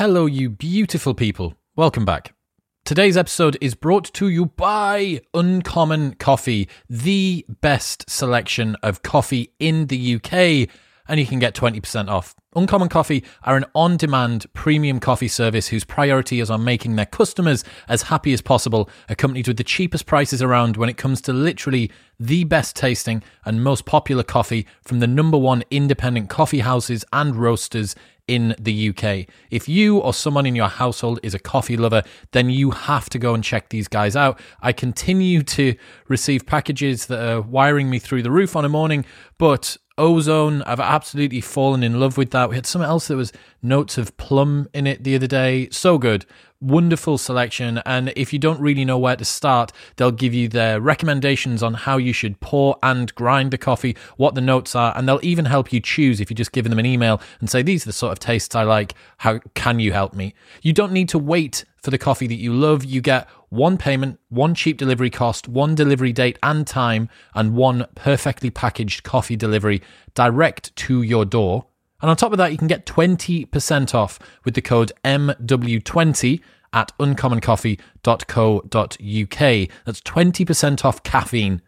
Hello, 0.00 0.24
you 0.24 0.48
beautiful 0.48 1.12
people. 1.12 1.52
Welcome 1.76 2.06
back. 2.06 2.32
Today's 2.86 3.18
episode 3.18 3.58
is 3.60 3.74
brought 3.74 4.06
to 4.14 4.30
you 4.30 4.46
by 4.46 5.20
Uncommon 5.34 6.14
Coffee, 6.14 6.70
the 6.88 7.44
best 7.60 8.08
selection 8.08 8.76
of 8.82 9.02
coffee 9.02 9.52
in 9.58 9.88
the 9.88 10.14
UK, 10.14 10.70
and 11.06 11.20
you 11.20 11.26
can 11.26 11.38
get 11.38 11.54
20% 11.54 12.08
off. 12.08 12.34
Uncommon 12.56 12.88
Coffee 12.88 13.22
are 13.44 13.56
an 13.56 13.64
on 13.76 13.96
demand 13.96 14.44
premium 14.54 14.98
coffee 14.98 15.28
service 15.28 15.68
whose 15.68 15.84
priority 15.84 16.40
is 16.40 16.50
on 16.50 16.64
making 16.64 16.96
their 16.96 17.06
customers 17.06 17.62
as 17.88 18.02
happy 18.02 18.32
as 18.32 18.40
possible, 18.40 18.90
accompanied 19.08 19.46
with 19.46 19.56
the 19.56 19.62
cheapest 19.62 20.04
prices 20.04 20.42
around 20.42 20.76
when 20.76 20.88
it 20.88 20.96
comes 20.96 21.20
to 21.20 21.32
literally 21.32 21.92
the 22.18 22.42
best 22.42 22.74
tasting 22.74 23.22
and 23.44 23.62
most 23.62 23.86
popular 23.86 24.24
coffee 24.24 24.66
from 24.82 24.98
the 24.98 25.06
number 25.06 25.38
one 25.38 25.62
independent 25.70 26.28
coffee 26.28 26.58
houses 26.58 27.04
and 27.12 27.36
roasters 27.36 27.94
in 28.26 28.56
the 28.58 28.88
UK. 28.88 29.32
If 29.52 29.68
you 29.68 29.98
or 29.98 30.12
someone 30.12 30.44
in 30.44 30.56
your 30.56 30.68
household 30.68 31.20
is 31.22 31.34
a 31.34 31.38
coffee 31.38 31.76
lover, 31.76 32.02
then 32.32 32.50
you 32.50 32.72
have 32.72 33.08
to 33.10 33.18
go 33.20 33.32
and 33.32 33.44
check 33.44 33.68
these 33.68 33.86
guys 33.86 34.16
out. 34.16 34.40
I 34.60 34.72
continue 34.72 35.44
to 35.44 35.76
receive 36.08 36.46
packages 36.46 37.06
that 37.06 37.24
are 37.24 37.40
wiring 37.42 37.90
me 37.90 38.00
through 38.00 38.22
the 38.24 38.30
roof 38.32 38.56
on 38.56 38.64
a 38.64 38.68
morning, 38.68 39.04
but 39.38 39.76
Ozone, 40.00 40.62
I've 40.62 40.80
absolutely 40.80 41.40
fallen 41.40 41.82
in 41.82 42.00
love 42.00 42.16
with 42.16 42.30
that. 42.30 42.48
We 42.48 42.56
had 42.56 42.66
something 42.66 42.88
else 42.88 43.08
that 43.08 43.16
was 43.16 43.32
notes 43.62 43.98
of 43.98 44.16
plum 44.16 44.68
in 44.72 44.86
it 44.86 45.04
the 45.04 45.14
other 45.14 45.26
day. 45.26 45.68
So 45.70 45.98
good 45.98 46.24
wonderful 46.60 47.16
selection. 47.16 47.78
And 47.86 48.12
if 48.16 48.32
you 48.32 48.38
don't 48.38 48.60
really 48.60 48.84
know 48.84 48.98
where 48.98 49.16
to 49.16 49.24
start, 49.24 49.72
they'll 49.96 50.10
give 50.10 50.34
you 50.34 50.48
their 50.48 50.80
recommendations 50.80 51.62
on 51.62 51.74
how 51.74 51.96
you 51.96 52.12
should 52.12 52.38
pour 52.40 52.76
and 52.82 53.14
grind 53.14 53.50
the 53.50 53.58
coffee, 53.58 53.96
what 54.16 54.34
the 54.34 54.40
notes 54.40 54.74
are, 54.74 54.96
and 54.96 55.08
they'll 55.08 55.20
even 55.22 55.46
help 55.46 55.72
you 55.72 55.80
choose 55.80 56.20
if 56.20 56.30
you're 56.30 56.36
just 56.36 56.52
giving 56.52 56.70
them 56.70 56.78
an 56.78 56.86
email 56.86 57.20
and 57.40 57.48
say, 57.48 57.62
These 57.62 57.84
are 57.84 57.88
the 57.88 57.92
sort 57.92 58.12
of 58.12 58.18
tastes 58.18 58.54
I 58.54 58.62
like. 58.62 58.94
How 59.18 59.38
can 59.54 59.80
you 59.80 59.92
help 59.92 60.14
me? 60.14 60.34
You 60.62 60.72
don't 60.72 60.92
need 60.92 61.08
to 61.10 61.18
wait 61.18 61.64
for 61.82 61.90
the 61.90 61.98
coffee 61.98 62.26
that 62.26 62.34
you 62.34 62.52
love. 62.52 62.84
You 62.84 63.00
get 63.00 63.26
one 63.50 63.76
payment, 63.76 64.18
one 64.28 64.54
cheap 64.54 64.78
delivery 64.78 65.10
cost, 65.10 65.48
one 65.48 65.74
delivery 65.74 66.12
date 66.12 66.38
and 66.42 66.66
time, 66.66 67.08
and 67.34 67.54
one 67.54 67.84
perfectly 67.94 68.48
packaged 68.48 69.02
coffee 69.02 69.36
delivery 69.36 69.82
direct 70.14 70.74
to 70.76 71.02
your 71.02 71.24
door. 71.24 71.66
And 72.00 72.10
on 72.10 72.16
top 72.16 72.30
of 72.32 72.38
that, 72.38 72.52
you 72.52 72.58
can 72.58 72.68
get 72.68 72.86
20% 72.86 73.94
off 73.94 74.18
with 74.44 74.54
the 74.54 74.62
code 74.62 74.92
MW20 75.04 76.40
at 76.72 76.96
uncommoncoffee.co.uk. 76.98 79.68
That's 79.84 80.00
20% 80.00 80.84
off 80.84 81.02
caffeine 81.02 81.60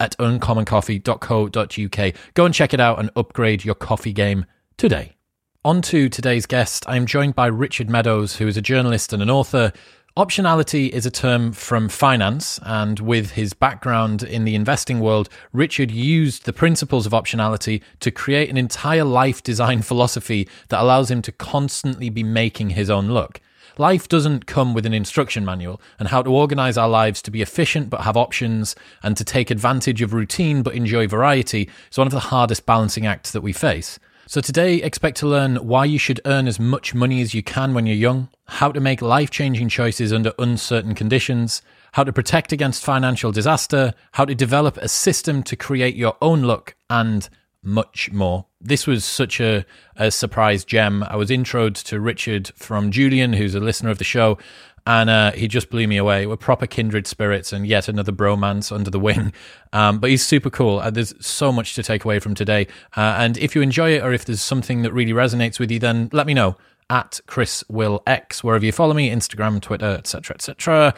at 0.00 0.16
uncommoncoffee.co.uk. 0.18 2.14
Go 2.34 2.44
and 2.44 2.54
check 2.54 2.74
it 2.74 2.80
out 2.80 2.98
and 2.98 3.10
upgrade 3.14 3.64
your 3.64 3.74
coffee 3.74 4.14
game 4.14 4.46
today. 4.76 5.14
On 5.62 5.82
to 5.82 6.08
today's 6.08 6.46
guest. 6.46 6.86
I'm 6.88 7.04
joined 7.04 7.34
by 7.34 7.48
Richard 7.48 7.90
Meadows, 7.90 8.36
who 8.36 8.48
is 8.48 8.56
a 8.56 8.62
journalist 8.62 9.12
and 9.12 9.22
an 9.22 9.28
author 9.28 9.74
Optionality 10.16 10.88
is 10.88 11.06
a 11.06 11.10
term 11.10 11.52
from 11.52 11.88
finance, 11.88 12.58
and 12.64 12.98
with 12.98 13.32
his 13.32 13.52
background 13.52 14.24
in 14.24 14.44
the 14.44 14.56
investing 14.56 14.98
world, 14.98 15.28
Richard 15.52 15.92
used 15.92 16.46
the 16.46 16.52
principles 16.52 17.06
of 17.06 17.12
optionality 17.12 17.80
to 18.00 18.10
create 18.10 18.50
an 18.50 18.56
entire 18.56 19.04
life 19.04 19.40
design 19.40 19.82
philosophy 19.90 20.48
that 20.68 20.82
allows 20.82 21.12
him 21.12 21.22
to 21.22 21.30
constantly 21.30 22.10
be 22.10 22.24
making 22.24 22.70
his 22.70 22.90
own 22.90 23.10
luck. 23.10 23.40
Life 23.78 24.08
doesn't 24.08 24.46
come 24.46 24.74
with 24.74 24.84
an 24.84 24.92
instruction 24.92 25.44
manual, 25.44 25.80
and 26.00 26.08
how 26.08 26.22
to 26.22 26.30
organize 26.30 26.76
our 26.76 26.88
lives 26.88 27.22
to 27.22 27.30
be 27.30 27.40
efficient 27.40 27.88
but 27.88 28.00
have 28.00 28.16
options, 28.16 28.74
and 29.04 29.16
to 29.16 29.24
take 29.24 29.48
advantage 29.48 30.02
of 30.02 30.12
routine 30.12 30.64
but 30.64 30.74
enjoy 30.74 31.06
variety 31.06 31.70
is 31.88 31.98
one 31.98 32.08
of 32.08 32.12
the 32.12 32.18
hardest 32.18 32.66
balancing 32.66 33.06
acts 33.06 33.30
that 33.30 33.42
we 33.42 33.52
face. 33.52 34.00
So, 34.30 34.40
today, 34.40 34.76
expect 34.76 35.16
to 35.16 35.26
learn 35.26 35.56
why 35.56 35.86
you 35.86 35.98
should 35.98 36.20
earn 36.24 36.46
as 36.46 36.60
much 36.60 36.94
money 36.94 37.20
as 37.20 37.34
you 37.34 37.42
can 37.42 37.74
when 37.74 37.84
you're 37.86 37.96
young, 37.96 38.28
how 38.46 38.70
to 38.70 38.78
make 38.78 39.02
life 39.02 39.28
changing 39.28 39.68
choices 39.70 40.12
under 40.12 40.32
uncertain 40.38 40.94
conditions, 40.94 41.62
how 41.94 42.04
to 42.04 42.12
protect 42.12 42.52
against 42.52 42.84
financial 42.84 43.32
disaster, 43.32 43.92
how 44.12 44.24
to 44.24 44.36
develop 44.36 44.76
a 44.76 44.86
system 44.86 45.42
to 45.42 45.56
create 45.56 45.96
your 45.96 46.16
own 46.22 46.42
luck, 46.42 46.76
and 46.88 47.28
much 47.60 48.12
more. 48.12 48.46
This 48.60 48.86
was 48.86 49.04
such 49.04 49.40
a, 49.40 49.64
a 49.96 50.12
surprise 50.12 50.64
gem. 50.64 51.02
I 51.02 51.16
was 51.16 51.30
introed 51.30 51.74
to 51.86 51.98
Richard 51.98 52.52
from 52.54 52.92
Julian, 52.92 53.32
who's 53.32 53.56
a 53.56 53.60
listener 53.60 53.90
of 53.90 53.98
the 53.98 54.04
show, 54.04 54.38
and 54.86 55.10
uh, 55.10 55.32
he 55.32 55.48
just 55.48 55.70
blew 55.70 55.86
me 55.86 55.96
away. 55.96 56.26
We're 56.26 56.36
proper 56.36 56.66
kindred 56.66 57.06
spirits, 57.06 57.52
and 57.52 57.66
yet 57.66 57.88
another 57.88 58.12
bromance 58.12 58.72
under 58.72 58.90
the 58.90 59.00
wing. 59.00 59.32
Um, 59.72 60.00
but 60.00 60.10
he's 60.10 60.26
super 60.26 60.50
cool. 60.50 60.80
Uh, 60.80 60.90
there's 60.90 61.14
so 61.24 61.52
much 61.52 61.76
to 61.76 61.84
take 61.84 62.04
away 62.04 62.18
from 62.18 62.34
today. 62.34 62.66
Uh, 62.96 63.14
and 63.18 63.38
if 63.38 63.54
you 63.54 63.62
enjoy 63.62 63.92
it, 63.92 64.02
or 64.02 64.12
if 64.12 64.24
there's 64.24 64.40
something 64.40 64.82
that 64.82 64.92
really 64.92 65.12
resonates 65.12 65.60
with 65.60 65.70
you, 65.70 65.78
then 65.78 66.08
let 66.12 66.26
me 66.26 66.34
know 66.34 66.56
at 66.90 67.20
Chris 67.28 67.62
Will 67.68 68.02
X 68.04 68.42
wherever 68.42 68.64
you 68.66 68.72
follow 68.72 68.94
me, 68.94 69.08
Instagram, 69.10 69.60
Twitter, 69.60 69.86
etc., 69.86 70.34
etc. 70.34 70.94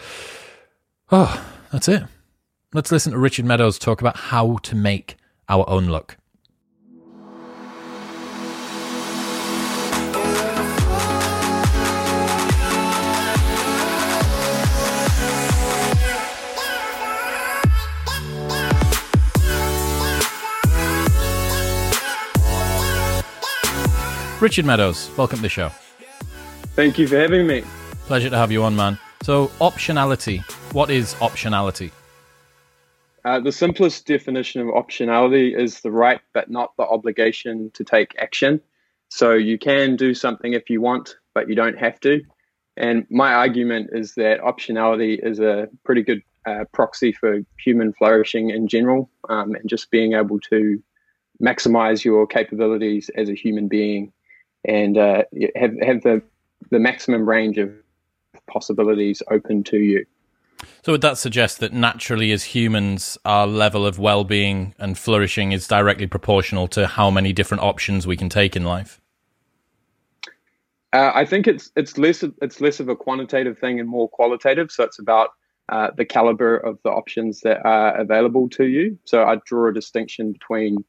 Oh, 1.11 1.47
that's 1.71 1.87
it. 1.87 2.05
Let's 2.73 2.91
listen 2.91 3.13
to 3.13 3.19
Richard 3.19 3.45
Meadows 3.45 3.79
talk 3.79 4.01
about 4.01 4.17
how 4.17 4.57
to 4.63 4.75
make 4.75 5.17
our 5.51 5.69
own 5.69 5.89
luck. 5.89 6.17
Richard 24.43 24.65
Meadows, 24.65 25.09
welcome 25.17 25.37
to 25.37 25.43
the 25.43 25.49
show. 25.49 25.69
Thank 26.75 26.99
you 26.99 27.07
for 27.07 27.17
having 27.17 27.47
me. 27.47 27.63
Pleasure 28.07 28.29
to 28.29 28.37
have 28.37 28.51
you 28.51 28.65
on, 28.65 28.75
man. 28.75 28.99
So, 29.23 29.53
optionality. 29.61 30.43
What 30.73 30.91
is 30.91 31.15
optionality? 31.15 31.93
Uh, 33.25 33.39
the 33.39 33.53
simplest 33.53 34.05
definition 34.05 34.61
of 34.61 34.67
optionality 34.67 35.57
is 35.57 35.83
the 35.83 35.93
right 35.93 36.21
but 36.35 36.51
not 36.51 36.77
the 36.77 36.83
obligation 36.83 37.71
to 37.75 37.85
take 37.85 38.17
action. 38.19 38.61
So, 39.11 39.35
you 39.35 39.59
can 39.59 39.95
do 39.95 40.13
something 40.13 40.55
if 40.55 40.69
you 40.69 40.81
want, 40.81 41.19
but 41.35 41.49
you 41.49 41.55
don't 41.55 41.79
have 41.79 42.01
to. 42.01 42.23
And 42.77 43.07
my 43.11 43.35
argument 43.35 43.91
is 43.93 44.15
that 44.17 44.41
optionality 44.41 45.25
is 45.25 45.39
a 45.39 45.69
pretty 45.85 46.03
good 46.03 46.21
uh, 46.47 46.65
proxy 46.73 47.13
for 47.13 47.43
human 47.61 47.93
flourishing 47.93 48.51
in 48.51 48.67
general 48.67 49.09
um, 49.29 49.55
and 49.55 49.69
just 49.69 49.93
being 49.93 50.15
able 50.15 50.41
to 50.51 50.83
maximize 51.41 52.05
your 52.05 52.27
capabilities 52.27 53.09
as 53.17 53.29
a 53.29 53.35
human 53.35 53.69
being 53.69 54.13
and 54.65 54.97
uh, 54.97 55.25
have 55.57 55.75
have 55.81 56.03
the 56.03 56.23
the 56.71 56.79
maximum 56.79 57.29
range 57.29 57.59
of 57.59 57.71
possibilities 58.47 59.23
open 59.31 59.65
to 59.65 59.79
you. 59.79 60.07
So 60.85 60.93
would 60.93 61.01
that 61.01 61.19
suggest 61.19 61.61
that 61.61 61.73
naturally, 61.73 62.31
as 62.33 62.45
humans, 62.45 63.19
our 63.25 63.47
level 63.47 63.87
of 63.87 63.99
well-being 63.99 64.75
and 64.79 64.97
flourishing 64.97 65.53
is 65.53 65.67
directly 65.67 66.07
proportional 66.07 66.69
to 66.69 66.87
how 66.87 67.11
many 67.11 67.33
different 67.33 67.63
options 67.63 68.07
we 68.07 68.17
can 68.17 68.29
take 68.29 68.55
in 68.55 68.65
life? 68.65 69.01
Uh, 70.93 71.11
I 71.15 71.25
think 71.25 71.47
it's 71.47 71.71
it's 71.75 71.97
less 71.99 72.23
it's 72.43 72.61
less 72.61 72.79
of 72.79 72.89
a 72.89 72.97
quantitative 72.97 73.59
thing 73.59 73.81
and 73.81 73.89
more 73.89 74.09
qualitative. 74.09 74.71
So 74.71 74.85
it's 74.85 74.99
about 74.99 75.31
uh, 75.69 75.91
the 75.97 76.05
caliber 76.05 76.57
of 76.57 76.79
the 76.85 76.91
options 76.91 77.41
that 77.41 77.65
are 77.65 77.97
available 77.97 78.49
to 78.51 78.65
you. 78.65 78.99
So 79.05 79.25
I 79.25 79.37
draw 79.47 79.69
a 79.69 79.73
distinction 79.73 80.33
between 80.33 80.85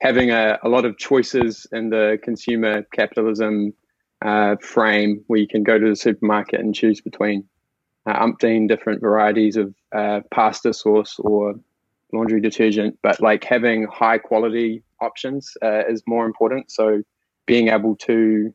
having 0.00 0.30
a, 0.30 0.58
a 0.62 0.68
lot 0.68 0.84
of 0.84 0.98
choices 0.98 1.66
in 1.72 1.90
the 1.90 2.18
consumer 2.22 2.82
capitalism 2.92 3.72
uh, 4.24 4.56
frame 4.60 5.22
where 5.26 5.40
you 5.40 5.48
can 5.48 5.62
go 5.62 5.78
to 5.78 5.88
the 5.90 5.96
supermarket 5.96 6.60
and 6.60 6.74
choose 6.74 7.00
between 7.00 7.44
uh, 8.06 8.24
umpteen 8.24 8.68
different 8.68 9.00
varieties 9.00 9.56
of 9.56 9.74
uh, 9.94 10.20
pasta 10.30 10.72
sauce 10.72 11.16
or 11.18 11.54
laundry 12.12 12.40
detergent, 12.40 12.98
but 13.02 13.20
like 13.20 13.44
having 13.44 13.86
high 13.90 14.18
quality 14.18 14.82
options 15.00 15.56
uh, 15.62 15.82
is 15.88 16.02
more 16.06 16.26
important. 16.26 16.70
So 16.70 17.02
being 17.46 17.68
able 17.68 17.96
to, 17.96 18.54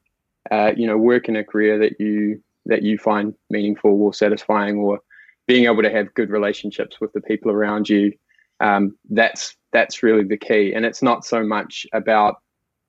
uh, 0.51 0.71
you 0.75 0.87
know, 0.87 0.97
work 0.97 1.27
in 1.27 1.35
a 1.35 1.43
career 1.43 1.77
that 1.79 1.99
you 1.99 2.41
that 2.65 2.83
you 2.83 2.97
find 2.97 3.33
meaningful 3.49 3.91
or 4.01 4.13
satisfying, 4.13 4.77
or 4.77 4.99
being 5.47 5.65
able 5.65 5.81
to 5.81 5.89
have 5.89 6.13
good 6.13 6.29
relationships 6.29 7.01
with 7.01 7.11
the 7.13 7.21
people 7.21 7.51
around 7.51 7.89
you, 7.89 8.13
um, 8.59 8.95
that's 9.09 9.55
that's 9.71 10.03
really 10.03 10.23
the 10.23 10.37
key. 10.37 10.73
And 10.73 10.85
it's 10.85 11.01
not 11.01 11.25
so 11.25 11.43
much 11.43 11.85
about 11.93 12.41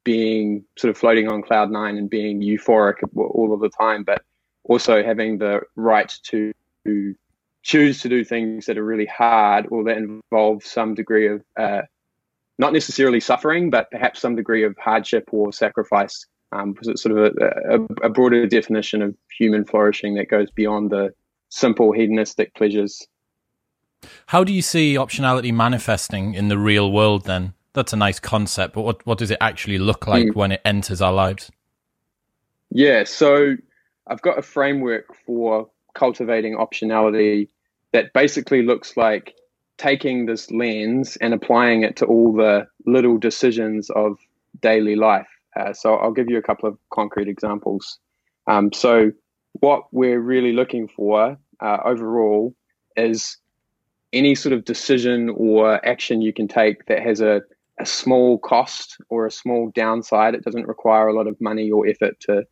being 0.05 0.65
sort 0.77 0.91
of 0.91 0.97
floating 0.97 1.29
on 1.29 1.43
cloud 1.43 1.71
nine 1.71 1.97
and 1.97 2.09
being 2.09 2.41
euphoric 2.41 2.97
all 3.17 3.53
of 3.53 3.61
the 3.61 3.69
time, 3.69 4.03
but 4.05 4.23
also 4.65 5.03
having 5.03 5.39
the 5.39 5.61
right 5.77 6.13
to 6.25 6.53
choose 7.63 8.01
to 8.01 8.09
do 8.09 8.25
things 8.25 8.67
that 8.67 8.79
are 8.79 8.85
really 8.85 9.07
hard 9.07 9.67
or 9.71 9.85
that 9.85 9.99
involve 9.99 10.65
some 10.65 10.95
degree 10.95 11.29
of 11.29 11.43
uh, 11.59 11.83
not 12.59 12.73
necessarily 12.73 13.21
suffering, 13.21 13.71
but 13.71 13.91
perhaps 13.91 14.21
some 14.21 14.35
degree 14.35 14.65
of 14.65 14.77
hardship 14.79 15.29
or 15.33 15.53
sacrifice. 15.53 16.27
Um, 16.53 16.73
because 16.73 16.89
it's 16.89 17.03
sort 17.03 17.17
of 17.17 17.33
a, 17.37 17.77
a, 17.77 18.07
a 18.07 18.09
broader 18.09 18.45
definition 18.45 19.03
of 19.03 19.15
human 19.39 19.65
flourishing 19.65 20.15
that 20.17 20.29
goes 20.29 20.51
beyond 20.51 20.91
the 20.91 21.15
simple 21.49 21.93
hedonistic 21.93 22.55
pleasures 22.55 23.07
how 24.27 24.45
do 24.45 24.53
you 24.53 24.63
see 24.63 24.95
optionality 24.95 25.53
manifesting 25.53 26.35
in 26.35 26.49
the 26.49 26.59
real 26.59 26.91
world 26.91 27.25
then? 27.25 27.55
That's 27.73 27.93
a 27.93 27.97
nice 27.97 28.19
concept, 28.19 28.75
but 28.75 28.83
what, 28.83 29.07
what 29.07 29.19
does 29.19 29.31
it 29.31 29.39
actually 29.41 29.79
look 29.79 30.07
like 30.07 30.27
mm. 30.27 30.35
when 30.35 30.53
it 30.53 30.61
enters 30.65 31.01
our 31.01 31.13
lives? 31.13 31.51
Yeah, 32.71 33.05
so 33.05 33.57
I've 34.07 34.23
got 34.23 34.39
a 34.39 34.43
framework 34.43 35.15
for 35.27 35.69
cultivating 35.95 36.57
optionality 36.57 37.49
that 37.93 38.13
basically 38.13 38.63
looks 38.63 38.97
like 38.97 39.35
taking 39.77 40.27
this 40.27 40.51
lens 40.51 41.17
and 41.21 41.33
applying 41.33 41.83
it 41.83 41.97
to 41.97 42.07
all 42.07 42.33
the 42.33 42.67
little 42.87 43.19
decisions 43.19 43.91
of 43.91 44.19
daily 44.61 44.95
life. 44.95 45.29
Uh, 45.59 45.73
so 45.73 45.95
I'll 45.95 46.13
give 46.13 46.29
you 46.29 46.39
a 46.39 46.43
couple 46.43 46.69
of 46.69 46.79
concrete 46.93 47.29
examples. 47.29 47.99
Um, 48.47 48.73
so 48.73 49.13
what 49.55 49.85
we're 49.93 50.21
really 50.21 50.53
looking 50.53 50.87
for 50.87 51.37
uh, 51.61 51.79
overall 51.85 52.55
is 52.97 53.39
any 54.13 54.35
sort 54.35 54.53
of 54.53 54.65
decision 54.65 55.29
or 55.31 55.85
action 55.87 56.21
you 56.21 56.33
can 56.33 56.49
take 56.49 56.87
that 56.87 57.01
has 57.03 57.21
a, 57.21 57.43
a 57.79 57.87
small 57.87 58.39
cost 58.39 58.97
or 59.09 59.27
a 59.27 59.31
small 59.31 59.71
downside. 59.75 60.35
It 60.35 60.45
doesn't 60.45 60.67
require 60.67 61.09
a 61.09 61.15
lot 61.15 61.27
of 61.27 61.41
money 61.41 61.71
or 61.71 61.87
effort 61.87 62.19
to 62.21 62.45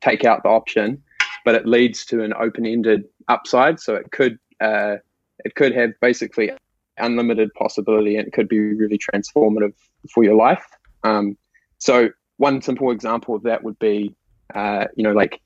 take 0.00 0.24
out 0.24 0.42
the 0.42 0.48
option, 0.48 1.02
but 1.44 1.54
it 1.54 1.66
leads 1.66 2.04
to 2.06 2.22
an 2.22 2.32
open-ended 2.34 3.04
upside. 3.28 3.80
So 3.80 3.94
it 3.94 4.10
could 4.12 4.38
uh, 4.60 4.96
it 5.44 5.54
could 5.54 5.74
have 5.74 5.92
basically 6.00 6.52
unlimited 6.98 7.52
possibility 7.54 8.16
and 8.16 8.26
it 8.26 8.32
could 8.32 8.48
be 8.48 8.58
really 8.74 8.98
transformative 8.98 9.72
for 10.12 10.22
your 10.22 10.34
life. 10.34 10.64
Um, 11.02 11.36
so 11.78 12.10
one 12.36 12.60
simple 12.62 12.90
example 12.90 13.34
of 13.34 13.42
that 13.44 13.64
would 13.64 13.78
be, 13.78 14.14
uh, 14.54 14.86
you 14.96 15.02
know, 15.02 15.12
like 15.12 15.40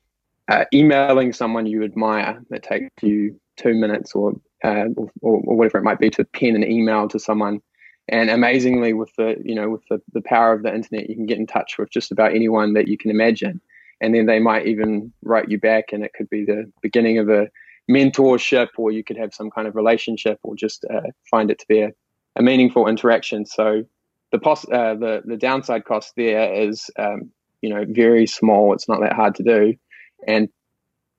uh, 0.49 0.65
emailing 0.73 1.33
someone 1.33 1.65
you 1.65 1.83
admire 1.83 2.41
that 2.49 2.63
takes 2.63 2.89
you 3.01 3.39
two 3.57 3.73
minutes 3.73 4.13
or, 4.13 4.33
uh, 4.63 4.85
or, 4.95 5.09
or 5.21 5.55
whatever 5.55 5.77
it 5.77 5.83
might 5.83 5.99
be 5.99 6.09
to 6.11 6.23
pen 6.23 6.55
an 6.55 6.63
email 6.63 7.07
to 7.09 7.19
someone. 7.19 7.61
And 8.07 8.29
amazingly, 8.29 8.93
with 8.93 9.15
the 9.15 9.35
you 9.43 9.55
know 9.55 9.69
with 9.69 9.81
the, 9.89 9.99
the 10.13 10.21
power 10.21 10.53
of 10.53 10.61
the 10.61 10.73
internet, 10.73 11.09
you 11.09 11.15
can 11.15 11.25
get 11.25 11.39
in 11.39 11.47
touch 11.47 11.77
with 11.77 11.89
just 11.89 12.11
about 12.11 12.35
anyone 12.35 12.73
that 12.73 12.87
you 12.87 12.97
can 12.97 13.09
imagine, 13.09 13.59
and 13.99 14.13
then 14.13 14.27
they 14.27 14.39
might 14.39 14.67
even 14.67 15.11
write 15.23 15.49
you 15.49 15.59
back, 15.59 15.91
and 15.91 16.03
it 16.03 16.13
could 16.13 16.29
be 16.29 16.45
the 16.45 16.71
beginning 16.81 17.17
of 17.17 17.29
a 17.29 17.49
mentorship, 17.89 18.67
or 18.77 18.91
you 18.91 19.03
could 19.03 19.17
have 19.17 19.33
some 19.33 19.49
kind 19.49 19.67
of 19.67 19.75
relationship, 19.75 20.39
or 20.43 20.55
just 20.55 20.85
uh, 20.85 21.01
find 21.31 21.49
it 21.49 21.57
to 21.59 21.65
be 21.67 21.81
a, 21.81 21.91
a 22.35 22.43
meaningful 22.43 22.87
interaction. 22.87 23.43
So 23.43 23.83
the 24.31 24.39
pos- 24.39 24.69
uh, 24.71 24.93
the 24.95 25.23
the 25.25 25.37
downside 25.37 25.85
cost 25.85 26.13
there 26.15 26.53
is 26.53 26.91
um, 26.99 27.31
you 27.61 27.69
know 27.69 27.85
very 27.87 28.27
small. 28.27 28.73
It's 28.73 28.87
not 28.87 29.01
that 29.01 29.13
hard 29.13 29.33
to 29.35 29.43
do, 29.43 29.73
and 30.27 30.47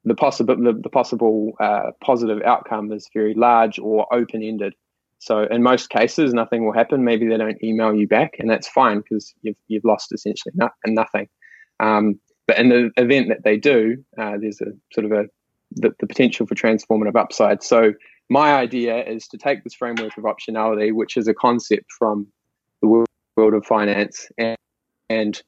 the 0.07 0.15
possible 0.15 0.57
the, 0.57 0.73
the 0.73 0.89
possible 0.89 1.53
uh, 1.61 1.91
positive 2.01 2.41
outcome 2.43 2.93
is 2.93 3.11
very 3.13 3.35
large 3.35 3.79
or 3.79 4.07
open 4.15 4.43
ended. 4.43 4.73
So 5.19 5.45
in 5.45 5.63
most 5.63 5.91
cases, 5.91 6.33
nothing 6.33 6.65
will 6.65 6.73
happen. 6.73 7.05
Maybe 7.05 7.27
they 7.27 7.37
don't 7.37 7.63
email 7.63 7.95
you 7.95 8.07
back, 8.07 8.37
and 8.39 8.49
that's 8.49 8.69
fine 8.69 8.99
because 8.99 9.35
you've 9.43 9.57
you've 9.67 9.85
lost 9.85 10.13
essentially 10.13 10.53
no, 10.55 10.69
nothing. 10.87 11.29
Um, 11.81 12.21
but 12.47 12.59
in 12.59 12.69
the 12.69 12.91
event 12.97 13.29
that 13.29 13.43
they 13.43 13.57
do, 13.57 14.05
uh, 14.17 14.37
there's 14.41 14.61
a 14.61 14.73
sort 14.93 15.07
of 15.07 15.13
a 15.13 15.25
the, 15.73 15.93
the 15.99 16.07
potential 16.07 16.47
for 16.47 16.55
transformative 16.55 17.17
upside. 17.17 17.63
So 17.63 17.93
my 18.31 18.55
idea 18.55 19.05
is 19.05 19.27
to 19.29 19.39
take 19.39 19.65
this 19.65 19.75
framework 19.75 20.17
of 20.17 20.25
optionality, 20.25 20.93
which 20.93 21.17
is 21.17 21.27
a 21.27 21.35
concept 21.35 21.87
from 21.99 22.29
the 22.81 23.05
world 23.37 23.55
of 23.55 23.67
finance, 23.67 24.29
and, 24.39 24.57
and 25.11 25.43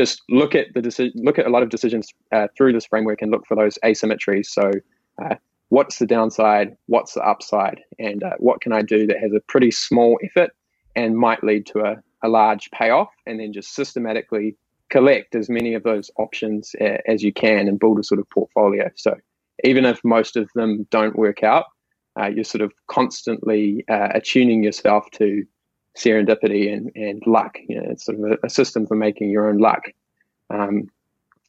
just 0.00 0.22
look 0.30 0.54
at 0.54 0.72
the 0.72 0.80
decision, 0.80 1.12
look 1.16 1.38
at 1.38 1.46
a 1.46 1.50
lot 1.50 1.62
of 1.62 1.68
decisions 1.68 2.08
uh, 2.32 2.48
through 2.56 2.72
this 2.72 2.86
framework 2.86 3.20
and 3.20 3.30
look 3.30 3.46
for 3.46 3.54
those 3.54 3.76
asymmetries. 3.84 4.46
So, 4.46 4.70
uh, 5.22 5.34
what's 5.68 5.98
the 5.98 6.06
downside? 6.06 6.74
What's 6.86 7.12
the 7.12 7.20
upside? 7.20 7.80
And 7.98 8.22
uh, 8.22 8.36
what 8.38 8.62
can 8.62 8.72
I 8.72 8.80
do 8.80 9.06
that 9.06 9.18
has 9.18 9.32
a 9.34 9.40
pretty 9.46 9.70
small 9.70 10.18
effort 10.24 10.52
and 10.96 11.18
might 11.18 11.44
lead 11.44 11.66
to 11.66 11.80
a, 11.80 12.02
a 12.22 12.28
large 12.30 12.70
payoff? 12.70 13.10
And 13.26 13.40
then 13.40 13.52
just 13.52 13.74
systematically 13.74 14.56
collect 14.88 15.34
as 15.34 15.50
many 15.50 15.74
of 15.74 15.82
those 15.82 16.10
options 16.16 16.74
uh, 16.80 16.96
as 17.06 17.22
you 17.22 17.32
can 17.32 17.68
and 17.68 17.78
build 17.78 17.98
a 17.98 18.02
sort 18.02 18.20
of 18.20 18.30
portfolio. 18.30 18.88
So, 18.96 19.14
even 19.64 19.84
if 19.84 20.00
most 20.02 20.34
of 20.34 20.48
them 20.54 20.86
don't 20.90 21.16
work 21.16 21.42
out, 21.42 21.66
uh, 22.18 22.28
you're 22.28 22.44
sort 22.44 22.62
of 22.62 22.72
constantly 22.86 23.84
uh, 23.90 24.08
attuning 24.14 24.64
yourself 24.64 25.10
to 25.12 25.44
serendipity 25.96 26.72
and, 26.72 26.90
and 26.94 27.22
luck. 27.26 27.58
You 27.68 27.80
know, 27.80 27.88
it's 27.90 28.04
sort 28.04 28.18
of 28.18 28.24
a, 28.32 28.46
a 28.46 28.50
system 28.50 28.86
for 28.86 28.96
making 28.96 29.30
your 29.30 29.48
own 29.48 29.58
luck. 29.58 29.84
Um, 30.50 30.88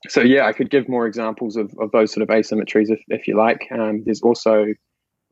so 0.08 0.22
yeah, 0.22 0.46
I 0.48 0.54
could 0.54 0.70
give 0.70 0.90
more 0.90 1.06
examples 1.06 1.56
of, 1.56 1.74
of 1.80 1.92
those 1.92 2.12
sort 2.12 2.24
of 2.24 2.30
asymmetries 2.30 2.90
if, 2.90 3.02
if 3.08 3.28
you 3.28 3.38
like. 3.38 3.68
Um, 3.72 4.04
there's 4.04 4.22
also 4.22 4.74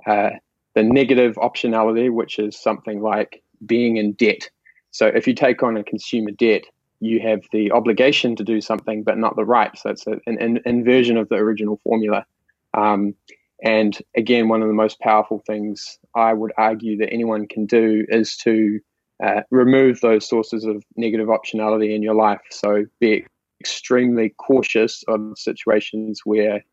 uh, 0.06 0.30
the 0.76 0.84
negative 0.84 1.36
optionality, 1.36 2.12
which 2.12 2.40
is 2.40 2.62
something 2.62 3.02
like 3.02 3.44
being 3.66 3.98
in 3.98 4.14
debt. 4.14 4.50
So 4.92 5.08
if 5.08 5.28
you 5.28 5.34
take 5.34 5.64
on 5.64 5.78
a 5.78 5.84
consumer 5.84 6.32
debt, 6.32 6.64
you 7.00 7.20
have 7.22 7.42
the 7.52 7.72
obligation 7.72 8.36
to 8.36 8.44
do 8.44 8.62
something, 8.62 9.04
but 9.04 9.18
not 9.18 9.36
the 9.36 9.46
right. 9.46 9.78
So 9.78 9.92
it's 9.92 10.06
an, 10.06 10.22
an 10.28 10.60
inversion 10.66 11.18
of 11.18 11.30
the 11.30 11.36
original 11.36 11.80
formula. 11.84 12.26
Um, 12.74 13.16
and 13.64 13.98
again, 14.16 14.50
one 14.50 14.62
of 14.62 14.68
the 14.68 14.74
most 14.74 15.00
powerful 15.00 15.42
things 15.46 15.98
I 16.16 16.34
would 16.34 16.52
argue 16.58 16.98
that 16.98 17.12
anyone 17.12 17.48
can 17.48 17.66
do 17.66 18.06
is 18.10 18.38
to 18.38 18.80
uh, 19.24 19.42
remove 19.52 20.00
those 20.02 20.28
sources 20.28 20.66
of 20.66 20.84
negative 20.96 21.28
optionality 21.28 21.94
in 21.94 22.02
your 22.02 22.16
life. 22.16 22.42
So 22.52 22.86
be 23.00 23.26
extremely 23.60 24.34
cautious 24.38 25.04
of 25.08 25.38
situations 25.38 26.22
where 26.24 26.64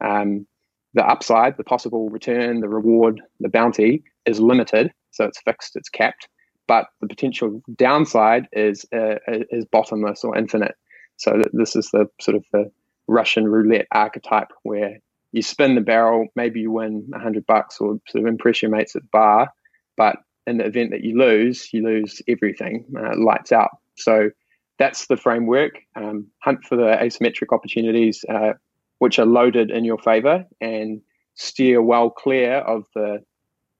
um, 0.00 0.46
the 0.94 1.06
upside, 1.06 1.56
the 1.56 1.64
possible 1.64 2.08
return, 2.08 2.60
the 2.60 2.68
reward, 2.68 3.20
the 3.40 3.48
bounty 3.48 4.02
is 4.26 4.40
limited. 4.40 4.92
So 5.10 5.24
it's 5.24 5.40
fixed, 5.42 5.76
it's 5.76 5.88
capped, 5.88 6.28
but 6.66 6.86
the 7.00 7.06
potential 7.06 7.62
downside 7.76 8.48
is 8.52 8.84
uh, 8.92 9.16
is 9.26 9.64
bottomless 9.66 10.24
or 10.24 10.36
infinite. 10.36 10.74
So 11.16 11.40
this 11.52 11.76
is 11.76 11.90
the 11.92 12.06
sort 12.20 12.36
of 12.36 12.44
the 12.52 12.70
Russian 13.06 13.46
roulette 13.46 13.86
archetype 13.92 14.50
where 14.62 14.98
you 15.32 15.42
spin 15.42 15.74
the 15.74 15.80
barrel, 15.80 16.28
maybe 16.36 16.60
you 16.60 16.70
win 16.70 17.10
a 17.14 17.18
hundred 17.18 17.46
bucks 17.46 17.80
or 17.80 18.00
sort 18.08 18.24
of 18.24 18.28
impress 18.28 18.62
your 18.62 18.70
mates 18.70 18.96
at 18.96 19.02
the 19.02 19.08
bar, 19.12 19.52
but 19.96 20.16
in 20.46 20.58
the 20.58 20.66
event 20.66 20.90
that 20.90 21.02
you 21.02 21.18
lose, 21.18 21.68
you 21.72 21.82
lose 21.82 22.20
everything, 22.28 22.84
uh, 22.98 23.16
lights 23.16 23.52
out. 23.52 23.70
So 23.96 24.30
that's 24.78 25.06
the 25.06 25.16
framework. 25.16 25.78
Um, 25.96 26.26
hunt 26.42 26.64
for 26.64 26.76
the 26.76 26.96
asymmetric 27.00 27.52
opportunities 27.52 28.24
uh, 28.28 28.54
which 28.98 29.18
are 29.18 29.26
loaded 29.26 29.70
in 29.70 29.84
your 29.84 29.98
favor, 29.98 30.44
and 30.60 31.00
steer 31.34 31.82
well 31.82 32.10
clear 32.10 32.58
of 32.58 32.84
the 32.94 33.22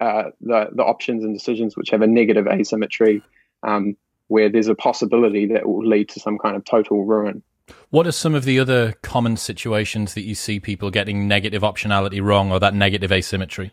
uh, 0.01 0.25
the, 0.41 0.69
the 0.75 0.83
options 0.83 1.25
and 1.25 1.33
decisions 1.33 1.77
which 1.77 1.91
have 1.91 2.03
a 2.03 2.07
negative 2.07 2.47
asymmetry, 2.47 3.23
um, 3.63 3.97
where 4.27 4.51
there's 4.51 4.69
a 4.69 4.75
possibility 4.75 5.47
that 5.47 5.67
will 5.67 5.87
lead 5.87 6.09
to 6.11 6.21
some 6.21 6.37
kind 6.39 6.57
of 6.57 6.65
total 6.65 7.05
ruin. 7.05 7.43
What 7.91 8.07
are 8.07 8.13
some 8.13 8.35
of 8.35 8.45
the 8.45 8.59
other 8.59 8.95
common 9.03 9.37
situations 9.37 10.15
that 10.15 10.23
you 10.23 10.35
see 10.35 10.61
people 10.61 10.91
getting 10.91 11.29
negative 11.29 11.63
optionality 11.63 12.23
wrong 12.23 12.51
or 12.51 12.61
that 12.61 12.75
negative 12.75 13.13
asymmetry? 13.13 13.73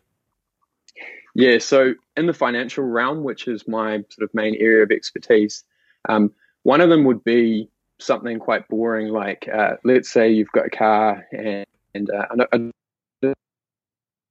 Yeah, 1.33 1.59
so 1.59 1.93
in 2.17 2.25
the 2.25 2.33
financial 2.33 2.83
realm, 2.83 3.23
which 3.23 3.47
is 3.47 3.67
my 3.67 4.03
sort 4.09 4.23
of 4.23 4.33
main 4.33 4.55
area 4.59 4.83
of 4.83 4.91
expertise, 4.91 5.63
um, 6.09 6.31
one 6.63 6.81
of 6.81 6.89
them 6.89 7.05
would 7.05 7.23
be 7.23 7.69
something 7.99 8.39
quite 8.39 8.67
boring, 8.67 9.09
like 9.09 9.47
uh, 9.47 9.73
let's 9.83 10.09
say 10.09 10.31
you've 10.31 10.51
got 10.51 10.65
a 10.65 10.69
car 10.69 11.25
and, 11.31 11.65
and 11.93 12.09
uh, 12.11 12.47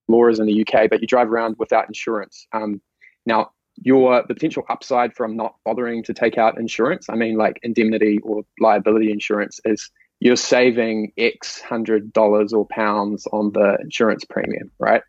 laws 0.08 0.40
in 0.40 0.46
the 0.46 0.60
UK, 0.66 0.90
but 0.90 1.00
you 1.00 1.06
drive 1.06 1.28
around 1.28 1.56
without 1.58 1.86
insurance. 1.86 2.46
Um, 2.52 2.80
now, 3.24 3.52
your 3.82 4.22
the 4.26 4.34
potential 4.34 4.64
upside 4.68 5.14
from 5.14 5.36
not 5.36 5.54
bothering 5.64 6.02
to 6.04 6.12
take 6.12 6.36
out 6.36 6.58
insurance, 6.58 7.06
I 7.08 7.14
mean, 7.14 7.36
like 7.36 7.58
indemnity 7.62 8.18
or 8.22 8.42
liability 8.58 9.10
insurance, 9.10 9.60
is 9.64 9.90
you're 10.18 10.36
saving 10.36 11.12
X 11.16 11.60
hundred 11.60 12.12
dollars 12.12 12.52
or 12.52 12.66
pounds 12.66 13.26
on 13.32 13.52
the 13.52 13.78
insurance 13.80 14.24
premium, 14.24 14.70
right? 14.78 15.02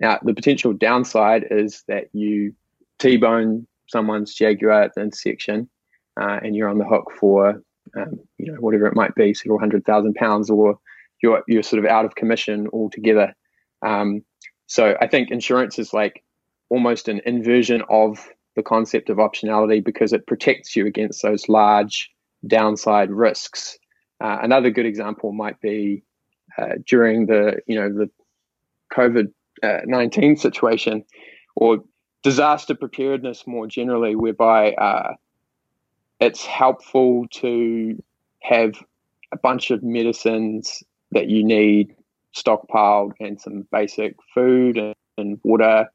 Now, 0.00 0.18
the 0.22 0.34
potential 0.34 0.72
downside 0.72 1.46
is 1.50 1.84
that 1.88 2.06
you 2.12 2.54
T-bone 2.98 3.66
someone's 3.88 4.34
Jaguar 4.34 4.82
at 4.82 4.94
the 4.94 5.02
intersection, 5.02 5.68
uh, 6.20 6.40
and 6.42 6.56
you're 6.56 6.68
on 6.68 6.78
the 6.78 6.86
hook 6.86 7.12
for 7.18 7.62
um, 7.96 8.20
you 8.38 8.50
know 8.50 8.58
whatever 8.60 8.86
it 8.86 8.96
might 8.96 9.14
be, 9.14 9.34
several 9.34 9.58
hundred 9.58 9.84
thousand 9.84 10.14
pounds, 10.14 10.50
or 10.50 10.78
you're 11.22 11.42
you're 11.46 11.62
sort 11.62 11.84
of 11.84 11.90
out 11.90 12.04
of 12.04 12.14
commission 12.14 12.68
altogether. 12.72 13.34
Um, 13.82 14.22
so 14.66 14.96
I 15.00 15.06
think 15.06 15.30
insurance 15.30 15.78
is 15.78 15.92
like 15.92 16.22
almost 16.70 17.08
an 17.08 17.20
inversion 17.26 17.82
of 17.90 18.26
the 18.56 18.62
concept 18.62 19.10
of 19.10 19.18
optionality 19.18 19.84
because 19.84 20.12
it 20.12 20.26
protects 20.26 20.74
you 20.76 20.86
against 20.86 21.22
those 21.22 21.48
large 21.48 22.10
downside 22.46 23.10
risks. 23.10 23.78
Uh, 24.22 24.38
another 24.42 24.70
good 24.70 24.86
example 24.86 25.32
might 25.32 25.60
be 25.60 26.02
uh, 26.56 26.74
during 26.86 27.26
the 27.26 27.60
you 27.66 27.78
know 27.78 27.92
the 27.92 28.10
COVID 28.94 29.32
uh, 29.62 29.80
19 29.84 30.36
situation 30.36 31.04
or 31.54 31.78
disaster 32.22 32.74
preparedness 32.74 33.46
more 33.46 33.66
generally, 33.66 34.14
whereby 34.14 34.72
uh, 34.74 35.14
it's 36.20 36.44
helpful 36.44 37.26
to 37.30 38.02
have 38.42 38.74
a 39.32 39.36
bunch 39.36 39.70
of 39.70 39.82
medicines 39.82 40.82
that 41.10 41.28
you 41.28 41.44
need 41.44 41.94
stockpiled 42.34 43.12
and 43.20 43.40
some 43.40 43.66
basic 43.70 44.16
food 44.34 44.78
and, 44.78 44.94
and 45.18 45.40
water 45.42 45.86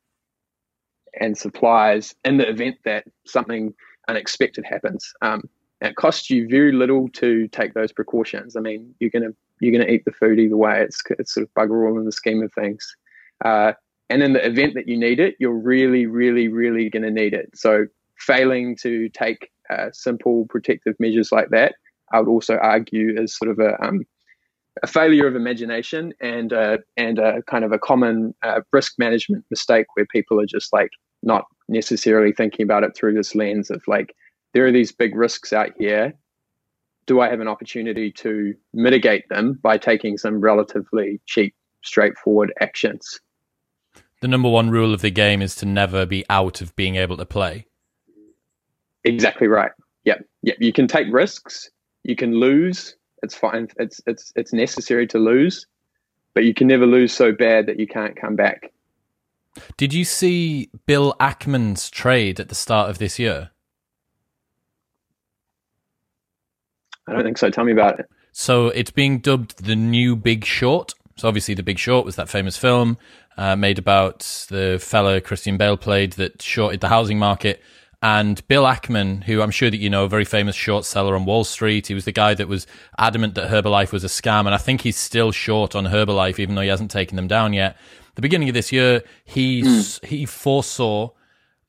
and 1.20 1.38
supplies 1.38 2.14
in 2.24 2.38
the 2.38 2.48
event 2.48 2.78
that 2.86 3.06
something 3.26 3.74
unexpected 4.08 4.64
happens. 4.66 5.14
Um, 5.22 5.50
it 5.82 5.96
costs 5.96 6.30
you 6.30 6.48
very 6.48 6.72
little 6.72 7.08
to 7.10 7.48
take 7.50 7.74
those 7.74 7.92
precautions. 7.92 8.56
I 8.56 8.62
mean, 8.62 8.94
you're 9.00 9.12
to 9.12 9.36
you're 9.60 9.72
to 9.84 9.92
eat 9.92 10.06
the 10.06 10.12
food 10.12 10.40
either 10.40 10.58
way. 10.58 10.82
It's 10.82 11.02
it's 11.20 11.34
sort 11.34 11.44
of 11.44 11.54
bugger 11.54 11.88
all 11.88 12.00
in 12.00 12.06
the 12.06 12.12
scheme 12.12 12.42
of 12.42 12.52
things. 12.54 12.96
Uh, 13.44 13.74
and 14.10 14.24
in 14.24 14.34
the 14.34 14.46
event 14.46 14.74
that 14.76 14.88
you 14.88 14.98
need 14.98 15.20
it, 15.20 15.36
you're 15.40 15.52
really, 15.52 16.06
really, 16.06 16.48
really 16.48 16.90
going 16.90 17.04
to 17.04 17.12
need 17.12 17.34
it. 17.34 17.50
So 17.56 17.86
failing 18.18 18.76
to 18.78 19.10
take 19.10 19.52
uh, 19.70 19.90
simple 19.92 20.46
protective 20.50 20.96
measures 21.00 21.32
like 21.32 21.50
that, 21.50 21.76
I 22.14 22.20
would 22.20 22.30
also 22.30 22.56
argue 22.58 23.20
is 23.20 23.36
sort 23.36 23.52
of 23.52 23.60
a 23.60 23.84
um, 23.86 24.06
a 24.84 24.88
failure 24.88 25.28
of 25.28 25.36
imagination 25.36 26.14
and 26.22 26.54
uh, 26.54 26.78
and 26.96 27.20
a 27.20 27.42
kind 27.44 27.66
of 27.66 27.72
a 27.72 27.80
common 27.80 28.34
uh, 28.44 28.62
risk 28.72 28.94
management 28.98 29.44
mistake 29.50 29.88
where 29.96 30.06
people 30.06 30.40
are 30.40 30.46
just 30.46 30.72
like 30.72 30.92
not 31.24 31.46
necessarily 31.68 32.32
thinking 32.32 32.64
about 32.64 32.84
it 32.84 32.96
through 32.96 33.14
this 33.14 33.36
lens 33.36 33.70
of 33.70 33.82
like 33.88 34.16
there 34.54 34.66
are 34.66 34.72
these 34.72 34.92
big 34.92 35.16
risks 35.16 35.52
out 35.52 35.72
here. 35.78 36.14
Do 37.06 37.22
I 37.22 37.30
have 37.30 37.40
an 37.40 37.48
opportunity 37.48 38.12
to 38.14 38.54
mitigate 38.74 39.28
them 39.30 39.60
by 39.62 39.78
taking 39.78 40.18
some 40.18 40.42
relatively 40.42 41.22
cheap, 41.26 41.56
straightforward 41.84 42.54
actions? 42.60 43.20
The 44.22 44.28
number 44.28 44.50
one 44.50 44.72
rule 44.72 44.94
of 44.94 45.02
the 45.02 45.12
game 45.12 45.42
is 45.42 45.56
to 45.56 45.66
never 45.66 46.06
be 46.06 46.26
out 46.30 46.62
of 46.62 46.76
being 46.76 46.96
able 46.96 47.18
to 47.18 47.26
play. 47.26 47.68
Exactly 49.04 49.48
right. 49.48 49.72
Yep. 50.06 50.26
Yep. 50.42 50.58
You 50.60 50.74
can 50.74 50.88
take 50.88 51.08
risks. 51.12 51.70
You 52.04 52.16
can 52.16 52.34
lose. 52.34 52.96
It's 53.24 53.36
fine. 53.36 53.68
It's 53.78 54.02
it's 54.08 54.32
it's 54.36 54.54
necessary 54.54 55.08
to 55.08 55.20
lose, 55.20 55.66
but 56.34 56.46
you 56.46 56.54
can 56.54 56.68
never 56.68 56.86
lose 56.86 57.14
so 57.14 57.32
bad 57.32 57.66
that 57.68 57.80
you 57.80 57.88
can't 57.88 58.16
come 58.16 58.36
back. 58.36 58.72
Did 59.76 59.94
you 59.94 60.06
see 60.06 60.70
Bill 60.86 61.16
Ackman's 61.20 61.90
trade 61.90 62.40
at 62.40 62.50
the 62.50 62.56
start 62.56 62.90
of 62.90 63.00
this 63.00 63.18
year? 63.18 63.52
I 67.08 67.14
don't 67.14 67.24
think 67.24 67.38
so. 67.38 67.50
Tell 67.50 67.64
me 67.64 67.72
about 67.72 68.00
it. 68.00 68.06
So 68.32 68.68
it's 68.68 68.92
being 68.92 69.20
dubbed 69.20 69.66
the 69.66 69.76
new 69.76 70.16
Big 70.16 70.46
Short. 70.46 70.94
So 71.18 71.28
obviously, 71.28 71.56
The 71.56 71.64
Big 71.64 71.80
Short 71.80 72.06
was 72.06 72.16
that 72.16 72.30
famous 72.30 72.58
film 72.58 72.98
uh, 73.38 73.56
made 73.56 73.80
about 73.80 74.20
the 74.50 74.80
fellow 74.82 75.20
Christian 75.20 75.58
Bale 75.58 75.78
played 75.78 76.14
that 76.14 76.42
shorted 76.42 76.80
the 76.80 76.90
housing 76.90 77.20
market. 77.20 77.62
And 78.02 78.48
Bill 78.48 78.64
Ackman, 78.64 79.24
who 79.24 79.42
I'm 79.42 79.50
sure 79.50 79.72
that 79.72 79.78
you 79.78 79.90
know, 79.90 80.06
a 80.06 80.10
very 80.10 80.26
famous 80.26 80.56
short 80.56 80.86
seller 80.86 81.16
on 81.16 81.26
Wall 81.26 81.44
Street, 81.44 81.88
he 81.88 81.96
was 81.96 82.06
the 82.06 82.12
guy 82.12 82.36
that 82.36 82.48
was 82.48 82.68
adamant 83.00 83.34
that 83.34 83.50
Herbalife 83.50 83.92
was 83.92 84.04
a 84.04 84.08
scam, 84.08 84.42
and 84.42 84.54
I 84.54 84.58
think 84.58 84.82
he's 84.82 84.98
still 84.98 85.32
short 85.32 85.76
on 85.76 85.86
Herbalife, 85.86 86.38
even 86.38 86.54
though 86.54 86.62
he 86.62 86.68
hasn't 86.68 86.92
taken 86.92 87.16
them 87.16 87.28
down 87.28 87.54
yet. 87.54 87.76
The 88.14 88.22
beginning 88.22 88.50
of 88.50 88.54
this 88.54 88.72
year, 88.72 89.04
he 89.26 89.62
he 90.04 90.26
foresaw 90.26 91.10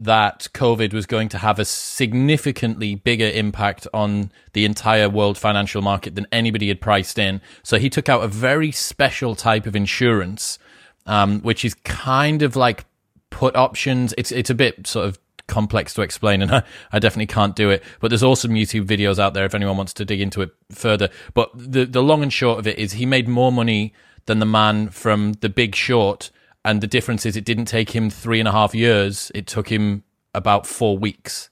that 0.00 0.48
COVID 0.54 0.92
was 0.92 1.06
going 1.06 1.28
to 1.30 1.38
have 1.38 1.58
a 1.58 1.64
significantly 1.64 2.94
bigger 2.94 3.28
impact 3.28 3.86
on 3.92 4.30
the 4.52 4.64
entire 4.64 5.08
world 5.08 5.36
financial 5.36 5.82
market 5.82 6.14
than 6.14 6.26
anybody 6.30 6.68
had 6.68 6.80
priced 6.80 7.18
in. 7.18 7.40
So 7.62 7.78
he 7.78 7.90
took 7.90 8.08
out 8.08 8.22
a 8.22 8.28
very 8.28 8.70
special 8.70 9.34
type 9.34 9.66
of 9.66 9.74
insurance, 9.74 10.58
um, 11.06 11.40
which 11.40 11.64
is 11.64 11.74
kind 11.74 12.42
of 12.42 12.54
like 12.54 12.84
put 13.30 13.56
options. 13.56 14.14
It's 14.16 14.30
it's 14.30 14.50
a 14.50 14.54
bit 14.54 14.86
sort 14.86 15.06
of 15.06 15.18
complex 15.48 15.94
to 15.94 16.02
explain, 16.02 16.42
and 16.42 16.52
I, 16.54 16.62
I 16.92 17.00
definitely 17.00 17.26
can't 17.26 17.56
do 17.56 17.70
it. 17.70 17.82
But 17.98 18.08
there's 18.08 18.22
also 18.22 18.46
YouTube 18.46 18.86
videos 18.86 19.18
out 19.18 19.34
there 19.34 19.44
if 19.44 19.54
anyone 19.54 19.76
wants 19.76 19.94
to 19.94 20.04
dig 20.04 20.20
into 20.20 20.42
it 20.42 20.50
further. 20.70 21.08
But 21.34 21.50
the 21.54 21.84
the 21.84 22.02
long 22.02 22.22
and 22.22 22.32
short 22.32 22.60
of 22.60 22.68
it 22.68 22.78
is 22.78 22.92
he 22.92 23.06
made 23.06 23.26
more 23.26 23.50
money 23.50 23.94
than 24.26 24.38
the 24.38 24.46
man 24.46 24.90
from 24.90 25.32
The 25.40 25.48
Big 25.48 25.74
Short 25.74 26.30
and 26.68 26.82
the 26.82 26.86
difference 26.86 27.24
is, 27.24 27.34
it 27.34 27.46
didn't 27.46 27.64
take 27.64 27.96
him 27.96 28.10
three 28.10 28.38
and 28.38 28.46
a 28.46 28.52
half 28.52 28.74
years. 28.74 29.32
It 29.34 29.46
took 29.46 29.70
him 29.70 30.04
about 30.34 30.66
four 30.66 30.98
weeks. 30.98 31.48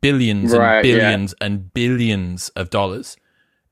Billions 0.00 0.52
right, 0.52 0.76
and 0.76 0.82
billions 0.84 1.34
yeah. 1.40 1.46
and 1.46 1.74
billions 1.74 2.48
of 2.50 2.70
dollars 2.70 3.16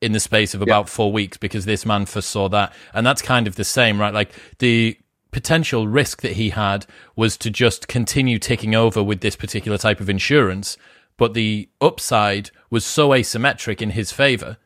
in 0.00 0.10
the 0.10 0.18
space 0.18 0.52
of 0.52 0.62
about 0.62 0.88
four 0.88 1.12
weeks 1.12 1.36
because 1.36 1.64
this 1.64 1.86
man 1.86 2.06
foresaw 2.06 2.48
that. 2.48 2.72
And 2.92 3.06
that's 3.06 3.22
kind 3.22 3.46
of 3.46 3.54
the 3.54 3.62
same, 3.62 4.00
right? 4.00 4.12
Like 4.12 4.32
the 4.58 4.98
potential 5.30 5.86
risk 5.86 6.22
that 6.22 6.32
he 6.32 6.50
had 6.50 6.86
was 7.14 7.36
to 7.36 7.50
just 7.50 7.86
continue 7.86 8.40
ticking 8.40 8.74
over 8.74 9.00
with 9.00 9.20
this 9.20 9.36
particular 9.36 9.78
type 9.78 10.00
of 10.00 10.10
insurance. 10.10 10.76
But 11.16 11.34
the 11.34 11.68
upside 11.80 12.50
was 12.68 12.84
so 12.84 13.10
asymmetric 13.10 13.80
in 13.80 13.90
his 13.90 14.10
favor 14.10 14.56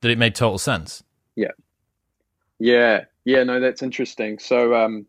that 0.00 0.10
it 0.10 0.18
made 0.18 0.34
total 0.34 0.58
sense. 0.58 1.04
Yeah. 1.36 1.52
Yeah. 2.58 3.04
Yeah, 3.24 3.44
no, 3.44 3.60
that's 3.60 3.82
interesting. 3.82 4.38
So 4.38 4.74
um, 4.74 5.06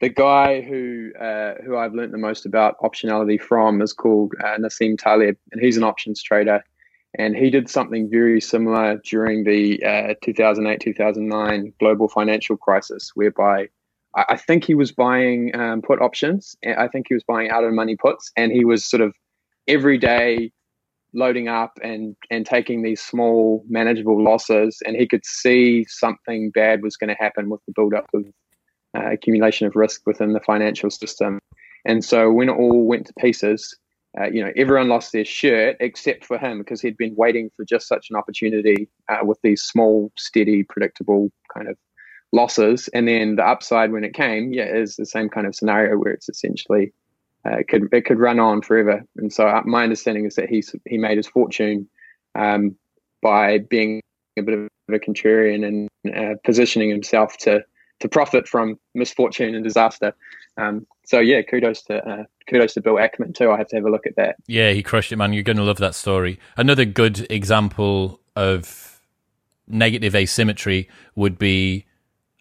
the 0.00 0.08
guy 0.08 0.60
who 0.60 1.12
uh, 1.18 1.54
who 1.64 1.76
I've 1.76 1.94
learned 1.94 2.12
the 2.12 2.18
most 2.18 2.44
about 2.44 2.78
optionality 2.80 3.40
from 3.40 3.80
is 3.80 3.92
called 3.92 4.32
uh, 4.42 4.58
Nassim 4.58 4.98
Taleb, 4.98 5.36
and 5.52 5.60
he's 5.60 5.76
an 5.76 5.84
options 5.84 6.22
trader. 6.22 6.62
And 7.18 7.34
he 7.34 7.48
did 7.48 7.70
something 7.70 8.10
very 8.10 8.42
similar 8.42 9.00
during 9.08 9.44
the 9.44 9.82
uh, 9.82 10.14
2008 10.22 10.80
2009 10.80 11.72
global 11.80 12.08
financial 12.08 12.58
crisis, 12.58 13.12
whereby 13.14 13.68
I, 14.14 14.36
think 14.36 14.64
he 14.64 14.74
was 14.74 14.92
buying 14.92 15.54
um, 15.54 15.80
put 15.80 16.02
options. 16.02 16.56
I 16.66 16.88
think 16.88 17.06
he 17.08 17.14
was 17.14 17.24
buying 17.24 17.50
out 17.50 17.64
of 17.64 17.72
money 17.72 17.96
puts, 17.96 18.30
and 18.36 18.52
he 18.52 18.66
was 18.66 18.84
sort 18.84 19.00
of 19.00 19.14
every 19.66 19.96
day 19.96 20.52
loading 21.16 21.48
up 21.48 21.78
and 21.82 22.14
and 22.30 22.46
taking 22.46 22.82
these 22.82 23.02
small 23.02 23.64
manageable 23.68 24.22
losses 24.22 24.78
and 24.86 24.94
he 24.96 25.08
could 25.08 25.24
see 25.24 25.84
something 25.88 26.50
bad 26.50 26.82
was 26.82 26.96
going 26.96 27.08
to 27.08 27.22
happen 27.22 27.48
with 27.48 27.60
the 27.66 27.72
build-up 27.74 28.06
of 28.14 28.24
uh, 28.96 29.10
accumulation 29.12 29.66
of 29.66 29.74
risk 29.74 30.02
within 30.06 30.32
the 30.32 30.40
financial 30.40 30.90
system. 30.90 31.38
And 31.84 32.04
so 32.04 32.30
when 32.30 32.48
it 32.48 32.52
all 32.52 32.86
went 32.86 33.06
to 33.06 33.14
pieces 33.18 33.76
uh, 34.20 34.26
you 34.26 34.44
know 34.44 34.52
everyone 34.56 34.88
lost 34.88 35.12
their 35.12 35.24
shirt 35.24 35.76
except 35.80 36.24
for 36.24 36.38
him 36.38 36.58
because 36.58 36.80
he'd 36.80 36.96
been 36.96 37.14
waiting 37.16 37.50
for 37.56 37.64
just 37.64 37.88
such 37.88 38.08
an 38.10 38.16
opportunity 38.16 38.88
uh, 39.08 39.24
with 39.24 39.38
these 39.42 39.62
small 39.62 40.12
steady 40.16 40.62
predictable 40.62 41.30
kind 41.52 41.68
of 41.68 41.76
losses. 42.32 42.88
And 42.92 43.06
then 43.08 43.36
the 43.36 43.46
upside 43.46 43.92
when 43.92 44.04
it 44.04 44.14
came 44.14 44.52
yeah 44.52 44.66
is 44.66 44.96
the 44.96 45.06
same 45.06 45.28
kind 45.28 45.46
of 45.46 45.54
scenario 45.54 45.96
where 45.96 46.12
it's 46.12 46.28
essentially 46.28 46.92
uh, 47.46 47.58
it 47.58 47.68
could 47.68 47.88
it 47.92 48.04
could 48.04 48.18
run 48.18 48.38
on 48.38 48.62
forever. 48.62 49.02
And 49.16 49.32
so 49.32 49.46
uh, 49.46 49.62
my 49.64 49.82
understanding 49.84 50.24
is 50.24 50.34
that 50.34 50.48
he 50.48 50.64
he 50.86 50.98
made 50.98 51.16
his 51.16 51.26
fortune 51.26 51.88
um, 52.34 52.76
by 53.22 53.58
being 53.58 54.00
a 54.38 54.42
bit 54.42 54.58
of 54.58 54.68
a 54.88 54.98
contrarian 54.98 55.66
and 55.66 56.14
uh, 56.14 56.34
positioning 56.44 56.90
himself 56.90 57.36
to 57.38 57.64
to 58.00 58.08
profit 58.08 58.46
from 58.48 58.78
misfortune 58.94 59.54
and 59.54 59.64
disaster. 59.64 60.14
Um, 60.58 60.86
so 61.04 61.20
yeah, 61.20 61.42
kudos 61.42 61.82
to 61.82 62.04
uh, 62.04 62.24
kudos 62.48 62.74
to 62.74 62.80
Bill 62.80 62.94
Ackman 62.94 63.34
too. 63.34 63.50
I 63.50 63.58
have 63.58 63.68
to 63.68 63.76
have 63.76 63.84
a 63.84 63.90
look 63.90 64.06
at 64.06 64.16
that. 64.16 64.36
Yeah, 64.46 64.72
he 64.72 64.82
crushed 64.82 65.12
it, 65.12 65.16
man. 65.16 65.32
You're 65.32 65.42
going 65.42 65.56
to 65.58 65.62
love 65.62 65.78
that 65.78 65.94
story. 65.94 66.38
Another 66.56 66.84
good 66.84 67.26
example 67.30 68.20
of 68.34 69.00
negative 69.68 70.14
asymmetry 70.14 70.88
would 71.14 71.38
be 71.38 71.86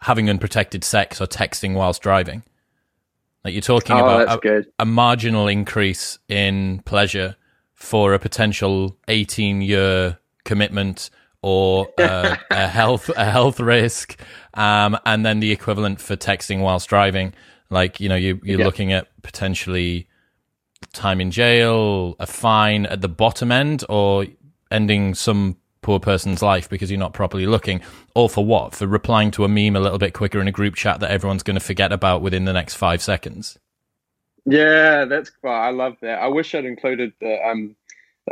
having 0.02 0.30
unprotected 0.30 0.84
sex 0.84 1.20
or 1.20 1.26
texting 1.26 1.74
whilst 1.74 2.02
driving. 2.02 2.44
Like 3.46 3.54
you're 3.54 3.62
talking 3.62 3.96
oh, 3.96 4.00
about 4.00 4.44
a, 4.44 4.66
a, 4.80 4.86
marginal 4.86 5.48
increase 5.48 6.18
in 6.28 6.82
pleasure 6.84 7.36
for 7.76 8.16
a 8.16 8.20
potential 8.20 8.98
18 9.08 9.62
year 9.62 10.18
commitment 10.46 11.12
or 11.44 11.88
uh, 12.00 12.38
a 12.50 12.68
health 12.68 13.08
a 13.16 13.26
health 13.26 13.60
risk, 13.60 14.20
um, 14.56 14.98
and 15.06 15.24
then 15.24 15.42
the 15.42 15.52
equivalent 15.52 16.02
for 16.02 16.16
texting 16.16 16.62
whilst 16.62 16.90
driving. 16.90 17.36
Like 17.70 18.00
you 18.00 18.10
know, 18.10 18.16
you, 18.16 18.42
you're 18.44 18.60
yeah. 18.60 18.66
looking 18.66 18.92
at 18.94 19.10
potentially 19.22 20.08
time 20.94 21.22
in 21.22 21.30
jail, 21.30 22.16
a 22.20 22.26
fine 22.26 22.88
at 22.88 23.02
the 23.02 23.10
bottom 23.10 23.52
end, 23.52 23.84
or 23.90 24.26
ending 24.72 25.14
some 25.14 25.58
poor 25.86 26.00
person's 26.00 26.42
life 26.42 26.68
because 26.68 26.90
you're 26.90 27.00
not 27.00 27.14
properly 27.14 27.46
looking. 27.46 27.80
All 28.16 28.28
for 28.28 28.44
what? 28.44 28.74
For 28.74 28.88
replying 28.88 29.30
to 29.32 29.46
a 29.46 29.48
meme 29.48 29.76
a 29.76 29.80
little 29.80 30.00
bit 30.00 30.16
quicker 30.16 30.42
in 30.42 30.48
a 30.48 30.52
group 30.52 30.74
chat 30.74 31.00
that 31.00 31.12
everyone's 31.12 31.44
going 31.44 31.60
to 31.60 31.64
forget 31.64 31.94
about 31.94 32.24
within 32.24 32.46
the 32.46 32.54
next 32.54 32.74
five 32.74 33.04
seconds. 33.04 33.60
Yeah, 34.48 35.06
that's 35.06 35.32
well, 35.44 35.54
I 35.54 35.70
love 35.70 35.98
that. 36.02 36.20
I 36.20 36.28
wish 36.28 36.56
I'd 36.56 36.66
included 36.66 37.14
the 37.22 37.38
um, 37.48 37.76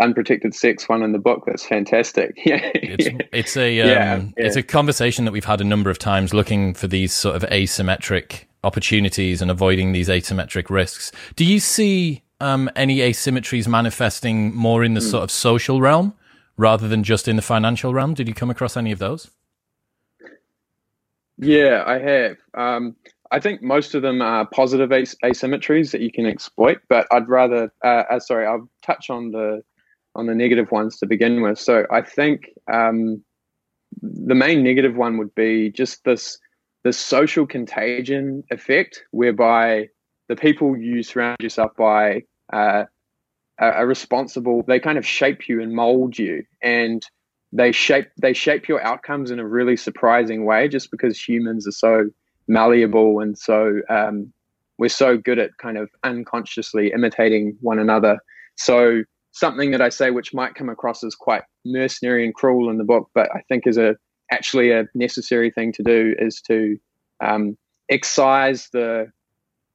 unprotected 0.01 0.55
sex 0.55 0.89
one 0.89 1.03
in 1.03 1.11
the 1.11 1.19
book. 1.19 1.43
That's 1.45 1.63
fantastic. 1.63 2.39
Yeah, 2.43 2.71
it's, 2.73 3.25
it's 3.31 3.57
a 3.57 3.81
um, 3.81 3.87
yeah, 3.87 4.15
yeah. 4.15 4.31
it's 4.35 4.55
a 4.55 4.63
conversation 4.63 5.25
that 5.25 5.31
we've 5.31 5.45
had 5.45 5.61
a 5.61 5.63
number 5.63 5.91
of 5.91 5.99
times, 5.99 6.33
looking 6.33 6.73
for 6.73 6.87
these 6.87 7.13
sort 7.13 7.35
of 7.35 7.43
asymmetric 7.51 8.45
opportunities 8.63 9.43
and 9.43 9.51
avoiding 9.51 9.91
these 9.91 10.09
asymmetric 10.09 10.71
risks. 10.71 11.11
Do 11.35 11.45
you 11.45 11.59
see 11.59 12.23
um, 12.41 12.69
any 12.75 12.97
asymmetries 12.97 13.67
manifesting 13.67 14.55
more 14.55 14.83
in 14.83 14.95
the 14.95 15.01
mm. 15.01 15.11
sort 15.11 15.23
of 15.23 15.29
social 15.29 15.81
realm? 15.81 16.15
Rather 16.57 16.87
than 16.87 17.03
just 17.03 17.27
in 17.27 17.35
the 17.35 17.41
financial 17.41 17.93
realm? 17.93 18.13
Did 18.13 18.27
you 18.27 18.33
come 18.33 18.49
across 18.49 18.77
any 18.77 18.91
of 18.91 18.99
those? 18.99 19.31
Yeah, 21.37 21.83
I 21.85 21.99
have. 21.99 22.37
Um, 22.53 22.95
I 23.31 23.39
think 23.39 23.63
most 23.63 23.95
of 23.95 24.03
them 24.03 24.21
are 24.21 24.45
positive 24.45 24.91
as- 24.91 25.15
asymmetries 25.23 25.91
that 25.91 26.01
you 26.01 26.11
can 26.11 26.25
exploit, 26.25 26.79
but 26.87 27.07
I'd 27.11 27.27
rather. 27.27 27.73
Uh, 27.83 28.03
uh, 28.09 28.19
sorry, 28.19 28.45
I'll 28.45 28.69
touch 28.83 29.09
on 29.09 29.31
the 29.31 29.63
on 30.15 30.27
the 30.27 30.35
negative 30.35 30.71
ones 30.71 30.99
to 30.99 31.07
begin 31.07 31.41
with. 31.41 31.57
So 31.57 31.87
I 31.89 32.01
think 32.01 32.51
um, 32.71 33.23
the 34.01 34.35
main 34.35 34.63
negative 34.63 34.95
one 34.95 35.17
would 35.17 35.33
be 35.33 35.71
just 35.71 36.03
this 36.03 36.37
this 36.83 36.99
social 36.99 37.47
contagion 37.47 38.43
effect, 38.51 39.03
whereby 39.11 39.89
the 40.27 40.35
people 40.35 40.77
you 40.77 41.01
surround 41.01 41.37
yourself 41.41 41.71
by 41.75 42.23
uh, 42.51 42.83
are 43.59 43.85
responsible. 43.87 44.63
They 44.67 44.79
kind 44.79 44.97
of 44.97 45.05
shape 45.05 45.47
you 45.47 45.61
and 45.61 45.73
mold 45.73 46.17
you, 46.17 46.43
and 46.61 47.05
they 47.53 47.71
shape 47.71 48.07
they 48.19 48.33
shape 48.33 48.67
your 48.67 48.83
outcomes 48.83 49.31
in 49.31 49.39
a 49.39 49.47
really 49.47 49.77
surprising 49.77 50.43
way 50.43 50.67
just 50.67 50.89
because 50.89 51.19
humans 51.19 51.67
are 51.67 51.71
so 51.71 52.09
malleable 52.47 53.19
and 53.19 53.37
so 53.37 53.79
um, 53.89 54.33
we're 54.77 54.89
so 54.89 55.17
good 55.17 55.39
at 55.39 55.51
kind 55.61 55.77
of 55.77 55.89
unconsciously 56.03 56.91
imitating 56.93 57.55
one 57.61 57.79
another 57.79 58.17
so 58.57 59.03
something 59.31 59.71
that 59.71 59.81
i 59.81 59.89
say 59.89 60.09
which 60.11 60.33
might 60.33 60.55
come 60.55 60.67
across 60.67 61.03
as 61.03 61.15
quite 61.15 61.43
mercenary 61.63 62.25
and 62.25 62.33
cruel 62.33 62.69
in 62.69 62.77
the 62.77 62.83
book 62.83 63.09
but 63.13 63.29
i 63.35 63.41
think 63.47 63.65
is 63.65 63.77
a 63.77 63.95
actually 64.31 64.71
a 64.71 64.85
necessary 64.95 65.51
thing 65.51 65.71
to 65.71 65.83
do 65.83 66.15
is 66.17 66.41
to 66.41 66.75
um, 67.23 67.55
excise 67.89 68.67
the 68.73 69.07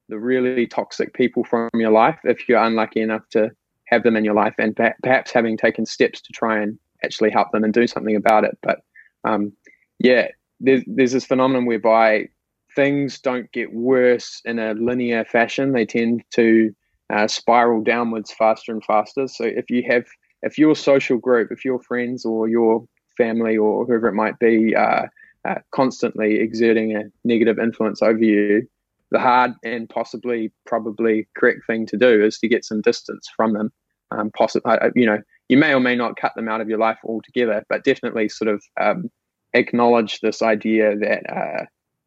the 0.09 0.19
really 0.19 0.67
toxic 0.67 1.13
people 1.13 1.43
from 1.43 1.69
your 1.75 1.91
life 1.91 2.19
if 2.25 2.49
you're 2.49 2.61
unlucky 2.61 2.99
enough 2.99 3.27
to 3.29 3.49
have 3.89 4.03
them 4.03 4.15
in 4.15 4.25
your 4.25 4.33
life 4.33 4.53
and 4.57 4.75
perhaps 5.03 5.31
having 5.31 5.57
taken 5.57 5.85
steps 5.85 6.21
to 6.21 6.33
try 6.33 6.61
and 6.61 6.77
actually 7.03 7.31
help 7.31 7.51
them 7.51 7.63
and 7.63 7.73
do 7.73 7.87
something 7.87 8.15
about 8.15 8.43
it. 8.43 8.57
But 8.61 8.79
um, 9.23 9.53
yeah, 9.99 10.27
there's, 10.59 10.83
there's 10.87 11.11
this 11.11 11.25
phenomenon 11.25 11.65
whereby 11.65 12.29
things 12.75 13.19
don't 13.19 13.51
get 13.51 13.73
worse 13.73 14.41
in 14.45 14.59
a 14.59 14.73
linear 14.73 15.25
fashion. 15.25 15.71
They 15.71 15.85
tend 15.85 16.23
to 16.31 16.73
uh, 17.09 17.27
spiral 17.27 17.81
downwards 17.81 18.31
faster 18.31 18.71
and 18.71 18.83
faster. 18.83 19.27
So 19.27 19.45
if 19.45 19.69
you 19.69 19.83
have, 19.89 20.05
if 20.43 20.57
your 20.57 20.75
social 20.75 21.17
group, 21.17 21.51
if 21.51 21.65
your 21.65 21.79
friends 21.79 22.25
or 22.25 22.47
your 22.47 22.85
family 23.17 23.57
or 23.57 23.85
whoever 23.85 24.07
it 24.07 24.13
might 24.13 24.37
be, 24.39 24.75
uh, 24.75 25.07
uh, 25.45 25.55
constantly 25.71 26.39
exerting 26.39 26.95
a 26.95 27.03
negative 27.23 27.57
influence 27.57 28.01
over 28.01 28.19
you, 28.19 28.67
the 29.11 29.19
hard 29.19 29.53
and 29.63 29.89
possibly 29.89 30.51
probably 30.65 31.27
correct 31.35 31.61
thing 31.65 31.85
to 31.87 31.97
do 31.97 32.23
is 32.23 32.37
to 32.39 32.47
get 32.47 32.65
some 32.65 32.81
distance 32.81 33.27
from 33.35 33.53
them. 33.53 33.71
Um, 34.11 34.31
you 34.95 35.05
know, 35.05 35.19
you 35.49 35.57
may 35.57 35.73
or 35.73 35.79
may 35.79 35.95
not 35.95 36.15
cut 36.15 36.33
them 36.35 36.47
out 36.47 36.61
of 36.61 36.69
your 36.69 36.79
life 36.79 36.99
altogether, 37.03 37.63
but 37.69 37.83
definitely 37.83 38.29
sort 38.29 38.49
of 38.49 38.63
um, 38.79 39.09
acknowledge 39.53 40.19
this 40.19 40.41
idea 40.41 40.95
that 40.97 41.29
uh, 41.29 41.65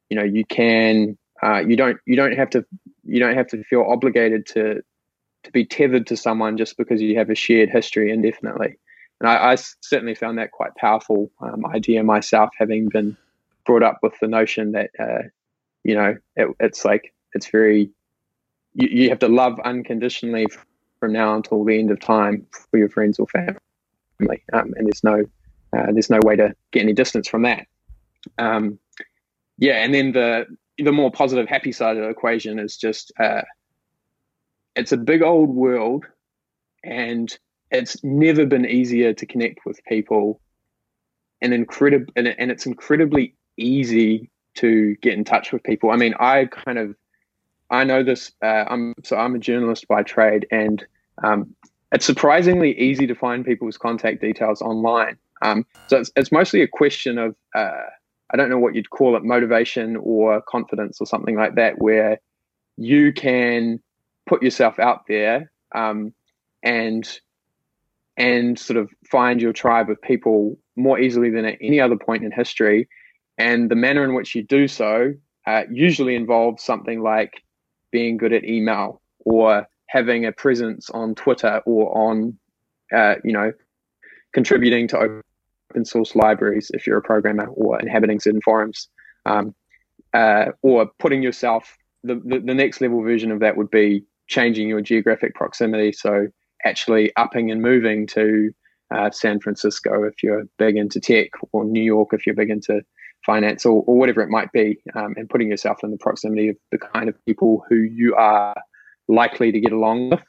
you 0.09 0.17
know 0.17 0.25
you 0.25 0.45
can 0.45 1.17
uh, 1.43 1.59
you 1.59 1.77
don't 1.77 1.99
you 2.07 2.17
don't 2.17 2.37
have 2.37 2.51
to 2.51 2.65
you 3.05 3.21
don't 3.21 3.37
have 3.37 3.49
to 3.49 3.63
feel 3.65 3.83
obligated 3.83 4.47
to 4.47 4.83
to 5.45 5.51
be 5.51 5.65
tethered 5.65 6.07
to 6.07 6.17
someone 6.17 6.57
just 6.57 6.77
because 6.77 7.03
you 7.03 7.19
have 7.19 7.31
a 7.31 7.35
shared 7.35 7.69
history 7.69 8.13
indefinitely. 8.13 8.79
And 9.21 9.29
I, 9.29 9.53
I 9.53 9.55
certainly 9.81 10.15
found 10.15 10.39
that 10.39 10.53
quite 10.53 10.75
powerful 10.77 11.31
um, 11.41 11.67
idea 11.67 12.03
myself, 12.05 12.51
having 12.57 12.89
been 12.89 13.17
brought 13.67 13.83
up 13.83 13.99
with 14.03 14.15
the 14.21 14.29
notion 14.29 14.73
that 14.73 14.91
uh, 14.99 15.23
you 15.85 15.95
know 15.95 16.17
it, 16.37 16.49
it's 16.61 16.85
like 16.85 17.13
it's 17.35 17.49
very 17.49 17.91
you, 18.75 18.89
you 18.89 19.09
have 19.09 19.19
to 19.21 19.29
love 19.29 19.59
unconditionally 19.65 20.47
from 21.03 21.13
now 21.13 21.35
until 21.35 21.65
the 21.65 21.77
end 21.77 21.91
of 21.91 21.99
time 21.99 22.47
for 22.71 22.79
your 22.79 22.89
friends 22.89 23.19
or 23.19 23.27
family, 23.27 24.41
um, 24.53 24.73
and 24.77 24.87
there's 24.87 25.03
no 25.03 25.25
uh, 25.77 25.91
there's 25.91 26.11
no 26.11 26.21
way 26.23 26.37
to 26.37 26.55
get 26.71 26.83
any 26.83 26.93
distance 26.93 27.27
from 27.27 27.43
that. 27.43 27.67
Um, 28.39 28.79
yeah, 29.59 29.83
and 29.83 29.93
then 29.93 30.13
the 30.13 30.47
the 30.79 30.93
more 30.93 31.11
positive, 31.11 31.49
happy 31.49 31.73
side 31.73 31.97
of 31.97 32.05
the 32.05 32.09
equation 32.09 32.61
is 32.61 32.77
just 32.77 33.11
uh, 33.19 33.43
it's 34.77 34.93
a 34.93 34.97
big 34.97 35.23
old 35.23 35.51
world, 35.51 36.05
and 36.85 37.37
it's 37.73 37.97
never 38.05 38.47
been 38.47 38.65
easier 38.65 39.13
to 39.13 39.27
connect 39.27 39.67
with 39.67 39.85
people, 39.89 40.41
and 41.41 41.53
incredible, 41.53 42.13
and, 42.15 42.29
and 42.29 42.53
it's 42.53 42.65
incredibly 42.65 43.35
easy 43.57 44.31
to 44.55 44.95
get 45.03 45.15
in 45.15 45.25
touch 45.25 45.51
with 45.51 45.65
people. 45.65 45.91
I 45.91 45.97
mean, 45.97 46.15
I 46.21 46.45
kind 46.45 46.79
of 46.79 46.95
I 47.71 47.83
know 47.83 48.05
this. 48.05 48.31
Uh, 48.41 48.67
I'm 48.69 48.95
so 49.03 49.17
I'm 49.17 49.35
a 49.35 49.41
journalist 49.41 49.89
by 49.89 50.05
trade, 50.05 50.47
and 50.53 50.87
um, 51.23 51.55
it's 51.93 52.07
surprisingly 52.07 52.79
easy 52.79 53.07
to 53.07 53.15
find 53.15 53.45
people's 53.45 53.77
contact 53.77 54.21
details 54.21 54.63
online. 54.63 55.17
Um, 55.43 55.67
so 55.89 55.99
it's, 55.99 56.11
it's 56.17 56.33
mostly 56.33 56.63
a 56.63 56.69
question 56.69 57.19
of, 57.19 57.37
uh, 57.55 57.83
I 58.33 58.37
don't 58.37 58.49
know 58.49 58.59
what 58.59 58.75
you'd 58.75 58.91
call 58.91 59.17
it, 59.17 59.25
motivation 59.25 59.97
or 59.97 60.43
confidence 60.49 61.01
or 61.01 61.07
something 61.07 61.37
like 61.37 61.55
that, 61.57 61.75
where 61.79 62.19
you 62.77 63.13
can 63.13 63.79
put 64.27 64.43
yourself 64.43 64.79
out 64.79 65.03
there 65.07 65.51
um, 65.75 66.15
and 66.63 67.09
and 68.19 68.59
sort 68.59 68.77
of 68.77 68.91
find 69.11 69.41
your 69.41 69.55
tribe 69.55 69.89
of 69.89 70.01
people 70.03 70.59
more 70.77 70.99
easily 70.99 71.31
than 71.31 71.47
at 71.47 71.57
any 71.63 71.81
other 71.81 71.97
point 71.97 72.23
in 72.23 72.31
history. 72.31 72.87
And 73.39 73.71
the 73.71 73.75
manner 73.75 74.05
in 74.05 74.15
which 74.15 74.35
you 74.35 74.43
do 74.43 74.69
so 74.69 75.15
uh, 75.47 75.63
usually 75.71 76.15
involves 76.15 76.63
something 76.63 77.03
like 77.03 77.43
being 77.91 78.19
good 78.19 78.35
at 78.35 78.45
email 78.45 79.01
or 79.21 79.67
having 79.93 80.25
a 80.25 80.33
presence 80.33 80.89
on 80.91 81.15
Twitter 81.15 81.61
or 81.67 81.83
on, 82.09 82.39
uh, 82.95 83.17
you 83.23 83.33
know, 83.33 83.53
contributing 84.33 84.89
to 84.89 84.97
open 84.99 85.85
source 85.85 86.17
libraries 86.17 86.71
if 86.73 86.87
you're 86.87 86.97
a 86.97 87.03
programmer 87.03 87.47
or 87.49 87.79
inhabiting 87.79 88.19
certain 88.19 88.41
forums, 88.41 88.89
um, 89.27 89.55
uh, 90.15 90.47
or 90.63 90.91
putting 90.99 91.23
yourself. 91.23 91.77
The, 92.05 92.15
the, 92.25 92.39
the 92.41 92.55
next 92.55 92.81
level 92.81 93.03
version 93.03 93.31
of 93.31 93.41
that 93.41 93.59
would 93.59 93.71
be 93.71 94.05
changing 94.29 94.67
your 94.67 94.81
geographic 94.81 95.35
proximity. 95.35 95.93
So 95.93 96.29
actually 96.65 97.13
upping 97.17 97.51
and 97.51 97.61
moving 97.61 98.07
to 98.09 98.51
uh, 98.95 99.11
San 99.11 99.41
Francisco 99.41 100.05
if 100.05 100.23
you're 100.23 100.45
big 100.59 100.77
into 100.77 101.01
tech, 101.01 101.29
or 101.53 101.67
New 101.67 101.83
York 101.83 102.09
if 102.13 102.27
you're 102.27 102.35
big 102.35 102.51
into 102.51 102.81
finance, 103.27 103.67
or, 103.67 103.85
or 103.87 103.99
whatever 103.99 104.23
it 104.23 104.31
might 104.31 104.51
be, 104.53 104.81
um, 104.95 105.13
and 105.19 105.29
putting 105.29 105.51
yourself 105.51 105.85
in 105.85 105.91
the 105.91 105.99
proximity 105.99 106.49
of 106.49 106.57
the 106.71 106.79
kind 106.79 107.11
of 107.11 107.15
people 107.27 107.63
who 107.69 107.77
you 107.77 108.15
are 108.15 108.55
likely 109.09 109.53
to 109.53 109.61
get 109.61 109.73
along 109.73 110.11
with. 110.11 110.21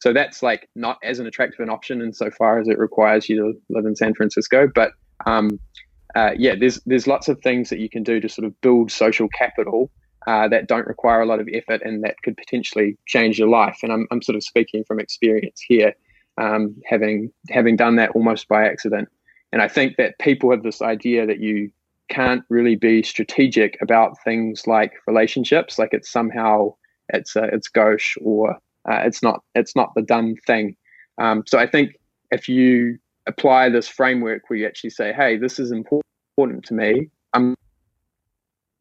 So 0.00 0.12
that's 0.12 0.42
like 0.42 0.68
not 0.74 0.98
as 1.02 1.18
an 1.18 1.26
attractive 1.26 1.60
an 1.60 1.68
option 1.68 2.00
insofar 2.00 2.58
as 2.58 2.68
it 2.68 2.78
requires 2.78 3.28
you 3.28 3.36
to 3.36 3.60
live 3.68 3.84
in 3.84 3.94
San 3.94 4.14
Francisco. 4.14 4.68
But 4.74 4.92
um, 5.26 5.60
uh, 6.14 6.30
yeah, 6.36 6.54
there's 6.58 6.80
there's 6.86 7.06
lots 7.06 7.28
of 7.28 7.38
things 7.40 7.68
that 7.70 7.78
you 7.78 7.90
can 7.90 8.02
do 8.02 8.20
to 8.20 8.28
sort 8.28 8.46
of 8.46 8.58
build 8.62 8.90
social 8.90 9.28
capital 9.28 9.90
uh, 10.26 10.48
that 10.48 10.66
don't 10.66 10.86
require 10.86 11.20
a 11.20 11.26
lot 11.26 11.40
of 11.40 11.48
effort 11.52 11.82
and 11.84 12.02
that 12.02 12.16
could 12.22 12.36
potentially 12.36 12.96
change 13.06 13.38
your 13.38 13.48
life. 13.48 13.78
And 13.82 13.92
I'm 13.92 14.06
I'm 14.10 14.22
sort 14.22 14.36
of 14.36 14.42
speaking 14.42 14.84
from 14.84 15.00
experience 15.00 15.60
here, 15.60 15.94
um, 16.38 16.74
having 16.86 17.30
having 17.50 17.76
done 17.76 17.96
that 17.96 18.10
almost 18.10 18.48
by 18.48 18.66
accident. 18.66 19.08
And 19.52 19.60
I 19.60 19.68
think 19.68 19.96
that 19.96 20.18
people 20.18 20.50
have 20.50 20.62
this 20.62 20.80
idea 20.80 21.26
that 21.26 21.40
you 21.40 21.70
can't 22.08 22.42
really 22.48 22.76
be 22.76 23.02
strategic 23.02 23.76
about 23.80 24.16
things 24.24 24.66
like 24.66 24.92
relationships, 25.06 25.78
like 25.78 25.90
it's 25.92 26.10
somehow 26.10 26.74
it's 27.12 27.36
uh, 27.36 27.48
it's 27.52 27.68
gauche 27.68 28.16
or 28.22 28.52
uh, 28.88 29.00
it's 29.04 29.22
not 29.22 29.42
it's 29.54 29.76
not 29.76 29.92
the 29.94 30.02
done 30.02 30.36
thing. 30.46 30.76
Um, 31.18 31.44
so 31.46 31.58
I 31.58 31.66
think 31.66 31.96
if 32.30 32.48
you 32.48 32.98
apply 33.26 33.68
this 33.68 33.88
framework 33.88 34.48
where 34.48 34.58
you 34.58 34.66
actually 34.66 34.90
say, 34.90 35.12
"Hey, 35.12 35.36
this 35.36 35.58
is 35.58 35.70
important 35.70 36.64
to 36.64 36.74
me. 36.74 37.10
I'm, 37.32 37.54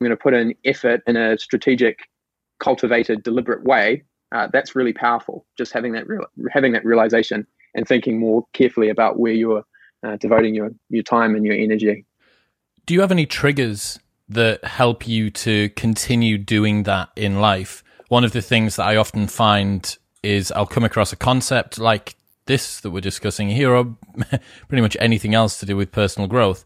going 0.02 0.12
to 0.12 0.16
put 0.16 0.34
in 0.34 0.56
effort 0.64 1.02
in 1.08 1.18
a 1.18 1.38
strategic, 1.38 2.00
cultivated, 2.60 3.22
deliberate 3.24 3.64
way," 3.66 4.04
uh, 4.32 4.48
that's 4.54 4.76
really 4.76 4.94
powerful. 4.94 5.46
Just 5.58 5.74
having 5.74 5.92
that 5.94 6.08
real, 6.08 6.26
having 6.52 6.72
that 6.74 6.86
realization 6.86 7.46
and 7.76 7.88
thinking 7.88 8.20
more 8.20 8.46
carefully 8.54 8.90
about 8.90 9.20
where 9.20 9.34
you're 9.34 9.64
uh, 10.06 10.16
devoting 10.18 10.56
your 10.56 10.72
your 10.90 11.04
time 11.04 11.36
and 11.36 11.46
your 11.46 11.56
energy. 11.56 12.06
Do 12.86 12.94
you 12.94 13.02
have 13.02 13.12
any 13.12 13.26
triggers 13.26 14.00
that 14.30 14.64
help 14.64 15.08
you 15.08 15.30
to 15.32 15.70
continue 15.70 16.38
doing 16.38 16.84
that 16.84 17.10
in 17.16 17.40
life? 17.42 17.84
One 18.10 18.24
of 18.24 18.34
the 18.34 18.42
things 18.42 18.76
that 18.76 18.86
I 18.86 18.98
often 18.98 19.28
find 19.28 19.98
is 20.22 20.52
I'll 20.52 20.66
come 20.66 20.84
across 20.84 21.14
a 21.14 21.16
concept 21.16 21.80
like 21.80 22.16
this 22.46 22.82
that 22.82 22.92
we're 22.92 23.00
discussing 23.00 23.50
here, 23.50 23.74
or 23.74 23.96
pretty 24.68 24.82
much 24.82 24.98
anything 25.00 25.34
else 25.34 25.60
to 25.60 25.66
do 25.66 25.78
with 25.78 25.92
personal 25.92 26.28
growth. 26.28 26.66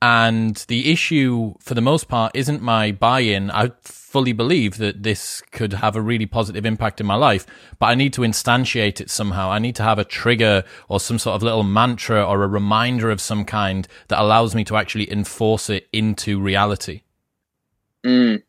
And 0.00 0.56
the 0.68 0.92
issue, 0.92 1.54
for 1.60 1.74
the 1.74 1.80
most 1.80 2.08
part, 2.08 2.32
isn't 2.34 2.62
my 2.62 2.92
buy 2.92 3.20
in. 3.20 3.50
I 3.50 3.72
fully 3.82 4.32
believe 4.32 4.78
that 4.78 5.02
this 5.02 5.42
could 5.50 5.74
have 5.74 5.96
a 5.96 6.00
really 6.00 6.24
positive 6.24 6.64
impact 6.64 7.00
in 7.00 7.06
my 7.06 7.16
life, 7.16 7.46
but 7.78 7.86
I 7.86 7.94
need 7.94 8.12
to 8.14 8.22
instantiate 8.22 9.00
it 9.00 9.10
somehow. 9.10 9.50
I 9.50 9.58
need 9.58 9.74
to 9.76 9.82
have 9.82 9.98
a 9.98 10.04
trigger 10.04 10.64
or 10.88 11.00
some 11.00 11.18
sort 11.18 11.34
of 11.34 11.42
little 11.42 11.64
mantra 11.64 12.24
or 12.24 12.42
a 12.42 12.48
reminder 12.48 13.10
of 13.10 13.20
some 13.20 13.44
kind 13.44 13.88
that 14.06 14.20
allows 14.20 14.54
me 14.54 14.64
to 14.64 14.76
actually 14.76 15.12
enforce 15.12 15.68
it 15.68 15.88
into 15.92 16.40
reality. 16.40 17.02
Mm. 18.06 18.42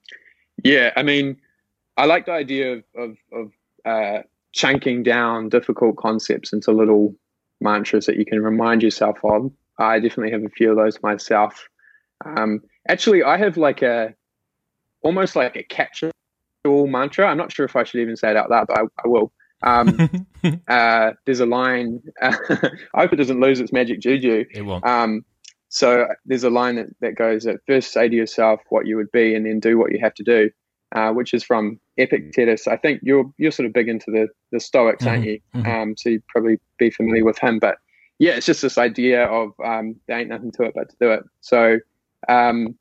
Yeah, 0.63 0.93
I 0.95 1.02
mean, 1.02 1.38
I 2.00 2.06
like 2.06 2.26
the 2.26 2.32
idea 2.32 2.76
of 2.76 2.84
of, 2.96 3.18
of 3.34 3.52
uh, 3.84 4.22
chunking 4.54 5.04
down 5.04 5.50
difficult 5.50 5.98
concepts 5.98 6.54
into 6.54 6.72
little 6.72 7.14
mantras 7.60 8.06
that 8.06 8.16
you 8.16 8.26
can 8.26 8.42
remind 8.42 8.82
yourself 8.82 9.18
of. 9.24 9.52
I 9.78 10.00
definitely 10.00 10.32
have 10.32 10.46
a 10.46 10.50
few 10.50 10.72
of 10.72 10.78
those 10.78 11.02
myself. 11.04 11.68
Um, 12.24 12.62
actually, 12.88 13.22
I 13.22 13.36
have 13.38 13.58
like 13.58 13.82
a 13.82 14.14
almost 15.02 15.36
like 15.36 15.58
a 15.58 15.64
catch-all 15.64 16.88
mantra. 16.88 17.28
I'm 17.28 17.38
not 17.38 17.52
sure 17.52 17.66
if 17.66 17.76
I 17.76 17.84
should 17.84 18.00
even 18.00 18.16
say 18.16 18.32
it 18.32 18.38
out 18.38 18.50
loud, 18.50 18.68
but 18.68 18.80
I, 18.80 18.84
I 19.04 19.08
will. 19.08 19.34
Um, 19.62 20.28
uh, 20.70 21.12
there's 21.26 21.42
a 21.42 21.46
line. 21.46 22.02
Uh, 22.22 22.38
I 22.94 23.02
hope 23.02 23.12
it 23.12 23.18
doesn't 23.18 23.42
lose 23.42 23.60
its 23.60 23.74
magic 23.74 24.00
juju. 24.00 24.46
It 24.52 24.62
won't. 24.62 24.86
Um, 24.86 25.26
so 25.68 26.08
there's 26.26 26.46
a 26.46 26.50
line 26.50 26.78
that, 26.78 26.88
that 27.02 27.16
goes 27.16 27.46
at 27.46 27.58
first 27.68 27.92
say 27.92 28.08
to 28.08 28.16
yourself 28.16 28.62
what 28.70 28.88
you 28.88 28.96
would 28.96 29.12
be 29.12 29.36
and 29.36 29.46
then 29.46 29.60
do 29.60 29.78
what 29.78 29.92
you 29.92 30.00
have 30.00 30.14
to 30.16 30.24
do 30.24 30.50
uh, 30.96 31.12
which 31.12 31.34
is 31.34 31.44
from 31.44 31.80
Epictetus. 32.00 32.68
I 32.68 32.78
think 32.78 33.02
you're 33.04 33.32
you're 33.38 33.52
sort 33.52 33.68
of 33.68 33.74
big 33.74 33.90
into 33.90 34.10
the 34.10 34.28
the 34.52 34.60
Stoics, 34.60 35.04
mm-hmm. 35.04 35.10
aren't 35.10 35.26
you? 35.26 35.40
Mm-hmm. 35.56 35.70
Um, 35.70 35.98
so 35.98 36.10
you'd 36.10 36.28
probably 36.28 36.60
be 36.78 36.90
familiar 36.90 37.26
with 37.26 37.38
him. 37.38 37.60
But 37.60 37.78
yeah, 38.18 38.32
it's 38.32 38.46
just 38.46 38.62
this 38.62 38.78
idea 38.78 39.26
of 39.26 39.54
um, 39.64 39.96
there 40.08 40.20
ain't 40.20 40.30
nothing 40.30 40.52
to 40.54 40.64
it 40.64 40.74
but 40.76 40.90
to 40.90 40.96
do 41.00 41.12
it. 41.12 41.24
So 41.42 41.80
um, 42.28 42.76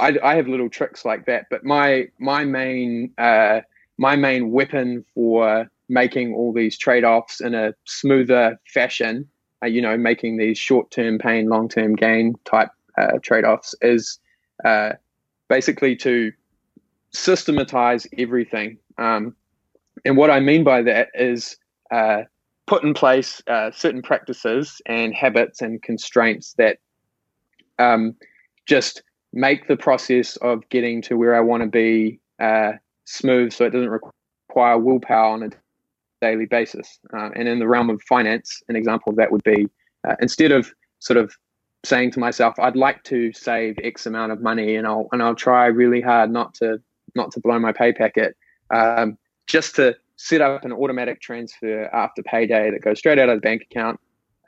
I, 0.00 0.16
I, 0.22 0.34
have 0.36 0.48
little 0.48 0.68
tricks 0.68 1.04
like 1.04 1.26
that, 1.26 1.46
but 1.50 1.64
my 1.64 2.08
my 2.18 2.44
main 2.44 3.12
uh, 3.18 3.60
my 3.98 4.16
main 4.16 4.50
weapon 4.50 5.04
for 5.14 5.70
making 5.88 6.34
all 6.34 6.52
these 6.52 6.76
trade 6.76 7.04
offs 7.04 7.40
in 7.40 7.54
a 7.54 7.72
smoother 7.84 8.60
fashion, 8.66 9.28
uh, 9.62 9.66
you 9.66 9.80
know, 9.80 9.96
making 9.96 10.36
these 10.36 10.58
short 10.58 10.90
term 10.90 11.18
pain, 11.18 11.48
long 11.48 11.68
term 11.68 11.94
gain 11.94 12.34
type 12.44 12.70
uh, 12.96 13.18
trade 13.22 13.44
offs 13.44 13.74
is 13.80 14.18
uh, 14.64 14.92
basically 15.48 15.96
to 15.96 16.32
systematize 17.12 18.06
everything. 18.16 18.78
Um, 18.98 19.34
and 20.04 20.16
what 20.16 20.30
I 20.30 20.40
mean 20.40 20.64
by 20.64 20.82
that 20.82 21.08
is 21.14 21.56
uh, 21.90 22.22
put 22.66 22.84
in 22.84 22.94
place 22.94 23.42
uh, 23.46 23.70
certain 23.70 24.02
practices 24.02 24.80
and 24.86 25.14
habits 25.14 25.62
and 25.62 25.82
constraints 25.82 26.54
that 26.54 26.78
um, 27.78 28.14
just 28.66 29.02
make 29.32 29.68
the 29.68 29.76
process 29.76 30.36
of 30.36 30.68
getting 30.68 31.02
to 31.02 31.16
where 31.16 31.34
I 31.34 31.40
want 31.40 31.62
to 31.62 31.68
be 31.68 32.20
uh, 32.38 32.72
smooth 33.04 33.52
so 33.52 33.64
it 33.64 33.70
doesn't 33.70 33.90
require 33.90 34.78
willpower 34.78 35.32
on 35.32 35.42
a 35.42 35.50
daily 36.20 36.46
basis. 36.46 36.98
Uh, 37.12 37.30
and 37.34 37.48
in 37.48 37.58
the 37.58 37.68
realm 37.68 37.90
of 37.90 38.02
finance, 38.02 38.62
an 38.68 38.76
example 38.76 39.10
of 39.10 39.16
that 39.16 39.32
would 39.32 39.44
be 39.44 39.66
uh, 40.06 40.14
instead 40.20 40.52
of 40.52 40.72
sort 40.98 41.16
of 41.16 41.34
saying 41.84 42.10
to 42.12 42.20
myself, 42.20 42.58
I'd 42.58 42.76
like 42.76 43.02
to 43.04 43.32
save 43.32 43.78
X 43.82 44.06
amount 44.06 44.32
of 44.32 44.42
money 44.42 44.76
and 44.76 44.86
I'll 44.86 45.08
and 45.12 45.22
I'll 45.22 45.34
try 45.34 45.66
really 45.66 46.00
hard 46.00 46.30
not 46.30 46.54
to 46.54 46.80
not 47.18 47.30
to 47.32 47.40
blow 47.40 47.58
my 47.58 47.72
pay 47.72 47.92
packet. 47.92 48.34
Um, 48.74 49.18
just 49.46 49.76
to 49.76 49.96
set 50.16 50.40
up 50.40 50.64
an 50.64 50.72
automatic 50.72 51.20
transfer 51.20 51.84
after 51.94 52.22
payday 52.22 52.70
that 52.70 52.82
goes 52.82 52.98
straight 52.98 53.18
out 53.18 53.28
of 53.28 53.36
the 53.36 53.40
bank 53.40 53.62
account, 53.70 54.00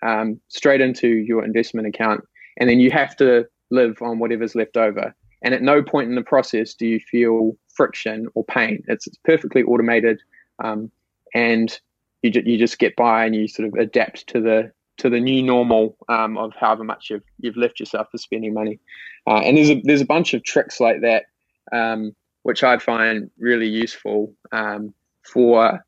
um, 0.03 0.41
straight 0.49 0.81
into 0.81 1.09
your 1.09 1.45
investment 1.45 1.87
account, 1.87 2.23
and 2.59 2.69
then 2.69 2.81
you 2.81 2.91
have 2.91 3.17
to 3.17 3.47
live 3.71 4.01
on 4.03 4.19
whatever's 4.19 4.55
left 4.55 4.77
over. 4.77 5.15
And 5.43 5.55
at 5.55 5.63
no 5.63 5.83
point 5.83 6.09
in 6.09 6.17
the 6.17 6.23
process 6.23 6.75
do 6.75 6.87
you 6.87 7.01
feel 7.01 7.57
friction 7.69 8.29
or 8.35 8.45
pain. 8.45 8.83
It's, 8.89 9.07
it's 9.07 9.17
perfectly 9.25 9.63
automated, 9.63 10.21
um, 10.63 10.91
and 11.35 11.79
you 12.23 12.31
ju- 12.31 12.43
you 12.45 12.59
just 12.59 12.79
get 12.79 12.97
by 12.97 13.25
and 13.25 13.35
you 13.35 13.49
sort 13.49 13.69
of 13.69 13.75
adapt 13.75 14.27
to 14.29 14.41
the 14.41 14.73
to 14.99 15.09
the 15.09 15.21
new 15.21 15.43
normal 15.43 15.97
um, 16.11 16.37
of 16.37 16.53
however 16.61 16.85
much 16.85 17.09
you've 17.09 17.23
you've 17.39 17.57
left 17.57 17.81
yourself 17.81 18.09
for 18.11 18.19
spending 18.19 18.53
money. 18.53 18.79
Uh, 19.27 19.39
and 19.39 19.57
there's 19.57 19.71
a 19.71 19.81
there's 19.85 20.03
a 20.03 20.07
bunch 20.07 20.35
of 20.35 20.43
tricks 20.43 20.79
like 20.81 21.01
that 21.01 21.25
um, 21.73 22.15
which 22.43 22.63
I 22.63 22.79
find 22.79 23.31
really 23.39 23.69
useful 23.69 24.35
um, 24.53 24.95
for 25.23 25.85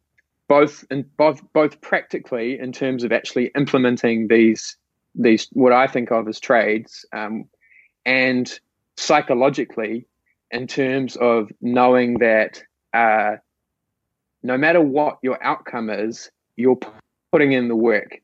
both 0.49 0.85
and 0.91 1.05
both 1.17 1.41
both 1.53 1.81
practically 1.81 2.59
in 2.59 2.73
terms 2.73 3.05
of 3.05 3.13
actually 3.13 3.51
implementing 3.57 4.29
these 4.29 4.77
these 5.15 5.49
what 5.53 5.73
I 5.73 5.87
think 5.87 6.11
of 6.11 6.29
as 6.29 6.41
trades, 6.41 7.05
um, 7.13 7.47
and 8.05 8.51
psychologically 8.97 10.07
in 10.51 10.67
terms 10.67 11.17
of 11.17 11.51
knowing 11.61 12.19
that 12.19 12.63
uh, 12.93 13.37
no 14.43 14.59
matter 14.59 14.81
what 14.81 15.19
your 15.23 15.43
outcome 15.43 15.89
is, 15.89 16.31
you're 16.57 16.79
putting 17.31 17.53
in 17.53 17.69
the 17.69 17.77
work. 17.77 18.21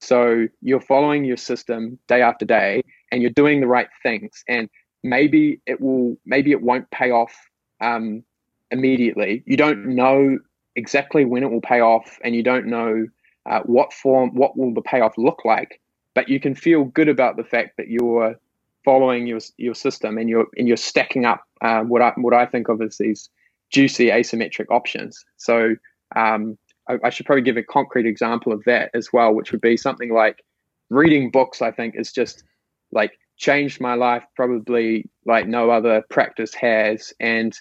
So 0.00 0.46
you're 0.62 0.80
following 0.80 1.24
your 1.24 1.36
system 1.36 1.98
day 2.06 2.22
after 2.22 2.44
day, 2.44 2.82
and 3.10 3.20
you're 3.20 3.32
doing 3.32 3.60
the 3.60 3.66
right 3.66 3.88
things. 4.02 4.44
And 4.48 4.68
maybe 5.02 5.60
it 5.66 5.80
will, 5.80 6.16
maybe 6.24 6.50
it 6.50 6.62
won't 6.62 6.90
pay 6.90 7.10
off 7.10 7.34
um, 7.80 8.22
immediately. 8.70 9.42
You 9.46 9.56
don't 9.56 9.94
know 9.94 10.38
exactly 10.76 11.24
when 11.24 11.42
it 11.42 11.50
will 11.50 11.60
pay 11.60 11.80
off, 11.80 12.18
and 12.22 12.34
you 12.34 12.42
don't 12.42 12.66
know 12.66 13.06
uh, 13.46 13.60
what 13.64 13.92
form, 13.92 14.34
what 14.34 14.56
will 14.56 14.74
the 14.74 14.82
payoff 14.82 15.16
look 15.16 15.44
like. 15.44 15.80
But 16.14 16.28
you 16.28 16.40
can 16.40 16.54
feel 16.54 16.84
good 16.84 17.08
about 17.08 17.36
the 17.36 17.44
fact 17.44 17.76
that 17.76 17.88
you're 17.88 18.36
following 18.84 19.26
your 19.26 19.40
your 19.56 19.74
system 19.74 20.18
and 20.18 20.28
you're 20.28 20.46
and 20.56 20.66
you're 20.66 20.76
stacking 20.76 21.24
up 21.24 21.44
uh, 21.60 21.82
what 21.82 22.02
I 22.02 22.12
what 22.16 22.34
I 22.34 22.46
think 22.46 22.68
of 22.68 22.80
as 22.82 22.98
these 22.98 23.28
juicy 23.70 24.06
asymmetric 24.06 24.66
options. 24.70 25.24
So 25.36 25.76
um, 26.16 26.58
I, 26.88 26.98
I, 27.04 27.10
should 27.10 27.24
probably 27.24 27.42
give 27.42 27.56
a 27.56 27.62
concrete 27.62 28.06
example 28.06 28.52
of 28.52 28.64
that 28.64 28.90
as 28.94 29.12
well, 29.12 29.32
which 29.32 29.52
would 29.52 29.60
be 29.60 29.76
something 29.76 30.12
like 30.12 30.44
reading 30.88 31.30
books. 31.30 31.62
I 31.62 31.70
think 31.70 31.94
is 31.96 32.12
just 32.12 32.42
like 32.90 33.12
changed 33.40 33.80
my 33.80 33.94
life 33.94 34.22
probably 34.36 35.10
like 35.24 35.48
no 35.48 35.70
other 35.70 36.02
practice 36.08 36.54
has, 36.54 37.12
and 37.18 37.58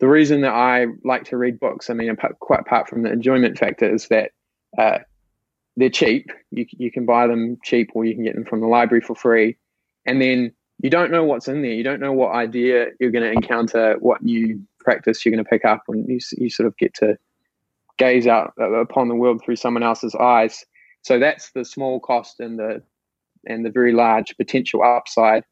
the 0.00 0.08
reason 0.08 0.40
that 0.40 0.52
I 0.52 0.86
like 1.04 1.24
to 1.24 1.36
read 1.36 1.60
books, 1.60 1.90
I 1.90 1.94
mean, 1.94 2.16
quite 2.40 2.60
apart 2.60 2.88
from 2.88 3.02
the 3.02 3.12
enjoyment 3.12 3.58
factor, 3.58 3.94
is 3.94 4.08
that 4.08 4.32
uh, 4.78 4.98
they're 5.76 5.90
cheap. 5.90 6.30
You, 6.50 6.64
you 6.70 6.90
can 6.90 7.04
buy 7.04 7.26
them 7.26 7.58
cheap 7.62 7.90
or 7.94 8.06
you 8.06 8.14
can 8.14 8.24
get 8.24 8.34
them 8.34 8.46
from 8.46 8.60
the 8.60 8.66
library 8.66 9.02
for 9.02 9.14
free. 9.14 9.58
And 10.06 10.20
then 10.20 10.52
you 10.82 10.88
don't 10.88 11.10
know 11.10 11.24
what's 11.24 11.48
in 11.48 11.60
there. 11.60 11.72
You 11.72 11.84
don't 11.84 12.00
know 12.00 12.14
what 12.14 12.34
idea 12.34 12.86
you're 12.98 13.10
going 13.10 13.24
to 13.24 13.32
encounter, 13.32 13.96
what 14.00 14.22
new 14.22 14.62
practice 14.78 15.24
you're 15.24 15.34
going 15.34 15.44
to 15.44 15.48
pick 15.48 15.66
up, 15.66 15.82
and 15.88 16.08
you, 16.08 16.18
you 16.38 16.48
sort 16.48 16.66
of 16.66 16.76
get 16.78 16.94
to 16.94 17.18
gaze 17.98 18.26
out 18.26 18.54
upon 18.58 19.08
the 19.08 19.14
world 19.14 19.42
through 19.44 19.56
someone 19.56 19.82
else's 19.82 20.14
eyes. 20.14 20.64
So 21.02 21.18
that's 21.18 21.50
the 21.52 21.66
small 21.66 22.00
cost 22.00 22.40
and 22.40 22.58
the 22.58 22.82
and 23.46 23.64
the 23.64 23.70
very 23.70 23.92
large 23.92 24.36
potential 24.36 24.82
upside 24.82 25.44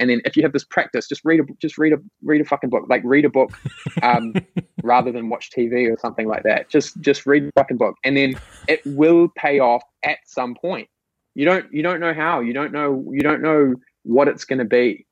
and 0.00 0.08
then 0.08 0.22
if 0.24 0.36
you 0.36 0.42
have 0.42 0.52
this 0.52 0.64
practice, 0.64 1.06
just 1.06 1.20
read 1.24 1.40
a 1.40 1.44
just 1.60 1.76
read 1.76 1.92
a 1.92 1.98
read 2.22 2.40
a 2.40 2.44
fucking 2.44 2.70
book. 2.70 2.86
Like 2.88 3.02
read 3.04 3.26
a 3.26 3.28
book, 3.28 3.50
um, 4.02 4.34
rather 4.82 5.12
than 5.12 5.28
watch 5.28 5.50
TV 5.50 5.92
or 5.92 5.98
something 5.98 6.26
like 6.26 6.42
that. 6.44 6.70
Just 6.70 6.98
just 7.00 7.26
read 7.26 7.44
a 7.44 7.50
fucking 7.54 7.76
book, 7.76 7.96
and 8.02 8.16
then 8.16 8.34
it 8.66 8.80
will 8.86 9.28
pay 9.36 9.58
off 9.58 9.82
at 10.02 10.18
some 10.26 10.54
point. 10.54 10.88
You 11.34 11.44
don't 11.44 11.72
you 11.72 11.82
don't 11.82 12.00
know 12.00 12.14
how. 12.14 12.40
You 12.40 12.54
don't 12.54 12.72
know 12.72 13.04
you 13.12 13.20
don't 13.20 13.42
know 13.42 13.74
what 14.02 14.26
it's 14.26 14.44
going 14.44 14.60
to 14.60 14.64
be 14.64 15.06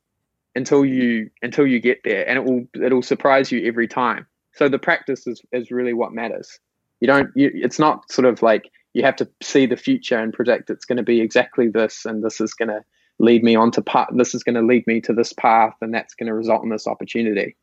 until 0.55 0.85
you 0.85 1.29
until 1.43 1.67
you 1.67 1.81
get 1.81 1.99
there, 2.03 2.27
and 2.27 2.39
it 2.39 2.45
will 2.45 2.67
it'll 2.83 3.03
surprise 3.03 3.53
you 3.53 3.67
every 3.67 3.89
time. 3.89 4.27
So 4.55 4.71
the 4.71 4.79
practice 4.79 5.27
is 5.27 5.43
is 5.53 5.71
really 5.71 5.93
what 5.93 6.13
matters. 6.13 6.59
You 7.01 7.09
don't. 7.09 7.29
You, 7.35 7.51
it's 7.53 7.79
not 7.79 8.11
sort 8.11 8.27
of 8.27 8.43
like 8.43 8.71
you 8.95 9.05
have 9.05 9.17
to 9.17 9.29
see 9.43 9.67
the 9.67 9.77
future 9.77 10.19
and 10.19 10.33
predict 10.33 10.71
it's 10.71 10.85
going 10.85 10.97
to 10.97 11.03
be 11.03 11.21
exactly 11.21 11.69
this, 11.69 12.05
and 12.05 12.23
this 12.23 12.41
is 12.41 12.55
going 12.55 12.69
to 12.69 12.83
lead 13.19 13.43
me 13.43 13.57
on 13.57 13.71
to 13.73 13.83
part. 13.83 14.11
This 14.17 14.35
is 14.35 14.43
going 14.43 14.55
to 14.55 14.63
lead 14.63 14.87
me 14.87 15.01
to 15.03 15.13
this 15.13 15.33
path, 15.33 15.75
and 15.81 15.93
that's 15.93 16.15
going 16.15 16.29
to 16.29 16.35
result 16.35 16.63
in 16.63 16.71
this 16.71 16.87
opportunity. 16.87 17.57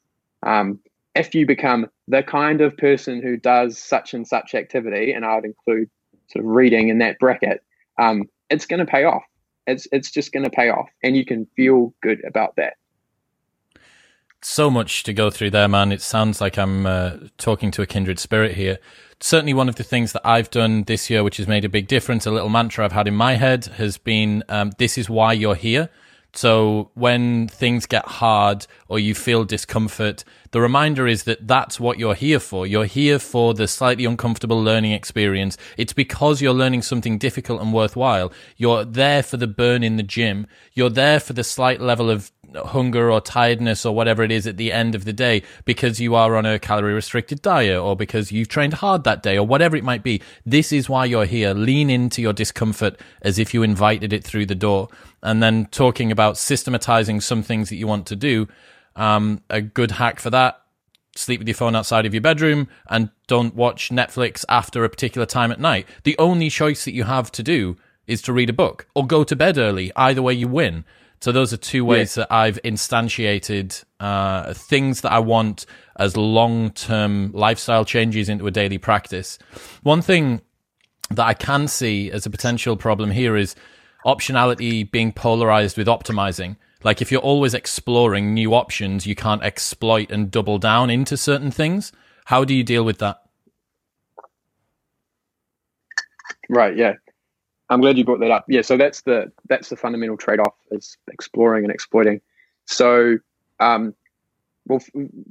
Um, 0.43 0.79
if 1.15 1.33
you 1.33 1.45
become 1.45 1.87
the 2.07 2.23
kind 2.23 2.61
of 2.61 2.77
person 2.77 3.21
who 3.21 3.37
does 3.37 3.77
such 3.77 4.13
and 4.13 4.27
such 4.27 4.53
activity, 4.53 5.13
and 5.13 5.25
I 5.25 5.35
would 5.35 5.45
include 5.45 5.89
sort 6.27 6.45
of 6.45 6.51
reading 6.51 6.89
in 6.89 6.97
that 6.99 7.19
bracket, 7.19 7.63
um, 7.97 8.23
it's 8.49 8.65
going 8.65 8.79
to 8.79 8.85
pay 8.85 9.05
off. 9.05 9.23
It's 9.67 9.87
it's 9.91 10.11
just 10.11 10.31
going 10.31 10.43
to 10.43 10.49
pay 10.49 10.69
off, 10.69 10.89
and 11.03 11.15
you 11.15 11.25
can 11.25 11.47
feel 11.55 11.93
good 12.03 12.23
about 12.25 12.55
that. 12.57 12.73
So 14.47 14.69
much 14.69 15.01
to 15.03 15.13
go 15.13 15.31
through 15.31 15.49
there, 15.49 15.67
man. 15.67 15.91
It 15.91 16.03
sounds 16.03 16.39
like 16.39 16.59
I'm 16.59 16.85
uh, 16.85 17.13
talking 17.39 17.71
to 17.71 17.81
a 17.81 17.87
kindred 17.87 18.19
spirit 18.19 18.55
here 18.55 18.77
certainly 19.19 19.53
one 19.53 19.69
of 19.69 19.75
the 19.75 19.83
things 19.83 20.11
that 20.11 20.21
I've 20.25 20.49
done 20.49 20.83
this 20.83 21.09
year, 21.09 21.23
which 21.23 21.37
has 21.37 21.47
made 21.47 21.65
a 21.65 21.69
big 21.69 21.87
difference, 21.87 22.25
a 22.25 22.31
little 22.31 22.49
mantra 22.49 22.85
I've 22.85 22.91
had 22.91 23.07
in 23.07 23.15
my 23.15 23.35
head 23.35 23.65
has 23.77 23.97
been 23.97 24.43
um, 24.49 24.71
this 24.77 24.97
is 24.97 25.09
why 25.09 25.33
you're 25.33 25.55
here. 25.55 25.89
So 26.33 26.91
when 26.95 27.47
things 27.47 27.85
get 27.85 28.05
hard 28.05 28.67
or 28.89 28.99
you 28.99 29.15
feel 29.15 29.45
discomfort, 29.45 30.25
the 30.51 30.59
reminder 30.59 31.07
is 31.07 31.23
that 31.23 31.47
that's 31.47 31.79
what 31.79 31.97
you're 31.97 32.13
here 32.13 32.41
for. 32.41 32.67
You're 32.67 32.85
here 32.85 33.19
for 33.19 33.53
the 33.53 33.69
slightly 33.69 34.03
uncomfortable 34.03 34.61
learning 34.61 34.91
experience. 34.91 35.57
It's 35.77 35.93
because 35.93 36.41
you're 36.41 36.53
learning 36.53 36.81
something 36.81 37.17
difficult 37.17 37.61
and 37.61 37.73
worthwhile. 37.73 38.33
You're 38.57 38.83
there 38.83 39.23
for 39.23 39.37
the 39.37 39.47
burn 39.47 39.81
in 39.81 39.95
the 39.95 40.03
gym. 40.03 40.45
You're 40.73 40.89
there 40.89 41.21
for 41.21 41.31
the 41.31 41.43
slight 41.43 41.79
level 41.79 42.09
of 42.09 42.33
hunger 42.55 43.11
or 43.11 43.21
tiredness 43.21 43.85
or 43.85 43.95
whatever 43.95 44.23
it 44.23 44.31
is 44.31 44.47
at 44.47 44.57
the 44.57 44.71
end 44.71 44.95
of 44.95 45.05
the 45.05 45.13
day 45.13 45.43
because 45.65 45.99
you 45.99 46.15
are 46.15 46.35
on 46.35 46.45
a 46.45 46.59
calorie 46.59 46.93
restricted 46.93 47.41
diet 47.41 47.79
or 47.79 47.95
because 47.95 48.31
you've 48.31 48.47
trained 48.47 48.73
hard 48.75 49.03
that 49.03 49.23
day 49.23 49.37
or 49.37 49.45
whatever 49.45 49.75
it 49.75 49.83
might 49.83 50.03
be. 50.03 50.21
This 50.45 50.71
is 50.71 50.89
why 50.89 51.05
you're 51.05 51.25
here. 51.25 51.53
Lean 51.53 51.89
into 51.89 52.21
your 52.21 52.33
discomfort 52.33 52.99
as 53.21 53.39
if 53.39 53.53
you 53.53 53.63
invited 53.63 54.13
it 54.13 54.23
through 54.23 54.45
the 54.45 54.55
door. 54.55 54.89
And 55.23 55.41
then 55.41 55.65
talking 55.67 56.11
about 56.11 56.37
systematizing 56.37 57.21
some 57.21 57.41
things 57.41 57.69
that 57.69 57.77
you 57.77 57.87
want 57.87 58.05
to 58.07 58.15
do. 58.15 58.47
Um, 58.95 59.41
a 59.49 59.61
good 59.61 59.91
hack 59.91 60.19
for 60.19 60.29
that 60.29 60.61
sleep 61.15 61.39
with 61.39 61.47
your 61.47 61.55
phone 61.55 61.75
outside 61.75 62.05
of 62.05 62.13
your 62.13 62.21
bedroom 62.21 62.67
and 62.89 63.09
don't 63.27 63.55
watch 63.55 63.89
Netflix 63.89 64.45
after 64.49 64.83
a 64.83 64.89
particular 64.89 65.25
time 65.25 65.51
at 65.51 65.59
night. 65.59 65.87
The 66.03 66.17
only 66.19 66.49
choice 66.49 66.85
that 66.85 66.93
you 66.93 67.05
have 67.05 67.31
to 67.33 67.43
do 67.43 67.77
is 68.05 68.21
to 68.23 68.33
read 68.33 68.49
a 68.49 68.53
book 68.53 68.87
or 68.93 69.07
go 69.07 69.23
to 69.23 69.35
bed 69.35 69.57
early. 69.57 69.91
Either 69.95 70.21
way, 70.21 70.33
you 70.33 70.47
win. 70.47 70.85
So 71.25 71.31
those 71.31 71.51
are 71.53 71.57
two 71.57 71.83
ways 71.83 72.15
yeah. 72.15 72.21
that 72.21 72.31
I've 72.31 72.61
instantiated 72.61 73.83
uh, 73.99 74.53
things 74.53 75.01
that 75.01 75.11
I 75.11 75.17
want 75.17 75.65
as 75.95 76.15
long 76.15 76.69
term 76.69 77.31
lifestyle 77.33 77.83
changes 77.83 78.29
into 78.29 78.45
a 78.45 78.51
daily 78.51 78.77
practice. 78.77 79.39
One 79.81 80.03
thing 80.03 80.41
that 81.09 81.25
I 81.25 81.33
can 81.33 81.67
see 81.67 82.11
as 82.11 82.27
a 82.27 82.29
potential 82.29 82.77
problem 82.77 83.09
here 83.09 83.35
is 83.35 83.55
optionality 84.05 84.91
being 84.91 85.11
polarized 85.11 85.79
with 85.79 85.87
optimizing. 85.87 86.57
Like 86.83 87.01
if 87.01 87.11
you're 87.11 87.21
always 87.21 87.55
exploring 87.55 88.35
new 88.35 88.53
options, 88.53 89.07
you 89.07 89.15
can't 89.15 89.41
exploit 89.41 90.11
and 90.11 90.29
double 90.29 90.59
down 90.59 90.91
into 90.91 91.17
certain 91.17 91.49
things. 91.49 91.91
How 92.25 92.45
do 92.45 92.53
you 92.53 92.63
deal 92.63 92.83
with 92.83 92.99
that? 92.99 93.23
Right. 96.49 96.77
Yeah. 96.77 96.93
I'm 97.69 97.81
glad 97.81 97.97
you 97.97 98.05
brought 98.05 98.19
that 98.19 98.31
up. 98.31 98.45
Yeah, 98.47 98.61
so 98.61 98.77
that's 98.77 99.01
the 99.01 99.31
that's 99.49 99.69
the 99.69 99.75
fundamental 99.75 100.17
trade-off 100.17 100.53
is 100.71 100.97
exploring 101.11 101.63
and 101.63 101.73
exploiting. 101.73 102.21
So, 102.65 103.17
um, 103.59 103.93
well, 104.67 104.81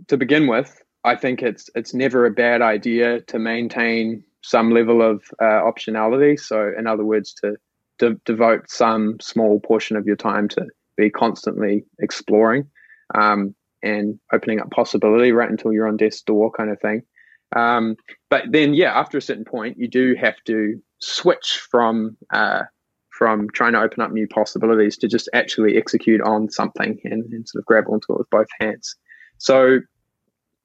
to 0.09 0.16
begin 0.16 0.47
with, 0.47 0.83
I 1.05 1.16
think 1.16 1.42
it's 1.42 1.70
it's 1.75 1.94
never 1.94 2.27
a 2.27 2.31
bad 2.31 2.62
idea 2.62 3.20
to 3.23 3.38
maintain 3.38 4.25
some 4.42 4.70
level 4.70 5.01
of 5.01 5.23
uh, 5.40 5.62
optionality. 5.62 6.38
So, 6.38 6.73
in 6.77 6.87
other 6.87 7.05
words, 7.05 7.33
to, 7.35 7.57
to 7.99 8.20
devote 8.25 8.68
some 8.68 9.18
small 9.20 9.61
portion 9.61 9.97
of 9.97 10.07
your 10.07 10.16
time 10.16 10.49
to 10.49 10.66
be 10.97 11.11
constantly 11.11 11.85
exploring 11.99 12.68
um, 13.14 13.55
and 13.83 14.18
opening 14.33 14.61
up 14.61 14.70
possibility 14.70 15.33
right 15.33 15.51
until 15.51 15.73
you're 15.73 15.88
on 15.88 15.97
death's 15.97 16.23
door, 16.23 16.51
kind 16.51 16.70
of 16.70 16.81
thing. 16.81 17.03
Um, 17.57 17.97
but 18.31 18.44
then, 18.51 18.75
yeah, 18.75 18.99
after 18.99 19.16
a 19.16 19.23
certain 19.23 19.44
point, 19.44 19.79
you 19.79 19.88
do 19.88 20.14
have 20.20 20.37
to 20.47 20.81
switch 21.04 21.60
from 21.70 22.16
uh, 22.32 22.62
from 23.10 23.48
trying 23.50 23.72
to 23.72 23.80
open 23.80 24.02
up 24.02 24.10
new 24.10 24.26
possibilities 24.26 24.96
to 24.98 25.06
just 25.06 25.28
actually 25.32 25.76
execute 25.76 26.20
on 26.22 26.50
something 26.50 26.98
and, 27.04 27.24
and 27.32 27.48
sort 27.48 27.62
of 27.62 27.66
grab 27.66 27.84
onto 27.88 28.12
it 28.12 28.18
with 28.18 28.30
both 28.30 28.48
hands. 28.58 28.96
So, 29.38 29.80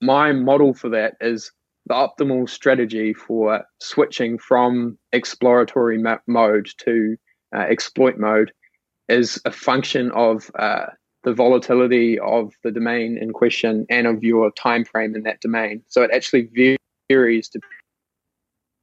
my 0.02 0.32
model 0.32 0.73
for 0.73 0.89
that 0.89 1.13
is 1.21 1.52
the 1.86 1.93
optimal 1.93 2.49
strategy 2.49 3.13
for 3.13 3.63
switching 3.80 4.38
from 4.38 4.97
exploratory 5.12 6.02
mode 6.28 6.69
to 6.80 7.17
uh, 7.56 7.60
exploit 7.60 8.17
mode 8.17 8.52
is 9.10 9.41
a 9.45 9.52
function 9.52 10.12
of 10.12 10.52
uh, 10.58 10.86
the 11.23 11.34
volatility 11.34 12.19
of 12.19 12.54
the 12.63 12.71
domain 12.71 13.17
in 13.17 13.34
question 13.34 13.86
and 13.89 14.08
of 14.08 14.23
your 14.23 14.52
time 14.52 14.86
frame 14.86 15.15
in 15.15 15.23
that 15.23 15.41
domain. 15.41 15.84
So 15.88 16.04
it 16.04 16.12
actually 16.13 16.49
varies 17.10 17.49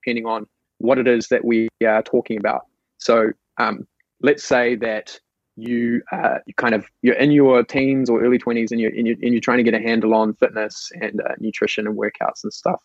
depending 0.04 0.26
on 0.26 0.46
what 0.78 0.98
it 0.98 1.08
is 1.08 1.28
that 1.28 1.44
we 1.44 1.68
are 1.84 2.02
talking 2.02 2.38
about. 2.38 2.62
So 2.98 3.30
um, 3.58 3.86
let's 4.22 4.44
say 4.44 4.76
that 4.76 5.18
you 5.56 6.02
uh, 6.12 6.38
you 6.46 6.54
kind 6.54 6.74
of 6.74 6.86
you're 7.02 7.14
in 7.16 7.30
your 7.30 7.62
teens 7.64 8.10
or 8.10 8.22
early 8.22 8.38
20s 8.38 8.70
and 8.70 8.80
you're, 8.80 8.90
and 8.90 9.06
you're, 9.06 9.16
and 9.22 9.32
you're 9.32 9.40
trying 9.40 9.56
to 9.58 9.62
get 9.62 9.74
a 9.74 9.80
handle 9.80 10.14
on 10.14 10.34
fitness 10.34 10.90
and 11.00 11.20
uh, 11.20 11.32
nutrition 11.38 11.86
and 11.86 11.96
workouts 11.96 12.44
and 12.44 12.52
stuff 12.52 12.80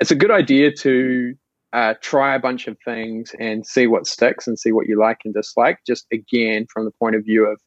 it's 0.00 0.10
a 0.10 0.16
good 0.16 0.30
idea 0.30 0.72
to 0.72 1.34
uh, 1.72 1.94
try 2.00 2.34
a 2.34 2.38
bunch 2.38 2.66
of 2.66 2.76
things 2.84 3.34
and 3.38 3.66
see 3.66 3.86
what 3.86 4.06
sticks 4.06 4.46
and 4.46 4.58
see 4.58 4.72
what 4.72 4.86
you 4.86 4.98
like 4.98 5.20
and 5.24 5.34
dislike. 5.34 5.80
Just 5.86 6.06
again, 6.12 6.66
from 6.72 6.84
the 6.84 6.90
point 6.92 7.16
of 7.16 7.24
view 7.24 7.46
of 7.46 7.60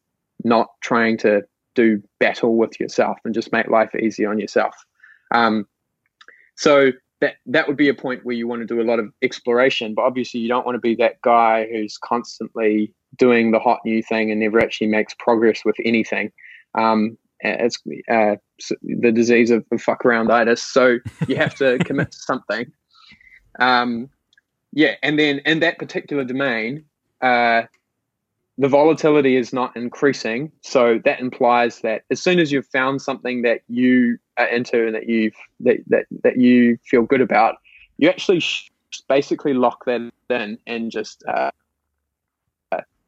not 0.43 0.67
trying 0.81 1.17
to 1.17 1.41
do 1.75 2.01
battle 2.19 2.57
with 2.57 2.79
yourself 2.79 3.17
and 3.23 3.33
just 3.33 3.51
make 3.51 3.67
life 3.67 3.93
easy 3.95 4.25
on 4.25 4.39
yourself. 4.39 4.75
Um, 5.33 5.67
so 6.57 6.91
that 7.21 7.35
that 7.45 7.67
would 7.67 7.77
be 7.77 7.87
a 7.87 7.93
point 7.93 8.25
where 8.25 8.35
you 8.35 8.47
want 8.47 8.61
to 8.61 8.65
do 8.65 8.81
a 8.81 8.83
lot 8.83 8.99
of 8.99 9.11
exploration, 9.21 9.93
but 9.93 10.01
obviously 10.01 10.39
you 10.39 10.49
don't 10.49 10.65
want 10.65 10.75
to 10.75 10.79
be 10.79 10.95
that 10.95 11.21
guy 11.21 11.67
who's 11.71 11.97
constantly 11.97 12.93
doing 13.15 13.51
the 13.51 13.59
hot 13.59 13.79
new 13.85 14.01
thing 14.01 14.31
and 14.31 14.39
never 14.39 14.59
actually 14.59 14.87
makes 14.87 15.13
progress 15.13 15.63
with 15.63 15.75
anything. 15.85 16.31
Um, 16.75 17.17
it's 17.39 17.77
uh, 18.09 18.35
the 18.83 19.11
disease 19.11 19.51
of, 19.51 19.65
of 19.71 19.81
fuck 19.81 20.03
arounditis. 20.03 20.59
So 20.59 20.97
you 21.27 21.35
have 21.35 21.55
to 21.55 21.77
commit 21.85 22.11
to 22.11 22.17
something. 22.17 22.71
Um, 23.59 24.09
yeah, 24.73 24.95
and 25.03 25.19
then 25.19 25.39
in 25.45 25.59
that 25.59 25.79
particular 25.79 26.23
domain, 26.23 26.85
uh, 27.21 27.63
the 28.57 28.67
volatility 28.67 29.35
is 29.35 29.53
not 29.53 29.75
increasing. 29.75 30.51
So 30.61 30.99
that 31.05 31.19
implies 31.19 31.81
that 31.81 32.03
as 32.09 32.21
soon 32.21 32.39
as 32.39 32.51
you've 32.51 32.67
found 32.67 33.01
something 33.01 33.41
that 33.41 33.61
you 33.67 34.17
into 34.49 34.85
and 34.85 34.95
that 34.95 35.07
you 35.07 35.31
that, 35.61 35.77
that 35.87 36.05
that 36.23 36.37
you 36.37 36.77
feel 36.85 37.03
good 37.03 37.21
about, 37.21 37.55
you 37.97 38.09
actually 38.09 38.43
basically 39.07 39.53
lock 39.53 39.85
that 39.85 40.11
in 40.29 40.57
and 40.67 40.91
just 40.91 41.23
uh, 41.27 41.51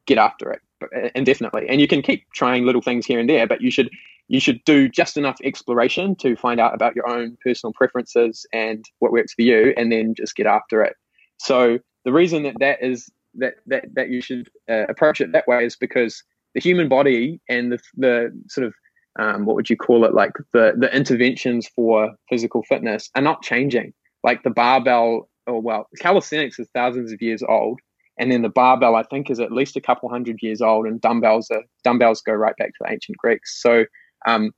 get 0.06 0.18
after 0.18 0.50
it 0.50 0.60
uh, 0.82 1.08
indefinitely. 1.14 1.66
And 1.68 1.80
you 1.80 1.88
can 1.88 2.02
keep 2.02 2.30
trying 2.32 2.64
little 2.64 2.82
things 2.82 3.06
here 3.06 3.18
and 3.20 3.28
there, 3.28 3.46
but 3.46 3.60
you 3.60 3.70
should 3.70 3.90
you 4.28 4.40
should 4.40 4.64
do 4.64 4.88
just 4.88 5.16
enough 5.16 5.36
exploration 5.44 6.16
to 6.16 6.34
find 6.36 6.58
out 6.58 6.74
about 6.74 6.96
your 6.96 7.08
own 7.08 7.36
personal 7.42 7.74
preferences 7.74 8.46
and 8.52 8.84
what 9.00 9.12
works 9.12 9.34
for 9.34 9.42
you, 9.42 9.74
and 9.76 9.92
then 9.92 10.14
just 10.14 10.34
get 10.34 10.46
after 10.46 10.82
it. 10.82 10.96
So 11.38 11.78
the 12.04 12.12
reason 12.12 12.42
that 12.44 12.56
that 12.60 12.82
is 12.82 13.10
that 13.34 13.54
that 13.66 13.84
that 13.94 14.10
you 14.10 14.20
should 14.20 14.48
uh, 14.68 14.86
approach 14.88 15.20
it 15.20 15.32
that 15.32 15.46
way 15.46 15.64
is 15.64 15.76
because 15.76 16.22
the 16.54 16.60
human 16.60 16.88
body 16.88 17.40
and 17.48 17.72
the 17.72 17.78
the 17.96 18.42
sort 18.48 18.66
of 18.66 18.74
um, 19.18 19.44
what 19.44 19.56
would 19.56 19.70
you 19.70 19.76
call 19.76 20.04
it 20.04 20.14
like 20.14 20.32
the 20.52 20.74
the 20.76 20.94
interventions 20.94 21.68
for 21.74 22.12
physical 22.28 22.62
fitness 22.64 23.10
are 23.14 23.22
not 23.22 23.42
changing. 23.42 23.92
Like 24.22 24.42
the 24.42 24.50
barbell, 24.50 25.28
or 25.46 25.60
well, 25.60 25.88
calisthenics 26.00 26.58
is 26.58 26.68
thousands 26.74 27.12
of 27.12 27.20
years 27.20 27.42
old, 27.42 27.80
and 28.18 28.32
then 28.32 28.42
the 28.42 28.48
barbell 28.48 28.96
I 28.96 29.02
think 29.04 29.30
is 29.30 29.40
at 29.40 29.52
least 29.52 29.76
a 29.76 29.80
couple 29.80 30.08
hundred 30.08 30.38
years 30.42 30.60
old, 30.60 30.86
and 30.86 31.00
dumbbells 31.00 31.50
are 31.50 31.62
dumbbells 31.84 32.22
go 32.22 32.32
right 32.32 32.56
back 32.56 32.68
to 32.68 32.78
the 32.80 32.90
ancient 32.90 33.18
Greeks. 33.18 33.60
So 33.62 33.84
um, 34.26 34.52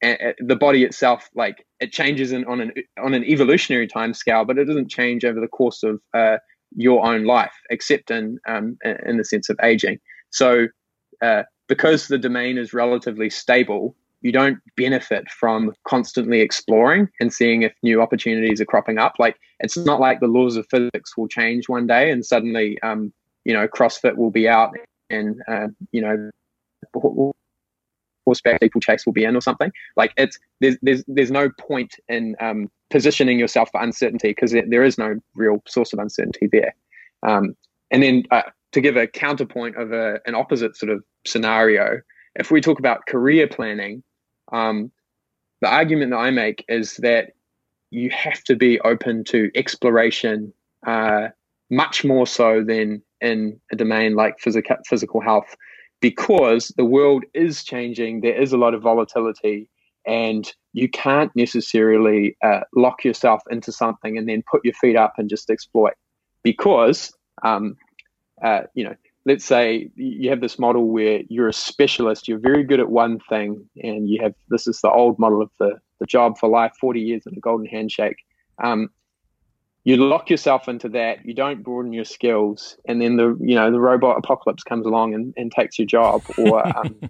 and 0.00 0.34
the 0.38 0.56
body 0.56 0.84
itself, 0.84 1.28
like 1.34 1.66
it 1.80 1.92
changes 1.92 2.32
in, 2.32 2.44
on 2.44 2.60
an 2.60 2.72
on 3.02 3.14
an 3.14 3.24
evolutionary 3.24 3.88
time 3.88 4.14
scale, 4.14 4.44
but 4.44 4.58
it 4.58 4.64
doesn't 4.64 4.90
change 4.90 5.24
over 5.24 5.40
the 5.40 5.48
course 5.48 5.82
of 5.82 6.00
uh, 6.14 6.36
your 6.76 7.04
own 7.04 7.24
life, 7.24 7.54
except 7.70 8.10
in 8.10 8.38
um, 8.46 8.78
in 9.06 9.16
the 9.16 9.24
sense 9.24 9.48
of 9.48 9.58
aging. 9.62 9.98
So, 10.30 10.66
uh, 11.22 11.44
because 11.68 12.08
the 12.08 12.18
domain 12.18 12.58
is 12.58 12.72
relatively 12.72 13.30
stable, 13.30 13.94
you 14.20 14.32
don't 14.32 14.58
benefit 14.76 15.30
from 15.30 15.72
constantly 15.86 16.40
exploring 16.40 17.08
and 17.20 17.32
seeing 17.32 17.62
if 17.62 17.72
new 17.82 18.02
opportunities 18.02 18.60
are 18.60 18.66
cropping 18.66 18.98
up. 18.98 19.14
Like 19.18 19.36
it's 19.60 19.76
not 19.76 20.00
like 20.00 20.20
the 20.20 20.26
laws 20.26 20.56
of 20.56 20.66
physics 20.68 21.16
will 21.16 21.28
change 21.28 21.68
one 21.68 21.86
day 21.86 22.10
and 22.10 22.24
suddenly, 22.26 22.80
um, 22.82 23.12
you 23.44 23.54
know, 23.54 23.68
CrossFit 23.68 24.16
will 24.16 24.30
be 24.30 24.48
out 24.48 24.74
and 25.10 25.40
uh, 25.48 25.68
you 25.92 26.02
know 26.02 26.30
horseback 28.28 28.60
people 28.60 28.80
steeplechase 28.80 29.06
will 29.06 29.12
be 29.12 29.24
in 29.24 29.36
or 29.36 29.40
something. 29.40 29.72
Like 29.96 30.12
it's 30.16 30.38
there's 30.60 30.76
there's 30.82 31.04
there's 31.06 31.30
no 31.30 31.50
point 31.58 31.94
in 32.08 32.36
um, 32.40 32.70
positioning 32.90 33.38
yourself 33.38 33.70
for 33.70 33.82
uncertainty 33.82 34.28
because 34.28 34.52
there 34.52 34.82
is 34.82 34.98
no 34.98 35.16
real 35.34 35.62
source 35.66 35.92
of 35.92 35.98
uncertainty 35.98 36.48
there. 36.50 36.74
Um, 37.22 37.56
and 37.90 38.02
then 38.02 38.24
uh, 38.30 38.42
to 38.72 38.80
give 38.80 38.96
a 38.96 39.06
counterpoint 39.06 39.76
of 39.76 39.92
a, 39.92 40.20
an 40.26 40.34
opposite 40.34 40.76
sort 40.76 40.92
of 40.92 41.02
scenario, 41.26 42.00
if 42.34 42.50
we 42.50 42.60
talk 42.60 42.78
about 42.78 43.06
career 43.06 43.48
planning, 43.48 44.02
um, 44.52 44.90
the 45.60 45.68
argument 45.68 46.10
that 46.12 46.18
I 46.18 46.30
make 46.30 46.64
is 46.68 46.96
that 46.96 47.32
you 47.90 48.10
have 48.10 48.42
to 48.44 48.54
be 48.54 48.80
open 48.80 49.24
to 49.24 49.50
exploration 49.54 50.52
uh, 50.86 51.28
much 51.70 52.04
more 52.04 52.26
so 52.26 52.62
than 52.62 53.02
in 53.20 53.60
a 53.72 53.76
domain 53.76 54.14
like 54.14 54.38
physical 54.38 54.76
physical 54.86 55.20
health 55.20 55.56
because 56.00 56.72
the 56.76 56.84
world 56.84 57.24
is 57.34 57.64
changing. 57.64 58.20
There 58.20 58.40
is 58.40 58.52
a 58.52 58.58
lot 58.58 58.74
of 58.74 58.82
volatility, 58.82 59.68
and 60.06 60.50
you 60.72 60.88
can't 60.88 61.34
necessarily 61.34 62.36
uh, 62.42 62.60
lock 62.74 63.04
yourself 63.04 63.42
into 63.50 63.72
something 63.72 64.16
and 64.16 64.28
then 64.28 64.42
put 64.50 64.64
your 64.64 64.74
feet 64.74 64.96
up 64.96 65.14
and 65.18 65.28
just 65.28 65.50
exploit. 65.50 65.94
Because, 66.42 67.12
um, 67.42 67.76
uh, 68.42 68.62
you 68.74 68.84
know, 68.84 68.94
let's 69.26 69.44
say 69.44 69.90
you 69.96 70.30
have 70.30 70.40
this 70.40 70.58
model 70.58 70.88
where 70.88 71.22
you're 71.28 71.48
a 71.48 71.52
specialist, 71.52 72.28
you're 72.28 72.38
very 72.38 72.64
good 72.64 72.80
at 72.80 72.90
one 72.90 73.18
thing, 73.28 73.68
and 73.82 74.08
you 74.08 74.22
have 74.22 74.34
this 74.48 74.66
is 74.66 74.80
the 74.80 74.90
old 74.90 75.18
model 75.18 75.42
of 75.42 75.50
the, 75.58 75.78
the 76.00 76.06
job 76.06 76.38
for 76.38 76.48
life 76.48 76.72
40 76.80 77.00
years 77.00 77.22
and 77.26 77.36
a 77.36 77.40
golden 77.40 77.66
handshake. 77.66 78.16
Um, 78.62 78.90
you 79.88 79.96
lock 79.96 80.28
yourself 80.28 80.68
into 80.68 80.88
that 80.90 81.24
you 81.24 81.32
don't 81.32 81.62
broaden 81.62 81.94
your 81.94 82.04
skills 82.04 82.76
and 82.86 83.00
then 83.00 83.16
the 83.16 83.34
you 83.40 83.54
know 83.54 83.70
the 83.70 83.80
robot 83.80 84.18
apocalypse 84.18 84.62
comes 84.62 84.84
along 84.84 85.14
and, 85.14 85.32
and 85.38 85.50
takes 85.50 85.78
your 85.78 85.86
job 85.86 86.22
or 86.36 86.66
um, 86.78 87.00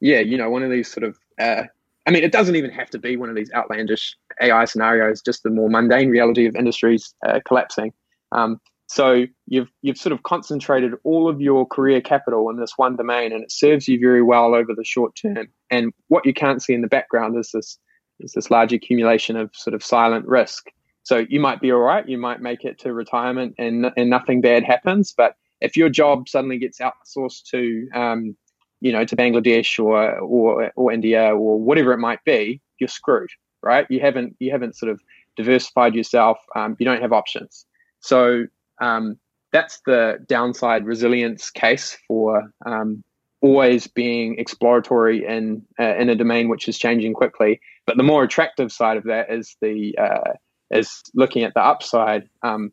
yeah 0.00 0.20
you 0.20 0.38
know 0.38 0.48
one 0.48 0.62
of 0.62 0.70
these 0.70 0.90
sort 0.90 1.04
of 1.04 1.18
uh, 1.38 1.64
i 2.06 2.10
mean 2.10 2.24
it 2.24 2.32
doesn't 2.32 2.56
even 2.56 2.70
have 2.70 2.88
to 2.88 2.98
be 2.98 3.18
one 3.18 3.28
of 3.28 3.36
these 3.36 3.52
outlandish 3.52 4.16
ai 4.40 4.64
scenarios 4.64 5.20
just 5.20 5.42
the 5.42 5.50
more 5.50 5.68
mundane 5.68 6.08
reality 6.08 6.46
of 6.46 6.56
industries 6.56 7.14
uh, 7.26 7.38
collapsing 7.46 7.92
um, 8.32 8.58
so 8.86 9.24
you've 9.46 9.68
you've 9.82 9.98
sort 9.98 10.12
of 10.12 10.22
concentrated 10.22 10.92
all 11.04 11.28
of 11.28 11.40
your 11.40 11.66
career 11.66 12.00
capital 12.00 12.48
in 12.50 12.56
this 12.56 12.74
one 12.76 12.96
domain 12.96 13.32
and 13.32 13.42
it 13.42 13.52
serves 13.52 13.88
you 13.88 13.98
very 13.98 14.22
well 14.22 14.54
over 14.54 14.74
the 14.74 14.84
short 14.84 15.14
term 15.16 15.48
and 15.70 15.92
what 16.08 16.24
you 16.24 16.32
can't 16.32 16.62
see 16.62 16.72
in 16.72 16.82
the 16.82 16.88
background 16.88 17.36
is 17.38 17.50
this 17.52 17.78
there's 18.18 18.32
this 18.32 18.50
large 18.50 18.72
accumulation 18.72 19.36
of 19.36 19.50
sort 19.54 19.74
of 19.74 19.82
silent 19.82 20.26
risk. 20.26 20.68
So 21.02 21.24
you 21.28 21.38
might 21.38 21.60
be 21.60 21.70
all 21.70 21.80
right, 21.80 22.08
you 22.08 22.18
might 22.18 22.40
make 22.40 22.64
it 22.64 22.78
to 22.80 22.92
retirement 22.92 23.54
and 23.58 23.92
and 23.96 24.10
nothing 24.10 24.40
bad 24.40 24.64
happens. 24.64 25.14
But 25.16 25.34
if 25.60 25.76
your 25.76 25.88
job 25.88 26.28
suddenly 26.28 26.58
gets 26.58 26.78
outsourced 26.78 27.44
to, 27.50 27.88
um, 27.94 28.36
you 28.80 28.92
know, 28.92 29.04
to 29.04 29.16
Bangladesh 29.16 29.78
or 29.82 30.18
or 30.18 30.72
or 30.76 30.92
India 30.92 31.34
or 31.34 31.60
whatever 31.60 31.92
it 31.92 31.98
might 31.98 32.24
be, 32.24 32.60
you're 32.78 32.88
screwed, 32.88 33.30
right? 33.62 33.86
You 33.88 34.00
haven't 34.00 34.36
you 34.40 34.50
haven't 34.50 34.76
sort 34.76 34.90
of 34.90 35.00
diversified 35.36 35.94
yourself. 35.94 36.38
Um, 36.56 36.76
you 36.78 36.86
don't 36.86 37.02
have 37.02 37.12
options. 37.12 37.66
So 38.00 38.46
um, 38.80 39.18
that's 39.52 39.80
the 39.86 40.18
downside 40.26 40.84
resilience 40.86 41.50
case 41.50 41.96
for 42.06 42.52
um, 42.64 43.02
always 43.40 43.86
being 43.86 44.38
exploratory 44.38 45.24
in 45.24 45.62
uh, 45.78 45.94
in 45.96 46.08
a 46.10 46.14
domain 46.14 46.48
which 46.48 46.68
is 46.68 46.78
changing 46.78 47.14
quickly. 47.14 47.60
But 47.86 47.96
the 47.96 48.02
more 48.02 48.22
attractive 48.24 48.72
side 48.72 48.96
of 48.96 49.04
that 49.04 49.30
is 49.30 49.56
the 49.60 49.96
uh, 49.98 50.32
is 50.70 51.02
looking 51.14 51.44
at 51.44 51.54
the 51.54 51.60
upside. 51.60 52.28
Um, 52.42 52.72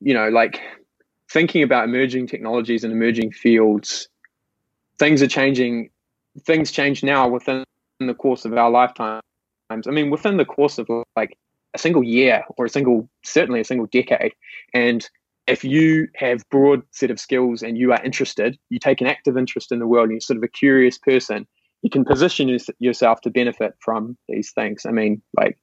you 0.00 0.14
know, 0.14 0.28
like 0.28 0.60
thinking 1.30 1.62
about 1.62 1.84
emerging 1.84 2.26
technologies 2.26 2.82
and 2.84 2.92
emerging 2.92 3.32
fields, 3.32 4.08
things 4.98 5.22
are 5.22 5.28
changing. 5.28 5.90
Things 6.46 6.70
change 6.70 7.02
now 7.02 7.28
within 7.28 7.62
the 8.00 8.14
course 8.14 8.46
of 8.46 8.56
our 8.56 8.70
lifetimes. 8.70 9.22
I 9.70 9.90
mean, 9.90 10.10
within 10.10 10.38
the 10.38 10.46
course 10.46 10.78
of 10.78 10.88
like 11.14 11.36
a 11.74 11.78
single 11.78 12.02
year 12.02 12.44
or 12.56 12.66
a 12.66 12.68
single, 12.68 13.08
certainly 13.24 13.60
a 13.60 13.64
single 13.64 13.86
decade. 13.86 14.32
And 14.74 15.08
if 15.46 15.64
you 15.64 16.08
have 16.16 16.48
broad 16.50 16.82
set 16.92 17.10
of 17.10 17.18
skills 17.18 17.62
and 17.62 17.76
you 17.76 17.92
are 17.92 18.02
interested, 18.04 18.58
you 18.70 18.78
take 18.78 19.00
an 19.00 19.06
active 19.06 19.36
interest 19.36 19.72
in 19.72 19.78
the 19.78 19.86
world 19.86 20.04
and 20.04 20.12
you're 20.12 20.20
sort 20.20 20.36
of 20.36 20.42
a 20.42 20.48
curious 20.48 20.98
person, 20.98 21.46
you 21.82 21.90
can 21.90 22.04
position 22.04 22.56
yourself 22.78 23.20
to 23.22 23.30
benefit 23.30 23.74
from 23.80 24.16
these 24.28 24.52
things. 24.52 24.86
I 24.86 24.92
mean, 24.92 25.20
like, 25.36 25.58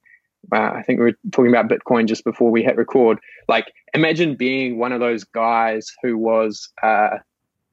uh, 0.53 0.71
I 0.73 0.83
think 0.85 0.99
we 0.99 1.05
were 1.05 1.17
talking 1.31 1.53
about 1.53 1.69
Bitcoin 1.69 2.07
just 2.07 2.23
before 2.23 2.51
we 2.51 2.63
hit 2.63 2.75
record. 2.75 3.19
Like, 3.47 3.71
imagine 3.93 4.35
being 4.35 4.77
one 4.77 4.91
of 4.91 4.99
those 4.99 5.23
guys 5.23 5.91
who 6.03 6.17
was 6.17 6.69
uh, 6.83 7.17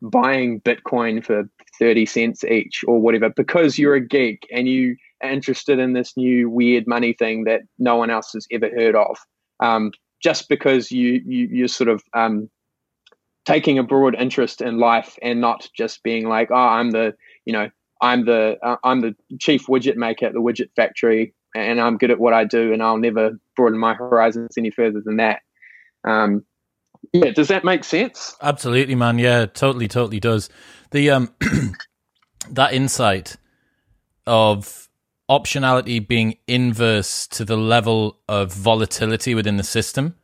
buying 0.03 0.61
Bitcoin 0.61 1.25
for 1.25 1.49
30 1.79 2.07
cents 2.07 2.44
each 2.44 2.85
or 2.87 3.01
whatever 3.01 3.31
because 3.31 3.79
you're 3.79 3.94
a 3.94 4.01
geek 4.01 4.46
and 4.53 4.68
you 4.68 4.96
interested 5.22 5.79
in 5.79 5.92
this 5.92 6.16
new 6.16 6.48
weird 6.50 6.87
money 6.87 7.12
thing 7.12 7.44
that 7.44 7.62
no 7.79 7.96
one 7.96 8.11
else 8.11 8.33
has 8.33 8.46
ever 8.50 8.68
heard 8.70 8.94
of. 8.94 9.16
Um, 9.61 9.92
just 10.22 10.48
because 10.48 10.90
you, 10.90 11.22
you 11.24 11.48
you're 11.50 11.68
sort 11.68 11.88
of 11.88 12.02
um, 12.14 12.50
taking 13.44 13.79
a 13.79 13.83
broad 13.83 14.14
interest 14.14 14.61
in 14.61 14.79
life 14.79 15.16
and 15.22 15.40
not 15.40 15.68
just 15.76 16.02
being 16.02 16.29
like, 16.29 16.50
oh, 16.50 16.55
I'm 16.55 16.90
the 16.90 17.14
you 17.44 17.52
know 17.52 17.70
I'm 18.00 18.24
the 18.24 18.59
uh, 18.62 18.76
I'm 18.85 19.00
the 19.00 19.14
chief 19.38 19.66
widget 19.66 19.96
maker 19.96 20.26
at 20.26 20.33
the 20.33 20.40
widget 20.40 20.70
factory, 20.74 21.35
and 21.55 21.81
I'm 21.81 21.96
good 21.96 22.11
at 22.11 22.18
what 22.18 22.35
I 22.35 22.44
do, 22.44 22.72
and 22.72 22.83
I'll 22.83 22.98
never 22.98 23.38
broaden 23.57 23.79
my 23.79 23.94
horizons 23.94 24.59
any 24.59 24.70
further 24.70 25.00
than 25.05 25.16
that. 25.16 25.40
Um, 26.05 26.44
yeah, 27.12 27.31
does 27.31 27.48
that 27.48 27.64
make 27.64 27.85
sense? 27.85 28.37
Absolutely, 28.42 28.94
man. 28.94 29.18
Yeah, 29.18 29.46
totally, 29.46 29.88
totally 29.88 30.20
does. 30.20 30.48
The 30.90 31.11
um, 31.11 31.35
that 32.50 32.72
insight 32.72 33.37
of 34.26 34.88
optionality 35.28 36.06
being 36.06 36.36
inverse 36.46 37.26
to 37.28 37.44
the 37.44 37.56
level 37.56 38.20
of 38.28 38.52
volatility 38.52 39.34
within 39.34 39.56
the 39.56 39.64
system 39.64 40.14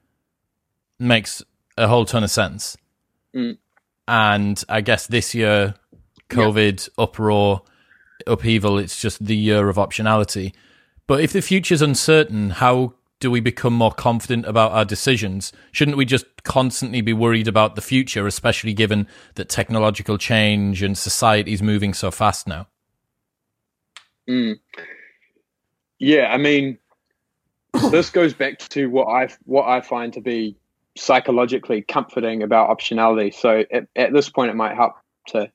makes 0.98 1.42
a 1.76 1.88
whole 1.88 2.04
ton 2.04 2.22
of 2.22 2.30
sense. 2.30 2.76
Mm. 3.34 3.58
And 4.06 4.62
I 4.68 4.80
guess 4.80 5.06
this 5.06 5.34
year 5.34 5.74
COVID 6.32 6.88
yeah. 6.88 7.04
uproar, 7.04 7.62
upheaval. 8.26 8.78
It's 8.78 9.00
just 9.00 9.24
the 9.24 9.36
year 9.36 9.68
of 9.68 9.76
optionality. 9.76 10.54
But 11.06 11.20
if 11.20 11.32
the 11.32 11.42
future's 11.42 11.82
uncertain, 11.82 12.50
how 12.50 12.94
do 13.20 13.30
we 13.30 13.40
become 13.40 13.74
more 13.74 13.92
confident 13.92 14.46
about 14.46 14.72
our 14.72 14.84
decisions? 14.84 15.52
Shouldn't 15.70 15.96
we 15.96 16.04
just 16.04 16.26
constantly 16.42 17.00
be 17.00 17.12
worried 17.12 17.48
about 17.48 17.76
the 17.76 17.80
future, 17.80 18.26
especially 18.26 18.72
given 18.72 19.06
that 19.34 19.48
technological 19.48 20.18
change 20.18 20.82
and 20.82 20.96
society 20.96 21.52
is 21.52 21.62
moving 21.62 21.94
so 21.94 22.10
fast 22.10 22.48
now? 22.48 22.66
Mm. 24.28 24.58
Yeah, 25.98 26.32
I 26.32 26.38
mean, 26.38 26.78
this 27.90 28.11
goes 28.11 28.35
back 28.35 28.58
to 28.58 28.88
what 28.88 29.06
I 29.06 29.28
what 29.44 29.68
I 29.68 29.80
find 29.80 30.12
to 30.14 30.20
be 30.20 30.56
psychologically 30.96 31.82
comforting 31.82 32.42
about 32.42 32.76
optionality. 32.76 33.35
So 33.35 33.64
at, 33.72 33.87
at 33.96 34.12
this 34.12 34.28
point, 34.28 34.50
it 34.50 34.54
might 34.54 34.74
help 34.74 34.94
to 35.28 35.50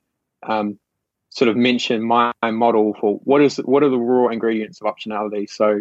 um, 0.46 0.78
sort 1.30 1.48
of 1.48 1.56
mention 1.56 2.02
my 2.02 2.32
model 2.42 2.96
for 3.00 3.16
what 3.24 3.42
is 3.42 3.56
what 3.58 3.82
are 3.82 3.88
the 3.88 3.98
raw 3.98 4.28
ingredients 4.28 4.80
of 4.80 4.92
optionality. 4.92 5.48
So 5.48 5.80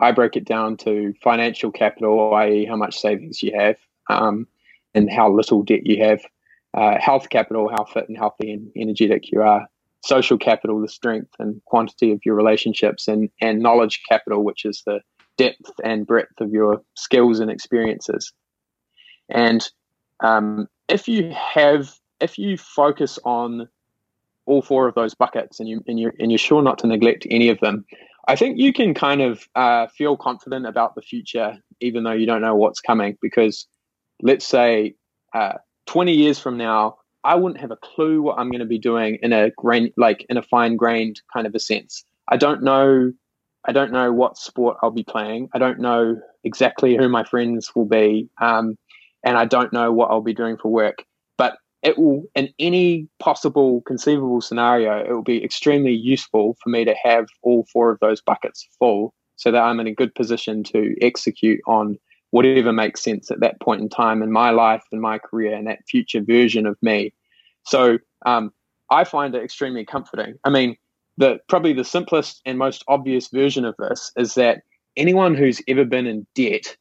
I 0.00 0.12
break 0.12 0.36
it 0.36 0.44
down 0.44 0.76
to 0.78 1.14
financial 1.22 1.72
capital, 1.72 2.34
i.e., 2.34 2.66
how 2.66 2.76
much 2.76 3.00
savings 3.00 3.42
you 3.42 3.52
have, 3.58 3.76
um, 4.08 4.46
and 4.94 5.10
how 5.10 5.30
little 5.30 5.62
debt 5.62 5.86
you 5.86 6.04
have. 6.04 6.20
Uh, 6.74 6.98
health 7.00 7.30
capital, 7.30 7.68
how 7.68 7.84
fit 7.84 8.08
and 8.08 8.16
healthy 8.16 8.52
and 8.52 8.70
energetic 8.76 9.32
you 9.32 9.42
are. 9.42 9.66
Social 10.04 10.38
capital, 10.38 10.80
the 10.80 10.88
strength 10.88 11.32
and 11.38 11.60
quantity 11.66 12.12
of 12.12 12.20
your 12.24 12.34
relationships, 12.34 13.08
and 13.08 13.28
and 13.40 13.60
knowledge 13.60 14.00
capital, 14.08 14.44
which 14.44 14.64
is 14.64 14.82
the 14.86 15.00
depth 15.36 15.70
and 15.82 16.06
breadth 16.06 16.40
of 16.40 16.50
your 16.50 16.82
skills 16.94 17.40
and 17.40 17.50
experiences. 17.50 18.32
And 19.28 19.68
um, 20.20 20.68
if 20.88 21.08
you 21.08 21.32
have, 21.32 21.94
if 22.20 22.38
you 22.38 22.56
focus 22.56 23.18
on 23.24 23.68
all 24.46 24.62
four 24.62 24.88
of 24.88 24.94
those 24.94 25.14
buckets 25.14 25.60
and 25.60 25.68
you 25.68 25.82
and 25.86 25.98
you 25.98 26.12
and 26.18 26.30
you're 26.30 26.38
sure 26.38 26.62
not 26.62 26.78
to 26.78 26.86
neglect 26.86 27.26
any 27.30 27.48
of 27.48 27.60
them, 27.60 27.84
I 28.26 28.36
think 28.36 28.58
you 28.58 28.72
can 28.72 28.94
kind 28.94 29.22
of 29.22 29.48
uh, 29.54 29.86
feel 29.88 30.16
confident 30.16 30.66
about 30.66 30.94
the 30.94 31.02
future, 31.02 31.56
even 31.80 32.04
though 32.04 32.12
you 32.12 32.26
don't 32.26 32.42
know 32.42 32.56
what's 32.56 32.80
coming. 32.80 33.16
Because 33.22 33.66
let's 34.22 34.46
say 34.46 34.94
uh, 35.34 35.54
20 35.86 36.12
years 36.12 36.38
from 36.38 36.56
now, 36.56 36.97
I 37.24 37.34
wouldn't 37.34 37.60
have 37.60 37.70
a 37.70 37.76
clue 37.76 38.22
what 38.22 38.38
I'm 38.38 38.50
going 38.50 38.60
to 38.60 38.66
be 38.66 38.78
doing 38.78 39.18
in 39.22 39.32
a 39.32 39.50
grain, 39.50 39.92
like 39.96 40.24
in 40.28 40.36
a 40.36 40.42
fine 40.42 40.76
grained 40.76 41.20
kind 41.32 41.46
of 41.46 41.54
a 41.54 41.58
sense. 41.58 42.04
I 42.28 42.36
don't 42.36 42.62
know. 42.62 43.12
I 43.66 43.72
don't 43.72 43.92
know 43.92 44.12
what 44.12 44.38
sport 44.38 44.78
I'll 44.82 44.90
be 44.90 45.04
playing. 45.04 45.48
I 45.52 45.58
don't 45.58 45.80
know 45.80 46.16
exactly 46.44 46.96
who 46.96 47.08
my 47.08 47.24
friends 47.24 47.70
will 47.74 47.84
be, 47.86 48.28
um, 48.40 48.76
and 49.24 49.36
I 49.36 49.44
don't 49.44 49.72
know 49.72 49.92
what 49.92 50.10
I'll 50.10 50.20
be 50.22 50.34
doing 50.34 50.56
for 50.56 50.70
work 50.70 51.04
But 51.36 51.58
it 51.82 51.98
will 51.98 52.24
in 52.34 52.52
any 52.58 53.08
possible 53.18 53.82
conceivable 53.82 54.40
scenario 54.40 54.98
it 54.98 55.12
will 55.12 55.22
be 55.22 55.42
extremely 55.44 55.92
useful 55.92 56.56
for 56.62 56.70
me 56.70 56.84
to 56.84 56.94
have 57.02 57.26
all 57.42 57.66
four 57.72 57.90
of 57.90 57.98
those 58.00 58.20
buckets 58.20 58.66
full 58.78 59.14
so 59.36 59.50
that 59.50 59.62
i'm 59.62 59.80
in 59.80 59.86
a 59.86 59.94
good 59.94 60.14
position 60.14 60.64
to 60.64 60.94
execute 61.00 61.60
on 61.66 61.96
whatever 62.30 62.72
makes 62.72 63.02
sense 63.02 63.30
at 63.30 63.40
that 63.40 63.60
point 63.60 63.80
in 63.80 63.88
time 63.88 64.22
in 64.22 64.30
my 64.30 64.50
life 64.50 64.82
and 64.92 65.00
my 65.00 65.18
career 65.18 65.54
and 65.54 65.66
that 65.66 65.86
future 65.88 66.20
version 66.20 66.66
of 66.66 66.76
me 66.82 67.12
so 67.64 67.98
um, 68.26 68.52
i 68.90 69.04
find 69.04 69.34
it 69.34 69.42
extremely 69.42 69.84
comforting 69.84 70.34
i 70.44 70.50
mean 70.50 70.76
the 71.16 71.38
probably 71.48 71.72
the 71.72 71.84
simplest 71.84 72.40
and 72.46 72.58
most 72.58 72.84
obvious 72.88 73.28
version 73.28 73.64
of 73.64 73.74
this 73.78 74.12
is 74.16 74.34
that 74.34 74.62
anyone 74.96 75.34
who's 75.34 75.60
ever 75.68 75.84
been 75.84 76.06
in 76.06 76.26
debt 76.34 76.76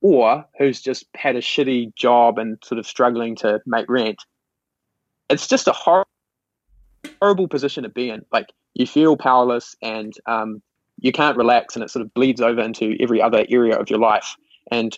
or 0.00 0.44
who's 0.58 0.80
just 0.80 1.04
had 1.14 1.36
a 1.36 1.40
shitty 1.40 1.94
job 1.94 2.38
and 2.38 2.58
sort 2.64 2.78
of 2.78 2.86
struggling 2.86 3.36
to 3.36 3.60
make 3.66 3.88
rent 3.88 4.18
it's 5.32 5.48
just 5.48 5.66
a 5.66 5.72
hor- 5.72 6.06
horrible 7.20 7.48
position 7.48 7.82
to 7.82 7.88
be 7.88 8.10
in. 8.10 8.24
Like 8.32 8.52
you 8.74 8.86
feel 8.86 9.16
powerless 9.16 9.74
and 9.82 10.12
um, 10.26 10.62
you 10.98 11.12
can't 11.12 11.36
relax, 11.36 11.74
and 11.74 11.82
it 11.82 11.90
sort 11.90 12.04
of 12.04 12.12
bleeds 12.14 12.40
over 12.40 12.60
into 12.60 12.96
every 13.00 13.20
other 13.20 13.44
area 13.48 13.76
of 13.76 13.90
your 13.90 13.98
life. 13.98 14.36
And 14.70 14.96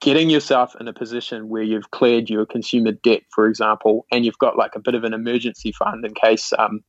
getting 0.00 0.30
yourself 0.30 0.74
in 0.80 0.88
a 0.88 0.92
position 0.92 1.48
where 1.48 1.62
you've 1.62 1.90
cleared 1.90 2.28
your 2.28 2.44
consumer 2.44 2.92
debt, 2.92 3.22
for 3.30 3.46
example, 3.46 4.06
and 4.10 4.24
you've 4.24 4.38
got 4.38 4.56
like 4.56 4.74
a 4.74 4.80
bit 4.80 4.94
of 4.94 5.04
an 5.04 5.14
emergency 5.14 5.72
fund 5.72 6.04
in 6.04 6.14
case 6.14 6.52
um, 6.58 6.82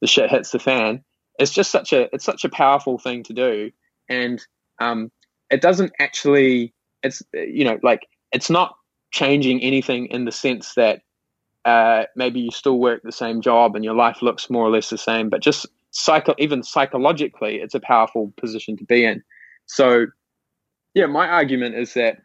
the 0.00 0.06
shit 0.06 0.30
hits 0.30 0.50
the 0.50 0.58
fan, 0.58 1.02
it's 1.38 1.52
just 1.52 1.70
such 1.70 1.92
a 1.92 2.14
it's 2.14 2.24
such 2.24 2.44
a 2.44 2.48
powerful 2.48 2.98
thing 2.98 3.22
to 3.24 3.32
do, 3.32 3.70
and 4.08 4.44
um, 4.80 5.10
it 5.50 5.60
doesn't 5.60 5.92
actually 5.98 6.74
it's 7.02 7.22
you 7.32 7.64
know 7.64 7.78
like 7.82 8.06
it's 8.30 8.50
not 8.50 8.76
changing 9.10 9.60
anything 9.62 10.06
in 10.06 10.24
the 10.24 10.32
sense 10.32 10.74
that 10.74 11.00
uh, 11.64 12.04
maybe 12.14 12.40
you 12.40 12.50
still 12.50 12.78
work 12.78 13.02
the 13.02 13.12
same 13.12 13.40
job 13.40 13.74
and 13.74 13.84
your 13.84 13.94
life 13.94 14.22
looks 14.22 14.48
more 14.48 14.64
or 14.64 14.70
less 14.70 14.90
the 14.90 14.98
same, 14.98 15.28
but 15.28 15.42
just 15.42 15.66
psycho, 15.90 16.34
even 16.38 16.62
psychologically, 16.62 17.56
it's 17.56 17.74
a 17.74 17.80
powerful 17.80 18.32
position 18.36 18.76
to 18.76 18.84
be 18.84 19.04
in. 19.04 19.22
So, 19.66 20.06
yeah, 20.94 21.06
my 21.06 21.28
argument 21.28 21.76
is 21.76 21.94
that 21.94 22.18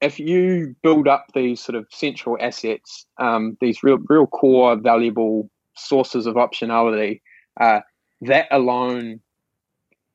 if 0.00 0.18
you 0.18 0.74
build 0.82 1.06
up 1.06 1.26
these 1.34 1.60
sort 1.60 1.76
of 1.76 1.86
central 1.90 2.36
assets, 2.40 3.06
um, 3.18 3.56
these 3.60 3.82
real, 3.82 3.98
real 4.08 4.26
core, 4.26 4.76
valuable 4.76 5.48
sources 5.74 6.26
of 6.26 6.34
optionality, 6.34 7.20
uh, 7.60 7.80
that 8.22 8.46
alone 8.50 9.20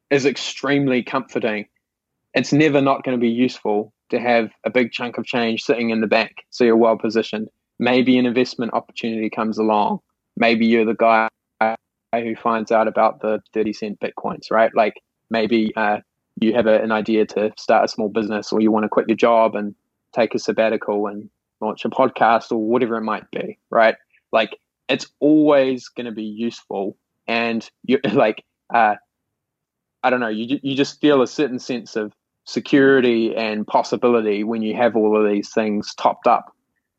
is 0.10 0.26
extremely 0.26 1.04
comforting. 1.04 1.66
It's 2.34 2.54
never 2.54 2.82
not 2.82 3.04
going 3.04 3.18
to 3.18 3.22
be 3.22 3.30
useful 3.30 3.94
to 4.10 4.20
have 4.20 4.52
a 4.66 4.70
big 4.70 4.92
chunk 4.92 5.18
of 5.18 5.26
change 5.26 5.64
sitting 5.64 5.90
in 5.90 6.02
the 6.02 6.08
bank 6.08 6.32
so 6.50 6.64
you're 6.64 6.78
well 6.78 6.98
positioned 6.98 7.50
maybe 7.80 8.18
an 8.18 8.26
investment 8.26 8.74
opportunity 8.74 9.30
comes 9.30 9.58
along. 9.58 10.00
Maybe 10.36 10.66
you're 10.66 10.86
the 10.86 10.96
guy 10.96 11.30
who 12.14 12.36
finds 12.36 12.72
out 12.72 12.88
about 12.88 13.22
the 13.22 13.42
30 13.54 13.74
cent 13.74 14.00
bitcoins, 14.00 14.50
right? 14.50 14.72
Like 14.74 14.96
maybe 15.30 15.74
uh, 15.76 16.00
you 16.40 16.54
have 16.54 16.68
a, 16.68 16.82
an 16.82 16.92
idea 16.92 17.26
to 17.26 17.52
start 17.58 17.86
a 17.86 17.88
small 17.88 18.10
business 18.10 18.52
or 18.52 18.62
you 18.62 18.72
want 18.72 18.84
to 18.84 18.90
quit 18.90 19.08
your 19.08 19.18
job 19.18 19.56
and 19.56 19.76
take 20.14 20.36
a 20.36 20.40
sabbatical 20.40 21.08
and 21.08 21.30
launch 21.62 21.86
a 21.86 21.90
podcast 21.90 22.52
or 22.52 22.58
whatever 22.58 22.98
it 22.98 23.02
might 23.02 23.30
be, 23.32 23.58
right? 23.70 23.96
Like 24.32 24.58
it's 24.88 25.08
always 25.20 25.88
going 25.90 26.06
to 26.06 26.12
be 26.12 26.24
useful. 26.24 26.98
And 27.28 27.70
you 27.84 28.00
like, 28.14 28.44
uh, 28.74 28.96
I 30.04 30.10
don't 30.10 30.20
know, 30.20 30.28
you, 30.28 30.60
you 30.62 30.76
just 30.76 31.02
feel 31.02 31.22
a 31.22 31.28
certain 31.28 31.60
sense 31.60 31.96
of 31.96 32.14
security 32.46 33.36
and 33.36 33.68
possibility 33.68 34.44
when 34.44 34.62
you 34.62 34.76
have 34.76 34.96
all 34.96 35.20
of 35.20 35.30
these 35.30 35.52
things 35.52 35.94
topped 35.96 36.28
up 36.28 36.54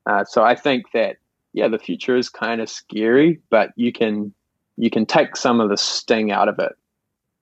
uh, 0.09 0.25
so 0.25 0.43
I 0.43 0.55
think 0.55 0.87
that 0.95 1.19
yeah, 1.53 1.69
the 1.69 1.79
future 1.79 2.17
is 2.17 2.29
kind 2.29 2.61
of 2.61 2.69
scary, 2.69 3.41
but 3.51 3.71
you 3.77 3.93
can 3.93 4.33
you 4.77 4.91
can 4.91 5.05
take 5.05 5.37
some 5.37 5.61
of 5.61 5.69
the 5.69 5.77
sting 5.77 6.33
out 6.33 6.49
of 6.49 6.59
it, 6.59 6.73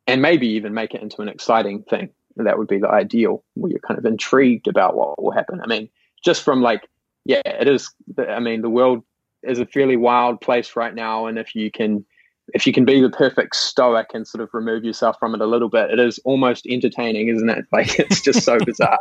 and 0.07 0.23
maybe 0.23 0.49
even 0.49 0.75
make 0.75 0.95
it 0.95 1.03
into 1.03 1.23
an 1.23 1.29
exciting 1.29 1.83
thing. 1.83 2.11
That 2.37 2.59
would 2.59 2.69
be 2.69 2.79
the 2.79 2.91
ideal, 2.91 3.43
where 3.55 3.71
you're 3.71 3.81
kind 3.81 3.99
of 3.99 4.05
intrigued 4.05 4.69
about 4.69 4.95
what 4.95 5.23
will 5.23 5.33
happen. 5.33 5.61
I 5.63 5.67
mean, 5.67 5.89
just 6.23 6.43
from 6.43 6.61
like, 6.61 6.87
yeah, 7.25 7.41
it 7.45 7.67
is. 7.67 7.91
I 8.19 8.41
mean, 8.41 8.61
the 8.61 8.71
world 8.71 9.03
is 9.43 9.59
a 9.59 9.67
fairly 9.67 9.97
wild 9.97 10.41
place 10.41 10.77
right 10.77 10.95
now, 10.95 11.27
and 11.27 11.39
if 11.39 11.55
you 11.55 11.71
can, 11.71 12.05
if 12.53 12.67
you 12.67 12.73
can 12.73 12.85
be 12.85 13.01
the 13.01 13.09
perfect 13.09 13.57
stoic 13.57 14.09
and 14.13 14.27
sort 14.27 14.43
of 14.43 14.51
remove 14.53 14.85
yourself 14.85 15.19
from 15.19 15.35
it 15.35 15.41
a 15.41 15.47
little 15.47 15.71
bit, 15.71 15.91
it 15.91 15.99
is 15.99 16.19
almost 16.25 16.67
entertaining, 16.67 17.29
isn't 17.29 17.49
it? 17.49 17.65
Like 17.73 17.99
it's 17.99 18.21
just 18.21 18.43
so 18.43 18.59
bizarre. 18.59 19.01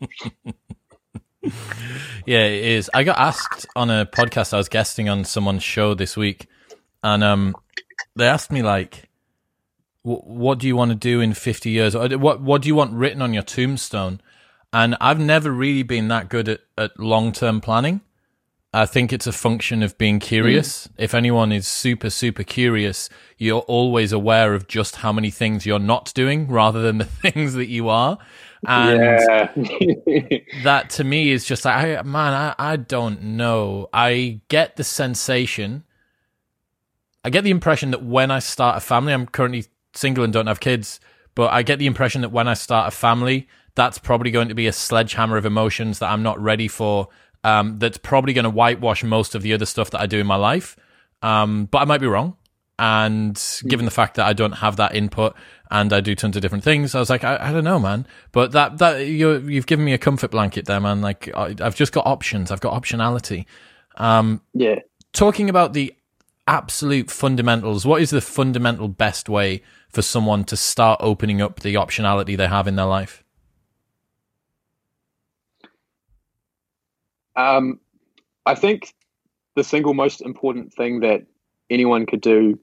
yeah, 2.26 2.44
it 2.44 2.64
is. 2.64 2.90
I 2.92 3.04
got 3.04 3.18
asked 3.18 3.66
on 3.74 3.90
a 3.90 4.06
podcast 4.06 4.52
I 4.52 4.58
was 4.58 4.68
guesting 4.68 5.08
on 5.08 5.24
someone's 5.24 5.62
show 5.62 5.94
this 5.94 6.16
week, 6.16 6.46
and 7.02 7.24
um, 7.24 7.56
they 8.16 8.26
asked 8.26 8.52
me 8.52 8.62
like, 8.62 9.09
"What 10.02 10.58
do 10.58 10.66
you 10.66 10.76
want 10.76 10.90
to 10.90 10.94
do 10.96 11.20
in 11.20 11.34
fifty 11.34 11.70
years? 11.70 11.96
What 11.96 12.40
What 12.40 12.62
do 12.62 12.68
you 12.68 12.74
want 12.74 12.92
written 12.92 13.22
on 13.22 13.34
your 13.34 13.42
tombstone?" 13.42 14.20
And 14.72 14.96
I've 15.00 15.18
never 15.18 15.50
really 15.50 15.82
been 15.82 16.08
that 16.08 16.28
good 16.28 16.48
at, 16.48 16.60
at 16.78 16.98
long 16.98 17.32
term 17.32 17.60
planning. 17.60 18.02
I 18.72 18.86
think 18.86 19.12
it's 19.12 19.26
a 19.26 19.32
function 19.32 19.82
of 19.82 19.98
being 19.98 20.20
curious. 20.20 20.86
Mm. 20.86 20.90
If 20.98 21.14
anyone 21.14 21.50
is 21.50 21.66
super, 21.66 22.08
super 22.08 22.44
curious, 22.44 23.08
you're 23.36 23.62
always 23.62 24.12
aware 24.12 24.54
of 24.54 24.68
just 24.68 24.96
how 24.96 25.12
many 25.12 25.30
things 25.30 25.66
you're 25.66 25.80
not 25.80 26.12
doing 26.14 26.46
rather 26.46 26.80
than 26.80 26.98
the 26.98 27.04
things 27.32 27.54
that 27.54 27.66
you 27.66 27.88
are. 27.88 28.18
And 28.64 29.00
yeah. 29.00 30.38
that 30.62 30.90
to 30.90 31.04
me 31.04 31.32
is 31.32 31.44
just 31.44 31.64
like, 31.64 31.98
I, 31.98 32.02
man, 32.02 32.32
I, 32.32 32.54
I 32.58 32.76
don't 32.76 33.22
know. 33.22 33.88
I 33.92 34.40
get 34.48 34.76
the 34.76 34.84
sensation, 34.84 35.82
I 37.24 37.30
get 37.30 37.42
the 37.42 37.50
impression 37.50 37.90
that 37.90 38.04
when 38.04 38.30
I 38.30 38.38
start 38.38 38.76
a 38.76 38.80
family, 38.80 39.12
I'm 39.12 39.26
currently 39.26 39.64
single 39.94 40.24
and 40.24 40.32
don't 40.32 40.46
have 40.46 40.60
kids, 40.60 41.00
but 41.34 41.52
I 41.52 41.62
get 41.62 41.78
the 41.78 41.86
impression 41.86 42.22
that 42.22 42.32
when 42.32 42.48
I 42.48 42.54
start 42.54 42.88
a 42.88 42.96
family, 42.96 43.48
that's 43.74 43.98
probably 43.98 44.30
going 44.30 44.48
to 44.48 44.54
be 44.54 44.66
a 44.66 44.72
sledgehammer 44.72 45.36
of 45.36 45.46
emotions 45.46 46.00
that 46.00 46.10
I'm 46.10 46.22
not 46.22 46.40
ready 46.40 46.68
for 46.68 47.08
um, 47.44 47.78
that's 47.78 47.98
probably 47.98 48.32
going 48.32 48.44
to 48.44 48.50
whitewash 48.50 49.02
most 49.04 49.34
of 49.34 49.42
the 49.42 49.54
other 49.54 49.66
stuff 49.66 49.90
that 49.90 50.00
I 50.00 50.06
do 50.06 50.18
in 50.18 50.26
my 50.26 50.36
life. 50.36 50.76
Um, 51.22 51.66
but 51.66 51.78
I 51.78 51.84
might 51.84 52.00
be 52.00 52.06
wrong. 52.06 52.36
And 52.78 53.40
given 53.68 53.84
the 53.84 53.90
fact 53.90 54.14
that 54.14 54.26
I 54.26 54.32
don't 54.32 54.52
have 54.52 54.76
that 54.76 54.94
input 54.94 55.36
and 55.70 55.92
I 55.92 56.00
do 56.00 56.14
tons 56.14 56.34
of 56.36 56.42
different 56.42 56.64
things, 56.64 56.94
I 56.94 56.98
was 56.98 57.10
like, 57.10 57.24
I, 57.24 57.36
I 57.38 57.52
don't 57.52 57.64
know, 57.64 57.78
man. 57.78 58.06
But 58.32 58.52
that 58.52 58.78
that 58.78 59.06
you 59.06 59.36
you've 59.46 59.66
given 59.66 59.84
me 59.84 59.92
a 59.92 59.98
comfort 59.98 60.30
blanket 60.30 60.64
there, 60.64 60.80
man. 60.80 61.02
Like 61.02 61.28
I, 61.34 61.54
have 61.58 61.76
just 61.76 61.92
got 61.92 62.06
options. 62.06 62.50
I've 62.50 62.60
got 62.60 62.80
optionality. 62.80 63.44
Um, 63.96 64.40
yeah. 64.54 64.76
Talking 65.12 65.50
about 65.50 65.74
the 65.74 65.94
absolute 66.46 67.10
fundamentals, 67.10 67.84
what 67.84 68.00
is 68.00 68.10
the 68.10 68.22
fundamental 68.22 68.88
best 68.88 69.28
way 69.28 69.62
for 69.90 70.02
someone 70.02 70.44
to 70.44 70.56
start 70.56 71.00
opening 71.02 71.40
up 71.40 71.60
the 71.60 71.74
optionality 71.74 72.36
they 72.36 72.46
have 72.46 72.66
in 72.66 72.76
their 72.76 72.86
life? 72.86 73.24
Um, 77.36 77.80
I 78.46 78.54
think 78.54 78.94
the 79.56 79.64
single 79.64 79.94
most 79.94 80.20
important 80.20 80.72
thing 80.72 81.00
that 81.00 81.22
anyone 81.70 82.06
could 82.06 82.20
do 82.20 82.58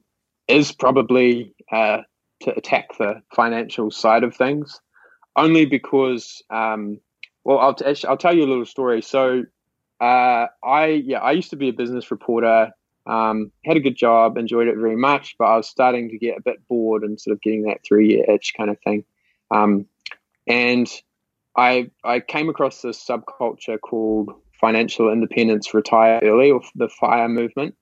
is 0.46 0.72
probably 0.72 1.54
uh, 1.70 1.98
to 2.40 2.56
attack 2.56 2.96
the 2.98 3.22
financial 3.34 3.90
side 3.90 4.24
of 4.24 4.34
things, 4.34 4.80
only 5.36 5.66
because, 5.66 6.42
um, 6.50 7.00
well, 7.44 7.58
I'll, 7.58 7.74
t- 7.74 8.06
I'll 8.06 8.16
tell 8.16 8.34
you 8.34 8.44
a 8.44 8.46
little 8.48 8.66
story. 8.66 9.02
So, 9.02 9.44
uh, 10.00 10.46
I 10.62 11.02
yeah, 11.04 11.18
I 11.18 11.32
used 11.32 11.50
to 11.50 11.56
be 11.56 11.68
a 11.68 11.72
business 11.72 12.10
reporter. 12.10 12.70
Um, 13.08 13.50
had 13.64 13.76
a 13.76 13.80
good 13.80 13.96
job, 13.96 14.36
enjoyed 14.36 14.68
it 14.68 14.76
very 14.76 14.96
much, 14.96 15.36
but 15.38 15.46
I 15.46 15.56
was 15.56 15.68
starting 15.68 16.10
to 16.10 16.18
get 16.18 16.38
a 16.38 16.42
bit 16.42 16.66
bored 16.68 17.02
and 17.02 17.20
sort 17.20 17.32
of 17.32 17.40
getting 17.40 17.62
that 17.62 17.80
three 17.84 18.10
year 18.10 18.24
itch 18.28 18.52
kind 18.56 18.70
of 18.70 18.78
thing. 18.80 19.04
Um, 19.50 19.86
and 20.46 20.88
I 21.56 21.90
I 22.04 22.20
came 22.20 22.48
across 22.48 22.82
this 22.82 23.04
subculture 23.04 23.80
called 23.80 24.30
financial 24.60 25.10
independence 25.12 25.72
retire 25.72 26.20
early 26.22 26.50
or 26.50 26.60
the 26.74 26.88
fire 26.88 27.28
movement 27.28 27.74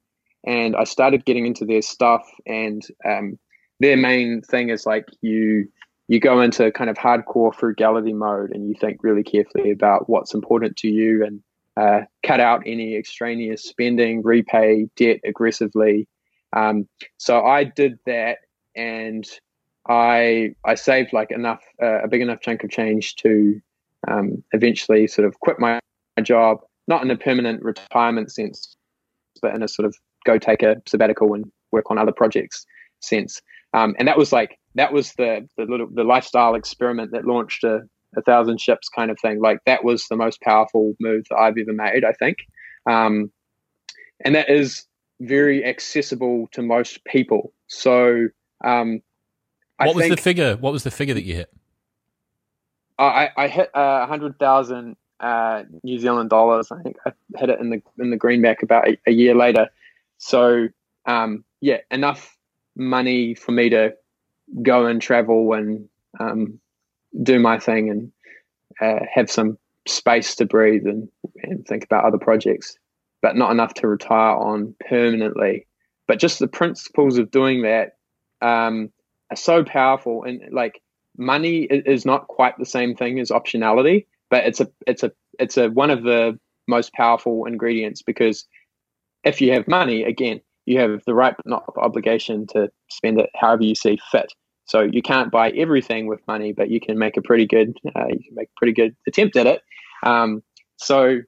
and 0.47 0.77
i 0.77 0.85
started 0.85 1.25
getting 1.25 1.47
into 1.47 1.65
their 1.65 1.83
stuff 1.83 2.29
and 2.47 2.87
um, 3.05 3.39
their 3.81 3.97
main 3.97 4.43
thing 4.43 4.69
is 4.69 4.87
like 4.87 5.07
you 5.21 5.67
you 6.09 6.21
go 6.21 6.41
into 6.41 6.71
kind 6.71 6.89
of 6.89 6.97
hardcore 6.97 7.55
frugality 7.55 8.13
mode 8.13 8.51
and 8.53 8.69
you 8.69 8.75
think 8.81 9.03
really 9.03 9.25
carefully 9.25 9.71
about 9.71 10.09
what's 10.09 10.35
important 10.35 10.77
to 10.77 10.89
you 10.89 11.25
and 11.25 11.43
uh, 11.77 12.01
cut 12.23 12.41
out 12.41 12.63
any 12.67 12.97
extraneous 12.97 13.63
spending 13.63 14.23
repay 14.23 14.89
debt 14.97 15.21
aggressively 15.25 16.09
um, 16.55 16.89
so 17.19 17.45
i 17.45 17.65
did 17.65 17.99
that 18.07 18.39
and 18.75 19.27
i 19.89 20.55
i 20.65 20.75
saved 20.75 21.13
like 21.13 21.31
enough 21.31 21.63
uh, 21.83 22.03
a 22.03 22.09
big 22.09 22.21
enough 22.21 22.41
chunk 22.41 22.65
of 22.65 22.71
change 22.71 23.15
to 23.17 23.61
um, 24.09 24.43
eventually 24.53 25.07
sort 25.07 25.27
of 25.27 25.39
quit 25.41 25.59
my 25.59 25.81
job, 26.23 26.61
not 26.89 27.03
in 27.03 27.11
a 27.11 27.17
permanent 27.17 27.63
retirement 27.63 28.33
sense, 28.33 28.77
but 29.43 29.55
in 29.55 29.63
a 29.63 29.69
sort 29.69 29.87
of 29.87 29.97
go 30.25 30.39
take 30.39 30.63
a 30.63 30.77
sabbatical 30.87 31.35
and 31.35 31.51
work 31.73 31.91
on 31.91 31.99
other 31.99 32.13
projects 32.13 32.67
sense. 33.01 33.41
Um, 33.75 33.95
and 33.99 34.09
that 34.09 34.19
was 34.19 34.33
like 34.33 34.59
that 34.75 34.93
was 34.93 35.13
the 35.15 35.47
the 35.57 35.65
little 35.65 35.89
the 35.93 36.05
lifestyle 36.05 36.55
experiment 36.55 37.13
that 37.13 37.27
launched 37.27 37.65
a, 37.65 37.81
a 38.17 38.23
thousand 38.23 38.61
ships 38.61 38.89
kind 38.89 39.11
of 39.11 39.19
thing. 39.21 39.41
Like 39.41 39.59
that 39.67 39.85
was 39.85 40.07
the 40.09 40.17
most 40.17 40.41
powerful 40.41 40.95
move 41.01 41.25
that 41.31 41.37
I've 41.37 41.59
ever 41.59 41.73
made, 41.73 42.05
I 42.05 42.13
think. 42.13 42.39
Um, 42.87 43.31
and 44.25 44.35
that 44.35 44.49
is 44.49 44.85
very 45.21 45.65
accessible 45.65 46.49
to 46.53 46.63
most 46.63 47.05
people. 47.05 47.53
So, 47.67 48.29
um, 48.65 49.03
what 49.79 49.95
was 49.95 50.09
the 50.09 50.17
figure? 50.17 50.57
What 50.57 50.73
was 50.73 50.85
the 50.85 50.91
figure 50.91 51.15
that 51.15 51.25
you 51.25 51.35
hit? 51.35 51.53
I, 52.99 53.31
I 53.37 53.49
hit 53.49 53.71
a 53.75 53.79
uh, 53.79 54.07
hundred 54.07 54.39
thousand 54.39 54.97
uh, 55.21 55.65
New 55.83 55.99
Zealand 55.99 56.31
dollars. 56.31 56.73
I 56.73 56.81
think 56.83 56.97
I 57.05 57.13
hit 57.37 57.51
it 57.51 57.61
in 57.61 57.71
the 57.71 57.83
in 57.99 58.11
the 58.11 58.17
greenback 58.17 58.63
about 58.63 58.89
a, 58.89 58.97
a 59.07 59.13
year 59.13 59.35
later. 59.35 59.69
So 60.17 60.69
um, 61.05 61.45
yeah, 61.61 61.79
enough 61.91 62.37
money 62.75 63.35
for 63.35 63.53
me 63.53 63.71
to 63.71 63.95
go 64.63 64.87
and 64.87 65.01
travel 65.01 65.53
and 65.53 65.89
um, 66.21 66.59
do 67.23 67.39
my 67.39 67.59
thing 67.59 67.91
and 67.91 68.13
uh, 68.81 69.05
have 69.13 69.31
some 69.31 69.59
space 69.87 70.35
to 70.37 70.45
breathe 70.45 70.87
and, 70.87 71.09
and 71.43 71.67
think 71.67 71.85
about 71.85 72.05
other 72.05 72.19
projects, 72.19 72.77
but 73.23 73.37
not 73.37 73.51
enough 73.51 73.75
to 73.75 73.89
retire 73.89 74.37
on 74.37 74.75
permanently. 74.89 75.67
But 76.09 76.19
just 76.19 76.39
the 76.39 76.49
principles 76.49 77.19
of 77.19 77.31
doing 77.31 77.63
that 77.63 77.97
um, 78.43 78.91
are 79.31 79.37
so 79.37 79.65
powerful 79.65 80.25
and 80.25 80.41
like 80.53 80.81
money 81.19 81.63
is 81.63 82.05
not 82.05 82.29
quite 82.29 82.59
the 82.59 82.67
same 82.67 82.95
thing 82.95 83.19
as 83.19 83.31
optionality, 83.31 84.07
but 84.31 84.45
it's 84.45 84.61
a 84.61 84.69
it's 84.87 85.03
a 85.03 85.13
it's 85.39 85.57
a 85.57 85.69
one 85.71 85.91
of 85.91 86.03
the 86.03 86.39
most 86.69 86.93
powerful 86.93 87.47
ingredients 87.47 88.03
because 88.03 88.47
if 89.25 89.41
you 89.41 89.53
have 89.53 89.67
money, 89.67 90.05
again, 90.05 90.41
you 90.67 90.79
have 90.79 91.03
the 91.07 91.15
right 91.15 91.35
but 91.37 91.47
not 91.47 91.65
obligation 91.77 92.47
to 92.49 92.71
spend 92.91 93.21
it 93.21 93.31
however 93.35 93.65
you 93.65 93.75
see 93.75 93.99
fit. 94.11 94.33
So 94.67 94.83
you 94.83 95.01
can't 95.01 95.31
buy 95.31 95.51
everything 95.51 96.07
with 96.07 96.21
money, 96.27 96.53
but 96.53 96.71
you 96.71 96.81
can 96.81 96.99
make 96.99 97.17
a 97.17 97.23
pretty 97.23 97.47
good 97.47 97.77
uh, 97.95 98.09
you 98.09 98.23
can 98.23 98.35
make 98.35 98.49
a 98.49 98.59
pretty 98.59 98.73
good 98.73 98.95
attempt 99.07 99.37
at 99.37 99.47
it. 99.47 99.63
Um, 100.03 100.43
so 100.77 101.21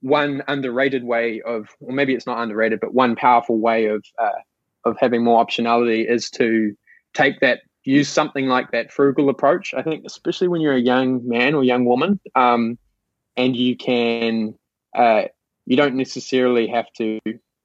one 0.00 0.42
underrated 0.46 1.04
way 1.04 1.42
of, 1.42 1.68
or 1.80 1.92
maybe 1.92 2.14
it's 2.14 2.26
not 2.26 2.38
underrated, 2.38 2.80
but 2.80 2.94
one 2.94 3.16
powerful 3.16 3.58
way 3.58 3.86
of 3.86 4.04
uh, 4.18 4.40
of 4.84 4.96
having 5.00 5.24
more 5.24 5.44
optionality 5.44 6.08
is 6.08 6.30
to 6.30 6.74
take 7.14 7.40
that 7.40 7.60
use 7.84 8.08
something 8.08 8.46
like 8.46 8.70
that 8.72 8.92
frugal 8.92 9.28
approach. 9.28 9.72
I 9.74 9.82
think, 9.82 10.04
especially 10.06 10.48
when 10.48 10.60
you're 10.60 10.74
a 10.74 10.80
young 10.80 11.26
man 11.26 11.54
or 11.54 11.64
young 11.64 11.84
woman, 11.84 12.20
um, 12.34 12.78
and 13.36 13.56
you 13.56 13.76
can, 13.76 14.54
uh, 14.96 15.22
you 15.66 15.76
don't 15.76 15.94
necessarily 15.94 16.66
have 16.68 16.86
to 16.98 17.18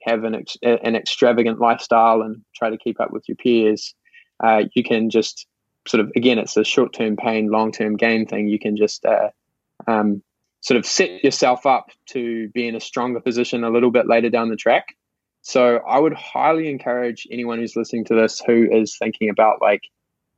have 0.03 0.23
an 0.23 0.35
ex- 0.35 0.57
an 0.63 0.95
extravagant 0.95 1.59
lifestyle 1.59 2.21
and 2.21 2.41
try 2.55 2.69
to 2.69 2.77
keep 2.77 2.99
up 2.99 3.11
with 3.11 3.23
your 3.27 3.35
peers. 3.35 3.93
Uh, 4.43 4.63
you 4.73 4.83
can 4.83 5.09
just 5.09 5.47
sort 5.87 6.01
of, 6.01 6.11
again, 6.15 6.39
it's 6.39 6.57
a 6.57 6.63
short 6.63 6.93
term 6.93 7.15
pain, 7.15 7.49
long 7.49 7.71
term 7.71 7.97
gain 7.97 8.25
thing. 8.25 8.47
You 8.47 8.59
can 8.59 8.75
just 8.75 9.05
uh, 9.05 9.29
um, 9.87 10.21
sort 10.61 10.77
of 10.77 10.85
set 10.85 11.23
yourself 11.23 11.65
up 11.65 11.91
to 12.07 12.49
be 12.49 12.67
in 12.67 12.75
a 12.75 12.79
stronger 12.79 13.19
position 13.19 13.63
a 13.63 13.69
little 13.69 13.91
bit 13.91 14.07
later 14.07 14.29
down 14.29 14.49
the 14.49 14.55
track. 14.55 14.95
So 15.41 15.77
I 15.77 15.99
would 15.99 16.13
highly 16.13 16.69
encourage 16.69 17.27
anyone 17.31 17.59
who's 17.59 17.75
listening 17.75 18.05
to 18.05 18.15
this 18.15 18.41
who 18.45 18.67
is 18.71 18.95
thinking 18.97 19.29
about 19.29 19.61
like 19.61 19.81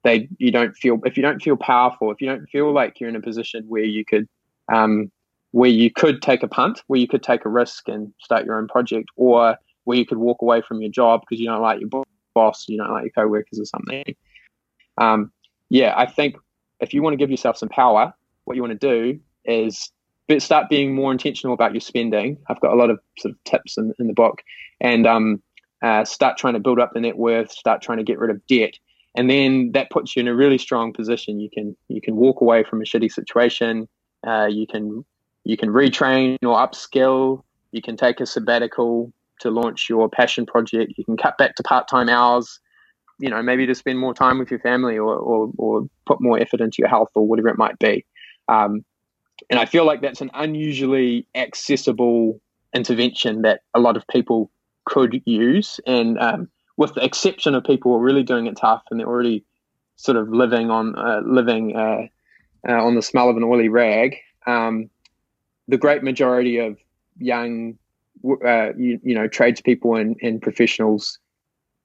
they 0.03 0.29
you 0.37 0.51
don't 0.51 0.75
feel 0.75 0.99
if 1.03 1.17
you 1.17 1.23
don't 1.23 1.41
feel 1.41 1.57
powerful, 1.57 2.11
if 2.11 2.21
you 2.21 2.27
don't 2.27 2.47
feel 2.49 2.73
like 2.73 2.99
you're 2.99 3.09
in 3.09 3.15
a 3.15 3.21
position 3.21 3.65
where 3.67 3.83
you 3.83 4.05
could 4.05 4.27
um, 4.71 5.11
where 5.51 5.69
you 5.69 5.91
could 5.91 6.21
take 6.21 6.41
a 6.41 6.47
punt, 6.47 6.81
where 6.87 6.99
you 6.99 7.07
could 7.07 7.21
take 7.23 7.45
a 7.45 7.49
risk 7.49 7.87
and 7.89 8.13
start 8.19 8.45
your 8.45 8.57
own 8.57 8.67
project, 8.67 9.09
or 9.17 9.57
where 9.83 9.97
you 9.97 10.05
could 10.05 10.17
walk 10.17 10.41
away 10.41 10.61
from 10.61 10.81
your 10.81 10.91
job 10.91 11.21
because 11.21 11.39
you 11.39 11.47
don't 11.47 11.61
like 11.61 11.81
your 11.81 11.89
boss, 12.33 12.65
you 12.67 12.77
don't 12.77 12.91
like 12.91 13.03
your 13.03 13.25
coworkers 13.25 13.59
or 13.59 13.65
something. 13.65 14.15
Um, 14.97 15.31
yeah, 15.69 15.93
I 15.97 16.05
think 16.05 16.35
if 16.79 16.93
you 16.93 17.01
want 17.01 17.13
to 17.13 17.17
give 17.17 17.31
yourself 17.31 17.57
some 17.57 17.69
power, 17.69 18.13
what 18.45 18.55
you 18.55 18.61
want 18.61 18.79
to 18.79 18.87
do 18.87 19.19
is 19.45 19.91
start 20.39 20.69
being 20.69 20.93
more 20.93 21.11
intentional 21.11 21.53
about 21.53 21.73
your 21.73 21.81
spending. 21.81 22.37
I've 22.47 22.59
got 22.59 22.73
a 22.73 22.75
lot 22.75 22.89
of 22.89 22.99
sort 23.17 23.33
of 23.33 23.43
tips 23.43 23.77
in, 23.77 23.93
in 23.99 24.07
the 24.07 24.13
book, 24.13 24.41
and 24.79 25.05
um, 25.07 25.41
uh, 25.81 26.05
start 26.05 26.37
trying 26.37 26.53
to 26.53 26.59
build 26.59 26.79
up 26.79 26.93
the 26.93 27.01
net 27.01 27.17
worth, 27.17 27.51
start 27.51 27.81
trying 27.81 27.97
to 27.97 28.03
get 28.03 28.19
rid 28.19 28.31
of 28.31 28.45
debt, 28.47 28.73
and 29.15 29.29
then 29.29 29.71
that 29.73 29.89
puts 29.89 30.15
you 30.15 30.21
in 30.21 30.27
a 30.27 30.35
really 30.35 30.57
strong 30.57 30.93
position. 30.93 31.39
You 31.39 31.49
can 31.49 31.75
you 31.87 32.01
can 32.01 32.15
walk 32.15 32.41
away 32.41 32.63
from 32.63 32.81
a 32.81 32.85
shitty 32.85 33.11
situation. 33.11 33.87
Uh, 34.25 34.47
you 34.49 34.65
can 34.67 35.05
you 35.43 35.57
can 35.57 35.69
retrain 35.69 36.37
or 36.43 36.55
upskill. 36.55 37.43
You 37.71 37.81
can 37.81 37.97
take 37.97 38.19
a 38.19 38.25
sabbatical 38.25 39.11
to 39.39 39.49
launch 39.49 39.89
your 39.89 40.09
passion 40.09 40.45
project. 40.45 40.93
You 40.97 41.05
can 41.05 41.17
cut 41.17 41.37
back 41.37 41.55
to 41.55 41.63
part 41.63 41.87
time 41.87 42.09
hours. 42.09 42.59
You 43.19 43.29
know, 43.29 43.41
maybe 43.41 43.65
to 43.67 43.75
spend 43.75 43.99
more 43.99 44.13
time 44.13 44.39
with 44.39 44.49
your 44.49 44.59
family 44.59 44.97
or, 44.97 45.15
or, 45.15 45.51
or 45.57 45.87
put 46.05 46.19
more 46.19 46.39
effort 46.39 46.61
into 46.61 46.77
your 46.79 46.89
health 46.89 47.09
or 47.15 47.27
whatever 47.27 47.47
it 47.49 47.57
might 47.57 47.77
be. 47.79 48.05
Um, 48.47 48.83
and 49.49 49.59
I 49.59 49.65
feel 49.65 49.85
like 49.85 50.01
that's 50.01 50.21
an 50.21 50.31
unusually 50.33 51.27
accessible 51.35 52.41
intervention 52.73 53.43
that 53.43 53.61
a 53.73 53.79
lot 53.79 53.97
of 53.97 54.07
people 54.07 54.51
could 54.85 55.21
use. 55.25 55.79
And 55.85 56.19
um, 56.19 56.49
with 56.77 56.95
the 56.95 57.03
exception 57.03 57.55
of 57.55 57.63
people 57.63 57.91
who 57.91 57.97
are 57.97 58.03
really 58.03 58.23
doing 58.23 58.47
it 58.47 58.57
tough 58.57 58.83
and 58.89 58.99
they're 58.99 59.07
already 59.07 59.45
sort 59.95 60.17
of 60.17 60.29
living 60.29 60.71
on 60.71 60.95
uh, 60.97 61.21
living 61.25 61.75
uh, 61.75 62.07
uh, 62.67 62.83
on 62.83 62.95
the 62.95 63.01
smell 63.01 63.29
of 63.29 63.37
an 63.37 63.43
oily 63.43 63.69
rag, 63.69 64.17
um, 64.47 64.89
the 65.67 65.77
great 65.77 66.03
majority 66.03 66.57
of 66.57 66.77
young, 67.17 67.77
uh, 68.45 68.73
you, 68.77 68.99
you, 69.03 69.15
know, 69.15 69.27
tradespeople 69.27 69.95
and, 69.95 70.15
and 70.21 70.41
professionals 70.41 71.19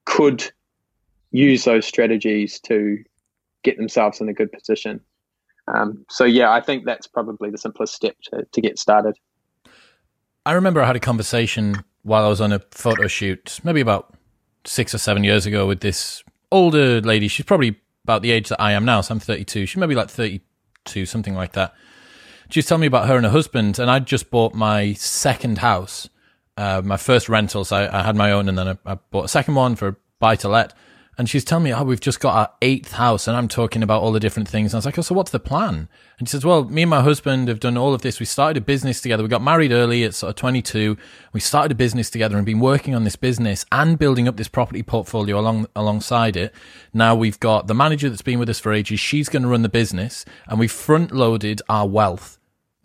could 0.05 0.51
use 1.31 1.65
those 1.65 1.87
strategies 1.87 2.61
to 2.61 3.03
get 3.63 3.77
themselves 3.77 4.21
in 4.21 4.29
a 4.29 4.33
good 4.33 4.51
position. 4.53 5.01
Um, 5.75 6.05
so 6.09 6.25
yeah, 6.25 6.51
I 6.51 6.61
think 6.61 6.85
that's 6.85 7.07
probably 7.07 7.51
the 7.51 7.59
simplest 7.59 7.95
step 7.95 8.17
to, 8.31 8.47
to 8.51 8.61
get 8.61 8.79
started. 8.79 9.17
I 10.47 10.53
remember 10.53 10.81
I 10.81 10.87
had 10.87 10.97
a 10.97 11.01
conversation 11.01 11.85
while 12.03 12.25
I 12.25 12.29
was 12.29 12.41
on 12.41 12.53
a 12.53 12.61
photo 12.71 13.07
shoot, 13.07 13.61
maybe 13.63 13.81
about 13.81 14.15
six 14.65 14.95
or 14.95 14.99
seven 14.99 15.25
years 15.25 15.45
ago, 15.45 15.67
with 15.67 15.81
this 15.81 16.25
older 16.51 17.01
lady. 17.01 17.29
She's 17.29 17.45
probably 17.45 17.79
about 18.05 18.23
the 18.23 18.31
age 18.31 18.49
that 18.49 18.61
I 18.61 18.73
am 18.73 18.85
now, 18.85 19.03
so 19.03 19.13
I'm 19.13 19.21
32. 19.21 19.67
She 19.67 19.79
may 19.79 19.87
be 19.87 19.95
like 19.95 20.09
32, 20.09 21.05
something 21.05 21.35
like 21.35 21.53
that. 21.53 21.75
She 22.49 22.61
was 22.61 22.67
telling 22.67 22.81
me 22.81 22.87
about 22.87 23.09
her 23.09 23.17
and 23.17 23.27
her 23.27 23.33
husband, 23.33 23.79
and 23.79 23.91
I'd 23.91 24.07
just 24.07 24.31
bought 24.31 24.55
my 24.55 24.95
second 24.95 25.59
house, 25.59 26.09
uh, 26.59 26.83
my 26.85 26.97
first 26.97 27.29
rental. 27.29 27.65
So 27.65 27.77
I, 27.77 28.01
I, 28.01 28.03
had 28.03 28.17
my 28.17 28.33
own, 28.33 28.49
and 28.49 28.59
then 28.59 28.69
I, 28.69 28.77
I 28.85 28.95
bought 29.13 29.25
a 29.25 29.29
second 29.29 29.55
one 29.55 29.77
for 29.77 29.97
buy 30.19 30.35
to 30.37 30.49
let. 30.49 30.75
And 31.17 31.29
she's 31.29 31.45
telling 31.45 31.65
me, 31.65 31.75
oh, 31.75 31.83
we've 31.83 32.01
just 32.01 32.21
got 32.21 32.35
our 32.35 32.51
eighth 32.63 32.93
house. 32.93 33.27
And 33.27 33.37
I'm 33.37 33.49
talking 33.49 33.83
about 33.83 34.03
all 34.03 34.13
the 34.13 34.21
different 34.21 34.49
things. 34.49 34.73
And 34.73 34.77
I 34.77 34.79
was 34.79 34.87
like, 34.87 34.99
oh, 34.99 35.03
so 35.03 35.17
what's 35.17 35.33
the 35.33 35.41
plan? 35.41 35.89
And 36.19 36.29
she 36.29 36.33
says, 36.33 36.45
well, 36.45 36.63
me 36.63 36.83
and 36.83 36.91
my 36.91 37.01
husband 37.01 37.49
have 37.49 37.59
done 37.59 37.77
all 37.77 37.93
of 37.93 38.03
this. 38.03 38.21
We 38.21 38.27
started 38.27 38.63
a 38.63 38.65
business 38.65 39.01
together. 39.01 39.25
We 39.25 39.29
got 39.29 39.43
married 39.43 39.73
early 39.73 40.05
at 40.05 40.15
sort 40.15 40.31
of 40.31 40.37
22. 40.37 40.97
We 41.33 41.41
started 41.41 41.73
a 41.73 41.75
business 41.75 42.09
together 42.09 42.37
and 42.37 42.47
been 42.47 42.61
working 42.61 42.95
on 42.95 43.03
this 43.03 43.17
business 43.17 43.67
and 43.73 43.99
building 43.99 44.29
up 44.29 44.37
this 44.37 44.47
property 44.47 44.85
portfolio 44.85 45.41
along, 45.41 45.67
alongside 45.75 46.37
it. 46.37 46.55
Now 46.95 47.17
we've 47.17 47.41
got 47.41 47.67
the 47.67 47.75
manager 47.75 48.09
that's 48.09 48.23
been 48.23 48.39
with 48.39 48.49
us 48.49 48.61
for 48.61 48.73
ages. 48.73 49.01
She's 49.01 49.29
going 49.29 49.43
to 49.43 49.49
run 49.49 49.63
the 49.63 49.69
business 49.69 50.25
and 50.47 50.61
we 50.61 50.69
front 50.69 51.11
loaded 51.11 51.63
our 51.69 51.89
wealth. 51.89 52.38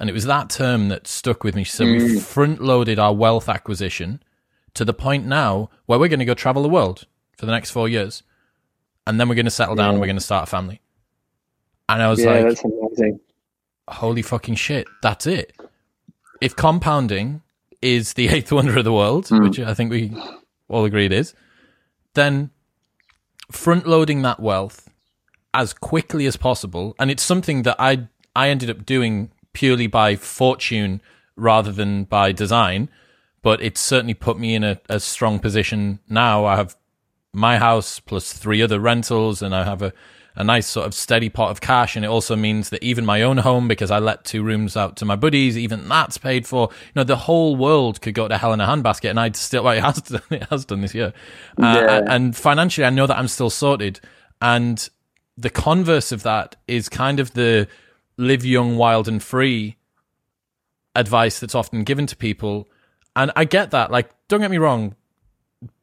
And 0.04 0.10
it 0.10 0.14
was 0.14 0.26
that 0.26 0.50
term 0.50 0.90
that 0.90 1.08
stuck 1.08 1.46
with 1.46 1.56
me. 1.56 1.64
She 1.64 1.72
said, 1.72 1.88
mm. 1.88 1.98
we 1.98 2.20
front 2.20 2.62
loaded 2.62 3.00
our 3.00 3.16
wealth 3.16 3.48
acquisition 3.48 4.22
to 4.74 4.84
the 4.84 4.94
point 4.94 5.26
now 5.26 5.70
where 5.86 5.98
we're 5.98 6.10
going 6.10 6.20
to 6.20 6.26
go 6.26 6.34
travel 6.34 6.62
the 6.62 6.68
world 6.68 7.08
for 7.38 7.46
the 7.46 7.54
next 7.54 7.72
four 7.72 7.88
years, 7.88 8.22
and 9.08 9.18
then 9.18 9.30
we're 9.30 9.36
going 9.36 9.46
to 9.46 9.50
settle 9.50 9.76
down 9.76 9.86
yeah. 9.86 9.92
and 9.92 10.02
we're 10.02 10.08
going 10.08 10.18
to 10.18 10.22
start 10.22 10.44
a 10.44 10.52
family. 10.52 10.82
And 11.88 12.02
I 12.02 12.10
was 12.10 12.20
yeah, 12.20 12.32
like, 12.32 12.48
that's 12.50 12.66
amazing. 12.66 13.22
holy 13.88 14.22
fucking 14.22 14.56
shit, 14.56 14.88
that's 15.02 15.26
it. 15.26 15.56
If 16.42 16.54
compounding 16.54 17.42
is 17.82 18.16
the 18.16 18.28
eighth 18.36 18.52
wonder 18.52 18.78
of 18.78 18.84
the 18.84 18.92
world, 18.92 19.28
mm. 19.28 19.42
which 19.42 19.58
I 19.58 19.74
think 19.74 19.90
we 19.90 20.14
all 20.68 20.84
agree 20.84 21.06
it 21.06 21.14
is, 21.14 21.34
then 22.14 22.52
front 23.50 23.88
loading 23.88 24.22
that 24.24 24.42
wealth 24.42 24.90
as 25.54 25.72
quickly 25.72 26.26
as 26.26 26.36
possible, 26.36 26.94
and 27.00 27.10
it's 27.10 27.24
something 27.24 27.62
that 27.62 27.78
I 27.80 28.10
I 28.36 28.50
ended 28.50 28.70
up 28.70 28.86
doing 28.86 29.32
purely 29.54 29.88
by 29.88 30.16
fortune 30.16 31.02
rather 31.36 31.72
than 31.72 32.04
by 32.04 32.32
design, 32.32 32.90
but 33.42 33.62
it's 33.62 33.82
certainly 33.82 34.14
put 34.14 34.38
me 34.38 34.56
in 34.56 34.64
a, 34.64 34.80
a 34.90 35.00
strong 35.00 35.40
position 35.40 36.00
now. 36.10 36.46
I 36.46 36.56
have 36.56 36.76
my 37.34 37.58
house 37.58 38.00
plus 38.00 38.34
three 38.34 38.62
other 38.62 38.80
rentals, 38.80 39.42
and 39.42 39.56
I 39.56 39.64
have 39.64 39.82
a, 39.82 39.92
a 40.36 40.44
nice 40.44 40.68
sort 40.68 40.86
of 40.86 40.94
steady 40.94 41.30
pot 41.30 41.52
of 41.52 41.60
cash. 41.60 41.96
And 41.96 42.06
it 42.06 42.08
also 42.08 42.36
means 42.36 42.70
that 42.70 42.84
even 42.84 43.06
my 43.06 43.22
own 43.22 43.38
home, 43.38 43.68
because 43.68 43.92
I 43.92 44.00
let 44.00 44.24
two 44.24 44.44
rooms 44.44 44.78
out 44.78 44.96
to 44.98 45.06
my 45.06 45.16
buddies, 45.16 45.58
even 45.58 45.90
that's 45.90 46.18
paid 46.18 46.46
for. 46.48 46.70
You 46.72 46.92
know, 46.98 47.04
the 47.04 47.16
whole 47.16 47.56
world 47.56 48.02
could 48.02 48.14
go 48.14 48.28
to 48.28 48.38
hell 48.38 48.54
in 48.54 48.62
a 48.62 48.68
handbasket, 48.68 49.10
and 49.10 49.20
I'd 49.20 49.36
still, 49.36 49.64
well, 49.64 49.76
it 49.76 49.84
has 49.84 49.98
done, 50.02 50.22
it 50.30 50.48
has 50.50 50.66
done 50.66 50.82
this 50.82 50.94
year. 50.94 51.14
Uh, 51.62 51.82
yeah. 51.82 52.02
and 52.08 52.36
financially, 52.36 52.86
I 52.86 52.92
know 52.92 53.08
that 53.08 53.18
I'm 53.18 53.28
still 53.28 53.50
sorted. 53.50 54.00
And 54.42 54.88
the 55.38 55.50
converse 55.50 56.12
of 56.12 56.24
that 56.24 56.56
is 56.68 56.88
kind 56.90 57.20
of 57.20 57.34
the 57.34 57.68
live 58.18 58.46
young, 58.46 58.78
wild, 58.78 59.08
and 59.08 59.22
free 59.22 59.78
advice 60.96 61.40
that's 61.40 61.56
often 61.56 61.84
given 61.84 62.06
to 62.08 62.16
people. 62.16 62.68
And 63.16 63.32
I 63.36 63.46
get 63.46 63.72
that. 63.72 63.92
Like, 63.92 64.12
don't 64.28 64.42
get 64.42 64.52
me 64.52 64.58
wrong, 64.58 64.96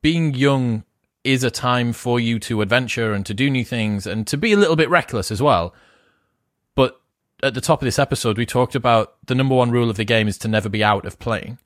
being 0.03 0.35
young 0.35 0.85
is 1.25 1.45
a 1.45 1.51
time 1.51 1.93
for 1.93 2.19
you 2.19 2.39
to 2.39 2.63
adventure 2.63 3.13
and 3.13 3.27
to 3.27 3.35
do 3.35 3.51
new 3.51 3.65
things 3.65 4.07
and 4.07 4.27
to 4.27 4.37
be 4.37 4.53
a 4.53 4.57
little 4.57 4.77
bit 4.77 4.89
reckless 4.89 5.31
as 5.31 5.43
well. 5.43 5.75
But 6.75 7.01
at 7.43 7.55
the 7.55 7.61
top 7.61 7.83
of 7.83 7.87
this 7.87 7.99
episode, 7.99 8.39
we 8.39 8.47
talked 8.47 8.75
about 8.75 9.15
the 9.27 9.35
number 9.35 9.55
one 9.55 9.71
rule 9.71 9.91
of 9.91 9.97
the 9.97 10.05
game 10.05 10.29
is 10.29 10.39
to 10.39 10.49
never 10.49 10.69
be 10.69 10.83
out 10.83 11.05
of 11.05 11.19
playing. 11.19 11.59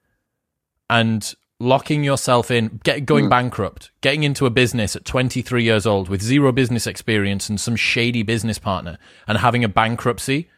And 0.90 1.34
locking 1.60 2.02
yourself 2.02 2.50
in, 2.50 2.80
get, 2.82 3.06
going 3.06 3.26
mm. 3.26 3.30
bankrupt, 3.30 3.90
getting 4.00 4.24
into 4.24 4.44
a 4.44 4.50
business 4.50 4.96
at 4.96 5.04
23 5.04 5.62
years 5.62 5.86
old 5.86 6.08
with 6.08 6.20
zero 6.20 6.52
business 6.52 6.86
experience 6.86 7.48
and 7.48 7.60
some 7.60 7.76
shady 7.76 8.22
business 8.22 8.58
partner 8.58 8.98
and 9.26 9.38
having 9.38 9.64
a 9.64 9.68
bankruptcy 9.68 10.48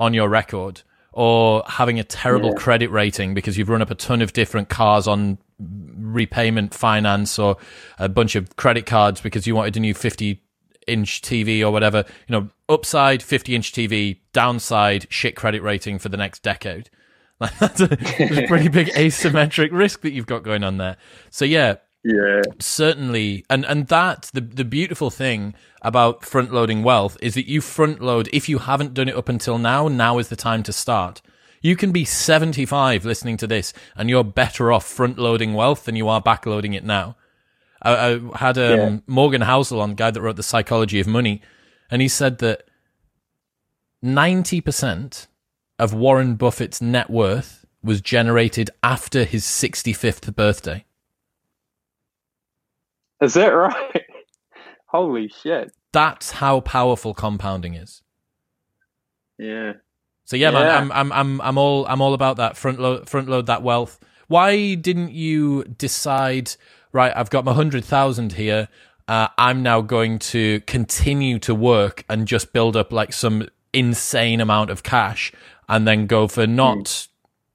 on 0.00 0.14
your 0.14 0.28
record 0.28 0.82
or 1.12 1.62
having 1.66 2.00
a 2.00 2.04
terrible 2.04 2.50
yeah. 2.50 2.56
credit 2.56 2.90
rating 2.90 3.34
because 3.34 3.58
you've 3.58 3.68
run 3.68 3.82
up 3.82 3.90
a 3.90 3.94
ton 3.94 4.22
of 4.22 4.32
different 4.32 4.68
cars 4.68 5.06
on 5.06 5.38
repayment 5.58 6.72
finance 6.72 7.38
or 7.38 7.56
a 7.98 8.08
bunch 8.08 8.34
of 8.34 8.56
credit 8.56 8.86
cards 8.86 9.20
because 9.20 9.46
you 9.46 9.54
wanted 9.54 9.76
a 9.76 9.80
new 9.80 9.94
50 9.94 10.42
inch 10.86 11.20
TV 11.20 11.62
or 11.62 11.70
whatever, 11.70 12.04
you 12.26 12.32
know, 12.32 12.48
upside 12.68 13.22
50 13.22 13.54
inch 13.54 13.72
TV, 13.72 14.18
downside 14.32 15.06
shit 15.10 15.36
credit 15.36 15.62
rating 15.62 15.98
for 15.98 16.08
the 16.08 16.16
next 16.16 16.42
decade. 16.42 16.90
Like 17.38 17.58
that's 17.58 17.80
a, 17.82 17.86
that's 17.88 18.38
a 18.38 18.46
pretty 18.46 18.68
big 18.68 18.88
asymmetric 18.94 19.70
risk 19.72 20.00
that 20.02 20.12
you've 20.12 20.26
got 20.26 20.42
going 20.42 20.64
on 20.64 20.78
there. 20.78 20.96
So 21.30 21.44
yeah, 21.44 21.76
yeah, 22.02 22.42
certainly, 22.58 23.44
and 23.50 23.64
and 23.64 23.88
that 23.88 24.30
the 24.32 24.40
the 24.40 24.64
beautiful 24.64 25.10
thing 25.10 25.54
about 25.82 26.24
front 26.24 26.52
loading 26.52 26.82
wealth 26.82 27.16
is 27.20 27.34
that 27.34 27.48
you 27.48 27.60
front 27.60 28.00
load 28.00 28.28
if 28.32 28.48
you 28.48 28.58
haven't 28.58 28.94
done 28.94 29.08
it 29.08 29.16
up 29.16 29.28
until 29.28 29.58
now. 29.58 29.88
Now 29.88 30.18
is 30.18 30.28
the 30.28 30.36
time 30.36 30.62
to 30.64 30.72
start. 30.72 31.20
You 31.62 31.76
can 31.76 31.92
be 31.92 32.06
75 32.06 33.04
listening 33.04 33.36
to 33.38 33.46
this 33.46 33.74
and 33.94 34.08
you're 34.08 34.24
better 34.24 34.72
off 34.72 34.86
front 34.86 35.18
loading 35.18 35.52
wealth 35.52 35.84
than 35.84 35.94
you 35.94 36.08
are 36.08 36.20
back 36.20 36.46
loading 36.46 36.72
it 36.72 36.84
now. 36.84 37.16
I, 37.82 38.14
I 38.14 38.38
had 38.38 38.56
um, 38.56 38.78
yeah. 38.78 38.96
Morgan 39.06 39.42
Housel 39.42 39.80
on, 39.80 39.94
guy 39.94 40.10
that 40.10 40.20
wrote 40.20 40.36
The 40.36 40.42
Psychology 40.42 41.00
of 41.00 41.06
Money, 41.06 41.42
and 41.90 42.00
he 42.00 42.08
said 42.08 42.38
that 42.38 42.64
90% 44.04 45.26
of 45.78 45.94
Warren 45.94 46.36
Buffett's 46.36 46.80
net 46.80 47.10
worth 47.10 47.64
was 47.82 48.00
generated 48.00 48.70
after 48.82 49.24
his 49.24 49.44
65th 49.44 50.34
birthday. 50.34 50.84
Is 53.20 53.34
that 53.34 53.48
right? 53.48 54.04
Holy 54.86 55.28
shit. 55.28 55.72
That's 55.92 56.32
how 56.32 56.60
powerful 56.60 57.14
compounding 57.14 57.74
is. 57.74 58.02
Yeah. 59.38 59.74
So 60.24 60.36
yeah, 60.36 60.50
yeah, 60.50 60.60
man, 60.60 60.68
I'm 60.68 60.92
I'm 60.92 61.12
I'm 61.12 61.40
I'm 61.40 61.58
all 61.58 61.86
I'm 61.86 62.00
all 62.00 62.14
about 62.14 62.36
that 62.36 62.56
front 62.56 62.78
load 62.78 63.08
front 63.08 63.28
load 63.28 63.46
that 63.46 63.62
wealth. 63.62 63.98
Why 64.28 64.74
didn't 64.74 65.10
you 65.10 65.64
decide? 65.64 66.52
Right, 66.92 67.12
I've 67.14 67.30
got 67.30 67.44
my 67.44 67.52
hundred 67.52 67.84
thousand 67.84 68.34
here. 68.34 68.68
Uh, 69.08 69.26
I'm 69.38 69.62
now 69.64 69.80
going 69.80 70.20
to 70.20 70.60
continue 70.68 71.40
to 71.40 71.52
work 71.52 72.04
and 72.08 72.28
just 72.28 72.52
build 72.52 72.76
up 72.76 72.92
like 72.92 73.12
some 73.12 73.48
insane 73.72 74.40
amount 74.40 74.70
of 74.70 74.84
cash, 74.84 75.32
and 75.68 75.86
then 75.86 76.06
go 76.06 76.28
for 76.28 76.46
not 76.46 76.78
mm. 76.78 77.08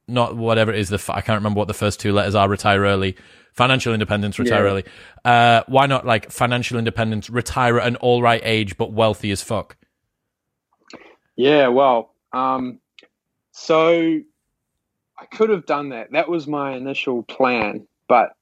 not 0.09 0.36
whatever 0.36 0.74
it 0.74 0.80
is. 0.80 0.89
The 0.89 1.01
I 1.13 1.22
can't 1.22 1.39
remember 1.39 1.59
what 1.59 1.70
the 1.70 1.74
first 1.74 2.01
two 2.01 2.11
letters 2.11 2.36
are. 2.36 2.49
Retire 2.49 2.82
early, 2.82 3.16
financial 3.56 3.93
independence, 3.93 4.38
retire 4.38 4.66
yeah. 4.66 4.72
early. 4.72 4.84
Uh, 5.24 5.64
why 5.68 5.86
not 5.86 6.06
like 6.06 6.32
financial 6.32 6.78
independence, 6.78 7.30
retire 7.30 7.80
at 7.80 7.88
an 7.88 7.95
all 7.97 8.22
right 8.22 8.41
age, 8.43 8.78
but 8.78 8.91
wealthy 8.91 9.32
as 9.32 9.41
fuck? 9.41 9.78
Yeah, 11.36 11.68
well, 11.68 12.14
um, 12.34 12.80
so 13.51 14.20
I 15.18 15.26
could 15.26 15.49
have 15.49 15.66
done 15.66 15.89
that. 15.89 16.12
That 16.12 16.30
was 16.30 16.47
my 16.47 16.76
initial 16.76 17.24
plan. 17.24 17.88
But 18.08 18.36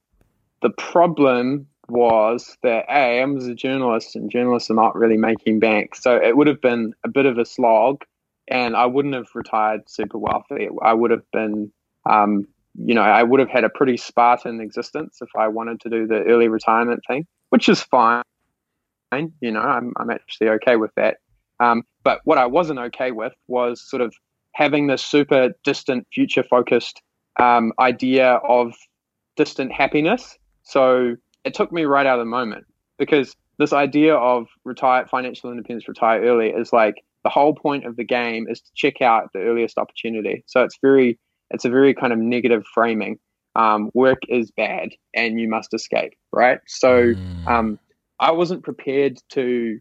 the 0.61 0.71
problem 0.71 1.67
was 1.87 2.57
that 2.63 2.85
A, 2.89 3.21
I 3.21 3.25
was 3.25 3.47
a 3.47 3.55
journalist 3.55 4.15
and 4.15 4.31
journalists 4.31 4.69
are 4.69 4.75
not 4.75 4.95
really 4.95 5.17
making 5.17 5.59
bank. 5.59 5.95
So 5.95 6.15
it 6.15 6.35
would 6.35 6.47
have 6.47 6.61
been 6.61 6.93
a 7.03 7.09
bit 7.09 7.25
of 7.25 7.37
a 7.37 7.45
slog 7.45 8.03
and 8.47 8.75
I 8.75 8.85
wouldn't 8.85 9.13
have 9.13 9.29
retired 9.35 9.89
super 9.89 10.17
wealthy. 10.17 10.69
I 10.81 10.93
would 10.93 11.11
have 11.11 11.29
been, 11.31 11.71
um, 12.09 12.47
you 12.75 12.95
know, 12.95 13.01
I 13.01 13.23
would 13.23 13.39
have 13.39 13.49
had 13.49 13.63
a 13.63 13.69
pretty 13.69 13.97
Spartan 13.97 14.59
existence 14.59 15.19
if 15.21 15.29
I 15.37 15.47
wanted 15.47 15.81
to 15.81 15.89
do 15.89 16.07
the 16.07 16.23
early 16.23 16.47
retirement 16.47 17.01
thing, 17.07 17.25
which 17.49 17.69
is 17.69 17.81
fine. 17.81 18.23
You 19.11 19.51
know, 19.51 19.61
I'm, 19.61 19.93
I'm 19.97 20.09
actually 20.09 20.49
okay 20.49 20.75
with 20.75 20.91
that. 20.95 21.17
Um, 21.59 21.83
but 22.03 22.21
what 22.23 22.37
I 22.37 22.47
wasn't 22.47 22.79
okay 22.79 23.11
with 23.11 23.33
was 23.47 23.81
sort 23.87 24.01
of 24.01 24.13
having 24.53 24.87
this 24.87 25.03
super 25.03 25.49
distant, 25.63 26.07
future 26.13 26.43
focused 26.43 27.01
um, 27.39 27.73
idea 27.79 28.39
of 28.47 28.73
distant 29.35 29.71
happiness. 29.71 30.37
So 30.63 31.15
it 31.43 31.53
took 31.53 31.71
me 31.71 31.85
right 31.85 32.05
out 32.05 32.19
of 32.19 32.25
the 32.25 32.29
moment 32.29 32.65
because 32.97 33.35
this 33.59 33.73
idea 33.73 34.15
of 34.15 34.47
retire 34.65 35.05
financial 35.07 35.51
independence, 35.51 35.87
retire 35.87 36.21
early 36.23 36.49
is 36.49 36.73
like 36.73 36.95
the 37.23 37.29
whole 37.29 37.53
point 37.53 37.85
of 37.85 37.95
the 37.95 38.03
game 38.03 38.47
is 38.49 38.61
to 38.61 38.71
check 38.75 39.01
out 39.01 39.29
the 39.33 39.39
earliest 39.39 39.77
opportunity. 39.77 40.43
So 40.47 40.63
it's 40.63 40.77
very, 40.81 41.19
it's 41.53 41.65
a 41.65 41.69
very 41.69 41.93
kind 41.93 42.11
of 42.11 42.19
negative 42.19 42.63
framing. 42.73 43.19
Um, 43.55 43.91
work 43.93 44.19
is 44.27 44.51
bad 44.51 44.89
and 45.13 45.39
you 45.39 45.47
must 45.47 45.73
escape, 45.73 46.13
right? 46.31 46.59
So 46.65 47.13
mm. 47.13 47.47
um, 47.47 47.79
I 48.19 48.31
wasn't 48.31 48.63
prepared 48.63 49.19
to 49.29 49.79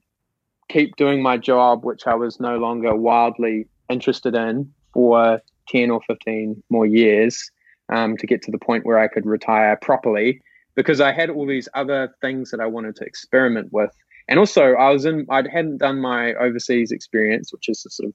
keep 0.68 0.96
doing 0.96 1.22
my 1.22 1.38
job, 1.38 1.84
which 1.84 2.06
I 2.06 2.14
was 2.14 2.38
no 2.38 2.58
longer 2.58 2.94
wildly 2.94 3.66
interested 3.88 4.34
in 4.34 4.72
for 4.92 5.40
10 5.68 5.90
or 5.90 6.00
15 6.06 6.62
more 6.70 6.86
years 6.86 7.50
um, 7.90 8.16
to 8.18 8.26
get 8.26 8.42
to 8.42 8.50
the 8.50 8.58
point 8.58 8.84
where 8.84 8.98
I 8.98 9.08
could 9.08 9.26
retire 9.26 9.76
properly 9.80 10.40
because 10.74 11.00
I 11.00 11.12
had 11.12 11.30
all 11.30 11.46
these 11.46 11.68
other 11.74 12.14
things 12.20 12.50
that 12.50 12.60
I 12.60 12.66
wanted 12.66 12.96
to 12.96 13.04
experiment 13.04 13.72
with. 13.72 13.90
And 14.28 14.38
also, 14.38 14.74
I 14.74 14.90
was 14.90 15.04
in, 15.04 15.26
I 15.30 15.42
hadn't 15.52 15.78
done 15.78 16.00
my 16.00 16.34
overseas 16.34 16.92
experience, 16.92 17.52
which 17.52 17.68
is 17.68 17.84
a 17.86 17.90
sort 17.90 18.08
of 18.08 18.14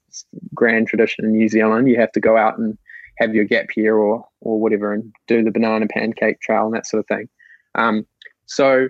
grand 0.56 0.88
tradition 0.88 1.26
in 1.26 1.34
New 1.34 1.50
Zealand. 1.50 1.90
You 1.90 2.00
have 2.00 2.12
to 2.14 2.20
go 2.20 2.38
out 2.38 2.58
and 2.58 2.78
have 3.18 3.34
your 3.34 3.46
gap 3.46 3.76
year 3.76 3.96
or, 3.96 4.28
or 4.42 4.60
whatever 4.60 4.94
and 4.94 5.12
do 5.28 5.44
the 5.44 5.52
banana 5.52 5.88
pancake 5.88 6.40
trail 6.42 6.66
and 6.66 6.76
that 6.76 6.86
sort 6.86 7.00
of 7.00 7.08
thing. 7.08 7.28
Um, 7.76 8.06
so 8.46 8.88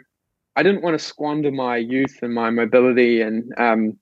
I 0.55 0.63
didn't 0.63 0.81
want 0.81 0.97
to 0.97 1.03
squander 1.03 1.51
my 1.51 1.77
youth 1.77 2.19
and 2.21 2.33
my 2.33 2.49
mobility 2.49 3.21
and 3.21 3.53
um, 3.57 3.97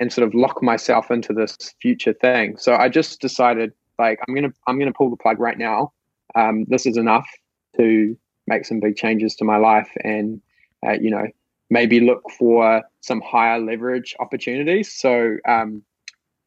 and 0.00 0.12
sort 0.12 0.26
of 0.26 0.34
lock 0.34 0.62
myself 0.62 1.10
into 1.10 1.32
this 1.32 1.56
future 1.80 2.12
thing. 2.12 2.56
So 2.56 2.74
I 2.74 2.88
just 2.88 3.20
decided 3.20 3.72
like 3.98 4.18
I'm 4.26 4.34
gonna 4.34 4.52
I'm 4.66 4.78
gonna 4.78 4.92
pull 4.92 5.10
the 5.10 5.16
plug 5.16 5.38
right 5.38 5.58
now. 5.58 5.92
Um, 6.34 6.64
this 6.68 6.86
is 6.86 6.96
enough 6.96 7.28
to 7.76 8.16
make 8.46 8.64
some 8.64 8.80
big 8.80 8.96
changes 8.96 9.34
to 9.36 9.44
my 9.44 9.56
life 9.56 9.90
and 10.04 10.40
uh, 10.86 10.92
you 10.92 11.10
know 11.10 11.26
maybe 11.70 12.00
look 12.00 12.22
for 12.38 12.82
some 13.00 13.20
higher 13.20 13.60
leverage 13.60 14.14
opportunities. 14.20 14.92
So 14.92 15.36
um, 15.46 15.82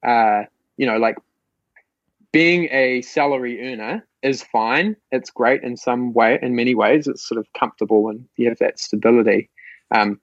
uh, 0.03 0.43
you 0.77 0.85
know 0.85 0.97
like 0.97 1.17
being 2.31 2.69
a 2.71 3.01
salary 3.01 3.71
earner 3.71 4.05
is 4.23 4.43
fine. 4.43 4.95
It's 5.11 5.29
great 5.29 5.63
in 5.63 5.75
some 5.77 6.13
way, 6.13 6.39
in 6.41 6.55
many 6.55 6.75
ways. 6.75 7.07
It's 7.07 7.27
sort 7.27 7.39
of 7.39 7.47
comfortable 7.57 8.09
and 8.09 8.25
you 8.37 8.47
have 8.49 8.59
that 8.59 8.79
stability. 8.79 9.49
Um, 9.93 10.19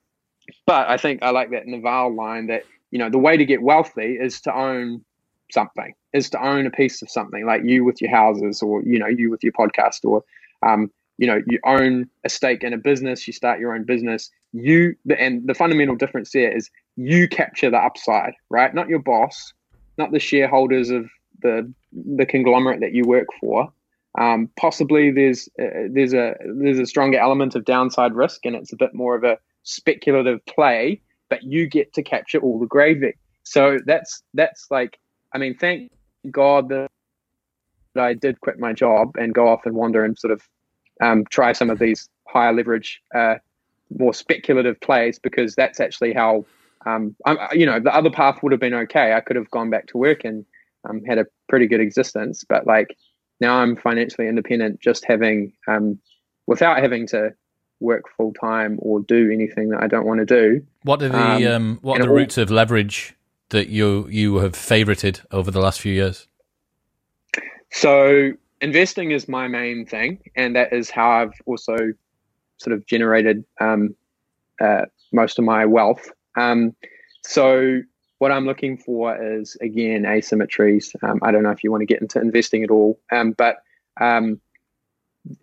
but 0.67 0.89
I 0.89 0.97
think 0.97 1.23
I 1.23 1.31
like 1.31 1.51
that 1.51 1.67
Naval 1.67 2.15
line 2.15 2.47
that 2.47 2.65
you 2.91 2.99
know 2.99 3.11
the 3.11 3.19
way 3.19 3.37
to 3.37 3.45
get 3.45 3.63
wealthy 3.63 4.17
is 4.21 4.41
to 4.43 4.55
own 4.55 5.05
something 5.53 5.95
is 6.13 6.31
to 6.31 6.43
own 6.43 6.67
a 6.67 6.71
piece 6.71 7.03
of 7.03 7.11
something 7.11 7.47
like 7.47 7.63
you 7.65 7.85
with 7.85 8.01
your 8.01 8.11
houses 8.11 8.63
or 8.63 8.83
you 8.83 8.99
know 8.99 9.07
you 9.07 9.31
with 9.31 9.43
your 9.43 9.53
podcast 9.53 10.05
or 10.05 10.23
um, 10.63 10.91
you 11.19 11.27
know 11.27 11.41
you 11.47 11.59
own 11.65 12.09
a 12.25 12.29
stake 12.29 12.65
in 12.65 12.73
a 12.73 12.79
business 12.79 13.27
you 13.27 13.33
start 13.33 13.61
your 13.61 13.75
own 13.75 13.85
business 13.85 14.31
you 14.53 14.95
and 15.19 15.47
the 15.47 15.55
fundamental 15.55 15.97
difference 15.97 16.33
there 16.33 16.55
is 16.55 16.71
you 16.97 17.29
capture 17.29 17.71
the 17.71 17.77
upside 17.77 18.33
right 18.51 18.75
not 18.75 18.89
your 18.89 18.99
boss 18.99 19.53
not 19.99 20.13
the 20.13 20.19
shareholders 20.19 20.91
of 20.91 21.11
the 21.43 21.73
the 21.93 22.27
conglomerate 22.27 22.81
that 22.81 22.93
you 22.93 23.05
work 23.05 23.27
for 23.41 23.73
um, 24.19 24.51
possibly 24.59 25.11
there's 25.11 25.49
uh, 25.61 25.87
there's 25.91 26.15
a 26.15 26.35
there's 26.61 26.79
a 26.79 26.87
stronger 26.87 27.19
element 27.19 27.55
of 27.55 27.65
downside 27.65 28.15
risk 28.15 28.45
and 28.45 28.57
it's 28.57 28.73
a 28.73 28.77
bit 28.77 28.95
more 28.95 29.15
of 29.15 29.25
a 29.25 29.39
speculative 29.63 30.45
play 30.47 31.01
but 31.29 31.43
you 31.43 31.67
get 31.67 31.93
to 31.95 32.03
capture 32.03 32.39
all 32.39 32.59
the 32.59 32.67
gravy. 32.67 33.15
So 33.43 33.79
that's 33.87 34.23
that's 34.35 34.67
like, 34.71 34.99
I 35.35 35.39
mean, 35.39 35.57
thank 35.57 35.91
God 36.31 36.69
that 36.69 36.91
I 37.97 38.15
did 38.15 38.41
quit 38.41 38.59
my 38.59 38.73
job 38.73 39.17
and 39.17 39.35
go 39.35 39.49
off 39.49 39.65
and 39.65 39.75
wander 39.75 40.05
and 40.05 40.19
sort 40.19 40.33
of 40.33 40.43
um, 41.01 41.25
try 41.31 41.53
some 41.53 41.71
of 41.71 41.79
these 41.79 42.09
higher 42.27 42.53
leverage, 42.53 43.01
uh, 43.15 43.37
more 43.97 44.13
speculative 44.13 44.81
plays 44.81 45.19
because 45.19 45.55
that's 45.55 45.81
actually 45.81 46.13
how, 46.13 46.45
um, 46.87 47.17
you 47.53 47.65
know, 47.65 47.81
the 47.81 47.95
other 47.95 48.11
path 48.11 48.43
would 48.43 48.53
have 48.53 48.61
been 48.61 48.75
okay. 48.75 49.15
I 49.15 49.21
could 49.21 49.37
have 49.37 49.51
gone 49.51 49.71
back 49.71 49.87
to 49.89 49.99
work 49.99 50.25
and 50.25 50.45
um, 50.89 51.03
had 51.05 51.19
a 51.19 51.27
pretty 51.49 51.67
good 51.67 51.81
existence, 51.81 52.45
but 52.49 52.67
like 52.67 52.97
now 53.41 53.59
I'm 53.59 53.77
financially 53.77 54.29
independent, 54.29 54.81
just 54.81 55.05
having 55.05 55.53
um, 55.67 55.99
without 56.47 56.79
having 56.79 57.07
to 57.09 57.35
work 57.81 58.05
full 58.17 58.33
time 58.33 58.79
or 58.81 59.01
do 59.01 59.31
anything 59.31 59.69
that 59.71 59.83
I 59.83 59.87
don't 59.87 60.07
want 60.07 60.21
to 60.21 60.27
do. 60.27 60.67
What 60.83 61.03
are 61.03 61.09
the 61.09 61.47
um, 61.47 61.47
um, 61.47 61.79
what 61.83 62.01
are 62.01 62.05
the 62.05 62.11
routes 62.11 62.39
of 62.39 62.51
leverage 62.51 63.15
that 63.51 63.69
you 63.69 64.09
you 64.09 64.37
have 64.37 64.53
favorited 64.53 65.25
over 65.31 65.51
the 65.51 65.61
last 65.61 65.81
few 65.81 65.93
years? 65.93 66.27
So 67.71 68.33
investing 68.61 69.11
is 69.11 69.29
my 69.29 69.49
main 69.49 69.87
thing, 69.87 70.19
and 70.35 70.57
that 70.57 70.73
is 70.73 70.91
how 70.91 71.11
I've 71.11 71.35
also 71.47 71.77
sort 72.57 72.75
of 72.75 72.87
generated 72.87 73.45
um, 73.61 73.95
uh, 74.61 74.87
most 75.13 75.39
of 75.39 75.45
my 75.45 75.65
wealth. 75.65 76.11
Um, 76.37 76.75
so 77.25 77.81
what 78.19 78.33
I'm 78.33 78.47
looking 78.47 78.77
for 78.77 79.17
is 79.23 79.57
again 79.61 80.03
asymmetries. 80.03 80.95
Um, 81.03 81.21
I 81.23 81.31
don't 81.31 81.43
know 81.43 81.51
if 81.51 81.63
you 81.63 81.71
want 81.71 81.83
to 81.83 81.87
get 81.87 82.01
into 82.01 82.21
investing 82.21 82.63
at 82.63 82.71
all, 82.71 82.99
um, 83.13 83.33
but 83.33 83.59
um, 84.01 84.41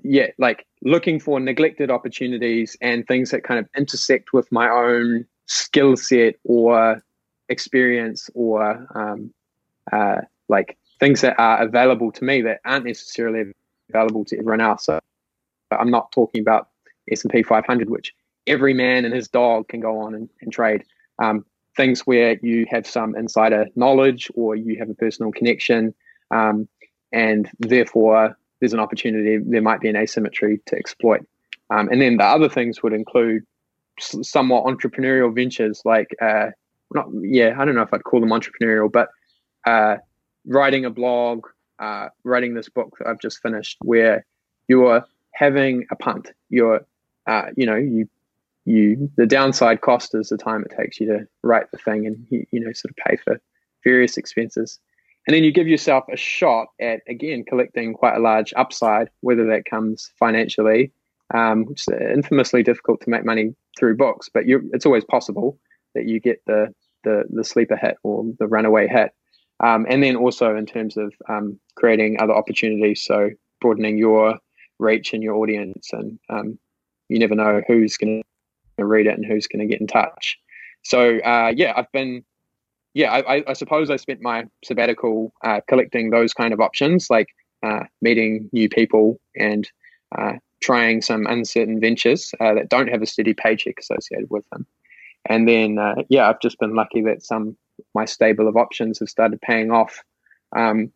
yeah, 0.04 0.28
like 0.38 0.66
looking 0.82 1.20
for 1.20 1.40
neglected 1.40 1.92
opportunities 1.92 2.78
and 2.82 3.08
things 3.08 3.32
that 3.32 3.44
kind 3.44 3.60
of 3.60 3.68
intersect 3.78 4.34
with 4.34 4.52
my 4.52 4.70
own 4.70 5.26
skill 5.46 5.96
set 5.96 6.36
or 6.44 7.02
experience 7.50 8.30
or 8.34 8.88
um, 8.96 9.34
uh, 9.92 10.22
like 10.50 10.78
things 11.00 11.22
that 11.22 11.40
are 11.40 11.62
available 11.62 12.12
to 12.12 12.24
me 12.24 12.42
that 12.42 12.60
aren't 12.66 12.86
necessarily 12.86 13.52
available 13.90 14.26
to 14.26 14.38
everyone 14.38 14.62
else. 14.62 14.86
So 14.86 15.00
I'm 15.72 15.92
not 15.92 16.12
talking 16.12 16.42
about 16.42 16.70
S&P 17.12 17.44
500, 17.44 17.90
which 17.90 18.14
every 18.48 18.74
man 18.74 19.06
and 19.06 19.14
his 19.14 19.28
dog 19.28 19.68
can 19.68 19.80
go 19.80 20.00
on 20.00 20.16
and, 20.16 20.30
and 20.42 20.52
trade. 20.52 20.84
Um, 21.20 21.46
things 21.76 22.02
where 22.02 22.38
you 22.42 22.66
have 22.70 22.88
some 22.88 23.16
insider 23.16 23.68
knowledge 23.76 24.30
or 24.36 24.56
you 24.56 24.78
have 24.80 24.90
a 24.90 24.94
personal 24.94 25.32
connection 25.32 25.94
um, 26.32 26.68
and 27.12 27.50
therefore 27.60 28.38
there's 28.60 28.74
an 28.74 28.80
opportunity, 28.80 29.38
there 29.46 29.62
might 29.62 29.82
be 29.82 29.90
an 29.90 29.96
asymmetry 29.96 30.60
to 30.66 30.76
exploit. 30.76 31.26
Um, 31.70 31.90
and 31.90 32.02
then 32.02 32.18
the 32.18 32.24
other 32.24 32.50
things 32.50 32.82
would 32.84 32.94
include 32.94 33.44
somewhat 34.00 34.66
entrepreneurial 34.66 35.34
ventures 35.34 35.82
like, 35.86 36.16
uh, 36.22 36.48
not, 36.94 37.08
yeah, 37.22 37.56
I 37.58 37.66
don't 37.66 37.76
know 37.76 37.82
if 37.82 37.94
I'd 37.94 38.04
call 38.04 38.20
them 38.20 38.30
entrepreneurial, 38.30 38.92
but 38.92 39.10
uh, 39.66 39.98
writing 40.46 40.86
a 40.86 40.90
blog, 40.90 41.48
uh, 41.80 42.10
writing 42.24 42.54
this 42.54 42.70
book 42.70 42.96
that 43.00 43.08
I've 43.08 43.20
just 43.20 43.42
finished, 43.42 43.78
where 43.82 44.26
you're 44.68 45.06
having 45.34 45.86
a 45.92 45.96
punt. 45.96 46.32
You're, 46.50 46.86
uh, 47.28 47.46
you 47.58 47.66
know, 47.66 47.76
you, 47.76 48.08
you, 48.66 49.10
the 49.16 49.26
downside 49.26 49.82
cost 49.82 50.14
is 50.16 50.30
the 50.30 50.38
time 50.38 50.64
it 50.64 50.76
takes 50.76 51.00
you 51.00 51.08
to 51.08 51.28
write 51.44 51.72
the 51.72 51.78
thing 51.78 52.06
and, 52.06 52.26
you, 52.30 52.46
you 52.52 52.60
know, 52.60 52.74
sort 52.74 52.92
of 52.92 52.98
pay 53.06 53.16
for 53.16 53.40
various 53.84 54.18
expenses. 54.18 54.80
And 55.28 55.36
then 55.36 55.44
you 55.44 55.52
give 55.52 55.68
yourself 55.68 56.04
a 56.12 56.18
shot 56.18 56.68
at, 56.80 57.02
again, 57.08 57.44
collecting 57.48 57.94
quite 57.94 58.16
a 58.16 58.20
large 58.20 58.54
upside, 58.56 59.10
whether 59.22 59.46
that 59.48 59.66
comes 59.66 60.12
financially, 60.20 60.92
um, 61.34 61.66
which 61.66 61.82
is 61.88 61.94
infamously 62.14 62.64
difficult 62.64 63.02
to 63.02 63.10
make 63.10 63.26
money 63.26 63.56
through 63.78 63.98
books, 63.98 64.30
but 64.34 64.44
it's 64.48 64.86
always 64.86 65.04
possible 65.06 65.58
that 65.94 66.06
you 66.06 66.20
get 66.20 66.42
the, 66.46 66.74
the, 67.04 67.24
the 67.30 67.44
sleeper 67.44 67.76
hit 67.76 67.98
or 68.04 68.26
the 68.40 68.48
runaway 68.48 68.88
hit. 68.88 69.12
Um, 69.64 69.86
and 69.90 70.04
then 70.04 70.16
also 70.16 70.56
in 70.56 70.66
terms 70.66 70.98
of 70.98 71.14
um, 71.30 71.60
creating 71.76 72.20
other 72.20 72.34
opportunities, 72.34 73.02
so 73.02 73.30
broadening 73.62 73.98
your 73.98 74.38
reach 74.80 75.14
and 75.14 75.24
your 75.24 75.36
audience, 75.36 75.90
and 75.94 76.20
um, 76.30 76.60
you 77.08 77.18
never 77.20 77.36
know 77.36 77.62
who's 77.68 77.96
going 77.96 78.22
to 78.22 78.28
read 78.84 79.08
it 79.08 79.16
and 79.16 79.26
who's 79.26 79.48
going 79.48 79.66
to 79.66 79.72
get 79.72 79.80
in 79.80 79.88
touch. 79.88 80.38
So 80.84 81.18
uh, 81.20 81.54
yeah, 81.56 81.74
I've 81.76 81.92
been 81.92 82.24
yeah, 82.96 83.12
I, 83.12 83.44
I, 83.46 83.54
suppose 83.54 83.90
I 83.90 83.98
spent 83.98 84.22
my 84.22 84.46
sabbatical 84.64 85.34
uh, 85.44 85.60
collecting 85.68 86.12
those 86.12 86.34
kind 86.34 86.54
of 86.54 86.62
options, 86.62 87.10
like 87.10 87.28
uh, 87.62 87.82
meeting 88.02 88.50
new 88.54 88.70
people 88.70 89.20
and 89.36 89.70
uh, 90.18 90.36
trying 90.62 91.02
some 91.02 91.28
uncertain 91.28 91.82
ventures 91.82 92.34
uh, 92.40 92.54
that 92.54 92.70
don't 92.70 92.88
have 92.88 93.02
a 93.02 93.06
steady 93.06 93.34
paycheck 93.34 93.80
associated 93.80 94.30
with 94.30 94.50
them. 94.50 94.66
And 95.28 95.46
then, 95.46 95.78
uh, 95.78 96.04
yeah, 96.08 96.30
I've 96.30 96.40
just 96.40 96.58
been 96.58 96.74
lucky 96.74 97.02
that 97.02 97.22
some 97.22 97.58
my 97.94 98.06
stable 98.06 98.48
of 98.48 98.56
options 98.56 99.00
have 99.00 99.10
started 99.10 99.42
paying 99.42 99.72
off. 99.72 100.02
Um, 100.56 100.94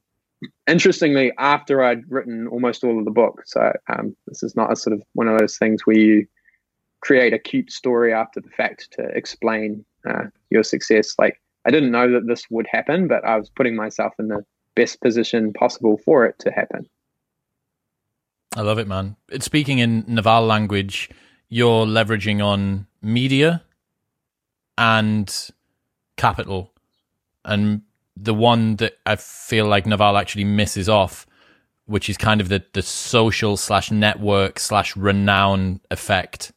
interestingly, 0.67 1.34
after 1.38 1.84
I'd 1.84 2.09
written 2.09 2.47
almost 2.47 2.86
all 2.86 2.97
of 2.97 3.03
the 3.03 3.11
book, 3.11 3.41
so 3.45 3.73
um, 3.89 4.15
this 4.27 4.41
is 4.41 4.55
not 4.55 4.71
a 4.71 4.77
sort 4.77 4.93
of 4.93 5.03
one 5.13 5.27
of 5.27 5.38
those 5.38 5.57
things 5.57 5.86
where 5.86 5.97
you 5.97 6.27
create 7.02 7.34
a 7.34 7.39
cute 7.39 7.72
story 7.72 8.14
after 8.14 8.41
the 8.41 8.50
fact 8.50 8.89
to 8.93 9.04
explain 9.16 9.86
uh, 10.10 10.26
your 10.50 10.64
success. 10.64 11.16
Like 11.18 11.41
I 11.66 11.72
didn't 11.72 11.91
know 11.91 12.12
that 12.12 12.28
this 12.28 12.43
would 12.50 12.68
happen, 12.72 13.08
but 13.08 13.24
I 13.26 13.38
was 13.38 13.50
putting 13.50 13.76
myself 13.76 14.14
in 14.20 14.28
the 14.28 14.45
best 14.76 15.02
position 15.02 15.54
possible 15.54 16.00
for 16.06 16.26
it 16.26 16.38
to 16.39 16.52
happen. 16.52 16.88
I 18.56 18.62
love 18.62 18.80
it, 18.80 18.88
man. 18.88 19.16
Speaking 19.39 19.80
in 19.80 20.04
Naval 20.08 20.45
language, 20.45 21.10
you're 21.50 21.86
leveraging 21.86 22.43
on 22.43 22.88
media 23.02 23.64
and 24.78 25.50
capital. 26.18 26.74
And 27.45 27.82
the 28.16 28.34
one 28.34 28.78
that 28.78 28.97
I 29.06 29.16
feel 29.16 29.68
like 29.68 29.86
Naval 29.86 30.18
actually 30.18 30.43
misses 30.43 30.89
off, 30.89 31.28
which 31.86 32.10
is 32.10 32.18
kind 32.18 32.41
of 32.41 32.50
the 32.50 32.64
the 32.74 32.82
social 32.82 33.58
slash 33.58 33.91
network 33.91 34.60
slash 34.60 34.95
renown 34.95 35.80
effect. 35.91 36.52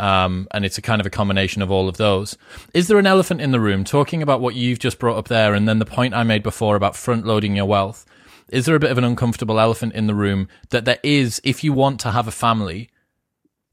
Um, 0.00 0.48
and 0.52 0.64
it's 0.64 0.78
a 0.78 0.82
kind 0.82 0.98
of 0.98 1.06
a 1.06 1.10
combination 1.10 1.60
of 1.60 1.70
all 1.70 1.86
of 1.86 1.98
those. 1.98 2.38
Is 2.72 2.88
there 2.88 2.98
an 2.98 3.06
elephant 3.06 3.42
in 3.42 3.50
the 3.50 3.60
room 3.60 3.84
talking 3.84 4.22
about 4.22 4.40
what 4.40 4.54
you've 4.54 4.78
just 4.78 4.98
brought 4.98 5.18
up 5.18 5.28
there, 5.28 5.52
and 5.52 5.68
then 5.68 5.78
the 5.78 5.84
point 5.84 6.14
I 6.14 6.22
made 6.22 6.42
before 6.42 6.74
about 6.74 6.96
front 6.96 7.26
loading 7.26 7.54
your 7.54 7.66
wealth? 7.66 8.06
Is 8.48 8.64
there 8.64 8.74
a 8.74 8.80
bit 8.80 8.90
of 8.90 8.96
an 8.96 9.04
uncomfortable 9.04 9.60
elephant 9.60 9.92
in 9.92 10.06
the 10.06 10.14
room 10.14 10.48
that 10.70 10.86
there 10.86 10.98
is 11.02 11.38
if 11.44 11.62
you 11.62 11.74
want 11.74 12.00
to 12.00 12.12
have 12.12 12.26
a 12.26 12.32
family? 12.32 12.88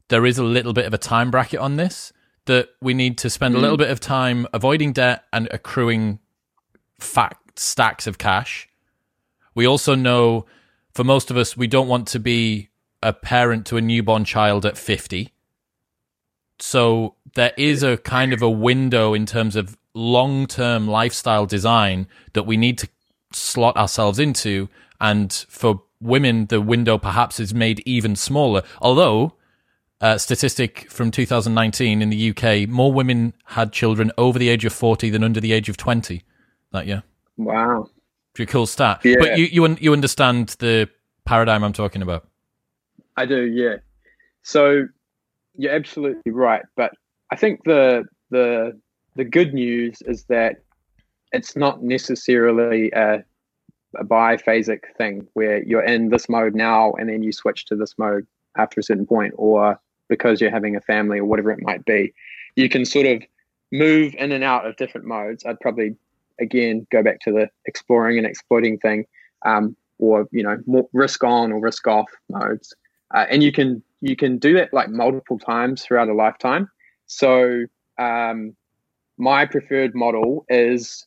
There 0.08 0.26
is 0.26 0.36
a 0.36 0.44
little 0.44 0.74
bit 0.74 0.84
of 0.84 0.92
a 0.92 0.98
time 0.98 1.30
bracket 1.30 1.60
on 1.60 1.76
this 1.76 2.12
that 2.44 2.68
we 2.82 2.92
need 2.92 3.16
to 3.18 3.30
spend 3.30 3.54
mm. 3.54 3.58
a 3.58 3.60
little 3.60 3.78
bit 3.78 3.90
of 3.90 3.98
time 3.98 4.46
avoiding 4.52 4.92
debt 4.92 5.24
and 5.32 5.48
accruing 5.50 6.18
fat 6.98 7.38
stacks 7.56 8.06
of 8.06 8.18
cash. 8.18 8.68
We 9.54 9.66
also 9.66 9.94
know 9.94 10.44
for 10.92 11.04
most 11.04 11.30
of 11.30 11.38
us, 11.38 11.56
we 11.56 11.66
don't 11.66 11.88
want 11.88 12.06
to 12.08 12.20
be 12.20 12.68
a 13.02 13.14
parent 13.14 13.64
to 13.66 13.78
a 13.78 13.80
newborn 13.80 14.24
child 14.24 14.66
at 14.66 14.76
50. 14.76 15.32
So 16.60 17.14
there 17.34 17.52
is 17.56 17.82
a 17.82 17.96
kind 17.98 18.32
of 18.32 18.42
a 18.42 18.50
window 18.50 19.14
in 19.14 19.26
terms 19.26 19.56
of 19.56 19.76
long 19.94 20.46
term 20.46 20.88
lifestyle 20.88 21.46
design 21.46 22.06
that 22.32 22.44
we 22.44 22.56
need 22.56 22.78
to 22.78 22.88
slot 23.32 23.76
ourselves 23.76 24.18
into. 24.18 24.68
And 25.00 25.32
for 25.48 25.82
women, 26.00 26.46
the 26.46 26.60
window 26.60 26.98
perhaps 26.98 27.40
is 27.40 27.54
made 27.54 27.80
even 27.86 28.16
smaller. 28.16 28.62
Although, 28.80 29.34
uh, 30.00 30.18
statistic 30.18 30.90
from 30.90 31.10
2019 31.10 32.02
in 32.02 32.10
the 32.10 32.30
UK, 32.30 32.68
more 32.68 32.92
women 32.92 33.34
had 33.44 33.72
children 33.72 34.12
over 34.18 34.38
the 34.38 34.48
age 34.48 34.64
of 34.64 34.72
40 34.72 35.10
than 35.10 35.24
under 35.24 35.40
the 35.40 35.52
age 35.52 35.68
of 35.68 35.76
20 35.76 36.22
that 36.72 36.86
year. 36.86 37.02
Wow. 37.36 37.88
Pretty 38.34 38.50
cool 38.50 38.66
stat. 38.66 39.00
Yeah. 39.04 39.16
But 39.18 39.38
you, 39.38 39.46
you, 39.46 39.76
you 39.80 39.92
understand 39.92 40.56
the 40.60 40.88
paradigm 41.24 41.64
I'm 41.64 41.72
talking 41.72 42.02
about? 42.02 42.26
I 43.16 43.26
do, 43.26 43.42
yeah. 43.42 43.76
So 44.42 44.86
you're 45.58 45.74
absolutely 45.74 46.32
right. 46.32 46.62
But 46.76 46.92
I 47.30 47.36
think 47.36 47.64
the, 47.64 48.04
the, 48.30 48.78
the 49.16 49.24
good 49.24 49.52
news 49.52 49.98
is 50.06 50.24
that 50.24 50.62
it's 51.32 51.56
not 51.56 51.82
necessarily 51.82 52.90
a, 52.92 53.24
a 53.96 54.04
biphasic 54.04 54.80
thing 54.96 55.26
where 55.34 55.62
you're 55.62 55.82
in 55.82 56.08
this 56.08 56.28
mode 56.28 56.54
now 56.54 56.92
and 56.92 57.08
then 57.08 57.22
you 57.22 57.32
switch 57.32 57.66
to 57.66 57.76
this 57.76 57.94
mode 57.98 58.26
after 58.56 58.80
a 58.80 58.82
certain 58.82 59.06
point 59.06 59.34
or 59.36 59.78
because 60.08 60.40
you're 60.40 60.50
having 60.50 60.76
a 60.76 60.80
family 60.80 61.18
or 61.18 61.24
whatever 61.24 61.50
it 61.50 61.60
might 61.60 61.84
be. 61.84 62.14
You 62.56 62.68
can 62.68 62.84
sort 62.84 63.06
of 63.06 63.22
move 63.72 64.14
in 64.16 64.32
and 64.32 64.44
out 64.44 64.66
of 64.66 64.76
different 64.76 65.06
modes. 65.06 65.44
I'd 65.44 65.60
probably 65.60 65.96
again 66.40 66.86
go 66.90 67.02
back 67.02 67.20
to 67.20 67.32
the 67.32 67.50
exploring 67.66 68.16
and 68.16 68.26
exploiting 68.26 68.78
thing, 68.78 69.04
um, 69.44 69.76
or 69.98 70.28
you 70.30 70.42
know 70.42 70.58
more 70.66 70.88
risk 70.92 71.22
on 71.24 71.52
or 71.52 71.60
risk 71.60 71.86
off 71.86 72.08
modes, 72.30 72.74
uh, 73.14 73.26
and 73.28 73.42
you 73.42 73.52
can 73.52 73.82
you 74.00 74.16
can 74.16 74.38
do 74.38 74.54
that 74.54 74.72
like 74.72 74.88
multiple 74.90 75.38
times 75.38 75.82
throughout 75.82 76.08
a 76.08 76.14
lifetime. 76.14 76.68
So 77.06 77.64
um, 77.98 78.54
my 79.16 79.46
preferred 79.46 79.94
model 79.94 80.44
is 80.48 81.06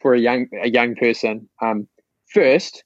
for 0.00 0.14
a 0.14 0.20
young 0.20 0.46
a 0.62 0.68
young 0.68 0.94
person. 0.94 1.48
Um, 1.62 1.88
first, 2.32 2.84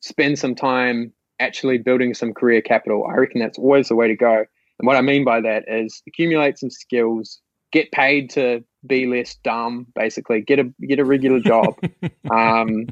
spend 0.00 0.38
some 0.38 0.54
time 0.54 1.12
actually 1.40 1.78
building 1.78 2.14
some 2.14 2.34
career 2.34 2.60
capital. 2.60 3.06
I 3.08 3.16
reckon 3.16 3.40
that's 3.40 3.58
always 3.58 3.88
the 3.88 3.94
way 3.94 4.08
to 4.08 4.16
go. 4.16 4.44
And 4.78 4.86
what 4.86 4.96
I 4.96 5.00
mean 5.00 5.24
by 5.24 5.40
that 5.40 5.64
is 5.68 6.02
accumulate 6.06 6.58
some 6.58 6.70
skills, 6.70 7.40
get 7.72 7.90
paid 7.92 8.30
to 8.30 8.64
be 8.86 9.06
less 9.06 9.36
dumb. 9.44 9.86
Basically, 9.94 10.40
get 10.40 10.58
a 10.58 10.64
get 10.86 10.98
a 10.98 11.04
regular 11.04 11.40
job. 11.40 11.78
um, 12.30 12.86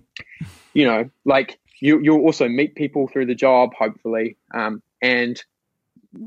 you 0.74 0.84
know, 0.84 1.10
like 1.24 1.58
you 1.80 2.00
you'll 2.00 2.22
also 2.22 2.48
meet 2.48 2.74
people 2.74 3.08
through 3.08 3.26
the 3.26 3.34
job, 3.34 3.70
hopefully, 3.74 4.36
um, 4.54 4.82
and 5.02 5.42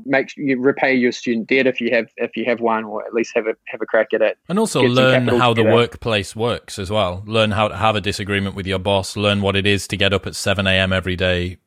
make 0.04 0.36
you 0.36 0.60
repay 0.60 0.94
your 0.94 1.12
student 1.12 1.48
debt 1.48 1.66
if 1.66 1.80
you 1.80 1.90
have 1.92 2.08
if 2.16 2.36
you 2.36 2.44
have 2.44 2.60
one, 2.60 2.84
or 2.84 3.04
at 3.06 3.14
least 3.14 3.32
have 3.34 3.46
a 3.46 3.54
have 3.66 3.80
a 3.80 3.86
crack 3.86 4.08
at 4.12 4.22
it. 4.22 4.38
And 4.48 4.58
also 4.58 4.82
learn 4.82 5.28
how 5.28 5.54
the 5.54 5.64
workplace 5.64 6.34
works 6.34 6.78
as 6.78 6.90
well. 6.90 7.22
Learn 7.26 7.52
how 7.52 7.68
to 7.68 7.76
have 7.76 7.96
a 7.96 8.00
disagreement 8.00 8.54
with 8.54 8.66
your 8.66 8.78
boss. 8.78 9.16
Learn 9.16 9.42
what 9.42 9.56
it 9.56 9.66
is 9.66 9.86
to 9.88 9.96
get 9.96 10.12
up 10.12 10.26
at 10.26 10.34
seven 10.34 10.66
a.m. 10.66 10.92
every 10.92 11.16
day, 11.16 11.58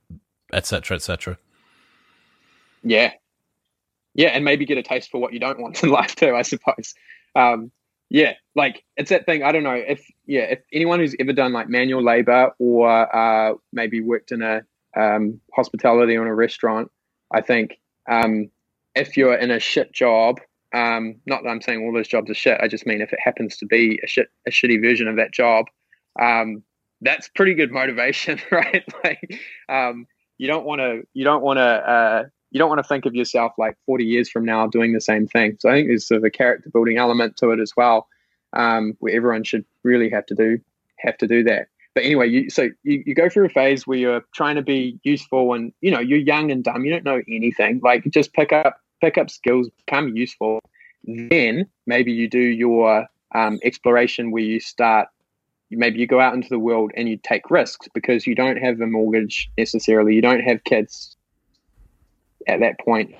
etc., 0.52 0.96
etc. 0.96 1.38
Yeah, 2.84 3.14
yeah, 4.14 4.30
and 4.30 4.46
maybe 4.46 4.66
get 4.66 4.78
a 4.78 4.84
taste 4.84 5.10
for 5.12 5.20
what 5.20 5.34
you 5.34 5.40
don't 5.40 5.60
want 5.60 5.84
in 5.84 5.90
life 5.92 6.16
too. 6.16 6.36
I 6.36 6.42
suppose. 6.42 6.94
Um, 7.36 7.72
yeah, 8.10 8.34
like 8.56 8.84
it's 8.96 9.10
that 9.10 9.26
thing. 9.26 9.44
I 9.44 9.52
don't 9.52 9.64
know 9.64 9.74
if 9.74 10.06
yeah, 10.26 10.44
if 10.44 10.60
anyone 10.72 11.00
who's 11.00 11.16
ever 11.20 11.34
done 11.34 11.54
like 11.54 11.68
manual 11.68 12.04
labor 12.04 12.52
or 12.60 13.16
uh, 13.16 13.56
maybe 13.72 14.02
worked 14.02 14.32
in 14.32 14.42
a 14.42 14.62
um, 14.96 15.42
hospitality 15.54 16.16
or 16.16 16.22
in 16.22 16.28
a 16.28 16.36
restaurant, 16.36 16.92
I 17.32 17.42
think 17.42 17.80
um, 18.10 18.50
if 18.96 19.18
you're 19.18 19.36
in 19.36 19.52
a 19.52 19.60
shit 19.60 19.92
job, 19.92 20.40
um, 20.74 21.16
not 21.26 21.44
that 21.44 21.50
I'm 21.50 21.62
saying 21.62 21.84
all 21.84 21.94
those 21.94 22.08
jobs 22.08 22.30
are 22.30 22.36
shit. 22.36 22.60
I 22.62 22.68
just 22.68 22.86
mean 22.86 23.02
if 23.02 23.14
it 23.14 23.20
happens 23.24 23.58
to 23.58 23.66
be 23.66 24.00
a 24.04 24.08
shit 24.08 24.30
a 24.48 24.52
shitty 24.52 24.82
version 24.82 25.08
of 25.08 25.18
that 25.18 25.32
job, 25.32 25.66
um, 26.20 26.64
that's 27.02 27.28
pretty 27.30 27.54
good 27.54 27.72
motivation, 27.72 28.40
right? 28.52 28.84
like 29.04 29.40
um, 29.70 30.08
you 30.38 30.48
don't 30.48 30.66
want 30.66 30.82
to 30.82 31.04
you 31.14 31.24
don't 31.24 31.44
want 31.44 31.58
to 31.58 31.64
uh, 31.64 32.24
you 32.52 32.60
don't 32.60 32.70
want 32.70 32.80
to 32.80 32.88
think 32.88 33.06
of 33.06 33.16
yourself 33.16 33.54
like 33.58 33.78
40 33.86 34.06
years 34.06 34.30
from 34.30 34.46
now 34.46 34.68
doing 34.68 34.94
the 34.94 35.02
same 35.02 35.28
thing. 35.28 35.58
So 35.60 35.70
I 35.70 35.74
think 35.74 35.88
there's 35.88 36.08
sort 36.08 36.20
of 36.20 36.24
a 36.24 36.30
character 36.30 36.70
building 36.72 36.98
element 36.98 37.38
to 37.38 37.52
it 37.52 37.60
as 37.60 37.74
well, 37.76 38.08
um, 38.54 38.96
where 39.00 39.16
everyone 39.16 39.44
should 39.44 39.66
really 39.84 40.10
have 40.10 40.26
to 40.28 40.36
do 40.36 40.60
have 41.00 41.18
to 41.18 41.28
do 41.28 41.44
that. 41.44 41.68
But 41.96 42.04
anyway, 42.04 42.30
you, 42.30 42.50
so 42.50 42.70
you, 42.84 43.04
you 43.06 43.14
go 43.14 43.30
through 43.30 43.46
a 43.46 43.50
phase 43.50 43.86
where 43.86 43.98
you're 43.98 44.26
trying 44.34 44.56
to 44.56 44.62
be 44.62 45.00
useful, 45.04 45.54
and 45.54 45.72
you 45.82 45.92
know 45.92 46.00
you're 46.00 46.20
young 46.20 46.52
and 46.52 46.64
dumb. 46.64 46.86
You 46.86 46.92
don't 46.92 47.06
know 47.06 47.22
anything. 47.28 47.82
Like 47.84 48.06
just 48.10 48.34
pick 48.34 48.52
up 48.52 48.78
pick 49.02 49.18
up 49.18 49.30
skills, 49.30 49.70
become 49.86 50.16
useful. 50.16 50.60
Then 51.04 51.68
maybe 51.86 52.12
you 52.12 52.30
do 52.30 52.40
your 52.40 53.08
um, 53.36 53.60
exploration 53.64 54.32
where 54.32 54.44
you 54.44 54.60
start 54.60 55.10
maybe 55.72 55.98
you 55.98 56.06
go 56.06 56.20
out 56.20 56.36
into 56.36 56.50
the 56.50 56.60
world 56.60 56.92
and 56.96 57.10
you 57.10 57.18
take 57.18 57.50
risks 57.50 57.88
because 57.96 58.28
you 58.28 58.36
don't 58.36 58.58
have 58.58 58.80
a 58.80 58.86
mortgage 58.86 59.50
necessarily 59.58 60.14
you 60.14 60.22
don't 60.22 60.42
have 60.42 60.64
kids 60.66 61.18
at 62.48 62.60
that 62.60 62.80
point. 62.80 63.14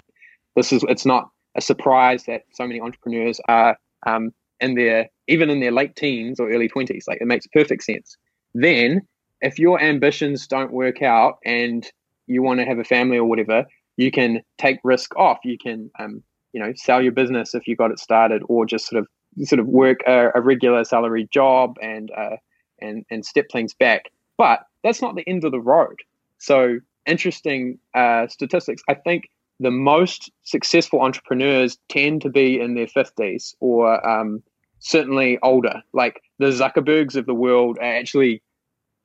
This 0.56 0.72
is 0.72 0.84
it's 0.88 1.06
not 1.06 1.30
a 1.56 1.62
surprise 1.62 2.24
that 2.26 2.44
so 2.52 2.68
many 2.68 2.80
entrepreneurs 2.80 3.40
are 3.48 3.78
um, 4.06 4.34
in 4.60 4.76
their 4.76 5.10
even 5.28 5.50
in 5.50 5.60
their 5.60 5.72
late 5.72 5.96
teens 5.96 6.40
or 6.40 6.52
early 6.52 6.68
twenties. 6.68 7.06
Like 7.08 7.20
it 7.22 7.28
makes 7.28 7.48
perfect 7.48 7.84
sense. 7.84 8.18
Then, 8.54 9.02
if 9.42 9.60
your 9.60 9.82
ambitions 9.82 10.48
don't 10.48 10.72
work 10.72 11.02
out 11.02 11.40
and 11.46 11.86
you 12.28 12.42
want 12.42 12.60
to 12.60 12.66
have 12.66 12.80
a 12.80 12.84
family 12.84 13.18
or 13.18 13.26
whatever, 13.26 13.66
you 13.98 14.12
can 14.12 14.42
take 14.58 14.80
risk 14.84 15.16
off. 15.16 15.40
You 15.44 15.58
can 15.58 15.92
um, 16.00 16.24
you 16.54 16.60
know 16.60 16.74
sell 16.76 17.02
your 17.02 17.12
business 17.12 17.54
if 17.54 17.68
you 17.68 17.76
got 17.76 17.92
it 17.92 18.00
started, 18.00 18.42
or 18.48 18.66
just 18.66 18.88
sort 18.88 19.02
of 19.02 19.48
sort 19.48 19.60
of 19.60 19.68
work 19.68 20.00
a, 20.08 20.30
a 20.36 20.42
regular 20.42 20.84
salary 20.84 21.28
job 21.32 21.78
and 21.82 22.12
uh, 22.12 22.38
and 22.80 23.06
and 23.10 23.26
step 23.26 23.46
things 23.52 23.74
back. 23.74 24.12
But 24.38 24.66
that's 24.84 25.02
not 25.02 25.16
the 25.16 25.28
end 25.28 25.44
of 25.44 25.52
the 25.52 25.60
road. 25.60 26.00
So 26.40 26.80
interesting 27.06 27.80
uh, 27.94 28.28
statistics. 28.28 28.82
I 28.90 28.96
think 28.96 29.30
the 29.60 29.72
most 29.72 30.32
successful 30.44 31.02
entrepreneurs 31.02 31.78
tend 31.90 32.22
to 32.24 32.30
be 32.30 32.60
in 32.60 32.76
their 32.76 32.88
50s 32.88 33.56
or 33.60 34.06
um, 34.08 34.44
certainly 34.80 35.38
older. 35.42 35.82
Like 35.94 36.22
the 36.44 36.52
Zuckerbergs 36.52 37.16
of 37.16 37.26
the 37.26 37.34
world 37.34 37.78
are 37.80 37.96
actually, 37.96 38.42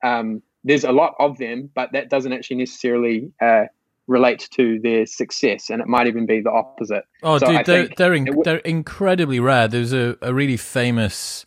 um, 0.03 0.43
there's 0.65 0.85
a 0.85 0.93
lot 0.93 1.15
of 1.19 1.39
them, 1.39 1.71
but 1.75 1.93
that 1.93 2.11
doesn't 2.11 2.33
actually 2.33 2.57
necessarily 2.57 3.33
uh, 3.41 3.65
relate 4.07 4.49
to 4.55 4.81
their 4.81 5.07
success. 5.07 5.71
And 5.71 5.81
it 5.81 5.87
might 5.87 6.07
even 6.07 6.27
be 6.27 6.41
the 6.41 6.51
opposite. 6.51 7.05
Oh, 7.23 7.39
so 7.39 7.47
dude, 7.47 7.67
they're, 7.67 7.89
they're, 7.97 8.15
in, 8.15 8.25
w- 8.25 8.43
they're 8.45 8.59
incredibly 8.59 9.39
rare. 9.39 9.69
There's 9.69 9.93
a, 9.93 10.17
a 10.21 10.35
really 10.35 10.57
famous 10.57 11.47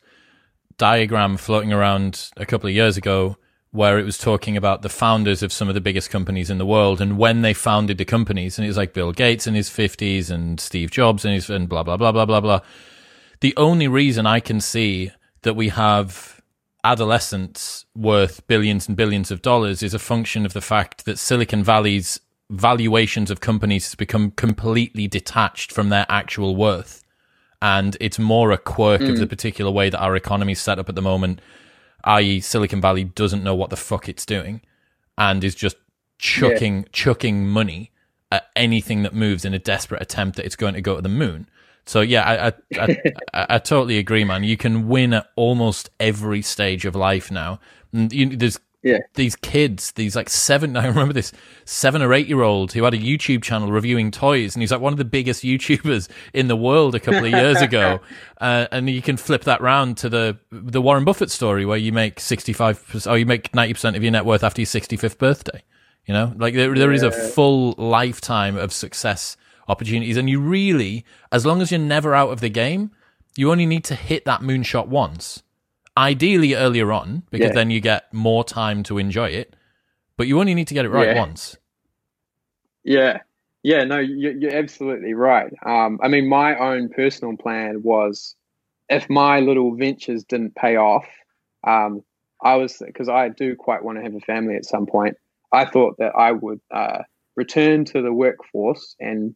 diagram 0.77 1.37
floating 1.37 1.73
around 1.73 2.31
a 2.37 2.45
couple 2.45 2.67
of 2.67 2.73
years 2.73 2.97
ago 2.97 3.37
where 3.71 3.97
it 3.97 4.03
was 4.03 4.17
talking 4.17 4.57
about 4.57 4.81
the 4.81 4.89
founders 4.89 5.41
of 5.41 5.53
some 5.53 5.69
of 5.69 5.75
the 5.75 5.81
biggest 5.81 6.09
companies 6.09 6.49
in 6.49 6.57
the 6.57 6.65
world 6.65 6.99
and 6.99 7.17
when 7.17 7.41
they 7.41 7.53
founded 7.53 7.97
the 7.97 8.05
companies. 8.05 8.57
And 8.57 8.65
it 8.65 8.69
was 8.69 8.77
like 8.77 8.93
Bill 8.93 9.11
Gates 9.11 9.47
in 9.47 9.53
his 9.53 9.69
50s 9.69 10.29
and 10.29 10.59
Steve 10.59 10.91
Jobs 10.91 11.23
and 11.23 11.33
his, 11.33 11.49
and 11.49 11.69
blah, 11.69 11.83
blah, 11.83 11.97
blah, 11.97 12.11
blah, 12.11 12.25
blah, 12.25 12.41
blah. 12.41 12.59
The 13.39 13.53
only 13.57 13.87
reason 13.87 14.25
I 14.25 14.39
can 14.39 14.59
see 14.59 15.11
that 15.43 15.55
we 15.55 15.69
have 15.69 16.41
adolescents 16.83 17.85
worth 17.95 18.45
billions 18.47 18.87
and 18.87 18.97
billions 18.97 19.31
of 19.31 19.41
dollars 19.41 19.83
is 19.83 19.93
a 19.93 19.99
function 19.99 20.45
of 20.45 20.53
the 20.53 20.61
fact 20.61 21.05
that 21.05 21.19
Silicon 21.19 21.63
Valley's 21.63 22.19
valuations 22.49 23.29
of 23.31 23.39
companies 23.39 23.85
has 23.85 23.95
become 23.95 24.31
completely 24.31 25.07
detached 25.07 25.71
from 25.71 25.89
their 25.89 26.05
actual 26.09 26.55
worth. 26.55 27.03
And 27.61 27.95
it's 27.99 28.17
more 28.17 28.51
a 28.51 28.57
quirk 28.57 29.01
mm. 29.01 29.09
of 29.11 29.19
the 29.19 29.27
particular 29.27 29.69
way 29.69 29.89
that 29.89 30.01
our 30.01 30.15
economy 30.15 30.53
is 30.53 30.59
set 30.59 30.79
up 30.79 30.89
at 30.89 30.95
the 30.95 31.01
moment 31.01 31.39
i.e., 32.03 32.39
Silicon 32.39 32.81
Valley 32.81 33.03
doesn't 33.03 33.43
know 33.43 33.55
what 33.55 33.69
the 33.69 33.77
fuck 33.77 34.09
it's 34.09 34.25
doing 34.25 34.61
and 35.17 35.43
is 35.43 35.55
just 35.55 35.77
chucking 36.17 36.77
yeah. 36.77 36.87
chucking 36.91 37.47
money 37.47 37.91
at 38.31 38.47
anything 38.55 39.03
that 39.03 39.13
moves 39.13 39.43
in 39.43 39.53
a 39.53 39.59
desperate 39.59 40.01
attempt 40.01 40.37
that 40.37 40.45
it's 40.45 40.55
going 40.55 40.73
to 40.73 40.81
go 40.81 40.95
to 40.95 41.01
the 41.01 41.09
moon. 41.09 41.49
So 41.85 42.01
yeah, 42.01 42.23
I 42.23 42.47
I, 42.47 42.53
I, 42.79 42.97
I, 43.33 43.45
I 43.55 43.57
totally 43.59 43.97
agree, 43.97 44.23
man. 44.23 44.43
You 44.43 44.57
can 44.57 44.87
win 44.87 45.13
at 45.13 45.27
almost 45.35 45.89
every 45.99 46.41
stage 46.41 46.85
of 46.85 46.95
life 46.95 47.31
now. 47.31 47.59
And 47.93 48.11
you, 48.13 48.35
there's 48.37 48.59
yeah. 48.83 48.99
these 49.15 49.35
kids, 49.35 49.91
these 49.93 50.15
like 50.15 50.29
seven, 50.29 50.75
I 50.77 50.87
remember 50.87 51.13
this 51.13 51.31
seven 51.65 52.01
or 52.01 52.13
eight 52.13 52.27
year 52.27 52.41
old 52.41 52.73
who 52.73 52.83
had 52.83 52.93
a 52.93 52.97
YouTube 52.97 53.43
channel 53.43 53.71
reviewing 53.71 54.11
toys, 54.11 54.55
and 54.55 54.61
he's 54.61 54.71
like 54.71 54.81
one 54.81 54.93
of 54.93 54.97
the 54.97 55.05
biggest 55.05 55.43
YouTubers 55.43 56.09
in 56.33 56.47
the 56.47 56.55
world 56.55 56.95
a 56.95 56.99
couple 56.99 57.25
of 57.25 57.31
years 57.31 57.61
ago. 57.61 57.99
Uh, 58.41 58.65
and 58.71 58.89
you 58.89 59.03
can 59.03 59.17
flip 59.17 59.43
that 59.43 59.61
round 59.61 59.95
to 59.95 60.09
the 60.09 60.35
the 60.51 60.81
Warren 60.81 61.05
Buffett 61.05 61.29
story 61.29 61.63
where 61.63 61.77
you 61.77 61.91
make 61.91 62.15
65%, 62.15 63.09
or 63.09 63.15
you 63.15 63.25
make 63.27 63.51
90% 63.51 63.95
of 63.95 64.01
your 64.01 64.11
net 64.11 64.25
worth 64.25 64.43
after 64.43 64.61
your 64.61 64.65
65th 64.65 65.19
birthday. 65.19 65.61
You 66.07 66.15
know, 66.15 66.33
like 66.35 66.55
there, 66.55 66.73
there 66.73 66.91
is 66.91 67.03
a 67.03 67.11
full 67.11 67.73
lifetime 67.73 68.57
of 68.57 68.73
success 68.73 69.37
opportunities. 69.71 70.17
And 70.17 70.29
you 70.29 70.39
really, 70.39 71.05
as 71.31 71.45
long 71.45 71.61
as 71.61 71.71
you're 71.71 71.79
never 71.79 72.13
out 72.13 72.29
of 72.29 72.41
the 72.41 72.49
game, 72.49 72.91
you 73.35 73.51
only 73.51 73.65
need 73.65 73.83
to 73.85 73.95
hit 73.95 74.25
that 74.25 74.41
moonshot 74.41 74.87
once 74.87 75.41
ideally 75.97 76.55
earlier 76.55 76.91
on 76.91 77.23
because 77.31 77.49
yeah. 77.49 77.53
then 77.53 77.69
you 77.69 77.79
get 77.79 78.11
more 78.13 78.43
time 78.43 78.83
to 78.83 78.97
enjoy 78.97 79.29
it. 79.29 79.55
But 80.17 80.27
you 80.27 80.39
only 80.39 80.53
need 80.53 80.67
to 80.67 80.73
get 80.73 80.85
it 80.85 80.89
right 80.89 81.09
yeah. 81.09 81.19
once. 81.19 81.57
Yeah, 82.83 83.19
yeah, 83.63 83.83
no, 83.83 83.99
you're 83.99 84.55
absolutely 84.55 85.13
right. 85.13 85.51
Um, 85.65 85.99
I 86.01 86.07
mean, 86.07 86.27
my 86.27 86.57
own 86.57 86.89
personal 86.89 87.37
plan 87.37 87.81
was 87.83 88.35
if 88.89 89.09
my 89.09 89.39
little 89.39 89.75
ventures 89.75 90.23
didn't 90.23 90.55
pay 90.55 90.77
off, 90.77 91.05
um, 91.65 92.03
I 92.43 92.55
was 92.55 92.81
because 92.83 93.07
I 93.07 93.29
do 93.29 93.55
quite 93.55 93.83
want 93.83 93.99
to 93.99 94.03
have 94.03 94.15
a 94.15 94.19
family 94.19 94.55
at 94.55 94.65
some 94.65 94.87
point. 94.87 95.17
I 95.51 95.65
thought 95.65 95.97
that 95.99 96.13
I 96.15 96.31
would 96.31 96.59
uh, 96.71 97.03
return 97.35 97.85
to 97.85 98.01
the 98.01 98.13
workforce 98.13 98.95
and 98.99 99.35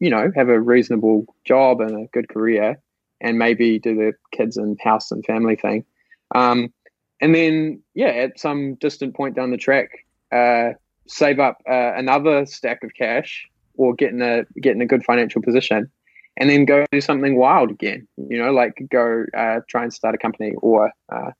you 0.00 0.10
know 0.10 0.30
have 0.34 0.48
a 0.48 0.60
reasonable 0.60 1.26
job 1.44 1.80
and 1.80 2.04
a 2.04 2.08
good 2.12 2.28
career, 2.28 2.80
and 3.20 3.38
maybe 3.38 3.78
do 3.78 3.94
the 3.94 4.12
kids 4.32 4.56
and 4.56 4.78
house 4.80 5.10
and 5.10 5.24
family 5.24 5.56
thing. 5.56 5.84
Um, 6.34 6.72
and 7.20 7.34
then, 7.34 7.82
yeah, 7.94 8.08
at 8.08 8.38
some 8.38 8.74
distant 8.74 9.14
point 9.14 9.36
down 9.36 9.50
the 9.50 9.56
track, 9.56 9.88
uh, 10.32 10.70
save 11.06 11.38
up 11.38 11.58
uh, 11.68 11.92
another 11.94 12.44
stack 12.46 12.82
of 12.82 12.92
cash 12.94 13.48
or 13.76 13.94
get 13.94 14.10
in 14.10 14.22
a 14.22 14.44
get 14.60 14.74
in 14.74 14.82
a 14.82 14.86
good 14.86 15.04
financial 15.04 15.42
position, 15.42 15.90
and 16.36 16.50
then 16.50 16.64
go 16.64 16.84
do 16.92 17.00
something 17.00 17.36
wild 17.36 17.70
again. 17.70 18.06
You 18.16 18.38
know, 18.38 18.52
like 18.52 18.74
go 18.90 19.24
uh, 19.36 19.60
try 19.68 19.84
and 19.84 19.92
start 19.92 20.14
a 20.14 20.18
company 20.18 20.52
or 20.60 20.92
uh, 21.10 21.30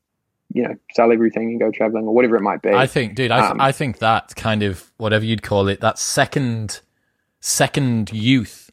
you 0.52 0.62
know 0.62 0.74
sell 0.94 1.12
everything 1.12 1.50
and 1.50 1.60
go 1.60 1.70
traveling 1.70 2.06
or 2.06 2.14
whatever 2.14 2.36
it 2.36 2.42
might 2.42 2.62
be. 2.62 2.70
I 2.70 2.86
think, 2.86 3.14
dude, 3.14 3.30
I, 3.30 3.40
th- 3.40 3.50
um, 3.50 3.60
I 3.60 3.72
think 3.72 3.98
that 3.98 4.34
kind 4.36 4.62
of 4.62 4.90
whatever 4.96 5.24
you'd 5.24 5.42
call 5.42 5.68
it, 5.68 5.80
that 5.80 5.98
second 5.98 6.80
second 7.46 8.10
youth 8.10 8.70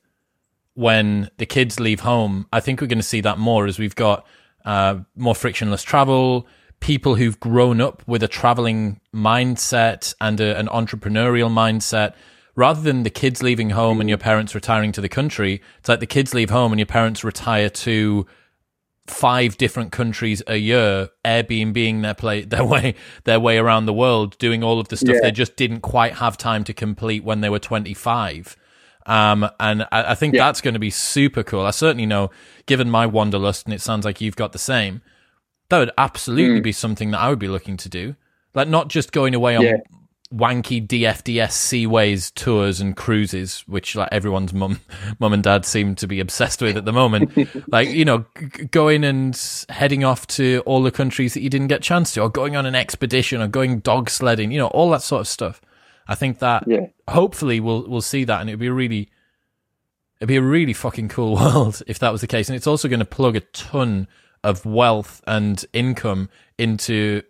when 0.76 1.30
the 1.36 1.46
kids 1.46 1.78
leave 1.78 2.00
home. 2.00 2.48
I 2.54 2.62
think 2.62 2.80
we're 2.80 2.88
going 2.88 3.00
to 3.00 3.04
see 3.04 3.20
that 3.20 3.38
more 3.38 3.66
as 3.66 3.78
we've 3.78 3.96
got 3.96 4.26
uh, 4.64 5.00
more 5.14 5.36
frictionless 5.36 5.84
travel, 5.84 6.48
people 6.80 7.16
who've 7.16 7.38
grown 7.38 7.82
up 7.82 8.02
with 8.08 8.24
a 8.24 8.30
traveling 8.30 9.02
mindset 9.14 10.14
and 10.22 10.40
a, 10.40 10.58
an 10.58 10.68
entrepreneurial 10.68 11.52
mindset. 11.52 12.14
Rather 12.56 12.82
than 12.82 13.04
the 13.04 13.10
kids 13.10 13.44
leaving 13.44 13.72
home 13.72 14.00
and 14.00 14.08
your 14.08 14.18
parents 14.18 14.56
retiring 14.56 14.94
to 14.94 15.02
the 15.02 15.10
country, 15.10 15.62
it's 15.80 15.90
like 15.90 16.00
the 16.00 16.06
kids 16.06 16.34
leave 16.34 16.50
home 16.50 16.72
and 16.72 16.80
your 16.80 16.86
parents 16.86 17.26
retire 17.26 17.70
to 17.70 18.26
five 19.06 19.58
different 19.58 19.92
countries 19.92 20.42
a 20.48 20.56
year, 20.56 21.10
Airbnb 21.26 22.02
their 22.04 22.14
play 22.14 22.42
their 22.46 22.64
way 22.64 22.96
their 23.26 23.40
way 23.40 23.58
around 23.58 23.86
the 23.86 23.94
world, 23.94 24.38
doing 24.38 24.64
all 24.64 24.80
of 24.80 24.88
the 24.88 24.96
stuff 24.96 25.16
yeah. 25.16 25.22
they 25.24 25.32
just 25.32 25.58
didn't 25.58 25.82
quite 25.82 26.14
have 26.16 26.38
time 26.38 26.64
to 26.64 26.74
complete 26.74 27.26
when 27.26 27.42
they 27.42 27.50
were 27.50 27.60
twenty 27.60 27.94
five. 27.94 28.56
Um, 29.06 29.50
and 29.60 29.84
I, 29.92 30.12
I 30.12 30.16
think 30.16 30.36
yeah. 30.36 30.46
that's 30.46 30.62
going 30.62 30.74
to 30.74 30.80
be 30.80 30.90
super 30.90 31.44
cool. 31.44 31.62
I 31.62 31.72
certainly 31.72 32.06
know, 32.06 32.32
given 32.66 32.90
my 32.90 33.06
wanderlust, 33.06 33.66
and 33.66 33.74
it 33.74 33.82
sounds 33.82 34.06
like 34.06 34.22
you've 34.22 34.36
got 34.36 34.52
the 34.52 34.60
same, 34.60 35.02
that 35.70 35.80
would 35.80 35.92
absolutely 35.98 36.60
mm. 36.60 36.64
be 36.64 36.72
something 36.72 37.12
that 37.12 37.20
I 37.20 37.30
would 37.30 37.40
be 37.40 37.48
looking 37.48 37.78
to 37.78 37.90
do. 37.90 38.16
Like, 38.54 38.68
not 38.68 38.90
just 38.90 39.12
going 39.12 39.34
away 39.34 39.56
on 39.56 39.64
yeah. 39.64 39.78
wanky 40.34 40.86
DFDS 40.86 41.52
seaways 41.52 42.34
tours 42.34 42.82
and 42.82 42.96
cruises, 42.96 43.62
which 43.68 43.96
like 43.96 44.10
everyone's 44.12 44.54
mum, 44.54 44.82
mum 45.20 45.34
and 45.34 45.42
dad 45.42 45.66
seem 45.66 45.96
to 45.96 46.08
be 46.08 46.20
obsessed 46.20 46.62
with 46.62 46.78
at 46.78 46.86
the 46.86 46.92
moment. 46.92 47.32
like, 47.72 47.90
you 47.90 48.06
know, 48.06 48.26
g- 48.38 48.66
going 48.66 49.04
and 49.04 49.66
heading 49.70 50.04
off 50.04 50.28
to 50.28 50.62
all 50.66 50.84
the 50.84 50.92
countries 50.92 51.34
that 51.34 51.42
you 51.42 51.50
didn't 51.50 51.68
get 51.68 51.80
a 51.80 51.84
chance 51.84 52.14
to, 52.14 52.22
or 52.22 52.30
going 52.30 52.56
on 52.56 52.66
an 52.66 52.76
expedition, 52.76 53.42
or 53.42 53.48
going 53.48 53.80
dog 53.80 54.10
sledding, 54.10 54.52
you 54.52 54.60
know, 54.60 54.68
all 54.68 54.90
that 54.90 55.02
sort 55.02 55.22
of 55.22 55.28
stuff. 55.28 55.62
I 56.08 56.16
think 56.16 56.40
that 56.40 56.64
yeah. 56.68 56.88
hopefully 57.10 57.60
we'll 57.60 57.88
we'll 57.88 58.02
see 58.02 58.24
that, 58.24 58.42
and 58.42 58.50
it'd 58.50 58.60
be 58.60 58.68
a 58.68 58.74
really 58.74 59.10
it'd 60.20 60.28
be 60.28 60.38
a 60.38 60.42
really 60.42 60.74
fucking 60.74 61.10
cool 61.10 61.36
world 61.36 61.82
if 61.88 62.00
that 62.00 62.12
was 62.12 62.22
the 62.22 62.28
case. 62.28 62.50
And 62.50 62.56
it's 62.56 62.68
also 62.68 62.88
going 62.88 63.00
to 63.00 63.06
plug 63.06 63.36
a 63.36 63.42
ton 63.42 64.08
of 64.44 64.66
wealth 64.66 65.22
and 65.28 65.64
income 65.74 66.30
into 66.58 67.22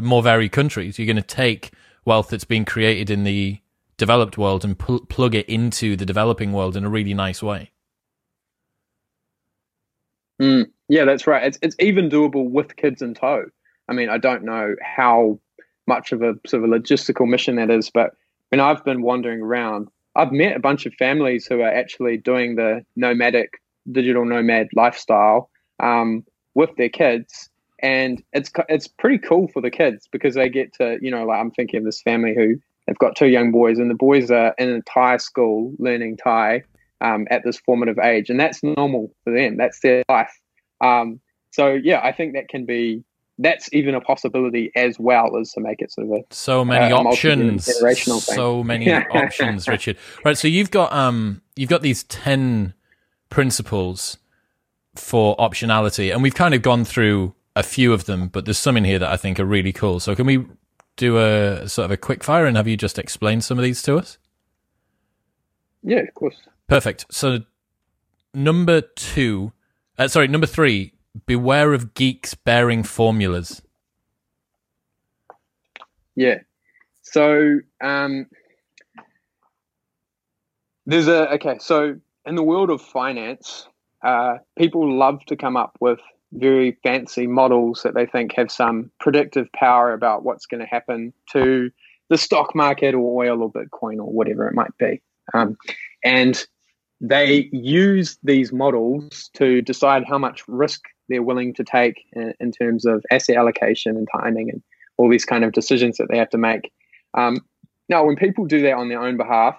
more 0.00 0.22
varied 0.22 0.52
countries. 0.52 0.98
You're 0.98 1.06
going 1.06 1.16
to 1.16 1.22
take 1.22 1.72
wealth 2.04 2.28
that's 2.28 2.44
being 2.44 2.64
created 2.64 3.10
in 3.10 3.24
the 3.24 3.60
developed 3.96 4.36
world 4.36 4.64
and 4.64 4.78
pl- 4.78 5.06
plug 5.06 5.34
it 5.34 5.48
into 5.48 5.96
the 5.96 6.06
developing 6.06 6.52
world 6.52 6.76
in 6.76 6.84
a 6.84 6.88
really 6.88 7.14
nice 7.14 7.42
way. 7.42 7.70
Mm, 10.40 10.66
yeah, 10.88 11.04
that's 11.04 11.26
right. 11.26 11.44
It's 11.44 11.58
it's 11.62 11.76
even 11.78 12.10
doable 12.10 12.50
with 12.50 12.76
kids 12.76 13.00
in 13.00 13.14
tow. 13.14 13.46
I 13.88 13.92
mean, 13.92 14.08
I 14.10 14.18
don't 14.18 14.44
know 14.44 14.74
how 14.82 15.40
much 15.86 16.12
of 16.12 16.22
a 16.22 16.34
sort 16.46 16.64
of 16.64 16.70
a 16.70 16.72
logistical 16.72 17.28
mission 17.28 17.56
that 17.56 17.70
is, 17.70 17.90
but 17.90 18.12
when 18.50 18.60
I've 18.60 18.84
been 18.84 19.02
wandering 19.02 19.40
around, 19.40 19.88
I've 20.14 20.32
met 20.32 20.56
a 20.56 20.60
bunch 20.60 20.86
of 20.86 20.94
families 20.94 21.46
who 21.46 21.60
are 21.60 21.72
actually 21.72 22.16
doing 22.16 22.56
the 22.56 22.84
nomadic 22.96 23.60
digital 23.90 24.24
nomad 24.24 24.68
lifestyle 24.74 25.50
um, 25.80 26.24
with 26.54 26.70
their 26.76 26.88
kids, 26.88 27.50
and 27.80 28.22
it's 28.32 28.50
it's 28.68 28.88
pretty 28.88 29.18
cool 29.18 29.48
for 29.48 29.60
the 29.60 29.70
kids 29.70 30.08
because 30.10 30.34
they 30.34 30.48
get 30.48 30.72
to 30.74 30.98
you 31.02 31.10
know 31.10 31.24
like 31.24 31.38
I'm 31.38 31.50
thinking 31.50 31.78
of 31.78 31.84
this 31.84 32.00
family 32.02 32.34
who 32.34 32.56
they've 32.86 32.98
got 32.98 33.16
two 33.16 33.28
young 33.28 33.52
boys, 33.52 33.78
and 33.78 33.90
the 33.90 33.94
boys 33.94 34.30
are 34.30 34.54
in 34.58 34.70
a 34.70 34.82
Thai 34.82 35.18
school 35.18 35.74
learning 35.78 36.16
Thai 36.16 36.62
um, 37.00 37.26
at 37.30 37.44
this 37.44 37.58
formative 37.58 37.98
age, 37.98 38.30
and 38.30 38.40
that's 38.40 38.62
normal 38.62 39.12
for 39.24 39.34
them. 39.34 39.56
That's 39.56 39.80
their 39.80 40.02
life. 40.08 40.32
Um, 40.80 41.20
so 41.52 41.74
yeah, 41.74 42.00
I 42.02 42.12
think 42.12 42.34
that 42.34 42.48
can 42.48 42.64
be 42.64 43.04
that's 43.38 43.68
even 43.72 43.94
a 43.94 44.00
possibility 44.00 44.72
as 44.74 44.98
well 44.98 45.36
as 45.36 45.52
to 45.52 45.60
make 45.60 45.82
it 45.82 45.92
sort 45.92 46.06
of 46.06 46.12
a 46.12 46.34
so 46.34 46.64
many 46.64 46.92
uh, 46.92 46.98
options. 46.98 47.66
so 48.24 48.62
many 48.64 48.90
options 49.10 49.68
richard. 49.68 49.96
Right 50.24 50.36
so 50.36 50.48
you've 50.48 50.70
got 50.70 50.92
um 50.92 51.42
you've 51.54 51.68
got 51.68 51.82
these 51.82 52.04
10 52.04 52.74
principles 53.28 54.16
for 54.94 55.36
optionality 55.36 56.12
and 56.12 56.22
we've 56.22 56.34
kind 56.34 56.54
of 56.54 56.62
gone 56.62 56.84
through 56.84 57.34
a 57.54 57.62
few 57.62 57.92
of 57.92 58.06
them 58.06 58.28
but 58.28 58.44
there's 58.46 58.58
some 58.58 58.76
in 58.76 58.84
here 58.84 58.98
that 58.98 59.10
i 59.10 59.16
think 59.16 59.38
are 59.38 59.44
really 59.44 59.72
cool. 59.72 60.00
So 60.00 60.14
can 60.14 60.26
we 60.26 60.46
do 60.96 61.18
a 61.18 61.68
sort 61.68 61.84
of 61.84 61.90
a 61.90 61.96
quick 61.98 62.24
fire 62.24 62.46
and 62.46 62.56
have 62.56 62.66
you 62.66 62.76
just 62.76 62.98
explained 62.98 63.44
some 63.44 63.58
of 63.58 63.64
these 63.64 63.82
to 63.82 63.96
us? 63.96 64.16
Yeah 65.82 65.98
of 65.98 66.14
course. 66.14 66.36
Perfect. 66.68 67.04
So 67.10 67.40
number 68.32 68.80
two 68.80 69.52
uh, 69.98 70.08
sorry 70.08 70.28
number 70.28 70.46
three 70.46 70.94
beware 71.26 71.72
of 71.72 71.94
geeks 71.94 72.34
bearing 72.34 72.82
formulas. 72.82 73.62
Yeah. 76.14 76.40
So 77.02 77.60
um, 77.82 78.26
there's 80.86 81.08
a 81.08 81.32
okay. 81.34 81.58
So 81.60 81.96
in 82.24 82.34
the 82.34 82.42
world 82.42 82.70
of 82.70 82.82
finance, 82.82 83.68
uh, 84.02 84.38
people 84.58 84.96
love 84.98 85.24
to 85.26 85.36
come 85.36 85.56
up 85.56 85.76
with 85.80 86.00
very 86.32 86.76
fancy 86.82 87.26
models 87.26 87.82
that 87.84 87.94
they 87.94 88.06
think 88.06 88.34
have 88.34 88.50
some 88.50 88.90
predictive 89.00 89.50
power 89.52 89.92
about 89.92 90.24
what's 90.24 90.46
going 90.46 90.60
to 90.60 90.66
happen 90.66 91.12
to 91.32 91.70
the 92.08 92.18
stock 92.18 92.54
market 92.54 92.94
or 92.94 93.24
oil 93.24 93.42
or 93.42 93.52
Bitcoin 93.52 93.98
or 93.98 94.12
whatever 94.12 94.46
it 94.48 94.54
might 94.54 94.76
be. 94.78 95.00
Um, 95.34 95.56
and 96.04 96.44
they 97.00 97.48
use 97.52 98.18
these 98.22 98.52
models 98.52 99.30
to 99.34 99.60
decide 99.62 100.04
how 100.08 100.18
much 100.18 100.46
risk 100.48 100.82
they're 101.08 101.22
willing 101.22 101.54
to 101.54 101.64
take 101.64 102.04
in, 102.12 102.34
in, 102.40 102.52
terms 102.52 102.84
of 102.84 103.04
asset 103.10 103.36
allocation 103.36 103.96
and 103.96 104.08
timing 104.20 104.50
and 104.50 104.62
all 104.96 105.08
these 105.08 105.24
kind 105.24 105.44
of 105.44 105.52
decisions 105.52 105.98
that 105.98 106.08
they 106.10 106.18
have 106.18 106.30
to 106.30 106.38
make. 106.38 106.72
Um, 107.14 107.38
now, 107.88 108.04
when 108.04 108.16
people 108.16 108.46
do 108.46 108.62
that 108.62 108.74
on 108.74 108.88
their 108.88 109.02
own 109.02 109.16
behalf, 109.16 109.56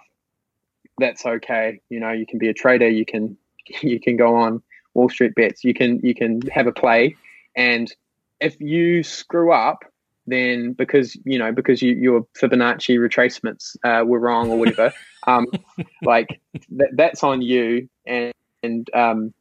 that's 0.97 1.25
okay. 1.25 1.79
You 1.89 1.99
know, 1.99 2.11
you 2.11 2.25
can 2.25 2.39
be 2.39 2.49
a 2.49 2.53
trader. 2.53 2.89
You 2.89 3.05
can 3.05 3.37
you 3.81 3.99
can 3.99 4.17
go 4.17 4.35
on 4.35 4.61
Wall 4.93 5.09
Street 5.09 5.35
bets. 5.35 5.63
You 5.63 5.73
can 5.73 5.99
you 6.03 6.13
can 6.13 6.41
have 6.53 6.67
a 6.67 6.71
play, 6.71 7.15
and 7.55 7.93
if 8.39 8.59
you 8.59 9.03
screw 9.03 9.51
up, 9.51 9.83
then 10.25 10.73
because 10.73 11.15
you 11.23 11.39
know 11.39 11.51
because 11.51 11.81
you, 11.81 11.93
your 11.93 12.25
Fibonacci 12.39 12.97
retracements 12.97 13.75
uh, 13.83 14.03
were 14.05 14.19
wrong 14.19 14.51
or 14.51 14.57
whatever, 14.57 14.93
um, 15.25 15.45
like 16.03 16.41
th- 16.53 16.91
that's 16.93 17.23
on 17.23 17.41
you, 17.41 17.87
and 18.05 18.33
and 18.63 18.89
um, 18.93 19.33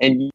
and 0.00 0.30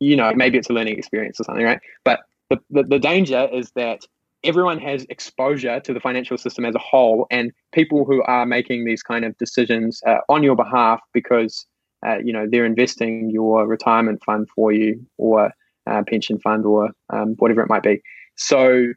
you 0.00 0.16
know, 0.16 0.32
maybe 0.34 0.58
it's 0.58 0.70
a 0.70 0.72
learning 0.72 0.98
experience 0.98 1.40
or 1.40 1.44
something, 1.44 1.64
right? 1.64 1.80
But 2.04 2.20
the, 2.50 2.58
the, 2.70 2.82
the 2.84 2.98
danger 2.98 3.48
is 3.52 3.72
that 3.72 4.02
everyone 4.44 4.78
has 4.78 5.04
exposure 5.08 5.80
to 5.80 5.92
the 5.92 6.00
financial 6.00 6.38
system 6.38 6.64
as 6.64 6.74
a 6.74 6.78
whole, 6.80 7.26
and 7.30 7.52
people 7.72 8.04
who 8.04 8.22
are 8.22 8.46
making 8.46 8.84
these 8.84 9.02
kind 9.02 9.24
of 9.24 9.36
decisions 9.38 10.00
uh, 10.06 10.18
on 10.28 10.42
your 10.42 10.56
behalf 10.56 11.00
because 11.12 11.66
uh, 12.06 12.18
you 12.18 12.32
know, 12.32 12.46
they're 12.48 12.66
investing 12.66 13.30
your 13.30 13.66
retirement 13.66 14.22
fund 14.24 14.48
for 14.54 14.72
you 14.72 15.04
or 15.18 15.50
uh, 15.86 16.02
pension 16.06 16.38
fund 16.38 16.64
or 16.64 16.90
um, 17.10 17.34
whatever 17.38 17.62
it 17.62 17.68
might 17.68 17.82
be. 17.82 18.00
So 18.36 18.92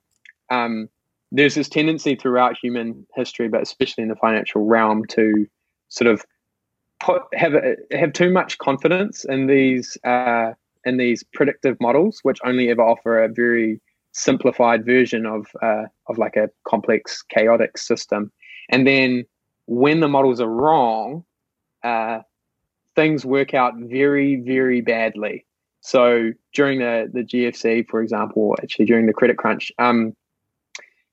um, 0.50 0.90
there's 1.32 1.56
this 1.56 1.70
tendency 1.70 2.16
throughout 2.16 2.58
human 2.62 3.06
history, 3.16 3.48
but 3.48 3.62
especially 3.62 4.04
in 4.04 4.10
the 4.10 4.16
financial 4.16 4.66
realm, 4.66 5.06
to 5.06 5.48
sort 5.88 6.12
of 6.12 6.26
put, 7.00 7.22
have 7.34 7.54
have 7.92 8.14
too 8.14 8.32
much 8.32 8.58
confidence 8.58 9.26
in 9.26 9.48
these 9.48 9.98
uh, 10.04 10.52
in 10.86 10.98
these 10.98 11.24
predictive 11.34 11.78
models, 11.80 12.20
which 12.24 12.40
only 12.44 12.70
ever 12.70 12.82
offer 12.82 13.24
a 13.24 13.30
very 13.30 13.80
simplified 14.12 14.86
version 14.86 15.26
of 15.26 15.48
uh, 15.62 15.84
of 16.08 16.18
like 16.18 16.36
a 16.36 16.50
complex, 16.68 17.22
chaotic 17.24 17.78
system. 17.78 18.32
And 18.70 18.86
then 18.86 19.26
when 19.66 20.00
the 20.00 20.08
models 20.08 20.42
are 20.42 20.50
wrong, 20.50 21.24
uh, 21.84 22.20
things 22.96 23.26
work 23.26 23.54
out 23.54 23.74
very, 23.78 24.38
very 24.38 24.82
badly. 24.82 25.46
So 25.82 26.32
during 26.54 26.80
the 26.80 27.10
the 27.12 27.24
GFC, 27.24 27.88
for 27.88 28.02
example, 28.02 28.56
actually 28.62 28.86
during 28.86 29.06
the 29.06 29.14
credit 29.14 29.38
crunch, 29.38 29.72
um, 29.80 30.16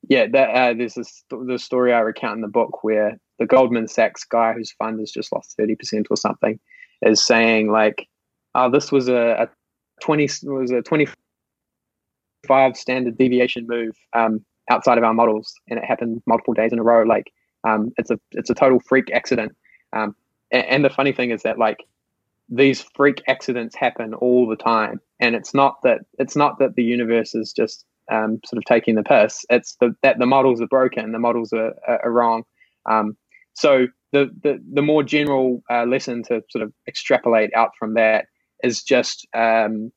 yeah, 0.09 0.27
that, 0.27 0.49
uh, 0.49 0.73
there's 0.73 0.95
this 0.95 1.23
the 1.29 1.57
story 1.59 1.93
I 1.93 1.99
recount 1.99 2.35
in 2.35 2.41
the 2.41 2.47
book 2.47 2.83
where 2.83 3.17
the 3.39 3.45
Goldman 3.45 3.87
Sachs 3.87 4.23
guy 4.23 4.53
whose 4.53 4.71
fund 4.71 4.99
has 4.99 5.11
just 5.11 5.31
lost 5.31 5.55
thirty 5.55 5.75
percent 5.75 6.07
or 6.09 6.17
something 6.17 6.59
is 7.01 7.23
saying 7.25 7.71
like, 7.71 8.07
"Oh, 8.55 8.69
this 8.69 8.91
was 8.91 9.07
a, 9.07 9.43
a 9.43 9.49
twenty 10.01 10.29
was 10.43 10.71
a 10.71 10.81
twenty 10.81 11.07
five 12.47 12.77
standard 12.77 13.17
deviation 13.17 13.65
move 13.67 13.95
um, 14.13 14.45
outside 14.69 14.97
of 14.97 15.03
our 15.03 15.13
models, 15.13 15.53
and 15.69 15.79
it 15.79 15.85
happened 15.85 16.21
multiple 16.25 16.53
days 16.53 16.71
in 16.71 16.79
a 16.79 16.83
row. 16.83 17.03
Like, 17.03 17.31
um, 17.67 17.91
it's 17.97 18.11
a 18.11 18.19
it's 18.31 18.49
a 18.49 18.55
total 18.55 18.79
freak 18.79 19.11
accident. 19.11 19.55
Um, 19.93 20.15
and, 20.51 20.65
and 20.65 20.85
the 20.85 20.89
funny 20.89 21.11
thing 21.11 21.31
is 21.31 21.43
that 21.43 21.57
like 21.57 21.83
these 22.49 22.85
freak 22.95 23.21
accidents 23.27 23.75
happen 23.75 24.13
all 24.13 24.47
the 24.47 24.55
time 24.55 25.01
and 25.19 25.35
it's 25.35 25.53
not 25.53 25.81
that 25.83 25.99
it's 26.17 26.35
not 26.35 26.59
that 26.59 26.75
the 26.75 26.83
universe 26.83 27.35
is 27.35 27.51
just 27.51 27.85
um, 28.09 28.39
sort 28.45 28.57
of 28.57 28.63
taking 28.65 28.95
the 28.95 29.03
piss 29.03 29.43
it's 29.49 29.75
the, 29.81 29.93
that 30.01 30.17
the 30.17 30.25
models 30.25 30.61
are 30.61 30.67
broken 30.67 31.11
the 31.11 31.19
models 31.19 31.51
are, 31.51 31.73
are, 31.87 32.05
are 32.05 32.11
wrong 32.11 32.43
um, 32.89 33.17
so 33.53 33.87
the, 34.13 34.29
the 34.43 34.63
the 34.73 34.81
more 34.81 35.03
general 35.03 35.61
uh, 35.69 35.83
lesson 35.83 36.23
to 36.23 36.41
sort 36.49 36.63
of 36.63 36.71
extrapolate 36.87 37.53
out 37.53 37.71
from 37.77 37.95
that 37.95 38.27
is 38.63 38.83
just 38.83 39.27
um, 39.33 39.91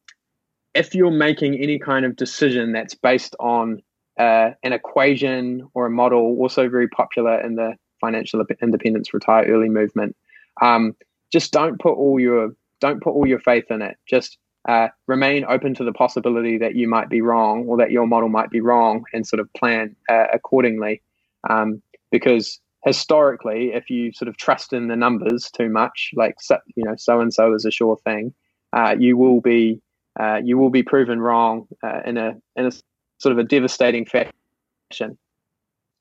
if 0.75 0.95
you're 0.95 1.11
making 1.11 1.55
any 1.55 1.79
kind 1.79 2.05
of 2.05 2.17
decision 2.17 2.73
that's 2.73 2.95
based 2.95 3.35
on 3.41 3.83
uh, 4.19 4.51
an 4.63 4.73
equation 4.73 5.69
or 5.75 5.87
a 5.87 5.91
model 5.91 6.37
also 6.39 6.69
very 6.69 6.89
popular 6.89 7.41
in 7.41 7.55
the 7.55 7.75
financial 8.01 8.43
independence 8.63 9.13
retire 9.13 9.45
early 9.47 9.69
movement 9.69 10.17
um, 10.61 10.95
just 11.33 11.53
don't 11.53 11.79
put 11.81 11.95
all 11.95 12.19
your 12.19 12.51
don't 12.81 13.03
put 13.03 13.11
all 13.11 13.27
your 13.27 13.41
faith 13.41 13.67
in 13.71 13.83
it. 13.83 13.97
Just 14.07 14.39
uh, 14.69 14.89
remain 15.07 15.45
open 15.49 15.75
to 15.75 15.85
the 15.85 15.93
possibility 15.93 16.59
that 16.59 16.75
you 16.75 16.89
might 16.89 17.09
be 17.09 17.21
wrong 17.21 17.67
or 17.67 17.77
that 17.79 17.91
your 17.91 18.07
model 18.07 18.29
might 18.29 18.51
be 18.51 18.61
wrong, 18.61 19.05
and 19.13 19.27
sort 19.27 19.41
of 19.41 19.53
plan 19.55 19.97
uh, 20.09 20.27
accordingly. 20.33 21.03
Um, 21.49 21.83
because 22.11 22.61
historically, 22.85 23.73
if 23.73 23.89
you 23.91 24.13
sort 24.13 24.29
of 24.29 24.37
trust 24.37 24.73
in 24.73 24.89
the 24.89 24.97
numbers 24.97 25.51
too 25.51 25.69
much, 25.69 26.11
like 26.15 26.37
you 26.75 26.85
know, 26.85 26.95
so 26.97 27.21
and 27.21 27.33
so 27.33 27.55
is 27.55 27.65
a 27.65 27.71
sure 27.71 27.97
thing, 28.05 28.35
uh, 28.73 28.95
you 28.99 29.17
will 29.17 29.41
be 29.41 29.81
uh, 30.19 30.41
you 30.43 30.59
will 30.59 30.71
be 30.71 30.83
proven 30.83 31.21
wrong 31.21 31.67
uh, 31.83 32.01
in 32.05 32.17
a 32.17 32.37
in 32.57 32.67
a 32.67 32.73
sort 33.19 33.33
of 33.33 33.39
a 33.39 33.45
devastating 33.45 34.07
fashion. 34.07 35.19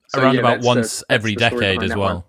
So, 0.07 0.22
Around 0.22 0.34
yeah, 0.34 0.39
about 0.39 0.61
once 0.61 0.99
the, 0.99 1.13
every 1.13 1.36
decade 1.36 1.84
as 1.84 1.95
well. 1.95 2.15
One. 2.15 2.24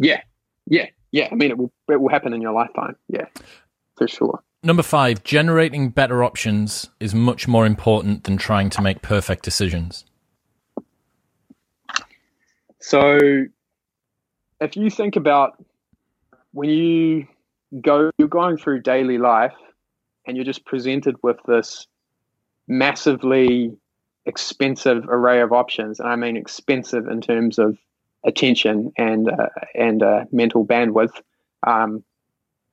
Yeah, 0.00 0.22
yeah, 0.66 0.86
yeah. 1.12 1.28
I 1.30 1.34
mean, 1.34 1.50
it 1.50 1.58
will 1.58 1.70
it 1.88 2.00
will 2.00 2.08
happen 2.08 2.32
in 2.32 2.40
your 2.40 2.52
lifetime. 2.52 2.96
Yeah, 3.08 3.26
for 3.96 4.08
sure. 4.08 4.42
Number 4.62 4.82
five, 4.82 5.24
generating 5.24 5.88
better 5.88 6.22
options 6.22 6.88
is 7.00 7.14
much 7.14 7.48
more 7.48 7.64
important 7.64 8.24
than 8.24 8.36
trying 8.36 8.68
to 8.70 8.82
make 8.82 9.00
perfect 9.00 9.42
decisions. 9.42 10.04
So, 12.78 13.18
if 14.60 14.76
you 14.76 14.90
think 14.90 15.16
about 15.16 15.62
when 16.52 16.68
you 16.70 17.26
go, 17.80 18.10
you're 18.18 18.28
going 18.28 18.56
through 18.56 18.82
daily 18.82 19.18
life 19.18 19.54
and 20.26 20.36
you're 20.36 20.44
just 20.44 20.64
presented 20.64 21.16
with 21.22 21.36
this 21.46 21.86
massively 22.68 23.72
expensive 24.26 25.08
array 25.08 25.40
of 25.40 25.52
options. 25.52 25.98
And 26.00 26.08
I 26.08 26.16
mean 26.16 26.36
expensive 26.36 27.06
in 27.08 27.20
terms 27.20 27.58
of 27.58 27.78
attention 28.24 28.92
and 28.96 29.30
uh, 29.30 29.48
and 29.74 30.02
uh, 30.02 30.24
mental 30.30 30.66
bandwidth, 30.66 31.20
um, 31.66 32.04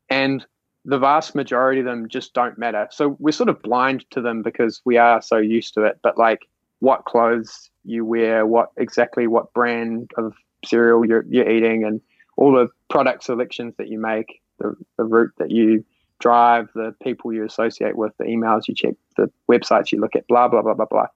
and 0.09 0.45
the 0.86 0.99
vast 0.99 1.36
majority 1.36 1.80
of 1.80 1.86
them 1.86 2.07
just 2.07 2.34
don't 2.34 2.57
matter. 2.57 2.88
So 2.91 3.17
we're 3.19 3.32
sort 3.32 3.49
of 3.49 3.61
blind 3.61 4.05
to 4.11 4.21
them 4.21 4.41
because 4.41 4.82
we 4.86 4.97
are 4.97 5.21
so 5.21 5.38
used 5.38 5.73
to 5.73 5.84
it. 5.84 5.99
But 6.01 6.17
like 6.17 6.47
what 6.80 7.05
clothes 7.05 7.69
you 7.84 8.05
wear, 8.05 8.45
what 8.45 8.71
exactly 8.78 9.28
what 9.28 9.53
brand 9.53 10.11
of 10.17 10.34
cereal 10.65 11.05
you're 11.05 11.25
you're 11.30 11.49
eating, 11.49 11.84
and 11.84 12.01
all 12.38 12.53
the 12.53 12.69
product 12.89 13.23
selections 13.23 13.75
that 13.77 13.89
you 13.89 13.99
make, 13.99 14.41
the, 14.59 14.75
the 14.97 15.03
route 15.03 15.33
that 15.38 15.51
you 15.51 15.83
drive, 16.19 16.69
the 16.73 16.95
people 17.03 17.33
you 17.33 17.43
associate 17.43 17.97
with, 17.97 18.13
the 18.17 18.25
emails 18.25 18.67
you 18.67 18.75
check, 18.75 18.93
the 19.17 19.29
websites 19.49 19.91
you 19.91 19.99
look 19.99 20.15
at, 20.15 20.27
blah 20.27 20.47
blah 20.47 20.61
blah 20.61 20.73
blah 20.73 20.85
blah. 20.85 21.07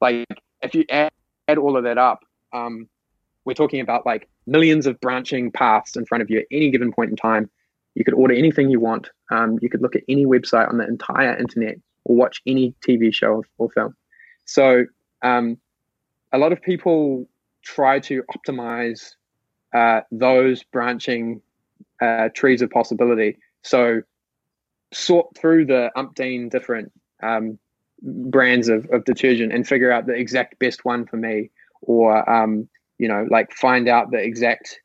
Like 0.00 0.26
if 0.62 0.74
you 0.74 0.84
add, 0.88 1.10
add 1.48 1.58
all 1.58 1.76
of 1.76 1.84
that 1.84 1.98
up, 1.98 2.24
um, 2.52 2.88
we're 3.44 3.54
talking 3.54 3.80
about 3.80 4.06
like 4.06 4.28
millions 4.46 4.86
of 4.86 5.00
branching 5.00 5.50
paths 5.50 5.96
in 5.96 6.06
front 6.06 6.22
of 6.22 6.30
you 6.30 6.38
at 6.38 6.46
any 6.50 6.70
given 6.70 6.92
point 6.92 7.10
in 7.10 7.16
time. 7.16 7.50
You 7.94 8.04
could 8.04 8.14
order 8.14 8.34
anything 8.34 8.70
you 8.70 8.80
want. 8.80 9.10
Um, 9.30 9.58
you 9.60 9.68
could 9.68 9.82
look 9.82 9.96
at 9.96 10.02
any 10.08 10.24
website 10.24 10.68
on 10.68 10.78
the 10.78 10.86
entire 10.86 11.36
internet 11.36 11.76
or 12.04 12.16
watch 12.16 12.40
any 12.46 12.74
TV 12.86 13.12
show 13.12 13.42
or 13.58 13.70
film. 13.70 13.96
So 14.44 14.84
um, 15.22 15.58
a 16.32 16.38
lot 16.38 16.52
of 16.52 16.62
people 16.62 17.28
try 17.62 17.98
to 18.00 18.22
optimize 18.34 19.14
uh, 19.74 20.00
those 20.10 20.62
branching 20.62 21.40
uh, 22.00 22.28
trees 22.34 22.62
of 22.62 22.70
possibility. 22.70 23.38
So 23.62 24.02
sort 24.92 25.36
through 25.36 25.66
the 25.66 25.90
umpteen 25.96 26.50
different 26.50 26.92
um, 27.22 27.58
brands 28.02 28.68
of, 28.68 28.88
of 28.90 29.04
detergent 29.04 29.52
and 29.52 29.66
figure 29.66 29.92
out 29.92 30.06
the 30.06 30.14
exact 30.14 30.58
best 30.58 30.84
one 30.84 31.06
for 31.06 31.16
me 31.16 31.50
or 31.82 32.28
um, 32.28 32.68
you 33.00 33.08
know, 33.08 33.26
like 33.30 33.50
find 33.52 33.88
out 33.88 34.10
the 34.10 34.18
exact 34.18 34.78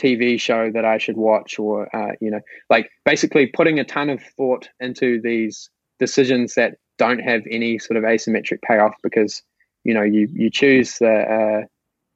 TV 0.00 0.40
show 0.40 0.70
that 0.72 0.86
I 0.86 0.96
should 0.96 1.18
watch, 1.18 1.58
or 1.58 1.94
uh, 1.94 2.12
you 2.20 2.30
know, 2.30 2.40
like 2.70 2.88
basically 3.04 3.46
putting 3.46 3.78
a 3.78 3.84
ton 3.84 4.08
of 4.08 4.22
thought 4.22 4.68
into 4.80 5.20
these 5.20 5.68
decisions 5.98 6.54
that 6.54 6.78
don't 6.96 7.18
have 7.18 7.42
any 7.50 7.78
sort 7.78 7.98
of 7.98 8.04
asymmetric 8.04 8.62
payoff 8.62 8.94
because 9.02 9.42
you 9.84 9.92
know 9.92 10.02
you 10.02 10.26
you 10.32 10.50
choose 10.50 10.96
the 10.98 11.10
uh, 11.10 11.66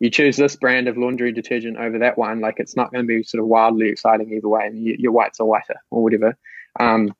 you 0.04 0.10
choose 0.10 0.36
this 0.36 0.56
brand 0.56 0.86
of 0.86 0.96
laundry 0.96 1.32
detergent 1.32 1.76
over 1.78 1.98
that 1.98 2.18
one, 2.18 2.40
like 2.40 2.56
it's 2.58 2.76
not 2.76 2.92
going 2.92 3.04
to 3.04 3.08
be 3.08 3.22
sort 3.22 3.42
of 3.42 3.48
wildly 3.48 3.88
exciting 3.88 4.32
either 4.32 4.48
way, 4.48 4.66
and 4.66 4.84
you, 4.84 4.96
your 4.98 5.12
whites 5.12 5.40
are 5.40 5.46
whiter 5.46 5.76
or 5.90 6.02
whatever. 6.02 6.36
Um, 6.78 7.14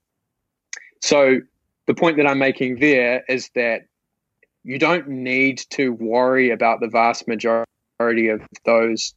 so 1.00 1.40
the 1.86 1.94
point 1.94 2.16
that 2.18 2.26
I'm 2.26 2.38
making 2.38 2.80
there 2.80 3.24
is 3.28 3.50
that 3.54 3.86
you 4.62 4.78
don't 4.78 5.08
need 5.08 5.62
to 5.70 5.90
worry 5.90 6.50
about 6.50 6.80
the 6.80 6.88
vast 6.88 7.28
majority 7.28 7.70
majority 7.98 8.28
of 8.28 8.42
those 8.64 9.14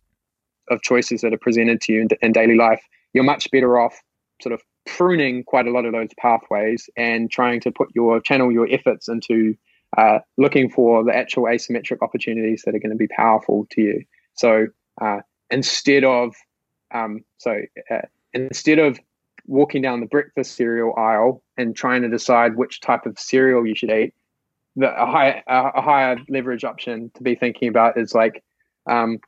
of 0.69 0.81
choices 0.81 1.21
that 1.21 1.33
are 1.33 1.37
presented 1.37 1.81
to 1.81 1.93
you 1.93 2.01
in, 2.01 2.07
in 2.21 2.31
daily 2.31 2.55
life, 2.55 2.81
you're 3.13 3.23
much 3.23 3.49
better 3.51 3.79
off 3.79 4.01
sort 4.41 4.53
of 4.53 4.61
pruning 4.85 5.43
quite 5.43 5.67
a 5.67 5.71
lot 5.71 5.85
of 5.85 5.93
those 5.93 6.09
pathways 6.19 6.89
and 6.95 7.31
trying 7.31 7.59
to 7.59 7.71
put 7.71 7.89
your 7.95 8.19
channel 8.21 8.51
your 8.51 8.67
efforts 8.71 9.07
into 9.07 9.55
uh, 9.95 10.19
looking 10.37 10.69
for 10.69 11.03
the 11.03 11.15
actual 11.15 11.43
asymmetric 11.43 12.01
opportunities 12.01 12.63
that 12.65 12.75
are 12.75 12.79
going 12.79 12.91
to 12.91 12.97
be 12.97 13.07
powerful 13.07 13.67
to 13.71 13.81
you. 13.81 14.03
So 14.33 14.67
uh, 15.01 15.19
instead 15.49 16.03
of 16.03 16.35
um, 16.93 17.23
so 17.37 17.61
uh, 17.91 18.01
instead 18.33 18.79
of 18.79 18.99
walking 19.45 19.81
down 19.81 19.99
the 19.99 20.05
breakfast 20.05 20.55
cereal 20.55 20.93
aisle 20.97 21.41
and 21.57 21.75
trying 21.75 22.01
to 22.01 22.09
decide 22.09 22.55
which 22.55 22.81
type 22.81 23.05
of 23.05 23.17
cereal 23.19 23.65
you 23.65 23.75
should 23.75 23.91
eat, 23.91 24.13
the 24.75 24.89
a 24.89 25.05
high 25.05 25.43
a 25.47 25.81
higher 25.81 26.17
leverage 26.29 26.63
option 26.63 27.11
to 27.15 27.23
be 27.23 27.35
thinking 27.35 27.67
about 27.67 27.97
is 27.97 28.13
like 28.13 28.43
um, 28.89 29.19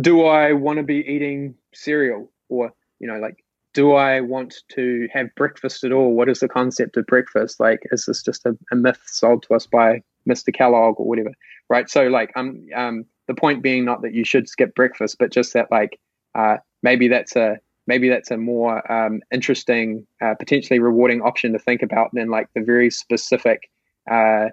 do 0.00 0.24
I 0.24 0.52
want 0.52 0.78
to 0.78 0.82
be 0.82 0.96
eating 0.96 1.54
cereal 1.72 2.30
or, 2.48 2.72
you 2.98 3.06
know, 3.06 3.18
like, 3.18 3.43
do 3.74 3.92
I 3.92 4.20
want 4.20 4.54
to 4.70 5.08
have 5.12 5.34
breakfast 5.34 5.84
at 5.84 5.92
all? 5.92 6.14
What 6.14 6.28
is 6.28 6.40
the 6.40 6.48
concept 6.48 6.96
of 6.96 7.06
breakfast? 7.06 7.60
Like, 7.60 7.80
is 7.90 8.06
this 8.06 8.22
just 8.22 8.46
a, 8.46 8.56
a 8.72 8.76
myth 8.76 9.00
sold 9.06 9.42
to 9.44 9.54
us 9.54 9.66
by 9.66 10.00
Mr. 10.28 10.54
Kellogg 10.54 10.98
or 10.98 11.06
whatever? 11.06 11.32
Right. 11.68 11.90
So, 11.90 12.06
like, 12.06 12.32
um, 12.36 12.66
um, 12.74 13.04
the 13.26 13.34
point 13.34 13.62
being 13.62 13.84
not 13.84 14.02
that 14.02 14.14
you 14.14 14.24
should 14.24 14.48
skip 14.48 14.74
breakfast, 14.74 15.16
but 15.18 15.32
just 15.32 15.52
that, 15.54 15.70
like, 15.70 15.98
uh, 16.34 16.58
maybe 16.82 17.08
that's 17.08 17.36
a 17.36 17.58
maybe 17.86 18.08
that's 18.08 18.30
a 18.30 18.38
more 18.38 18.90
um, 18.90 19.20
interesting, 19.32 20.06
uh, 20.22 20.34
potentially 20.38 20.78
rewarding 20.78 21.20
option 21.20 21.52
to 21.52 21.58
think 21.58 21.82
about 21.82 22.08
than 22.14 22.30
like 22.30 22.48
the 22.54 22.62
very 22.62 22.90
specific 22.90 23.68
uh, 24.10 24.46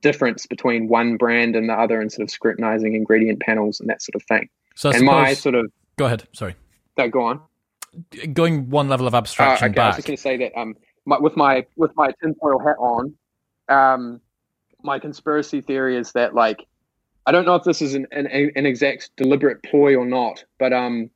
difference 0.00 0.46
between 0.46 0.88
one 0.88 1.16
brand 1.16 1.56
and 1.56 1.68
the 1.68 1.72
other 1.72 2.00
and 2.00 2.12
sort 2.12 2.24
of 2.24 2.30
scrutinizing 2.30 2.94
ingredient 2.94 3.40
panels 3.40 3.80
and 3.80 3.88
that 3.88 4.02
sort 4.02 4.16
of 4.16 4.22
thing. 4.24 4.48
So 4.74 4.90
I 4.90 4.92
and 4.92 5.00
suppose, 5.00 5.12
my 5.12 5.34
sort 5.34 5.54
of 5.54 5.72
Go 5.96 6.06
ahead. 6.06 6.24
Sorry. 6.32 6.56
No, 6.98 7.08
go 7.08 7.22
on. 7.22 7.40
Going 8.32 8.70
one 8.70 8.88
level 8.88 9.06
of 9.06 9.14
abstraction 9.14 9.66
uh, 9.66 9.68
okay, 9.68 9.74
back. 9.74 9.84
I 9.84 9.88
was 9.88 9.96
just 9.96 10.06
going 10.06 10.16
to 10.16 10.22
say 10.22 10.36
that 10.38 10.58
um, 10.58 10.76
my, 11.04 11.18
with 11.18 11.36
my 11.36 11.66
with 11.76 11.92
my 11.96 12.12
tinfoil 12.22 12.58
hat 12.58 12.76
on, 12.78 13.14
um, 13.68 14.20
my 14.82 14.98
conspiracy 14.98 15.60
theory 15.60 15.96
is 15.96 16.12
that 16.12 16.34
like 16.34 16.66
I 17.26 17.32
don't 17.32 17.46
know 17.46 17.54
if 17.54 17.64
this 17.64 17.80
is 17.80 17.94
an, 17.94 18.06
an, 18.12 18.26
an 18.26 18.66
exact 18.66 19.10
deliberate 19.16 19.62
ploy 19.62 19.96
or 19.96 20.04
not, 20.04 20.44
but 20.58 20.72
um, 20.72 21.10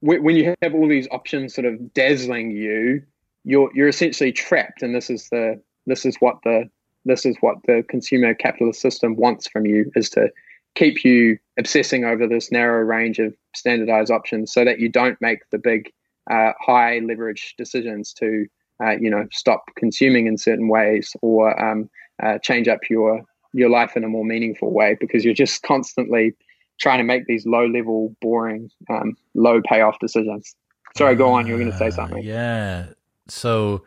when 0.00 0.36
you 0.36 0.54
have 0.62 0.74
all 0.74 0.88
these 0.88 1.08
options 1.10 1.54
sort 1.54 1.64
of 1.64 1.94
dazzling 1.94 2.50
you, 2.50 3.02
you're 3.44 3.70
you're 3.74 3.88
essentially 3.88 4.32
trapped, 4.32 4.82
and 4.82 4.94
this 4.94 5.10
is 5.10 5.28
the 5.30 5.60
this 5.86 6.04
is 6.04 6.16
what 6.20 6.38
the 6.44 6.68
this 7.04 7.26
is 7.26 7.36
what 7.40 7.56
the 7.66 7.84
consumer 7.88 8.34
capitalist 8.34 8.80
system 8.80 9.16
wants 9.16 9.48
from 9.48 9.66
you 9.66 9.90
is 9.96 10.10
to 10.10 10.28
keep 10.74 11.04
you 11.04 11.38
obsessing 11.58 12.04
over 12.04 12.26
this 12.26 12.50
narrow 12.50 12.82
range 12.82 13.18
of 13.18 13.34
standardized 13.54 14.10
options 14.10 14.52
so 14.52 14.64
that 14.64 14.78
you 14.78 14.88
don't 14.88 15.20
make 15.20 15.40
the 15.50 15.58
big 15.58 15.92
uh, 16.30 16.52
high 16.60 17.00
leverage 17.00 17.54
decisions 17.58 18.12
to 18.14 18.46
uh, 18.82 18.92
you 18.92 19.10
know 19.10 19.26
stop 19.32 19.64
consuming 19.76 20.26
in 20.26 20.38
certain 20.38 20.68
ways 20.68 21.14
or 21.20 21.60
um, 21.62 21.90
uh, 22.22 22.38
change 22.38 22.68
up 22.68 22.80
your 22.88 23.22
your 23.52 23.68
life 23.68 23.96
in 23.96 24.04
a 24.04 24.08
more 24.08 24.24
meaningful 24.24 24.72
way 24.72 24.96
because 24.98 25.24
you're 25.24 25.34
just 25.34 25.62
constantly 25.62 26.32
trying 26.80 26.98
to 26.98 27.04
make 27.04 27.26
these 27.26 27.44
low 27.46 27.66
level 27.66 28.14
boring 28.20 28.70
um, 28.90 29.14
low 29.34 29.60
payoff 29.62 29.98
decisions. 30.00 30.54
Sorry 30.96 31.14
go 31.14 31.32
on. 31.32 31.46
You 31.46 31.54
were 31.54 31.58
going 31.58 31.72
to 31.72 31.78
say 31.78 31.90
something. 31.90 32.22
yeah. 32.22 32.86
So 33.28 33.84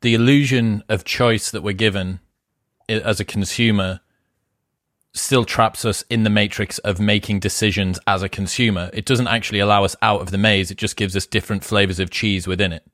the 0.00 0.14
illusion 0.14 0.82
of 0.88 1.04
choice 1.04 1.50
that 1.50 1.62
we're 1.62 1.72
given 1.72 2.20
as 2.88 3.20
a 3.20 3.24
consumer 3.24 4.00
still 5.16 5.44
traps 5.44 5.84
us 5.84 6.04
in 6.10 6.24
the 6.24 6.30
matrix 6.30 6.78
of 6.78 7.00
making 7.00 7.40
decisions 7.40 7.98
as 8.06 8.22
a 8.22 8.28
consumer. 8.28 8.90
It 8.92 9.04
doesn't 9.04 9.28
actually 9.28 9.60
allow 9.60 9.84
us 9.84 9.96
out 10.02 10.20
of 10.20 10.30
the 10.30 10.38
maze. 10.38 10.70
It 10.70 10.78
just 10.78 10.96
gives 10.96 11.16
us 11.16 11.26
different 11.26 11.64
flavors 11.64 11.98
of 12.00 12.10
cheese 12.10 12.46
within 12.46 12.72
it. 12.72 12.84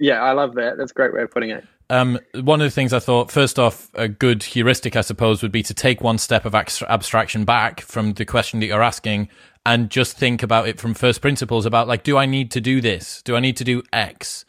yeah, 0.00 0.22
I 0.22 0.32
love 0.32 0.54
that. 0.54 0.76
That's 0.76 0.92
a 0.92 0.94
great 0.94 1.14
way 1.14 1.22
of 1.22 1.30
putting 1.30 1.50
it. 1.50 1.64
Um, 1.90 2.18
one 2.34 2.60
of 2.60 2.66
the 2.66 2.70
things 2.70 2.92
I 2.92 2.98
thought, 2.98 3.30
first 3.30 3.58
off, 3.58 3.90
a 3.94 4.08
good 4.08 4.42
heuristic, 4.42 4.96
I 4.96 5.02
suppose, 5.02 5.42
would 5.42 5.52
be 5.52 5.62
to 5.64 5.74
take 5.74 6.00
one 6.00 6.18
step 6.18 6.44
of 6.44 6.54
abstraction 6.54 7.44
back 7.44 7.80
from 7.82 8.14
the 8.14 8.24
question 8.24 8.60
that 8.60 8.66
you're 8.66 8.82
asking 8.82 9.28
and 9.66 9.90
just 9.90 10.16
think 10.16 10.42
about 10.42 10.68
it 10.68 10.78
from 10.78 10.94
first 10.94 11.20
principles 11.20 11.66
about, 11.66 11.88
like, 11.88 12.02
do 12.02 12.16
I 12.16 12.26
need 12.26 12.50
to 12.52 12.60
do 12.60 12.80
this? 12.80 13.22
Do 13.22 13.36
I 13.36 13.40
need 13.40 13.56
to 13.58 13.64
do 13.64 13.82
X? 13.92 14.44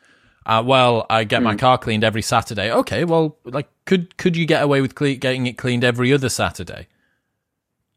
Uh, 0.46 0.62
well, 0.64 1.06
I 1.10 1.24
get 1.24 1.42
mm. 1.42 1.46
my 1.46 1.52
hmm. 1.54 1.58
car 1.60 1.78
cleaned 1.78 2.04
every 2.04 2.22
Saturday. 2.22 2.72
Okay, 2.72 3.04
well, 3.04 3.38
like, 3.46 3.68
could 3.86 4.16
could 4.18 4.38
you 4.38 4.46
get 4.46 4.62
away 4.62 4.82
with 4.82 4.94
cle- 4.94 5.16
getting 5.16 5.48
it 5.48 5.58
cleaned 5.58 5.84
every 5.84 6.14
other 6.14 6.30
Saturday? 6.30 6.88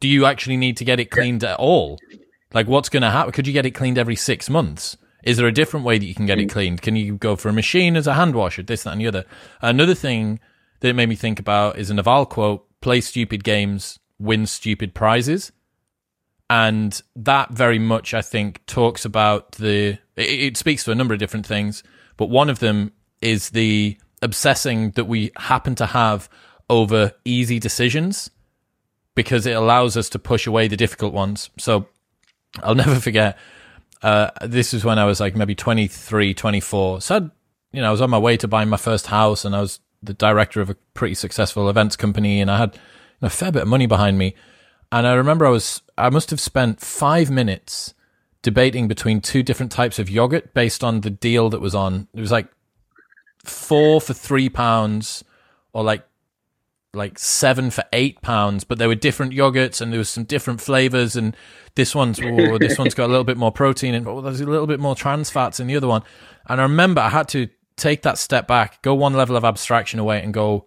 Do 0.01 0.09
you 0.09 0.25
actually 0.25 0.57
need 0.57 0.77
to 0.79 0.85
get 0.85 1.01
it 1.01 1.11
cleaned 1.11 1.45
at 1.45 1.59
all? 1.59 1.99
Like, 2.55 2.67
what's 2.67 2.89
going 2.89 3.03
to 3.03 3.11
happen? 3.11 3.33
Could 3.33 3.47
you 3.47 3.53
get 3.53 3.67
it 3.67 3.73
cleaned 3.73 3.99
every 3.99 4.17
six 4.17 4.49
months? 4.49 4.97
Is 5.25 5.37
there 5.37 5.47
a 5.47 5.53
different 5.53 5.85
way 5.85 5.99
that 5.99 6.07
you 6.07 6.15
can 6.15 6.25
get 6.25 6.39
it 6.39 6.47
mm. 6.47 6.53
cleaned? 6.53 6.81
Can 6.81 6.97
you 6.97 7.17
go 7.17 7.37
for 7.37 7.49
a 7.49 7.53
machine 7.53 7.97
as 7.97 8.07
a 8.07 8.15
hand 8.15 8.35
washer? 8.35 8.63
This, 8.63 8.85
that, 8.85 8.93
and 8.93 9.01
the 9.01 9.09
other. 9.09 9.25
Another 9.61 9.95
thing 9.95 10.41
that 10.81 10.89
it 10.89 10.95
made 10.95 11.09
me 11.09 11.17
think 11.17 11.39
about 11.39 11.79
is 11.79 11.91
a 11.91 11.95
Naval 11.95 12.25
quote: 12.25 12.65
"Play 12.81 13.03
stupid 13.03 13.45
games, 13.45 13.99
win 14.19 14.47
stupid 14.47 14.95
prizes." 14.95 15.53
And 16.51 17.03
that 17.15 17.51
very 17.51 17.79
much, 17.79 18.15
I 18.15 18.23
think, 18.23 18.65
talks 18.65 19.05
about 19.05 19.53
the. 19.53 19.99
It, 20.17 20.41
it 20.41 20.57
speaks 20.57 20.85
to 20.85 20.93
a 20.93 20.95
number 20.95 21.13
of 21.13 21.21
different 21.21 21.45
things 21.45 21.83
but 22.19 22.29
one 22.29 22.51
of 22.51 22.59
them 22.59 22.93
is 23.23 23.51
the 23.51 23.97
obsessing 24.21 24.91
that 24.91 25.07
we 25.07 25.31
happen 25.39 25.75
to 25.77 25.87
have 25.87 26.29
over 26.69 27.13
easy 27.25 27.59
decisions 27.59 28.31
because 29.15 29.47
it 29.47 29.57
allows 29.57 29.97
us 29.97 30.11
to 30.11 30.19
push 30.19 30.47
away 30.47 30.69
the 30.69 30.77
difficult 30.77 31.15
ones. 31.15 31.49
So 31.59 31.87
I'll 32.63 32.75
never 32.85 32.97
forget. 32.97 33.39
Uh, 34.03 34.31
this 34.43 34.73
was 34.75 34.85
when 34.85 34.99
I 34.99 35.07
was 35.07 35.21
like 35.21 35.35
maybe 35.35 35.55
23, 35.55 36.35
24. 36.35 37.01
So, 37.01 37.17
I'd, 37.17 37.31
you 37.73 37.81
know, 37.81 37.89
I 37.89 37.91
was 37.91 38.01
on 38.01 38.11
my 38.11 38.19
way 38.19 38.37
to 38.37 38.49
buying 38.49 38.69
my 38.69 38.77
first 38.77 39.07
house 39.07 39.45
and 39.45 39.57
I 39.57 39.61
was 39.61 39.81
the 40.03 40.15
director 40.15 40.61
of 40.61 40.71
a 40.71 40.77
pretty 40.95 41.15
successful 41.15 41.69
events 41.69 41.97
company 41.97 42.41
and 42.41 42.51
I 42.51 42.59
had 42.59 42.79
a 43.21 43.31
fair 43.31 43.51
bit 43.51 43.63
of 43.63 43.69
money 43.69 43.87
behind 43.87 44.19
me. 44.19 44.35
And 44.91 45.07
I 45.07 45.15
remember 45.15 45.47
I 45.47 45.51
was, 45.51 45.83
I 45.97 46.11
must 46.11 46.31
have 46.31 46.41
spent 46.41 46.81
five 46.81 47.31
minutes 47.31 47.95
debating 48.43 48.89
between 48.89 49.21
two 49.21 49.43
different 49.43 49.73
types 49.73 49.99
of 49.99 50.09
yogurt 50.09 50.55
based 50.55 50.85
on 50.85 51.01
the 51.01 51.11
deal 51.11 51.51
that 51.51 51.61
was 51.61 51.75
on. 51.75 52.09
It 52.15 52.21
was 52.21 52.31
like 52.31 52.49
four 53.45 54.01
for 54.01 54.15
three 54.15 54.49
pounds, 54.49 55.25
or 55.73 55.83
like 55.83 56.05
like 56.95 57.19
seven 57.19 57.71
for 57.71 57.85
eight 57.93 58.21
pounds. 58.23 58.65
But 58.65 58.79
there 58.79 58.89
were 58.89 58.95
different 58.95 59.33
yogurts, 59.33 59.81
and 59.81 59.93
there 59.93 59.99
was 59.99 60.09
some 60.09 60.25
different 60.25 60.61
flavors. 60.61 61.17
And 61.17 61.37
this 61.75 61.95
one's 61.95 62.21
oh, 62.23 62.59
this 62.59 62.79
one's 62.79 62.95
got 62.95 63.07
a 63.07 63.13
little 63.13 63.25
bit 63.25 63.37
more 63.37 63.53
protein, 63.53 63.95
and 63.95 64.07
oh, 64.07 64.21
there's 64.21 64.41
a 64.41 64.47
little 64.47 64.67
bit 64.67 64.81
more 64.81 64.95
trans 64.95 65.31
fats 65.31 65.61
in 65.61 65.67
the 65.67 65.77
other 65.77 65.89
one. 65.89 66.03
And 66.49 66.61
I 66.61 66.65
remember 66.65 67.01
I 67.01 67.11
had 67.11 67.29
to 67.29 67.49
take 67.77 68.03
that 68.03 68.19
step 68.19 68.47
back, 68.47 68.83
go 68.83 68.95
one 68.95 69.15
level 69.15 69.37
of 69.37 69.45
abstraction 69.45 70.01
away, 70.01 70.23
and 70.23 70.33
go, 70.35 70.67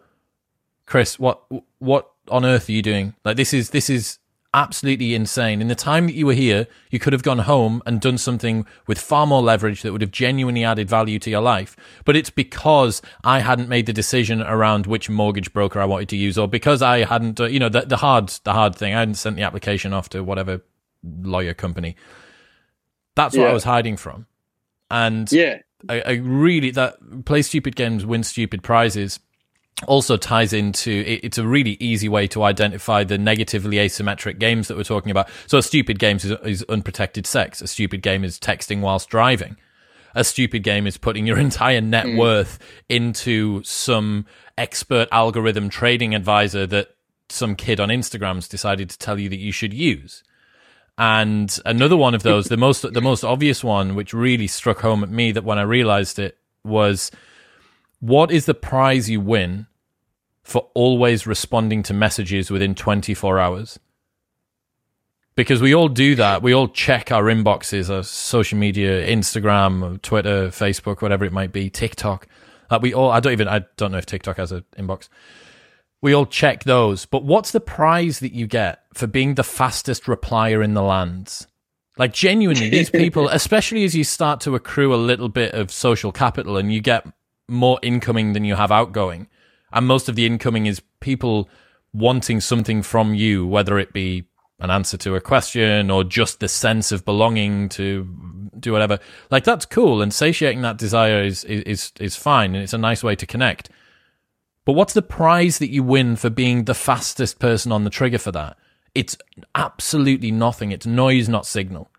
Chris, 0.86 1.20
what 1.20 1.44
what 1.80 2.12
on 2.28 2.46
earth 2.46 2.70
are 2.70 2.74
you 2.74 2.82
doing? 2.82 3.16
Like 3.24 3.38
this 3.38 3.54
is 3.54 3.70
this 3.72 3.90
is 3.90 4.20
absolutely 4.54 5.16
insane. 5.16 5.62
In 5.62 5.68
the 5.68 5.76
time 5.76 6.08
that 6.08 6.16
you 6.16 6.26
were 6.26 6.34
here, 6.34 6.68
you 6.90 7.00
could 7.00 7.14
have 7.14 7.24
gone 7.24 7.40
home 7.40 7.82
and 7.86 8.02
done 8.02 8.18
something 8.18 8.66
with 8.88 9.00
far 9.00 9.26
more 9.26 9.42
leverage 9.42 9.82
that 9.82 9.92
would 9.92 10.02
have 10.02 10.12
genuinely 10.12 10.64
added 10.64 10.90
value 10.90 11.20
to 11.20 11.30
your 11.30 11.42
life. 11.42 11.76
But 12.06 12.16
it's 12.16 12.30
because 12.30 13.02
I 13.24 13.40
hadn't 13.40 13.70
made 13.70 13.86
the 13.86 13.94
decision 13.94 14.42
around 14.42 14.88
which 14.88 15.10
mortgage 15.10 15.54
broker 15.54 15.80
I 15.80 15.86
wanted 15.86 16.10
to 16.10 16.18
use, 16.18 16.38
or 16.38 16.48
because 16.48 16.82
I 16.82 17.06
hadn't, 17.06 17.40
uh, 17.40 17.46
you 17.46 17.60
know, 17.60 17.70
the, 17.70 17.82
the 17.82 17.98
hard, 17.98 18.30
the 18.44 18.54
hard 18.54 18.76
thing. 18.76 18.94
I 18.94 19.00
hadn't 19.00 19.16
sent 19.16 19.38
the 19.38 19.44
application 19.44 19.94
off 19.94 20.10
to 20.10 20.24
whatever 20.24 20.62
lawyer 21.04 21.54
company. 21.54 21.96
That's 23.16 23.36
what 23.36 23.44
yeah. 23.44 23.50
I 23.50 23.54
was 23.54 23.64
hiding 23.64 23.98
from. 23.98 24.28
And 24.90 25.32
yeah, 25.32 25.60
I, 25.88 26.02
I 26.02 26.12
really 26.14 26.72
that 26.72 27.26
play 27.26 27.42
stupid 27.42 27.76
games, 27.76 28.06
win 28.06 28.24
stupid 28.24 28.64
prizes 28.64 29.20
also 29.88 30.18
ties 30.18 30.54
into 30.54 31.04
it's 31.06 31.38
a 31.38 31.46
really 31.46 31.78
easy 31.80 32.10
way 32.10 32.28
to 32.28 32.44
identify 32.44 33.04
the 33.04 33.18
negatively 33.18 33.78
asymmetric 33.78 34.40
games 34.40 34.68
that 34.68 34.78
we're 34.78 34.84
talking 34.84 35.12
about. 35.12 35.30
So 35.48 35.58
a 35.58 35.64
stupid 35.64 36.00
game 36.00 36.18
is, 36.18 36.26
is, 36.26 36.64
unprotected 36.70 37.26
sex. 37.26 37.62
A 37.62 37.68
stupid 37.68 38.02
game 38.02 38.24
is 38.24 38.40
texting 38.40 38.82
whilst 38.82 39.10
driving. 39.10 39.58
A 40.14 40.24
stupid 40.24 40.64
game 40.64 40.88
is 40.88 40.98
putting 40.98 41.26
your 41.26 41.40
entire 41.48 41.82
net 41.82 42.06
mm. 42.06 42.18
worth 42.18 42.60
into 42.90 43.64
some 43.64 44.26
expert 44.58 45.08
algorithm 45.12 45.70
trading 45.70 46.14
advisor 46.14 46.68
that 46.68 46.96
some 47.30 47.56
kid 47.56 47.80
on 47.80 47.90
Instagram's 47.90 48.48
decided 48.48 48.90
to 48.90 49.00
tell 49.00 49.20
you 49.20 49.30
that 49.30 49.40
you 49.40 49.52
should 49.52 49.74
use. 49.74 50.24
And 50.98 51.58
another 51.66 51.98
one 51.98 52.14
of 52.14 52.22
those, 52.22 52.48
the 52.48 52.58
most 52.58 52.82
the 52.94 53.02
most 53.02 53.24
obvious 53.24 53.64
one, 53.64 53.96
which 53.96 54.14
really 54.14 54.48
struck 54.48 54.82
home 54.82 55.04
at 55.04 55.10
me 55.10 55.32
that 55.32 55.44
when 55.44 55.58
I 55.58 55.64
realized 55.64 56.20
it 56.20 56.38
was 56.64 57.10
what 58.00 58.30
is 58.30 58.46
the 58.46 58.54
prize 58.54 59.10
you 59.10 59.22
win 59.22 59.68
for 60.44 60.70
always 60.74 61.28
responding 61.28 61.84
to 61.84 61.94
messages 61.94 62.50
within 62.50 62.76
24 62.76 63.40
hours. 63.40 63.80
Because 65.36 65.62
we 65.62 65.74
all 65.74 65.88
do 65.88 66.16
that. 66.16 66.42
We 66.42 66.54
all 66.54 66.68
check 66.68 67.12
our 67.12 67.24
inboxes, 67.24 67.90
our 67.90 68.04
social 68.04 68.58
media, 68.58 69.08
Instagram, 69.08 70.02
Twitter, 70.02 70.50
Facebook, 70.50 71.02
whatever 71.02 71.24
it 71.24 71.32
might 71.32 71.54
be, 71.54 71.70
TikTok. 71.70 72.28
Like 72.70 72.82
we 72.82 72.94
all, 72.94 73.12
I 73.12 73.20
don't 73.20 73.34
even, 73.34 73.48
I 73.48 73.64
don't 73.78 73.92
know 73.92 73.98
if 73.98 74.06
TikTok 74.06 74.38
has 74.38 74.52
an 74.52 74.66
inbox. 74.78 75.08
We 76.02 76.14
all 76.14 76.26
check 76.26 76.64
those. 76.64 77.06
But 77.06 77.24
what's 77.24 77.52
the 77.52 77.60
prize 77.60 78.20
that 78.20 78.34
you 78.34 78.46
get 78.46 78.84
for 78.94 79.08
being 79.08 79.36
the 79.36 79.44
fastest 79.44 80.04
replier 80.04 80.64
in 80.64 80.74
the 80.74 80.82
lands? 80.82 81.48
Like 81.98 82.14
genuinely, 82.14 82.70
these 82.70 82.90
people, 82.92 83.30
especially 83.30 83.84
as 83.86 83.96
you 83.96 84.04
start 84.04 84.42
to 84.42 84.56
accrue 84.56 84.94
a 84.94 84.98
little 84.98 85.30
bit 85.30 85.54
of 85.54 85.72
social 85.72 86.12
capital 86.12 86.58
and 86.58 86.74
you 86.74 86.82
get 86.82 87.06
more 87.48 87.80
incoming 87.82 88.34
than 88.34 88.44
you 88.44 88.56
have 88.56 88.72
outgoing, 88.72 89.28
and 89.74 89.88
most 89.88 90.10
of 90.10 90.16
the 90.16 90.26
incoming 90.26 90.66
is 90.66 90.82
people 91.00 91.50
wanting 91.94 92.40
something 92.40 92.82
from 92.82 93.14
you, 93.14 93.46
whether 93.46 93.78
it 93.78 93.94
be 93.94 94.26
an 94.60 94.70
answer 94.70 94.96
to 94.96 95.16
a 95.16 95.22
question 95.22 95.90
or 95.90 96.04
just 96.04 96.40
the 96.40 96.48
sense 96.48 96.92
of 96.92 97.04
belonging 97.04 97.68
to 97.68 98.08
do 98.60 98.72
whatever. 98.72 99.00
Like 99.30 99.44
that's 99.44 99.66
cool, 99.66 100.02
and 100.02 100.14
satiating 100.14 100.62
that 100.62 100.78
desire 100.78 101.24
is 101.24 101.44
is 101.44 101.92
is 102.00 102.16
fine, 102.16 102.54
and 102.56 102.64
it's 102.64 102.74
a 102.74 102.78
nice 102.78 103.04
way 103.04 103.16
to 103.16 103.26
connect. 103.26 103.70
But 104.64 104.74
what's 104.74 104.94
the 104.94 105.02
prize 105.02 105.58
that 105.58 105.72
you 105.72 105.84
win 105.84 106.16
for 106.16 106.30
being 106.30 106.66
the 106.66 106.76
fastest 106.76 107.40
person 107.40 107.72
on 107.72 107.84
the 107.84 107.90
trigger 107.90 108.20
for 108.20 108.32
that? 108.32 108.58
It's 108.94 109.18
absolutely 109.56 110.32
nothing. 110.32 110.72
It's 110.72 110.86
noise, 110.86 111.28
not 111.28 111.48
signal 111.48 111.90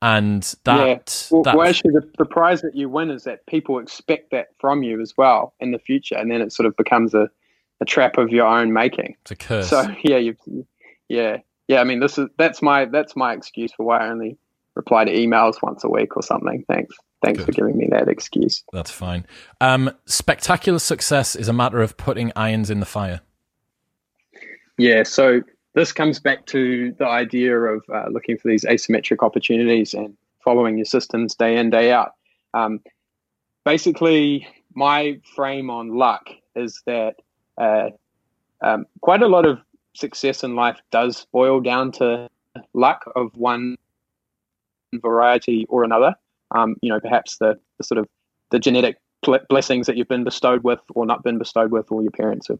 and 0.00 0.54
that, 0.64 1.28
yeah. 1.30 1.36
well, 1.36 1.56
well, 1.56 1.68
actually 1.68 1.92
the, 1.92 2.08
the 2.18 2.24
prize 2.24 2.62
that 2.62 2.76
you 2.76 2.88
win 2.88 3.10
is 3.10 3.24
that 3.24 3.44
people 3.46 3.78
expect 3.78 4.30
that 4.30 4.48
from 4.58 4.82
you 4.82 5.00
as 5.00 5.14
well 5.16 5.54
in 5.60 5.72
the 5.72 5.78
future 5.78 6.16
and 6.16 6.30
then 6.30 6.40
it 6.40 6.52
sort 6.52 6.66
of 6.66 6.76
becomes 6.76 7.14
a, 7.14 7.28
a 7.80 7.84
trap 7.84 8.18
of 8.18 8.30
your 8.30 8.46
own 8.46 8.72
making. 8.72 9.16
It's 9.22 9.30
a 9.32 9.36
curse. 9.36 9.68
So 9.68 9.82
yeah 10.02 10.18
you 10.18 10.36
yeah. 11.08 11.38
Yeah 11.66 11.80
i 11.80 11.84
mean 11.84 12.00
this 12.00 12.16
is 12.16 12.28
that's 12.38 12.62
my 12.62 12.86
that's 12.86 13.14
my 13.14 13.34
excuse 13.34 13.72
for 13.72 13.84
why 13.84 13.98
i 13.98 14.08
only 14.08 14.38
reply 14.78 15.04
to 15.04 15.12
emails 15.12 15.60
once 15.60 15.84
a 15.84 15.88
week 15.90 16.16
or 16.16 16.22
something. 16.22 16.64
Thanks. 16.68 16.96
Thanks 17.22 17.40
Good. 17.40 17.46
for 17.46 17.52
giving 17.52 17.76
me 17.76 17.88
that 17.90 18.08
excuse. 18.08 18.62
That's 18.72 18.92
fine. 18.92 19.26
Um, 19.60 19.90
spectacular 20.06 20.78
success 20.78 21.34
is 21.34 21.48
a 21.48 21.52
matter 21.52 21.82
of 21.82 21.96
putting 21.96 22.32
irons 22.36 22.70
in 22.70 22.80
the 22.80 22.86
fire. 22.86 23.20
Yeah 24.78 25.02
so 25.02 25.42
this 25.78 25.92
comes 25.92 26.18
back 26.18 26.44
to 26.46 26.92
the 26.98 27.06
idea 27.06 27.56
of 27.56 27.84
uh, 27.94 28.06
looking 28.10 28.36
for 28.36 28.48
these 28.48 28.64
asymmetric 28.64 29.24
opportunities 29.24 29.94
and 29.94 30.16
following 30.44 30.76
your 30.76 30.84
systems 30.84 31.36
day 31.36 31.56
in, 31.56 31.70
day 31.70 31.92
out. 31.92 32.14
Um, 32.52 32.80
basically, 33.64 34.44
my 34.74 35.20
frame 35.36 35.70
on 35.70 35.96
luck 35.96 36.30
is 36.56 36.82
that 36.86 37.16
uh, 37.58 37.90
um, 38.60 38.86
quite 39.02 39.22
a 39.22 39.28
lot 39.28 39.46
of 39.46 39.60
success 39.94 40.42
in 40.42 40.56
life 40.56 40.80
does 40.90 41.28
boil 41.32 41.60
down 41.60 41.92
to 41.92 42.28
luck 42.74 43.04
of 43.14 43.30
one 43.36 43.76
variety 44.94 45.64
or 45.68 45.84
another. 45.84 46.12
Um, 46.50 46.74
you 46.82 46.88
know, 46.88 46.98
perhaps 46.98 47.38
the, 47.38 47.56
the, 47.76 47.84
sort 47.84 47.98
of 47.98 48.08
the 48.50 48.58
genetic 48.58 48.98
blessings 49.48 49.86
that 49.86 49.96
you've 49.96 50.08
been 50.08 50.24
bestowed 50.24 50.64
with 50.64 50.80
or 50.96 51.06
not 51.06 51.22
been 51.22 51.38
bestowed 51.38 51.70
with, 51.70 51.92
or 51.92 52.02
your 52.02 52.10
parents 52.10 52.48
have 52.48 52.58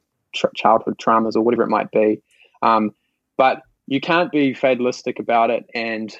childhood 0.54 0.98
traumas 0.98 1.34
or 1.34 1.40
whatever 1.40 1.64
it 1.64 1.68
might 1.68 1.90
be. 1.90 2.22
Um, 2.62 2.92
but 3.38 3.62
you 3.86 4.00
can't 4.00 4.30
be 4.30 4.52
fatalistic 4.52 5.18
about 5.18 5.48
it 5.48 5.64
and 5.74 6.14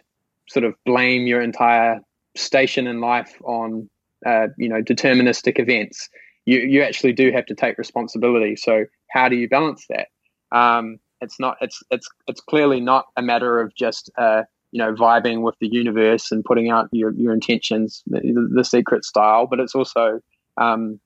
sort 0.48 0.64
of 0.64 0.74
blame 0.86 1.26
your 1.26 1.42
entire 1.42 2.00
station 2.34 2.86
in 2.86 3.00
life 3.00 3.34
on 3.44 3.90
uh, 4.24 4.46
you 4.56 4.68
know 4.68 4.82
deterministic 4.82 5.58
events. 5.58 6.08
You 6.46 6.60
you 6.60 6.82
actually 6.82 7.12
do 7.12 7.30
have 7.32 7.44
to 7.46 7.54
take 7.54 7.76
responsibility. 7.76 8.56
So 8.56 8.86
how 9.10 9.28
do 9.28 9.36
you 9.36 9.48
balance 9.48 9.86
that? 9.90 10.08
Um, 10.50 10.98
it's 11.20 11.38
not 11.38 11.58
it's 11.60 11.82
it's 11.90 12.08
it's 12.26 12.40
clearly 12.40 12.80
not 12.80 13.06
a 13.16 13.22
matter 13.22 13.60
of 13.60 13.74
just 13.74 14.10
uh, 14.16 14.44
you 14.70 14.78
know 14.78 14.94
vibing 14.94 15.42
with 15.42 15.56
the 15.60 15.68
universe 15.68 16.32
and 16.32 16.44
putting 16.44 16.70
out 16.70 16.88
your 16.92 17.12
your 17.12 17.34
intentions, 17.34 18.02
the, 18.06 18.48
the 18.54 18.64
secret 18.64 19.04
style. 19.04 19.46
But 19.46 19.60
it's 19.60 19.74
also 19.74 20.20
um, 20.56 21.00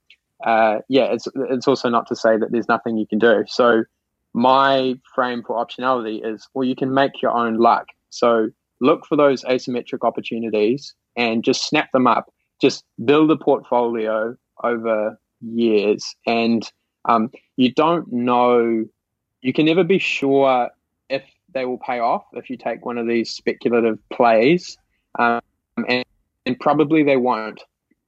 uh, 0.45 0.79
yeah, 0.89 1.05
it's 1.05 1.27
it's 1.51 1.67
also 1.67 1.89
not 1.89 2.07
to 2.09 2.17
say 2.17 2.37
that 2.37 2.53
there's 2.53 2.69
nothing 2.69 2.97
you 2.97 3.07
can 3.07 3.19
do. 3.19 3.45
So 3.49 3.83
my 4.35 4.99
frame 5.15 5.43
for 5.43 5.65
optionality 5.65 6.25
is 6.25 6.49
well, 6.55 6.65
you 6.65 6.77
can 6.77 6.93
make 6.93 7.21
your 7.21 7.33
own 7.33 7.59
luck. 7.59 7.87
So 8.11 8.51
look 8.81 9.07
for 9.07 9.17
those 9.17 9.45
asymmetric 9.45 10.07
opportunities 10.07 10.95
and 11.17 11.45
just 11.45 11.67
snap 11.67 11.93
them 11.93 12.07
up. 12.07 12.33
Just 12.61 12.85
build 13.05 13.31
a 13.31 13.37
portfolio 13.37 14.37
over 14.63 15.19
years, 15.41 16.15
and 16.27 16.71
um, 17.07 17.31
you 17.57 17.73
don't 17.73 18.11
know. 18.13 18.85
You 19.41 19.53
can 19.53 19.67
never 19.67 19.83
be 19.83 19.99
sure 19.99 20.71
if 21.09 21.25
they 21.53 21.65
will 21.65 21.79
pay 21.79 21.99
off 21.99 22.25
if 22.33 22.49
you 22.49 22.57
take 22.57 22.87
one 22.87 22.99
of 22.99 23.09
these 23.09 23.31
speculative 23.31 23.99
plays, 24.11 24.79
um, 25.19 25.41
and, 25.89 26.05
and 26.47 26.61
probably 26.61 27.03
they 27.03 27.17
won't. 27.17 27.63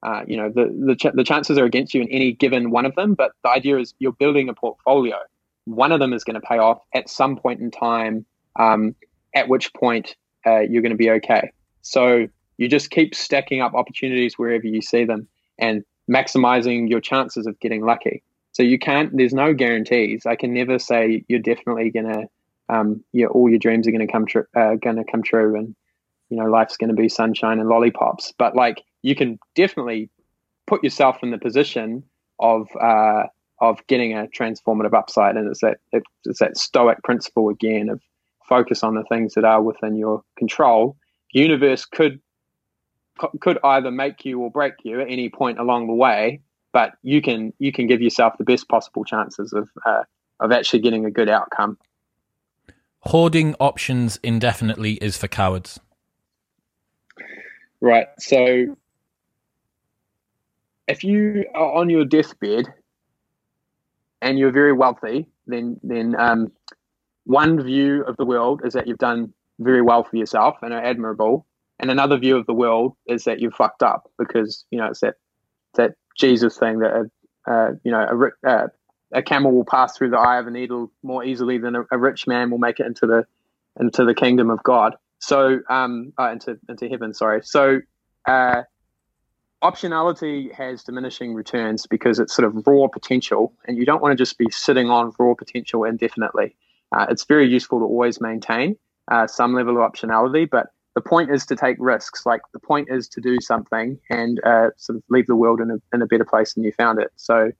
Uh, 0.05 0.23
you 0.27 0.37
know, 0.37 0.51
the 0.51 0.73
the, 0.87 0.95
ch- 0.95 1.15
the 1.15 1.25
chances 1.25 1.59
are 1.59 1.65
against 1.65 1.95
you 1.95 2.03
in 2.03 2.09
any 2.09 2.33
given 2.33 2.71
one 2.71 2.87
of 2.87 2.95
them, 2.95 3.15
but 3.15 3.33
the 3.43 3.51
idea 3.51 3.79
is 3.79 3.95
you're 3.99 4.13
building 4.13 4.49
a 4.49 4.55
portfolio. 4.55 5.17
One 5.67 5.93
of 5.93 6.01
them 6.01 6.13
is 6.13 6.25
going 6.25 6.41
to 6.41 6.47
pay 6.47 6.59
off 6.59 6.83
at 6.95 7.09
some 7.09 7.37
point 7.37 7.61
in 7.61 7.71
time, 7.71 8.27
um, 8.59 8.95
at 9.35 9.49
which 9.49 9.73
point 9.75 10.17
uh, 10.47 10.61
you're 10.61 10.83
going 10.83 10.91
to 10.91 10.97
be 10.97 11.11
okay. 11.11 11.51
So 11.83 12.27
you 12.59 12.69
just 12.69 12.91
keep 12.91 13.15
stacking 13.15 13.61
up 13.61 13.75
opportunities 13.75 14.39
wherever 14.39 14.67
you 14.67 14.83
see 14.83 15.05
them 15.05 15.29
and 15.59 15.85
maximizing 16.11 16.89
your 16.89 17.01
chances 17.01 17.47
of 17.47 17.59
getting 17.61 17.85
lucky. 17.85 18.23
So 18.53 18.63
you 18.63 18.79
can't. 18.79 19.15
There's 19.17 19.35
no 19.35 19.53
guarantees. 19.53 20.27
I 20.27 20.37
can 20.37 20.55
never 20.55 20.79
say 20.79 21.25
you're 21.29 21.41
definitely 21.41 21.91
going 21.91 22.13
to. 22.13 22.29
Um, 22.69 23.05
yeah, 23.13 23.27
all 23.27 23.51
your 23.51 23.59
dreams 23.59 23.87
are 23.87 23.91
going 23.91 24.07
to 24.07 24.11
come 24.11 24.27
true. 24.27 24.47
Uh, 24.57 24.77
going 24.77 24.97
to 24.97 25.05
come 25.05 25.23
true, 25.23 25.57
and 25.57 25.75
you 26.31 26.37
know 26.37 26.47
life's 26.47 26.77
going 26.77 26.89
to 26.89 26.95
be 26.95 27.09
sunshine 27.09 27.59
and 27.59 27.69
lollipops. 27.69 28.33
But 28.39 28.55
like 28.55 28.83
you 29.03 29.15
can 29.15 29.39
definitely 29.55 30.09
put 30.67 30.85
yourself 30.85 31.19
in 31.23 31.31
the 31.31 31.39
position 31.39 32.05
of 32.39 32.69
uh, 32.81 33.25
of 33.61 33.79
getting 33.87 34.13
a 34.13 34.27
transformative 34.27 34.95
upside, 34.95 35.37
and 35.37 35.49
it's 35.49 35.61
that 35.61 35.79
it's 36.25 36.39
that 36.41 36.57
stoic 36.57 37.03
principle 37.03 37.49
again 37.49 37.89
of 37.89 38.01
focus 38.49 38.83
on 38.83 38.95
the 38.95 39.05
things 39.05 39.35
that 39.35 39.45
are 39.45 39.63
within 39.63 39.97
your 39.97 40.23
control. 40.37 40.97
Universe 41.33 41.85
could 41.85 42.21
could 43.41 43.59
either 43.63 43.91
make 43.91 44.25
you 44.25 44.41
or 44.41 44.51
break 44.51 44.75
you 44.83 45.01
at 45.01 45.09
any 45.09 45.29
point 45.29 45.59
along 45.59 45.87
the 45.87 45.95
way, 45.95 46.41
but 46.73 46.93
you 47.03 47.23
can 47.23 47.53
you 47.59 47.73
can 47.73 47.87
give 47.87 48.03
yourself 48.03 48.37
the 48.39 48.45
best 48.45 48.69
possible 48.69 49.05
chances 49.05 49.53
of 49.53 49.69
uh, 49.87 50.03
of 50.41 50.53
actually 50.53 50.81
getting 50.81 51.05
a 51.05 51.11
good 51.11 51.29
outcome. 51.29 51.79
Hoarding 53.01 53.55
options 53.61 54.19
indefinitely 54.23 54.95
is 54.95 55.17
for 55.17 55.29
cowards. 55.29 55.79
Right. 57.81 58.07
So 58.19 58.77
if 60.89 61.05
you 61.05 61.45
are 61.55 61.75
on 61.75 61.91
your 61.91 62.05
deathbed 62.05 62.73
and 64.25 64.39
you're 64.39 64.51
very 64.51 64.73
wealthy, 64.73 65.29
then 65.47 65.79
then 65.83 66.17
um, 66.19 66.51
one 67.25 67.63
view 67.63 68.03
of 68.05 68.17
the 68.17 68.25
world 68.25 68.63
is 68.65 68.73
that 68.73 68.89
you've 68.89 68.99
done 68.99 69.33
very 69.61 69.83
well 69.83 70.03
for 70.03 70.17
yourself 70.17 70.57
and 70.63 70.73
are 70.73 70.83
admirable, 70.83 71.47
and 71.79 71.91
another 71.91 72.19
view 72.19 72.37
of 72.37 72.47
the 72.47 72.55
world 72.55 72.97
is 73.07 73.25
that 73.25 73.41
you've 73.41 73.55
fucked 73.55 73.83
up 73.83 74.11
because 74.19 74.65
you 74.71 74.79
know 74.79 74.87
it's 74.87 75.01
that 75.01 75.17
that 75.75 75.93
Jesus 76.19 76.57
thing 76.57 76.79
that 76.79 77.11
uh, 77.47 77.71
you 77.85 77.93
know 77.93 78.31
a, 78.45 78.49
uh, 78.49 78.67
a 79.13 79.23
camel 79.23 79.53
will 79.53 79.67
pass 79.67 79.97
through 79.97 80.11
the 80.11 80.19
eye 80.19 80.39
of 80.39 80.47
a 80.47 80.51
needle 80.51 80.91
more 81.03 81.23
easily 81.23 81.59
than 81.59 81.77
a, 81.77 81.83
a 81.93 81.99
rich 81.99 82.27
man 82.27 82.51
will 82.51 82.59
make 82.59 82.81
it 82.81 82.87
into 82.87 83.07
the 83.07 83.27
into 83.79 84.05
the 84.05 84.15
kingdom 84.15 84.51
of 84.51 84.63
God. 84.63 84.97
So 85.19 85.61
um, 85.69 86.15
uh, 86.19 86.31
into 86.33 86.59
into 86.69 86.89
heaven. 86.89 87.13
Sorry. 87.13 87.43
So 87.45 87.81
uh, 88.27 88.63
optionality 89.65 90.53
has 90.53 90.85
diminishing 90.85 91.33
returns 91.33 91.87
because 91.87 92.19
it's 92.19 92.35
sort 92.35 92.47
of 92.47 92.67
raw 92.67 92.87
potential, 92.87 93.53
and 93.67 93.79
you 93.79 93.87
don't 93.87 94.03
want 94.03 94.13
to 94.13 94.17
just 94.17 94.37
be 94.37 94.47
sitting 94.51 94.91
on 94.91 95.13
raw 95.19 95.35
potential 95.35 95.85
indefinitely. 95.85 96.55
Uh, 96.93 97.07
it's 97.09 97.25
very 97.25 97.49
useful 97.49 97.79
to 97.79 97.85
always 97.85 98.21
maintain 98.21 98.77
uh, 99.11 99.27
some 99.27 99.55
level 99.55 99.83
of 99.83 99.91
optionality, 99.91 100.49
but 100.49 100.69
the 100.95 101.01
point 101.01 101.31
is 101.31 101.47
to 101.47 101.57
take 101.57 101.77
risks. 101.81 102.27
Like 102.27 102.43
the 102.53 102.59
point 102.61 102.89
is 102.91 103.09
to 103.09 103.21
do 103.23 103.41
something 103.41 103.99
and 104.11 104.39
uh, 104.45 104.69
sort 104.77 104.99
of 104.99 105.03
leave 105.09 105.27
the 105.27 105.35
world 105.35 105.61
in 105.61 105.71
a, 105.71 105.79
in 105.95 106.03
a 106.03 106.07
better 106.07 106.27
place 106.27 106.53
than 106.53 106.63
you 106.63 106.73
found 106.73 107.01
it. 107.01 107.11
So, 107.17 107.51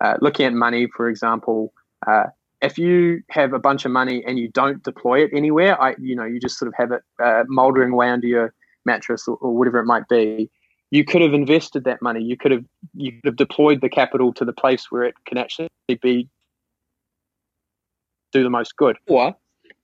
uh, 0.00 0.16
looking 0.22 0.46
at 0.46 0.54
money, 0.54 0.88
for 0.96 1.10
example, 1.10 1.74
uh, 2.06 2.24
if 2.62 2.78
you 2.78 3.22
have 3.28 3.52
a 3.52 3.58
bunch 3.58 3.84
of 3.84 3.92
money 3.92 4.24
and 4.26 4.38
you 4.38 4.48
don't 4.48 4.82
deploy 4.82 5.24
it 5.24 5.30
anywhere, 5.34 5.80
I, 5.80 5.94
you 6.00 6.16
know, 6.16 6.24
you 6.24 6.40
just 6.40 6.58
sort 6.58 6.68
of 6.68 6.74
have 6.78 6.90
it 6.90 7.02
uh, 7.22 7.44
moldering 7.48 7.92
away 7.92 8.08
under 8.08 8.26
your 8.26 8.54
mattress 8.86 9.28
or, 9.28 9.36
or 9.36 9.54
whatever 9.54 9.78
it 9.78 9.84
might 9.84 10.08
be 10.08 10.50
you 10.90 11.04
could 11.04 11.22
have 11.22 11.32
invested 11.32 11.84
that 11.84 12.02
money. 12.02 12.22
You 12.22 12.36
could 12.36 12.50
have 12.50 12.64
you 12.94 13.12
could 13.12 13.26
have 13.26 13.36
deployed 13.36 13.80
the 13.80 13.88
capital 13.88 14.32
to 14.34 14.44
the 14.44 14.52
place 14.52 14.90
where 14.90 15.04
it 15.04 15.14
can 15.24 15.38
actually 15.38 15.68
be 16.02 16.28
do 18.32 18.42
the 18.42 18.50
most 18.50 18.76
good. 18.76 18.96
Or 19.08 19.34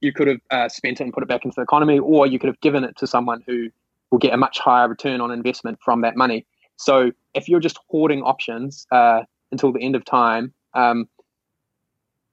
you 0.00 0.12
could 0.12 0.28
have 0.28 0.40
uh, 0.50 0.68
spent 0.68 1.00
it 1.00 1.04
and 1.04 1.12
put 1.12 1.22
it 1.22 1.28
back 1.28 1.44
into 1.44 1.54
the 1.54 1.62
economy, 1.62 1.98
or 1.98 2.26
you 2.26 2.38
could 2.38 2.48
have 2.48 2.60
given 2.60 2.84
it 2.84 2.96
to 2.98 3.06
someone 3.06 3.42
who 3.46 3.70
will 4.10 4.18
get 4.18 4.32
a 4.32 4.36
much 4.36 4.58
higher 4.58 4.88
return 4.88 5.20
on 5.20 5.30
investment 5.30 5.78
from 5.84 6.02
that 6.02 6.16
money. 6.16 6.44
So 6.76 7.12
if 7.34 7.48
you're 7.48 7.60
just 7.60 7.78
hoarding 7.88 8.22
options 8.22 8.86
uh, 8.92 9.22
until 9.50 9.72
the 9.72 9.82
end 9.82 9.96
of 9.96 10.04
time, 10.04 10.52
um, 10.74 11.08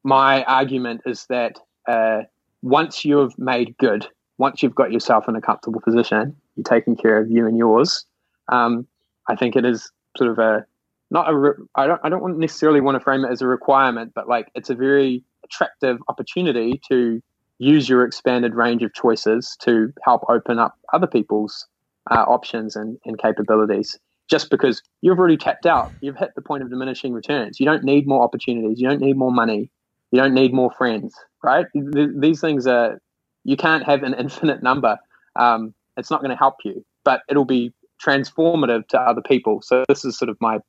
my 0.03 0.43
argument 0.43 1.01
is 1.05 1.25
that 1.29 1.59
uh, 1.87 2.23
once 2.61 3.05
you've 3.05 3.37
made 3.39 3.75
good, 3.77 4.07
once 4.37 4.61
you've 4.61 4.75
got 4.75 4.91
yourself 4.91 5.29
in 5.29 5.35
a 5.35 5.41
comfortable 5.41 5.79
position, 5.79 6.35
you're 6.55 6.63
taking 6.63 6.95
care 6.95 7.17
of 7.17 7.31
you 7.31 7.47
and 7.47 7.57
yours 7.57 8.05
um, 8.51 8.87
I 9.29 9.35
think 9.35 9.55
it 9.55 9.65
is 9.65 9.91
sort 10.17 10.29
of 10.31 10.39
a 10.39 10.65
not 11.11 11.29
a 11.29 11.35
re- 11.37 11.65
I 11.75 11.87
don't 11.87 12.01
I 12.03 12.09
don't 12.09 12.37
necessarily 12.39 12.81
want 12.81 12.95
to 12.95 12.99
frame 12.99 13.25
it 13.25 13.31
as 13.31 13.41
a 13.41 13.47
requirement, 13.47 14.13
but 14.15 14.27
like 14.27 14.49
it's 14.55 14.69
a 14.69 14.75
very 14.75 15.23
attractive 15.43 15.97
opportunity 16.09 16.81
to 16.89 17.21
use 17.59 17.87
your 17.87 18.05
expanded 18.05 18.53
range 18.55 18.83
of 18.83 18.93
choices 18.93 19.55
to 19.61 19.93
help 20.03 20.23
open 20.29 20.59
up 20.59 20.75
other 20.93 21.07
people's 21.07 21.67
uh, 22.11 22.23
options 22.27 22.75
and, 22.75 22.97
and 23.05 23.17
capabilities. 23.19 23.97
Just 24.29 24.49
because 24.49 24.81
you've 25.01 25.19
already 25.19 25.37
tapped 25.37 25.65
out, 25.65 25.93
you've 26.01 26.17
hit 26.17 26.31
the 26.35 26.41
point 26.41 26.63
of 26.63 26.69
diminishing 26.69 27.13
returns. 27.13 27.59
You 27.59 27.65
don't 27.65 27.83
need 27.83 28.07
more 28.07 28.23
opportunities. 28.23 28.79
You 28.79 28.89
don't 28.89 29.01
need 29.01 29.17
more 29.17 29.31
money. 29.31 29.69
You 30.11 30.19
don't 30.19 30.33
need 30.33 30.53
more 30.53 30.71
friends, 30.77 31.15
right? 31.43 31.67
Th- 31.73 32.09
these 32.17 32.41
things 32.41 32.67
are 32.67 32.99
you 33.43 33.57
can't 33.57 33.85
have 33.85 34.03
an 34.03 34.13
infinite 34.19 34.63
number. 34.63 34.97
Um, 35.35 35.73
it's 35.97 36.11
not 36.11 36.21
going 36.21 36.31
to 36.31 36.37
help 36.37 36.55
you, 36.65 36.85
but 37.05 37.21
it'll 37.29 37.45
be 37.45 37.73
transformative 38.01 38.87
to 38.89 38.99
other 38.99 39.21
people. 39.21 39.61
So 39.61 39.83
this 39.87 40.05
is 40.05 40.17
sort 40.17 40.29
of 40.29 40.37
my 40.39 40.59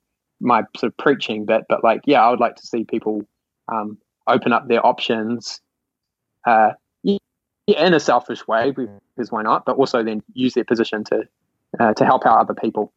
my 0.40 0.62
sort 0.76 0.92
of 0.92 0.96
preaching 0.98 1.46
bit, 1.46 1.62
but 1.68 1.84
like, 1.84 2.01
yeah, 2.06 2.22
I 2.22 2.30
would 2.30 2.40
like 2.40 2.56
to 2.56 2.66
see 2.66 2.84
people 2.84 3.22
um, 3.72 3.98
open 4.26 4.52
up 4.52 4.68
their 4.68 4.84
options, 4.84 5.60
uh, 6.46 6.72
in 7.66 7.94
a 7.94 8.01
selfish 8.01 8.46
way, 8.46 8.72
because 8.72 9.32
why 9.32 9.42
not? 9.42 9.64
But 9.64 9.76
also 9.76 10.02
then 10.02 10.22
use 10.34 10.55
their 10.55 10.64
position 10.64 11.05
to 11.05 11.22
uh, 11.80 11.94
to 11.94 12.05
help 12.05 12.26
out 12.26 12.38
other 12.38 12.55
people. 12.55 12.92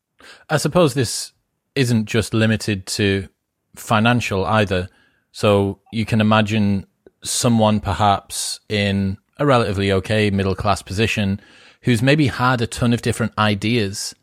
I 0.49 0.57
suppose 0.57 0.93
this 0.93 1.31
isn't 1.75 2.05
just 2.05 2.33
limited 2.33 2.85
to 2.87 3.27
financial 3.75 4.45
either. 4.45 4.89
So 5.31 5.79
you 5.91 6.05
can 6.05 6.21
imagine 6.21 6.85
someone 7.23 7.79
perhaps 7.79 8.59
in 8.69 9.17
a 9.37 9.45
relatively 9.45 9.91
okay 9.91 10.29
middle 10.31 10.55
class 10.55 10.81
position 10.81 11.39
who's 11.87 12.01
maybe 12.01 12.27
had 12.27 12.61
a 12.61 12.67
ton 12.67 12.91
of 12.91 13.01
different 13.01 13.31
ideas 13.37 14.13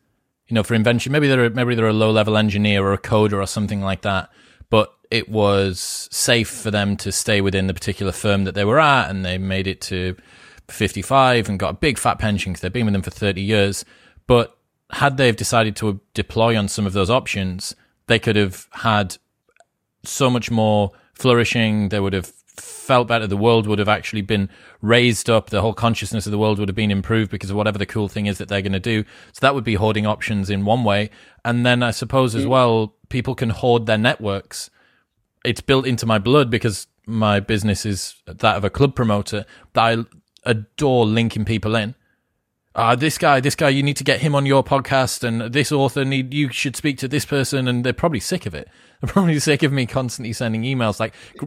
you 0.49 0.55
know, 0.55 0.63
for 0.63 0.75
invention. 0.75 1.13
Maybe 1.13 1.27
they're 1.27 1.49
maybe 1.51 1.75
they're 1.75 1.89
a 1.89 1.93
low 1.93 2.11
level 2.11 2.37
engineer 2.37 2.85
or 2.85 2.93
a 2.93 2.99
coder 2.99 3.43
or 3.43 3.47
something 3.47 3.81
like 3.81 4.03
that. 4.03 4.31
But 4.71 4.95
it 5.11 5.29
was 5.29 6.09
safe 6.11 6.49
for 6.49 6.71
them 6.71 6.97
to 6.99 7.13
stay 7.13 7.41
within 7.41 7.67
the 7.67 7.75
particular 7.75 8.13
firm 8.13 8.45
that 8.45 8.55
they 8.55 8.65
were 8.65 8.79
at, 8.79 9.09
and 9.09 9.25
they 9.25 9.39
made 9.39 9.67
it 9.67 9.81
to 9.83 10.17
55 10.69 11.49
and 11.49 11.59
got 11.59 11.71
a 11.71 11.79
big 11.79 11.99
fat 11.99 12.19
pension 12.19 12.53
because 12.53 12.61
they've 12.61 12.73
been 12.73 12.85
with 12.85 12.93
them 12.93 13.03
for 13.03 13.11
30 13.11 13.41
years. 13.41 13.85
But 14.27 14.57
had 14.91 15.17
they 15.17 15.27
have 15.27 15.37
decided 15.37 15.77
to 15.77 16.01
deploy 16.13 16.59
on 16.59 16.69
some 16.69 16.87
of 16.87 16.93
those 16.93 17.09
options, 17.09 17.75
they 18.07 18.19
could 18.19 18.37
have 18.37 18.69
had 18.73 19.17
so 20.05 20.29
much 20.29 20.51
more 20.51 20.93
flourishing. 21.15 21.89
They 21.89 22.01
would 22.01 22.13
have 22.13 22.33
felt 22.57 23.09
better. 23.09 23.27
The 23.27 23.37
world 23.37 23.67
would 23.67 23.79
have 23.79 23.89
actually 23.89 24.23
been 24.23 24.49
raised 24.81 25.29
up. 25.29 25.51
The 25.51 25.61
whole 25.61 25.75
consciousness 25.75 26.27
of 26.27 26.33
the 26.33 26.39
world 26.39 26.59
would 26.59 26.69
have 26.69 26.77
been 26.77 26.91
improved 26.91 27.31
because 27.31 27.51
of 27.51 27.57
whatever 27.57 27.79
the 27.79 27.87
cool 27.87 28.09
thing 28.09 28.27
is 28.27 28.39
that 28.39 28.49
they're 28.49 28.63
going 28.63 28.73
to 28.73 28.81
do. 28.81 29.05
So 29.33 29.41
that 29.41 29.55
would 29.55 29.65
be 29.65 29.75
hoarding 29.75 30.07
options 30.07 30.51
in 30.51 30.65
one 30.65 30.85
way. 30.85 31.11
And 31.45 31.65
then 31.65 31.83
I 31.83 31.91
suppose 31.91 32.35
as 32.35 32.47
well, 32.47 32.95
people 33.09 33.35
can 33.35 33.51
hoard 33.51 33.87
their 33.87 33.99
networks. 33.99 34.71
It's 35.45 35.61
built 35.61 35.87
into 35.87 36.07
my 36.07 36.19
blood 36.19 36.51
because 36.51 36.87
my 37.07 37.41
business 37.41 37.85
is 37.85 38.17
that 38.27 38.57
of 38.57 38.65
a 38.65 38.71
club 38.71 38.95
promoter 38.95 39.45
that 39.75 39.83
I 39.83 40.05
adore 40.45 41.07
linking 41.07 41.45
people 41.45 41.75
in 41.77 41.95
uh, 42.77 42.97
this 42.97 43.19
guy, 43.19 43.41
this 43.41 43.55
guy, 43.55 43.69
you 43.69 43.83
need 43.83 43.97
to 43.97 44.05
get 44.05 44.21
him 44.21 44.35
on 44.35 44.47
your 44.47 44.65
podcast, 44.65 45.23
and 45.23 45.53
this 45.53 45.71
author 45.71 46.05
need 46.05 46.35
you 46.35 46.51
should 46.51 46.75
speak 46.75 46.99
to 46.99 47.07
this 47.07 47.25
person, 47.25 47.69
and 47.69 47.85
they're 47.85 47.93
probably 47.93 48.21
sick 48.21 48.47
of 48.47 48.55
it. 48.55 48.69
They're 49.01 49.13
probably 49.13 49.39
sick 49.39 49.63
of 49.63 49.71
me 49.71 49.85
constantly 49.85 50.33
sending 50.33 50.63
emails 50.63 50.99
like 50.99 51.15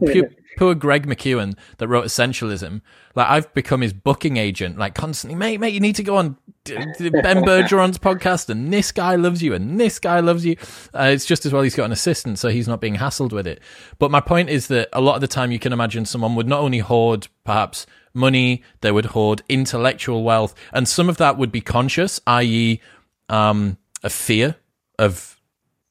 poor, 0.58 0.74
Greg 0.74 1.06
McKeown 1.06 1.56
that 1.78 1.88
wrote 1.88 2.06
Essentialism. 2.06 2.80
Like 3.14 3.28
I've 3.28 3.54
become 3.54 3.80
his 3.80 3.92
booking 3.92 4.36
agent, 4.36 4.78
like 4.78 4.94
constantly, 4.94 5.36
mate, 5.36 5.60
mate, 5.60 5.72
you 5.72 5.80
need 5.80 5.96
to 5.96 6.02
go 6.02 6.16
on 6.16 6.36
Ben 6.64 7.42
Bergeron's 7.44 7.98
podcast, 7.98 8.48
and 8.48 8.72
this 8.72 8.92
guy 8.92 9.14
loves 9.14 9.42
you, 9.42 9.54
and 9.54 9.80
this 9.80 9.98
guy 9.98 10.20
loves 10.20 10.44
you. 10.44 10.56
Uh, 10.94 11.10
it's 11.12 11.24
just 11.24 11.46
as 11.46 11.52
well 11.52 11.62
he's 11.62 11.74
got 11.74 11.84
an 11.84 11.92
assistant, 11.92 12.38
so 12.38 12.48
he's 12.48 12.68
not 12.68 12.80
being 12.80 12.96
hassled 12.96 13.32
with 13.32 13.46
it. 13.46 13.60
But 13.98 14.10
my 14.10 14.20
point 14.20 14.50
is 14.50 14.68
that 14.68 14.88
a 14.92 15.00
lot 15.00 15.14
of 15.14 15.20
the 15.20 15.28
time, 15.28 15.52
you 15.52 15.58
can 15.58 15.72
imagine 15.72 16.04
someone 16.04 16.34
would 16.34 16.48
not 16.48 16.60
only 16.60 16.78
hoard 16.78 17.28
perhaps 17.44 17.86
money, 18.12 18.62
they 18.80 18.92
would 18.92 19.06
hoard 19.06 19.42
intellectual 19.48 20.22
wealth, 20.22 20.54
and 20.72 20.88
some 20.88 21.08
of 21.08 21.16
that 21.16 21.38
would 21.38 21.52
be 21.52 21.60
conscious, 21.60 22.20
i.e., 22.26 22.80
um, 23.28 23.78
a 24.02 24.10
fear 24.10 24.56
of 24.98 25.40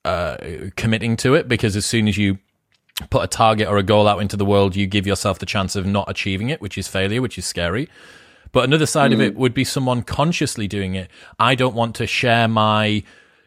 uh, 0.05 0.37
committing 0.75 1.15
to 1.17 1.33
it, 1.33 1.47
because 1.47 1.75
as 1.75 1.85
soon 1.85 2.07
as 2.07 2.17
you 2.17 2.37
put 3.09 3.23
a 3.23 3.27
target 3.27 3.67
or 3.67 3.77
a 3.77 3.83
goal 3.83 4.07
out 4.07 4.19
into 4.21 4.37
the 4.37 4.45
world, 4.45 4.75
you 4.75 4.87
give 4.87 5.05
yourself 5.05 5.39
the 5.39 5.45
chance 5.45 5.75
of 5.75 5.85
not 5.85 6.09
achieving 6.09 6.49
it, 6.49 6.61
which 6.61 6.77
is 6.77 6.87
failure, 6.87 7.21
which 7.21 7.37
is 7.37 7.45
scary. 7.45 7.89
But 8.51 8.63
another 8.63 8.85
side 8.85 9.11
mm. 9.11 9.15
of 9.15 9.21
it 9.21 9.35
would 9.35 9.53
be 9.53 9.63
someone 9.63 10.01
consciously 10.01 10.67
doing 10.67 10.95
it. 10.95 11.09
I 11.39 11.55
don't 11.55 11.75
want 11.75 11.95
to 11.95 12.07
share 12.07 12.47
my 12.47 13.03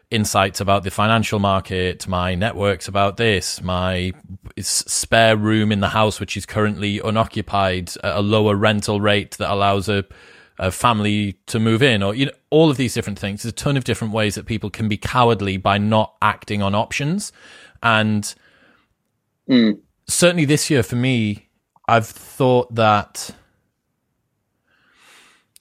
insights 0.09 0.59
about 0.59 0.83
the 0.83 0.91
financial 0.91 1.39
market, 1.39 2.07
my 2.07 2.35
networks 2.35 2.87
about 2.87 3.17
this, 3.17 3.61
my 3.61 4.13
spare 4.59 5.37
room 5.37 5.71
in 5.71 5.79
the 5.79 5.89
house, 5.89 6.19
which 6.19 6.35
is 6.35 6.45
currently 6.45 6.99
unoccupied 6.99 7.91
at 8.03 8.17
a 8.17 8.21
lower 8.21 8.55
rental 8.55 8.99
rate 8.99 9.31
that 9.37 9.51
allows 9.51 9.87
a, 9.87 10.03
a 10.59 10.69
family 10.69 11.37
to 11.47 11.59
move 11.59 11.81
in, 11.81 12.03
or 12.03 12.13
you 12.13 12.25
know, 12.25 12.31
all 12.49 12.69
of 12.69 12.77
these 12.77 12.93
different 12.93 13.17
things. 13.17 13.43
There's 13.43 13.53
a 13.53 13.55
ton 13.55 13.77
of 13.77 13.85
different 13.85 14.13
ways 14.13 14.35
that 14.35 14.45
people 14.45 14.69
can 14.69 14.89
be 14.89 14.97
cowardly 14.97 15.57
by 15.57 15.77
not 15.77 16.13
acting 16.21 16.61
on 16.61 16.75
options. 16.75 17.31
And 17.81 18.33
mm. 19.51 19.79
certainly 20.07 20.45
this 20.45 20.69
year 20.69 20.83
for 20.83 20.95
me, 20.95 21.49
I've 21.87 22.07
thought 22.07 22.73
that 22.75 23.31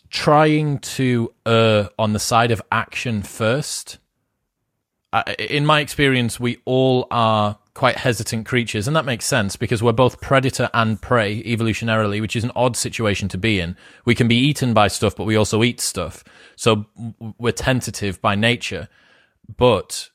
trying 0.08 0.78
to 0.78 1.32
err 1.46 1.90
on 1.98 2.12
the 2.12 2.18
side 2.18 2.50
of 2.50 2.62
action 2.70 3.22
first 3.22 3.98
in 5.38 5.66
my 5.66 5.80
experience, 5.80 6.38
we 6.38 6.58
all 6.64 7.06
are 7.10 7.58
quite 7.74 7.96
hesitant 7.96 8.46
creatures, 8.46 8.86
and 8.86 8.94
that 8.94 9.04
makes 9.04 9.24
sense 9.24 9.56
because 9.56 9.82
we're 9.82 9.92
both 9.92 10.20
predator 10.20 10.70
and 10.72 11.00
prey 11.00 11.42
evolutionarily, 11.42 12.20
which 12.20 12.36
is 12.36 12.44
an 12.44 12.52
odd 12.54 12.76
situation 12.76 13.28
to 13.28 13.38
be 13.38 13.58
in. 13.58 13.76
We 14.04 14.14
can 14.14 14.28
be 14.28 14.36
eaten 14.36 14.72
by 14.72 14.88
stuff, 14.88 15.16
but 15.16 15.24
we 15.24 15.36
also 15.36 15.64
eat 15.64 15.80
stuff, 15.80 16.22
so 16.56 16.86
we're 17.38 17.52
tentative 17.52 18.20
by 18.20 18.34
nature. 18.36 18.88
But 19.56 20.10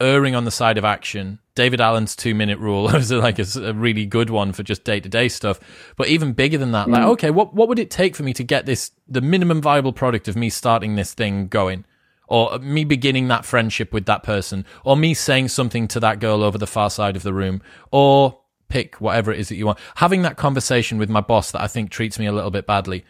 erring 0.00 0.36
on 0.36 0.44
the 0.44 0.50
side 0.50 0.78
of 0.78 0.84
action, 0.84 1.40
David 1.56 1.80
Allen's 1.80 2.14
two 2.14 2.34
minute 2.34 2.60
rule 2.60 2.88
is 2.94 3.10
like 3.10 3.40
a, 3.40 3.46
a, 3.56 3.72
really 3.72 4.06
good 4.06 4.30
one 4.30 4.52
for 4.52 4.62
just 4.62 4.84
day 4.84 5.00
to 5.00 5.08
day 5.08 5.28
stuff. 5.28 5.58
But 5.96 6.06
even 6.06 6.34
bigger 6.34 6.58
than 6.58 6.70
that, 6.72 6.86
mm. 6.86 6.92
like 6.92 7.02
okay, 7.02 7.30
what 7.30 7.52
what 7.52 7.68
would 7.68 7.80
it 7.80 7.90
take 7.90 8.14
for 8.14 8.22
me 8.22 8.32
to 8.34 8.44
get 8.44 8.66
this 8.66 8.92
the 9.08 9.20
minimum 9.20 9.60
viable 9.60 9.92
product 9.92 10.28
of 10.28 10.36
me 10.36 10.50
starting 10.50 10.94
this 10.94 11.12
thing 11.12 11.48
going? 11.48 11.84
or 12.28 12.58
me 12.58 12.82
beginning 12.82 13.28
that 13.28 13.44
friendship 13.44 13.92
with 13.92 14.06
that 14.06 14.24
person, 14.24 14.64
or 14.84 14.96
me 14.96 15.14
saying 15.14 15.46
something 15.46 15.86
to 15.86 16.00
that 16.00 16.18
girl 16.18 16.42
over 16.42 16.58
the 16.58 16.66
far 16.66 16.90
side 16.90 17.14
of 17.14 17.22
the 17.22 17.32
room, 17.32 17.62
or 17.92 18.40
pick 18.68 18.96
whatever 18.96 19.32
it 19.32 19.38
is 19.38 19.48
that 19.48 19.54
you 19.54 19.64
want. 19.64 19.78
Having 19.94 20.22
that 20.22 20.36
conversation 20.36 20.98
with 20.98 21.08
my 21.08 21.20
boss 21.20 21.52
that 21.52 21.62
I 21.62 21.68
think 21.68 21.90
treats 21.90 22.18
me 22.18 22.26
a 22.26 22.32
little 22.32 22.50
bit 22.50 22.66
badly. 22.66 23.04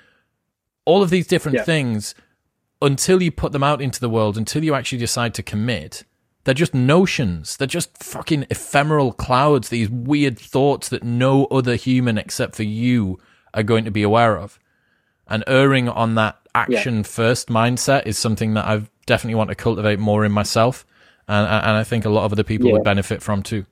All 0.84 1.02
of 1.02 1.08
these 1.08 1.26
different 1.26 1.56
yeah. 1.56 1.64
things, 1.64 2.14
until 2.82 3.22
you 3.22 3.32
put 3.32 3.52
them 3.52 3.62
out 3.62 3.80
into 3.80 4.00
the 4.00 4.10
world, 4.10 4.36
until 4.36 4.62
you 4.62 4.74
actually 4.74 4.98
decide 4.98 5.32
to 5.34 5.42
commit, 5.42 6.04
they're 6.46 6.54
just 6.54 6.74
notions. 6.74 7.56
They're 7.56 7.66
just 7.66 8.00
fucking 8.00 8.46
ephemeral 8.50 9.12
clouds, 9.12 9.68
these 9.68 9.90
weird 9.90 10.38
thoughts 10.38 10.88
that 10.90 11.02
no 11.02 11.46
other 11.46 11.74
human 11.74 12.18
except 12.18 12.54
for 12.54 12.62
you 12.62 13.18
are 13.52 13.64
going 13.64 13.84
to 13.84 13.90
be 13.90 14.04
aware 14.04 14.38
of. 14.38 14.60
And 15.26 15.42
erring 15.48 15.88
on 15.88 16.14
that 16.14 16.38
action 16.54 17.02
first 17.02 17.48
mindset 17.48 18.06
is 18.06 18.16
something 18.16 18.54
that 18.54 18.64
I've 18.64 18.88
definitely 19.06 19.34
want 19.34 19.50
to 19.50 19.56
cultivate 19.56 19.98
more 19.98 20.24
in 20.24 20.30
myself, 20.30 20.86
and 21.26 21.48
and 21.48 21.76
I 21.76 21.82
think 21.82 22.04
a 22.04 22.10
lot 22.10 22.24
of 22.24 22.32
other 22.32 22.44
people 22.44 22.68
yeah. 22.68 22.74
would 22.74 22.84
benefit 22.84 23.22
from 23.22 23.42
too. 23.42 23.66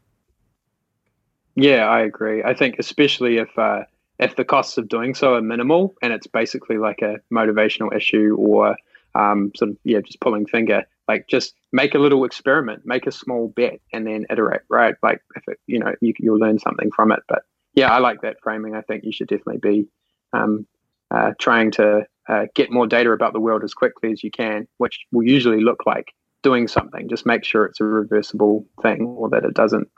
Yeah, 1.54 1.86
I 1.86 2.00
agree. 2.00 2.42
I 2.42 2.54
think 2.54 2.80
especially 2.80 3.36
if 3.36 3.56
uh, 3.56 3.84
if 4.18 4.34
the 4.34 4.44
costs 4.44 4.78
of 4.78 4.88
doing 4.88 5.14
so 5.14 5.34
are 5.34 5.40
minimal 5.40 5.94
and 6.02 6.12
it's 6.12 6.26
basically 6.26 6.78
like 6.78 7.02
a 7.02 7.20
motivational 7.32 7.94
issue 7.94 8.34
or 8.36 8.76
um, 9.14 9.52
sort 9.54 9.70
of 9.70 9.76
yeah, 9.84 10.00
just 10.00 10.18
pulling 10.18 10.46
finger. 10.46 10.84
Like 11.06 11.26
just 11.28 11.54
make 11.72 11.94
a 11.94 11.98
little 11.98 12.24
experiment, 12.24 12.82
make 12.84 13.06
a 13.06 13.12
small 13.12 13.48
bet, 13.48 13.80
and 13.92 14.06
then 14.06 14.26
iterate. 14.30 14.62
Right? 14.68 14.94
Like 15.02 15.20
if 15.36 15.42
it, 15.48 15.58
you 15.66 15.78
know 15.78 15.94
you 16.00 16.14
you'll 16.18 16.38
learn 16.38 16.58
something 16.58 16.90
from 16.90 17.12
it. 17.12 17.20
But 17.28 17.42
yeah, 17.74 17.92
I 17.92 17.98
like 17.98 18.22
that 18.22 18.36
framing. 18.42 18.74
I 18.74 18.82
think 18.82 19.04
you 19.04 19.12
should 19.12 19.28
definitely 19.28 19.58
be 19.58 19.88
um, 20.32 20.66
uh, 21.10 21.32
trying 21.38 21.72
to 21.72 22.06
uh, 22.28 22.46
get 22.54 22.70
more 22.70 22.86
data 22.86 23.10
about 23.10 23.32
the 23.32 23.40
world 23.40 23.64
as 23.64 23.74
quickly 23.74 24.12
as 24.12 24.22
you 24.22 24.30
can, 24.30 24.66
which 24.78 25.06
will 25.12 25.24
usually 25.24 25.62
look 25.62 25.84
like 25.86 26.12
doing 26.42 26.68
something. 26.68 27.08
Just 27.08 27.26
make 27.26 27.44
sure 27.44 27.64
it's 27.66 27.80
a 27.80 27.84
reversible 27.84 28.66
thing 28.82 29.02
or 29.02 29.30
that 29.30 29.44
it 29.44 29.54
doesn't 29.54 29.88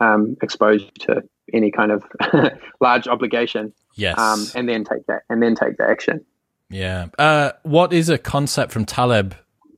um, 0.00 0.36
expose 0.42 0.82
you 0.82 0.90
to 1.00 1.22
any 1.52 1.70
kind 1.70 1.92
of 1.92 2.04
large 2.80 3.06
obligation. 3.06 3.72
Yes. 3.94 4.18
Um, 4.18 4.46
and 4.54 4.68
then 4.68 4.84
take 4.84 5.06
that, 5.06 5.22
and 5.28 5.42
then 5.42 5.54
take 5.54 5.76
the 5.78 5.88
action. 5.88 6.24
Yeah. 6.68 7.06
Uh, 7.18 7.52
what 7.62 7.92
is 7.92 8.08
a 8.08 8.18
concept 8.18 8.72
from 8.72 8.84
Taleb 8.84 9.34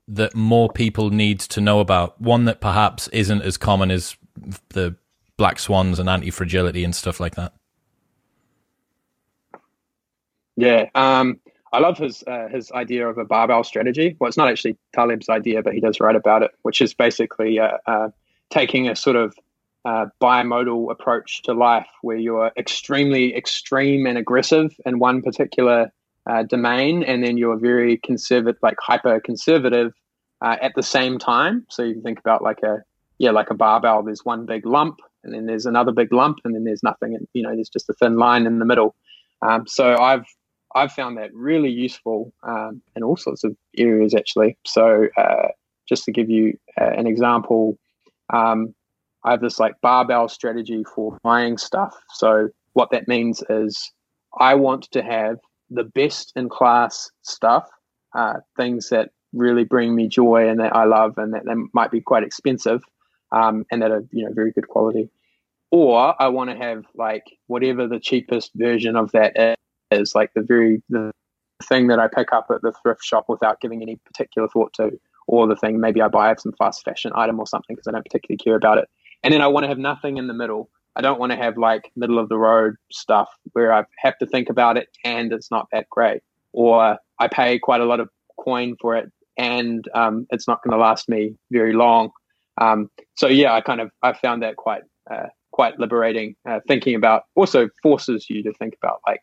that 0.09 0.35
more 0.35 0.69
people 0.71 1.11
need 1.11 1.41
to 1.41 1.61
know 1.61 1.81
about? 1.81 2.21
One 2.21 2.45
that 2.47 2.61
perhaps 2.61 3.09
isn't 3.09 3.43
as 3.43 3.57
common 3.57 3.91
as 3.91 4.17
the 4.71 4.97
black 5.37 5.59
swans 5.59 5.99
and 5.99 6.09
anti 6.09 6.31
fragility 6.31 6.85
and 6.85 6.95
stuff 6.95 7.21
like 7.21 7.37
that. 7.37 7.53
Yeah. 10.57 10.87
Um, 10.95 11.41
I 11.73 11.79
love 11.81 11.99
his 11.99 12.25
uh, 12.27 12.49
his 12.49 12.73
idea 12.73 13.09
of 13.09 13.19
a 13.19 13.25
barbell 13.25 13.63
strategy. 13.63 14.17
Well, 14.19 14.29
it's 14.29 14.37
not 14.37 14.49
actually 14.49 14.77
Taleb's 14.95 15.29
idea, 15.29 15.63
but 15.63 15.75
he 15.75 15.81
does 15.81 16.01
write 16.01 16.17
about 16.17 16.43
it, 16.43 16.51
which 16.63 16.81
is 16.81 16.95
basically 16.95 17.61
uh, 17.61 17.79
uh, 17.87 18.09
taking 18.51 18.89
a 18.89 18.97
sort 18.97 19.17
of 19.17 19.35
uh, 19.85 20.07
bimodal 20.21 20.91
approach 20.91 21.43
to 21.43 21.53
life, 21.53 21.87
where 22.03 22.17
you're 22.17 22.51
extremely 22.57 23.37
extreme 23.37 24.07
and 24.07 24.19
aggressive 24.19 24.75
in 24.85 24.99
one 24.99 25.23
particular 25.23 25.93
uh, 26.29 26.43
domain, 26.43 27.03
and 27.03 27.25
then 27.25 27.37
you're 27.39 27.59
very 27.59 27.97
conservative, 27.97 28.59
like 28.63 28.77
hyper 28.81 29.19
conservative 29.21 29.93
uh, 30.43 30.57
at 30.61 30.75
the 30.77 30.83
same 30.83 31.19
time. 31.19 31.67
So 31.71 31.83
you 31.83 31.95
can 31.95 32.03
think 32.03 32.21
about 32.21 32.43
like 32.43 32.63
a 32.63 32.83
yeah, 33.19 33.31
like 33.31 33.51
a 33.51 33.55
barbell. 33.55 34.03
There's 34.03 34.25
one 34.25 34.47
big 34.47 34.65
lump, 34.65 35.01
and 35.25 35.35
then 35.35 35.47
there's 35.47 35.67
another 35.67 35.93
big 35.93 36.13
lump, 36.13 36.39
and 36.45 36.55
then 36.55 36.65
there's 36.65 36.83
nothing, 36.83 37.15
and 37.15 37.27
you 37.33 37.43
know, 37.43 37.55
there's 37.55 37.69
just 37.69 37.91
a 37.91 37.95
thin 37.95 38.17
line 38.17 38.47
in 38.47 38.59
the 38.59 38.65
middle. 38.65 38.95
Um, 39.43 39.67
so 39.67 39.97
I've 39.97 40.27
I've 40.75 40.93
found 40.93 41.17
that 41.19 41.35
really 41.35 41.71
useful 41.71 42.33
um, 42.43 42.83
in 42.95 43.03
all 43.03 43.17
sorts 43.17 43.45
of 43.45 43.57
areas, 43.77 44.15
actually. 44.15 44.57
So, 44.67 45.09
uh, 45.17 45.49
just 45.89 46.05
to 46.05 46.13
give 46.13 46.29
you 46.29 46.59
uh, 46.81 46.91
an 46.91 47.07
example, 47.07 47.79
um, 48.33 48.75
I 49.25 49.33
have 49.33 49.41
this 49.41 49.59
like 49.59 49.81
barbell 49.81 50.29
strategy 50.29 50.85
for 50.95 51.19
buying 51.23 51.59
stuff. 51.59 51.97
So, 52.15 52.51
what 52.75 52.91
that 52.91 53.09
means 53.09 53.43
is 53.49 53.91
I 54.39 54.55
want 54.55 54.91
to 54.93 55.03
have 55.03 55.39
the 55.71 55.85
best 55.85 56.33
in 56.37 56.49
class 56.49 57.11
stuff, 57.23 57.69
uh, 58.15 58.35
things 58.57 58.89
that 58.91 59.11
really 59.33 59.65
bring 59.65 59.95
me 59.95 60.09
joy 60.09 60.49
and 60.49 60.61
that 60.61 60.75
I 60.75 60.85
love, 60.85 61.19
and 61.19 61.35
that, 61.35 61.45
that 61.45 61.69
might 61.73 61.91
be 61.91 62.01
quite 62.01 62.23
expensive, 62.23 62.83
um, 63.33 63.65
and 63.71 63.83
that 63.83 63.91
are 63.91 64.05
you 64.11 64.25
know 64.25 64.33
very 64.33 64.53
good 64.53 64.69
quality. 64.69 65.11
Or 65.71 66.21
I 66.21 66.29
want 66.29 66.51
to 66.51 66.57
have 66.57 66.85
like 66.95 67.25
whatever 67.47 67.87
the 67.87 68.01
cheapest 68.01 68.53
version 68.55 68.97
of 68.97 69.13
that 69.13 69.39
is 69.39 69.57
is 69.91 70.15
like 70.15 70.33
the 70.35 70.43
very 70.43 70.83
the 70.89 71.13
thing 71.65 71.89
that 71.89 71.99
I 71.99 72.09
pick 72.09 72.33
up 72.33 72.47
at 72.51 72.63
the 72.63 72.73
thrift 72.83 73.03
shop 73.03 73.27
without 73.29 73.61
giving 73.61 73.83
any 73.83 73.97
particular 73.97 74.49
thought 74.49 74.73
to, 74.75 74.99
or 75.27 75.47
the 75.47 75.57
thing 75.57 75.81
maybe 75.81 76.01
I 76.01 76.09
buy 76.09 76.35
some 76.37 76.53
fast 76.53 76.85
fashion 76.85 77.13
item 77.15 77.39
or 77.39 77.47
something 77.47 77.75
because 77.75 77.87
I 77.87 77.93
don't 77.93 78.05
particularly 78.05 78.39
care 78.39 78.57
about 78.57 78.79
it. 78.79 78.89
And 79.23 79.35
then 79.35 79.43
I 79.43 79.49
want 79.49 79.65
to 79.65 79.69
have 79.69 79.79
nothing 79.79 80.17
in 80.17 80.29
the 80.29 80.35
middle. 80.35 80.71
I 80.99 81.03
don't 81.03 81.21
want 81.21 81.31
to 81.31 81.39
have 81.39 81.57
like 81.57 81.93
middle 81.95 82.19
of 82.19 82.29
the 82.29 82.37
road 82.37 82.75
stuff 82.91 83.29
where 83.53 83.73
I 83.73 83.85
have 83.99 84.19
to 84.19 84.27
think 84.27 84.51
about 84.51 84.77
it 84.77 84.89
and 85.05 85.33
it's 85.33 85.51
not 85.51 85.69
that 85.73 85.89
great, 85.89 86.23
or 86.53 86.99
I 87.21 87.29
pay 87.29 87.59
quite 87.61 87.81
a 87.81 87.85
lot 87.85 88.01
of 88.01 88.09
coin 88.37 88.77
for 88.81 88.97
it 88.97 89.11
and 89.39 89.89
um, 89.95 90.27
it's 90.31 90.49
not 90.49 90.63
going 90.63 90.73
to 90.73 90.79
last 90.79 91.09
me 91.09 91.37
very 91.53 91.73
long. 91.73 92.11
Um, 92.61 92.91
so 93.17 93.29
yeah, 93.29 93.55
I 93.55 93.61
kind 93.61 93.81
of 93.81 93.91
I 94.03 94.13
found 94.13 94.43
that 94.43 94.57
quite 94.57 94.83
uh, 95.09 95.29
quite 95.53 95.79
liberating. 95.79 96.35
Uh, 96.47 96.59
thinking 96.67 96.97
about 96.97 97.23
also 97.37 97.69
forces 97.83 98.29
you 98.29 98.43
to 98.43 98.53
think 98.55 98.75
about 98.83 99.01
like 99.07 99.21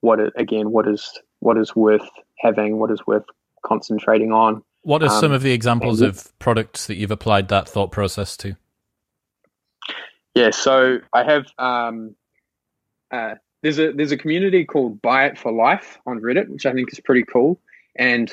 what 0.00 0.18
is, 0.18 0.30
again 0.36 0.72
what 0.72 0.88
is 0.88 1.12
what 1.38 1.56
is 1.56 1.76
worth 1.76 2.08
having, 2.40 2.78
what 2.78 2.90
is 2.90 3.06
worth 3.06 3.24
concentrating 3.64 4.32
on. 4.32 4.62
What 4.82 5.02
are 5.02 5.10
um, 5.10 5.20
some 5.20 5.32
of 5.32 5.42
the 5.42 5.52
examples 5.52 6.00
of 6.00 6.36
products 6.40 6.86
that 6.88 6.96
you've 6.96 7.12
applied 7.12 7.48
that 7.48 7.68
thought 7.68 7.92
process 7.92 8.36
to? 8.38 8.56
Yeah, 10.38 10.50
so 10.50 11.00
I 11.12 11.24
have 11.24 11.46
um, 11.58 12.14
uh, 13.10 13.34
there's 13.64 13.80
a 13.80 13.90
there's 13.90 14.12
a 14.12 14.16
community 14.16 14.64
called 14.64 15.02
Buy 15.02 15.26
It 15.26 15.36
for 15.36 15.50
Life 15.50 15.98
on 16.06 16.20
Reddit, 16.20 16.48
which 16.48 16.64
I 16.64 16.72
think 16.72 16.92
is 16.92 17.00
pretty 17.00 17.24
cool. 17.24 17.60
And 17.96 18.32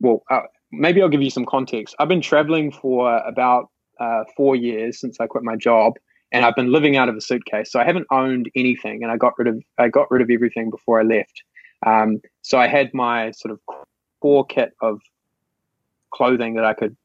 well, 0.00 0.24
uh, 0.32 0.40
maybe 0.72 1.00
I'll 1.00 1.08
give 1.08 1.22
you 1.22 1.30
some 1.30 1.46
context. 1.46 1.94
I've 2.00 2.08
been 2.08 2.20
traveling 2.20 2.72
for 2.72 3.18
about 3.18 3.70
uh, 4.00 4.24
four 4.36 4.56
years 4.56 4.98
since 4.98 5.20
I 5.20 5.28
quit 5.28 5.44
my 5.44 5.54
job, 5.54 5.92
and 6.32 6.44
I've 6.44 6.56
been 6.56 6.72
living 6.72 6.96
out 6.96 7.08
of 7.08 7.14
a 7.14 7.20
suitcase. 7.20 7.70
So 7.70 7.78
I 7.78 7.84
haven't 7.84 8.08
owned 8.10 8.50
anything, 8.56 9.04
and 9.04 9.12
I 9.12 9.16
got 9.16 9.38
rid 9.38 9.46
of 9.46 9.62
I 9.78 9.86
got 9.86 10.10
rid 10.10 10.22
of 10.22 10.30
everything 10.30 10.70
before 10.70 10.98
I 10.98 11.04
left. 11.04 11.44
Um, 11.86 12.20
so 12.42 12.58
I 12.58 12.66
had 12.66 12.92
my 12.92 13.30
sort 13.30 13.52
of 13.52 13.60
core 14.20 14.44
kit 14.44 14.72
of 14.82 15.00
clothing 16.12 16.54
that 16.54 16.64
I 16.64 16.74
could 16.74 16.96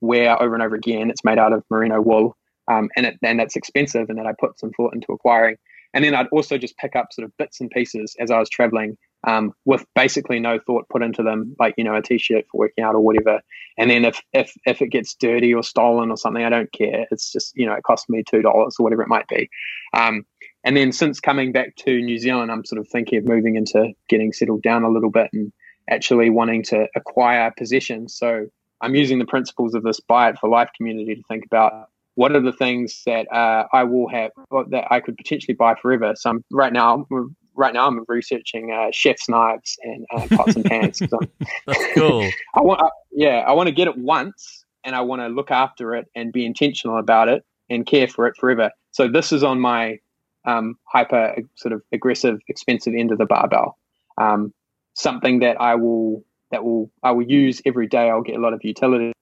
wear 0.00 0.42
over 0.42 0.54
and 0.54 0.62
over 0.62 0.74
again. 0.74 1.10
It's 1.10 1.22
made 1.22 1.38
out 1.38 1.52
of 1.52 1.64
merino 1.68 2.00
wool, 2.00 2.34
um, 2.68 2.88
and 2.96 3.06
it 3.06 3.18
and 3.22 3.40
it's 3.40 3.56
expensive, 3.56 4.08
and 4.08 4.18
then 4.18 4.26
I 4.26 4.32
put 4.38 4.58
some 4.58 4.70
thought 4.70 4.94
into 4.94 5.12
acquiring. 5.12 5.56
And 5.94 6.04
then 6.04 6.14
I'd 6.14 6.28
also 6.28 6.58
just 6.58 6.76
pick 6.76 6.94
up 6.94 7.12
sort 7.12 7.24
of 7.24 7.36
bits 7.38 7.60
and 7.60 7.70
pieces 7.70 8.14
as 8.20 8.30
I 8.30 8.38
was 8.38 8.50
traveling, 8.50 8.98
um, 9.26 9.54
with 9.64 9.86
basically 9.94 10.38
no 10.38 10.58
thought 10.58 10.88
put 10.90 11.02
into 11.02 11.22
them, 11.22 11.56
like 11.58 11.74
you 11.78 11.84
know 11.84 11.96
a 11.96 12.02
t-shirt 12.02 12.44
for 12.50 12.58
working 12.58 12.84
out 12.84 12.94
or 12.94 13.00
whatever. 13.00 13.40
And 13.78 13.90
then 13.90 14.04
if 14.04 14.20
if 14.32 14.52
if 14.66 14.82
it 14.82 14.88
gets 14.88 15.14
dirty 15.14 15.54
or 15.54 15.62
stolen 15.62 16.10
or 16.10 16.16
something, 16.16 16.44
I 16.44 16.50
don't 16.50 16.70
care. 16.72 17.06
It's 17.10 17.32
just 17.32 17.56
you 17.56 17.66
know 17.66 17.72
it 17.72 17.84
cost 17.84 18.10
me 18.10 18.22
two 18.22 18.42
dollars 18.42 18.76
or 18.78 18.84
whatever 18.84 19.02
it 19.02 19.08
might 19.08 19.28
be. 19.28 19.48
Um, 19.94 20.24
and 20.64 20.76
then 20.76 20.92
since 20.92 21.20
coming 21.20 21.52
back 21.52 21.76
to 21.76 22.00
New 22.00 22.18
Zealand, 22.18 22.50
I'm 22.50 22.64
sort 22.64 22.80
of 22.80 22.88
thinking 22.88 23.18
of 23.18 23.24
moving 23.24 23.56
into 23.56 23.92
getting 24.08 24.32
settled 24.32 24.62
down 24.62 24.82
a 24.82 24.90
little 24.90 25.10
bit 25.10 25.30
and 25.32 25.52
actually 25.88 26.28
wanting 26.28 26.62
to 26.64 26.86
acquire 26.94 27.52
possessions. 27.56 28.14
So 28.14 28.46
I'm 28.80 28.94
using 28.94 29.18
the 29.18 29.24
principles 29.24 29.74
of 29.74 29.82
this 29.82 30.00
buy 30.00 30.28
it 30.28 30.38
for 30.38 30.48
life 30.48 30.70
community 30.76 31.14
to 31.14 31.22
think 31.28 31.46
about 31.46 31.88
what 32.18 32.34
are 32.34 32.40
the 32.40 32.52
things 32.52 33.02
that 33.06 33.32
uh, 33.32 33.68
I 33.72 33.84
will 33.84 34.08
have 34.08 34.32
that 34.70 34.88
I 34.90 34.98
could 34.98 35.16
potentially 35.16 35.54
buy 35.54 35.76
forever. 35.80 36.14
So 36.16 36.30
I'm, 36.30 36.44
right 36.50 36.72
now, 36.72 37.06
right 37.54 37.72
now 37.72 37.86
I'm 37.86 38.04
researching 38.08 38.72
uh, 38.72 38.88
chef's 38.90 39.28
knives 39.28 39.78
and 39.84 40.04
uh, 40.12 40.26
pots 40.36 40.56
and 40.56 40.64
pans. 40.64 40.98
That's 41.66 41.94
cool. 41.94 42.28
I 42.56 42.60
want, 42.60 42.80
uh, 42.82 42.88
yeah, 43.12 43.44
I 43.46 43.52
want 43.52 43.68
to 43.68 43.72
get 43.72 43.86
it 43.86 43.96
once, 43.96 44.64
and 44.82 44.96
I 44.96 45.00
want 45.02 45.22
to 45.22 45.28
look 45.28 45.52
after 45.52 45.94
it 45.94 46.06
and 46.16 46.32
be 46.32 46.44
intentional 46.44 46.98
about 46.98 47.28
it 47.28 47.44
and 47.70 47.86
care 47.86 48.08
for 48.08 48.26
it 48.26 48.36
forever. 48.36 48.72
So 48.90 49.06
this 49.06 49.30
is 49.30 49.44
on 49.44 49.60
my 49.60 50.00
um, 50.44 50.74
hyper 50.92 51.36
sort 51.54 51.72
of 51.72 51.82
aggressive, 51.92 52.40
expensive 52.48 52.94
end 52.98 53.12
of 53.12 53.18
the 53.18 53.26
barbell. 53.26 53.78
Um, 54.20 54.52
something 54.94 55.38
that 55.38 55.60
I 55.60 55.76
will 55.76 56.24
that 56.50 56.64
will 56.64 56.90
I 57.04 57.12
will 57.12 57.30
use 57.30 57.62
every 57.64 57.86
day. 57.86 58.10
I'll 58.10 58.22
get 58.22 58.34
a 58.34 58.40
lot 58.40 58.54
of 58.54 58.64
utility 58.64 59.12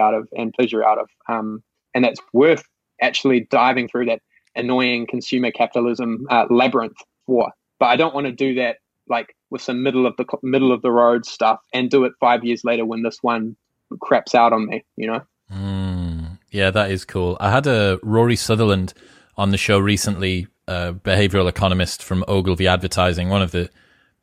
out 0.00 0.14
of 0.14 0.26
and 0.34 0.54
pleasure 0.54 0.82
out 0.82 0.98
of, 0.98 1.10
um, 1.28 1.62
and 1.96 2.04
that's 2.04 2.20
worth 2.34 2.62
actually 3.00 3.40
diving 3.50 3.88
through 3.88 4.04
that 4.04 4.20
annoying 4.54 5.06
consumer 5.06 5.50
capitalism 5.50 6.26
uh, 6.30 6.44
labyrinth 6.50 6.98
for. 7.24 7.50
But 7.80 7.86
I 7.86 7.96
don't 7.96 8.14
want 8.14 8.26
to 8.26 8.32
do 8.32 8.54
that 8.56 8.76
like 9.08 9.34
with 9.50 9.62
some 9.62 9.82
middle 9.82 10.06
of 10.06 10.14
the 10.18 10.26
middle 10.42 10.72
of 10.72 10.82
the 10.82 10.90
road 10.90 11.24
stuff 11.24 11.58
and 11.72 11.90
do 11.90 12.04
it 12.04 12.12
five 12.20 12.44
years 12.44 12.64
later 12.64 12.84
when 12.84 13.02
this 13.02 13.18
one 13.22 13.56
craps 14.02 14.34
out 14.34 14.52
on 14.52 14.66
me. 14.66 14.84
You 14.96 15.06
know. 15.06 15.20
Mm, 15.50 16.38
yeah, 16.50 16.70
that 16.70 16.90
is 16.90 17.06
cool. 17.06 17.38
I 17.40 17.50
had 17.50 17.66
a 17.66 17.98
Rory 18.02 18.36
Sutherland 18.36 18.92
on 19.38 19.50
the 19.50 19.58
show 19.58 19.78
recently, 19.78 20.48
a 20.68 20.92
behavioral 20.92 21.48
economist 21.48 22.02
from 22.02 22.24
Ogilvy 22.28 22.66
Advertising, 22.66 23.30
one 23.30 23.42
of 23.42 23.52
the 23.52 23.70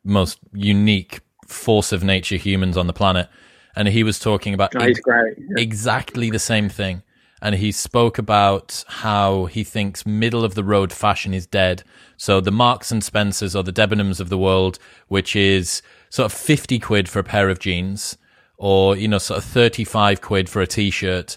most 0.04 0.38
unique 0.52 1.22
force 1.48 1.90
of 1.90 2.04
nature 2.04 2.36
humans 2.36 2.76
on 2.76 2.86
the 2.86 2.92
planet. 2.92 3.28
And 3.74 3.88
he 3.88 4.04
was 4.04 4.20
talking 4.20 4.54
about 4.54 4.76
oh, 4.76 4.92
great. 5.02 5.36
exactly 5.56 6.30
the 6.30 6.38
same 6.38 6.68
thing. 6.68 7.02
And 7.44 7.56
he 7.56 7.72
spoke 7.72 8.16
about 8.16 8.84
how 8.88 9.44
he 9.44 9.64
thinks 9.64 10.06
middle 10.06 10.46
of 10.46 10.54
the 10.54 10.64
road 10.64 10.94
fashion 10.94 11.34
is 11.34 11.46
dead. 11.46 11.84
So 12.16 12.40
the 12.40 12.50
Marks 12.50 12.90
and 12.90 13.04
Spencers 13.04 13.54
or 13.54 13.62
the 13.62 13.72
Debenhams 13.72 14.18
of 14.18 14.30
the 14.30 14.38
world, 14.38 14.78
which 15.08 15.36
is 15.36 15.82
sort 16.08 16.32
of 16.32 16.32
50 16.32 16.78
quid 16.78 17.06
for 17.06 17.18
a 17.18 17.24
pair 17.24 17.50
of 17.50 17.58
jeans 17.58 18.16
or, 18.56 18.96
you 18.96 19.06
know, 19.06 19.18
sort 19.18 19.36
of 19.38 19.44
35 19.44 20.22
quid 20.22 20.48
for 20.48 20.62
a 20.62 20.66
t 20.66 20.88
shirt 20.88 21.36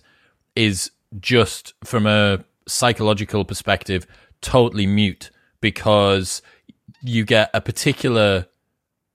is 0.56 0.92
just 1.20 1.74
from 1.84 2.08
a 2.08 2.46
psychological 2.70 3.44
perspective 3.44 4.08
totally 4.40 4.88
mute 4.88 5.30
because 5.60 6.42
you 7.02 7.26
get 7.26 7.50
a 7.54 7.60
particular 7.60 8.48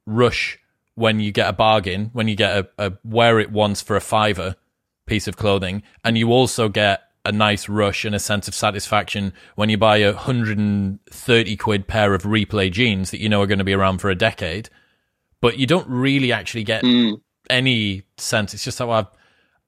rush 0.04 0.58
when 0.94 1.20
you 1.20 1.32
get 1.32 1.48
a 1.48 1.54
bargain, 1.54 2.10
when 2.12 2.28
you 2.28 2.36
get 2.36 2.54
a, 2.54 2.68
a 2.76 2.92
wear 3.02 3.40
it 3.40 3.50
once 3.50 3.80
for 3.80 3.96
a 3.96 4.00
fiver 4.00 4.56
piece 5.12 5.28
of 5.28 5.36
clothing, 5.36 5.82
and 6.02 6.16
you 6.16 6.32
also 6.32 6.70
get 6.70 7.02
a 7.26 7.30
nice 7.30 7.68
rush 7.68 8.06
and 8.06 8.14
a 8.14 8.18
sense 8.18 8.48
of 8.48 8.54
satisfaction 8.54 9.34
when 9.56 9.68
you 9.68 9.76
buy 9.76 9.98
a 9.98 10.14
130 10.14 11.56
quid 11.56 11.86
pair 11.86 12.14
of 12.14 12.22
replay 12.22 12.72
jeans 12.72 13.10
that 13.10 13.20
you 13.20 13.28
know 13.28 13.42
are 13.42 13.46
going 13.46 13.58
to 13.58 13.64
be 13.64 13.74
around 13.74 13.98
for 13.98 14.08
a 14.08 14.14
decade, 14.14 14.70
but 15.42 15.58
you 15.58 15.66
don't 15.66 15.86
really 15.86 16.32
actually 16.32 16.64
get 16.64 16.82
mm. 16.82 17.20
any 17.50 18.04
sense. 18.16 18.54
It's 18.54 18.64
just 18.64 18.78
that 18.78 18.88
I've 18.88 19.08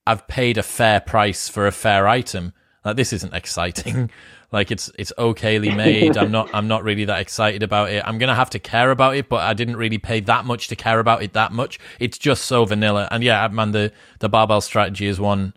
I've 0.06 0.26
paid 0.28 0.56
a 0.56 0.62
fair 0.62 0.98
price 1.00 1.46
for 1.50 1.66
a 1.66 1.72
fair 1.72 2.08
item. 2.08 2.54
Like 2.82 2.96
this 2.96 3.12
isn't 3.12 3.34
exciting. 3.42 4.10
Like 4.54 4.70
it's 4.70 4.88
it's 4.96 5.12
okayly 5.18 5.76
made. 5.76 6.16
I'm 6.16 6.30
not 6.30 6.48
I'm 6.54 6.68
not 6.68 6.84
really 6.84 7.04
that 7.06 7.20
excited 7.20 7.64
about 7.64 7.90
it. 7.90 8.04
I'm 8.06 8.18
gonna 8.18 8.36
have 8.36 8.50
to 8.50 8.60
care 8.60 8.92
about 8.92 9.16
it, 9.16 9.28
but 9.28 9.42
I 9.42 9.52
didn't 9.52 9.76
really 9.76 9.98
pay 9.98 10.20
that 10.20 10.44
much 10.44 10.68
to 10.68 10.76
care 10.76 11.00
about 11.00 11.24
it 11.24 11.32
that 11.32 11.50
much. 11.50 11.80
It's 11.98 12.18
just 12.18 12.44
so 12.44 12.64
vanilla. 12.64 13.08
And 13.10 13.24
yeah, 13.24 13.48
man, 13.48 13.72
the 13.72 13.90
the 14.20 14.28
barbell 14.28 14.60
strategy 14.60 15.08
is 15.08 15.18
one 15.18 15.54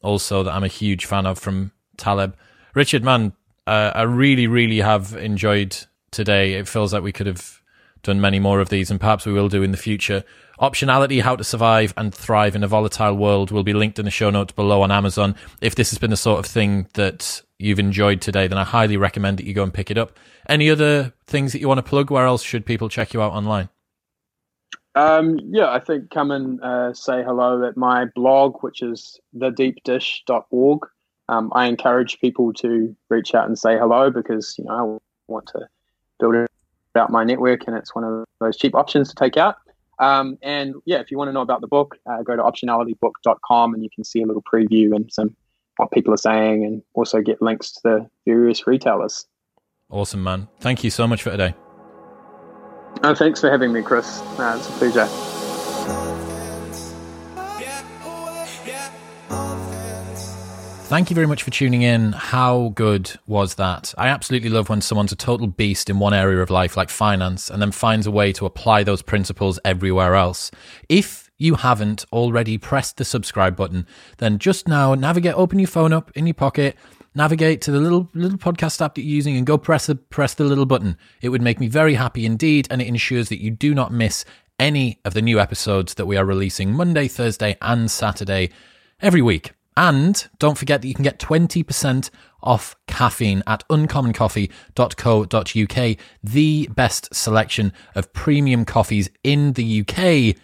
also 0.00 0.42
that 0.44 0.54
I'm 0.54 0.64
a 0.64 0.68
huge 0.68 1.04
fan 1.04 1.26
of 1.26 1.38
from 1.38 1.72
Taleb. 1.98 2.34
Richard, 2.74 3.04
man, 3.04 3.34
uh, 3.66 3.92
I 3.94 4.02
really 4.04 4.46
really 4.46 4.78
have 4.78 5.14
enjoyed 5.14 5.76
today. 6.10 6.54
It 6.54 6.66
feels 6.66 6.94
like 6.94 7.02
we 7.02 7.12
could 7.12 7.26
have 7.26 7.60
done 8.02 8.18
many 8.18 8.38
more 8.38 8.60
of 8.60 8.70
these, 8.70 8.90
and 8.90 8.98
perhaps 8.98 9.26
we 9.26 9.34
will 9.34 9.50
do 9.50 9.62
in 9.62 9.72
the 9.72 9.76
future. 9.76 10.24
Optionality, 10.58 11.20
How 11.20 11.36
to 11.36 11.44
Survive 11.44 11.92
and 11.98 12.14
Thrive 12.14 12.56
in 12.56 12.64
a 12.64 12.68
Volatile 12.68 13.14
World 13.14 13.50
will 13.50 13.62
be 13.62 13.74
linked 13.74 13.98
in 13.98 14.06
the 14.06 14.10
show 14.10 14.30
notes 14.30 14.52
below 14.52 14.80
on 14.80 14.90
Amazon. 14.90 15.34
If 15.60 15.74
this 15.74 15.90
has 15.90 15.98
been 15.98 16.10
the 16.10 16.16
sort 16.16 16.38
of 16.38 16.46
thing 16.46 16.88
that 16.94 17.42
you've 17.62 17.78
enjoyed 17.78 18.20
today, 18.20 18.46
then 18.46 18.58
I 18.58 18.64
highly 18.64 18.96
recommend 18.96 19.38
that 19.38 19.46
you 19.46 19.54
go 19.54 19.62
and 19.62 19.72
pick 19.72 19.90
it 19.90 19.98
up. 19.98 20.18
Any 20.48 20.70
other 20.70 21.12
things 21.26 21.52
that 21.52 21.60
you 21.60 21.68
want 21.68 21.78
to 21.78 21.82
plug? 21.82 22.10
Where 22.10 22.26
else 22.26 22.42
should 22.42 22.66
people 22.66 22.88
check 22.88 23.12
you 23.14 23.22
out 23.22 23.32
online? 23.32 23.68
Um, 24.94 25.38
yeah, 25.44 25.70
I 25.70 25.78
think 25.78 26.10
come 26.10 26.30
and 26.30 26.62
uh, 26.62 26.92
say 26.92 27.22
hello 27.22 27.66
at 27.66 27.76
my 27.76 28.06
blog, 28.14 28.62
which 28.62 28.82
is 28.82 29.18
thedeepdish.org. 29.36 30.80
Um, 31.28 31.50
I 31.54 31.66
encourage 31.66 32.20
people 32.20 32.52
to 32.54 32.94
reach 33.08 33.34
out 33.34 33.46
and 33.46 33.58
say 33.58 33.78
hello 33.78 34.10
because 34.10 34.54
you 34.58 34.64
know 34.64 35.00
I 35.28 35.32
want 35.32 35.46
to 35.48 35.66
build 36.18 36.46
out 36.94 37.10
my 37.10 37.24
network, 37.24 37.66
and 37.66 37.76
it's 37.76 37.94
one 37.94 38.04
of 38.04 38.24
those 38.40 38.58
cheap 38.58 38.74
options 38.74 39.08
to 39.08 39.14
take 39.14 39.36
out. 39.36 39.56
Um, 39.98 40.36
and 40.42 40.74
yeah, 40.84 40.98
if 40.98 41.10
you 41.10 41.16
want 41.16 41.28
to 41.28 41.32
know 41.32 41.42
about 41.42 41.60
the 41.60 41.68
book, 41.68 41.96
uh, 42.06 42.22
go 42.22 42.34
to 42.34 42.42
optionalitybook.com 42.42 43.74
and 43.74 43.82
you 43.82 43.90
can 43.94 44.04
see 44.04 44.20
a 44.22 44.26
little 44.26 44.42
preview 44.42 44.96
and 44.96 45.12
some 45.12 45.36
what 45.76 45.90
people 45.90 46.12
are 46.14 46.18
saying 46.18 46.64
and 46.64 46.82
also 46.94 47.20
get 47.20 47.40
links 47.40 47.72
to 47.72 47.80
the 47.84 48.10
various 48.26 48.66
retailers. 48.66 49.26
Awesome, 49.90 50.22
man. 50.22 50.48
Thank 50.60 50.84
you 50.84 50.90
so 50.90 51.06
much 51.06 51.22
for 51.22 51.30
today. 51.30 51.54
Oh, 53.02 53.14
thanks 53.14 53.40
for 53.40 53.50
having 53.50 53.72
me, 53.72 53.82
Chris. 53.82 54.20
Uh, 54.38 54.56
it's 54.58 54.68
a 54.68 54.72
pleasure. 54.72 55.08
Thank 60.92 61.08
you 61.08 61.14
very 61.14 61.26
much 61.26 61.42
for 61.42 61.50
tuning 61.50 61.80
in. 61.80 62.12
How 62.12 62.72
good 62.74 63.12
was 63.26 63.54
that? 63.54 63.94
I 63.96 64.08
absolutely 64.08 64.50
love 64.50 64.68
when 64.68 64.82
someone's 64.82 65.10
a 65.10 65.16
total 65.16 65.46
beast 65.46 65.88
in 65.88 65.98
one 65.98 66.12
area 66.12 66.42
of 66.42 66.50
life, 66.50 66.76
like 66.76 66.90
finance, 66.90 67.48
and 67.48 67.62
then 67.62 67.72
finds 67.72 68.06
a 68.06 68.10
way 68.10 68.30
to 68.34 68.44
apply 68.44 68.82
those 68.82 69.00
principles 69.00 69.58
everywhere 69.64 70.14
else. 70.14 70.50
If 70.90 71.21
you 71.42 71.56
haven't 71.56 72.04
already 72.12 72.56
pressed 72.56 72.96
the 72.96 73.04
subscribe 73.04 73.56
button, 73.56 73.86
then 74.18 74.38
just 74.38 74.68
now 74.68 74.94
navigate, 74.94 75.34
open 75.34 75.58
your 75.58 75.68
phone 75.68 75.92
up 75.92 76.10
in 76.14 76.26
your 76.26 76.34
pocket, 76.34 76.76
navigate 77.14 77.60
to 77.62 77.70
the 77.70 77.80
little 77.80 78.08
little 78.14 78.38
podcast 78.38 78.80
app 78.80 78.94
that 78.94 79.02
you're 79.02 79.16
using 79.16 79.36
and 79.36 79.46
go 79.46 79.58
press 79.58 79.86
the 79.86 79.96
press 79.96 80.34
the 80.34 80.44
little 80.44 80.66
button. 80.66 80.96
It 81.20 81.30
would 81.30 81.42
make 81.42 81.60
me 81.60 81.68
very 81.68 81.94
happy 81.94 82.24
indeed, 82.24 82.68
and 82.70 82.80
it 82.80 82.86
ensures 82.86 83.28
that 83.28 83.42
you 83.42 83.50
do 83.50 83.74
not 83.74 83.92
miss 83.92 84.24
any 84.58 85.00
of 85.04 85.14
the 85.14 85.22
new 85.22 85.40
episodes 85.40 85.94
that 85.94 86.06
we 86.06 86.16
are 86.16 86.24
releasing 86.24 86.72
Monday, 86.72 87.08
Thursday, 87.08 87.56
and 87.60 87.90
Saturday 87.90 88.50
every 89.00 89.22
week. 89.22 89.52
And 89.76 90.28
don't 90.38 90.58
forget 90.58 90.82
that 90.82 90.88
you 90.88 90.94
can 90.94 91.02
get 91.02 91.18
20% 91.18 92.10
off 92.42 92.76
caffeine 92.86 93.42
at 93.46 93.66
uncommoncoffee.co.uk, 93.68 95.96
the 96.22 96.68
best 96.68 97.14
selection 97.14 97.72
of 97.94 98.12
premium 98.12 98.66
coffees 98.66 99.08
in 99.24 99.54
the 99.54 99.80
UK, 99.80 100.36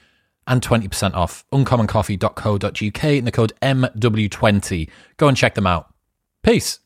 and 0.48 0.60
20% 0.62 1.14
off 1.14 1.44
uncommoncoffee.co.uk 1.52 3.04
and 3.04 3.26
the 3.26 3.32
code 3.32 3.52
MW20. 3.62 4.90
Go 5.16 5.28
and 5.28 5.36
check 5.36 5.54
them 5.54 5.66
out. 5.66 5.94
Peace. 6.42 6.80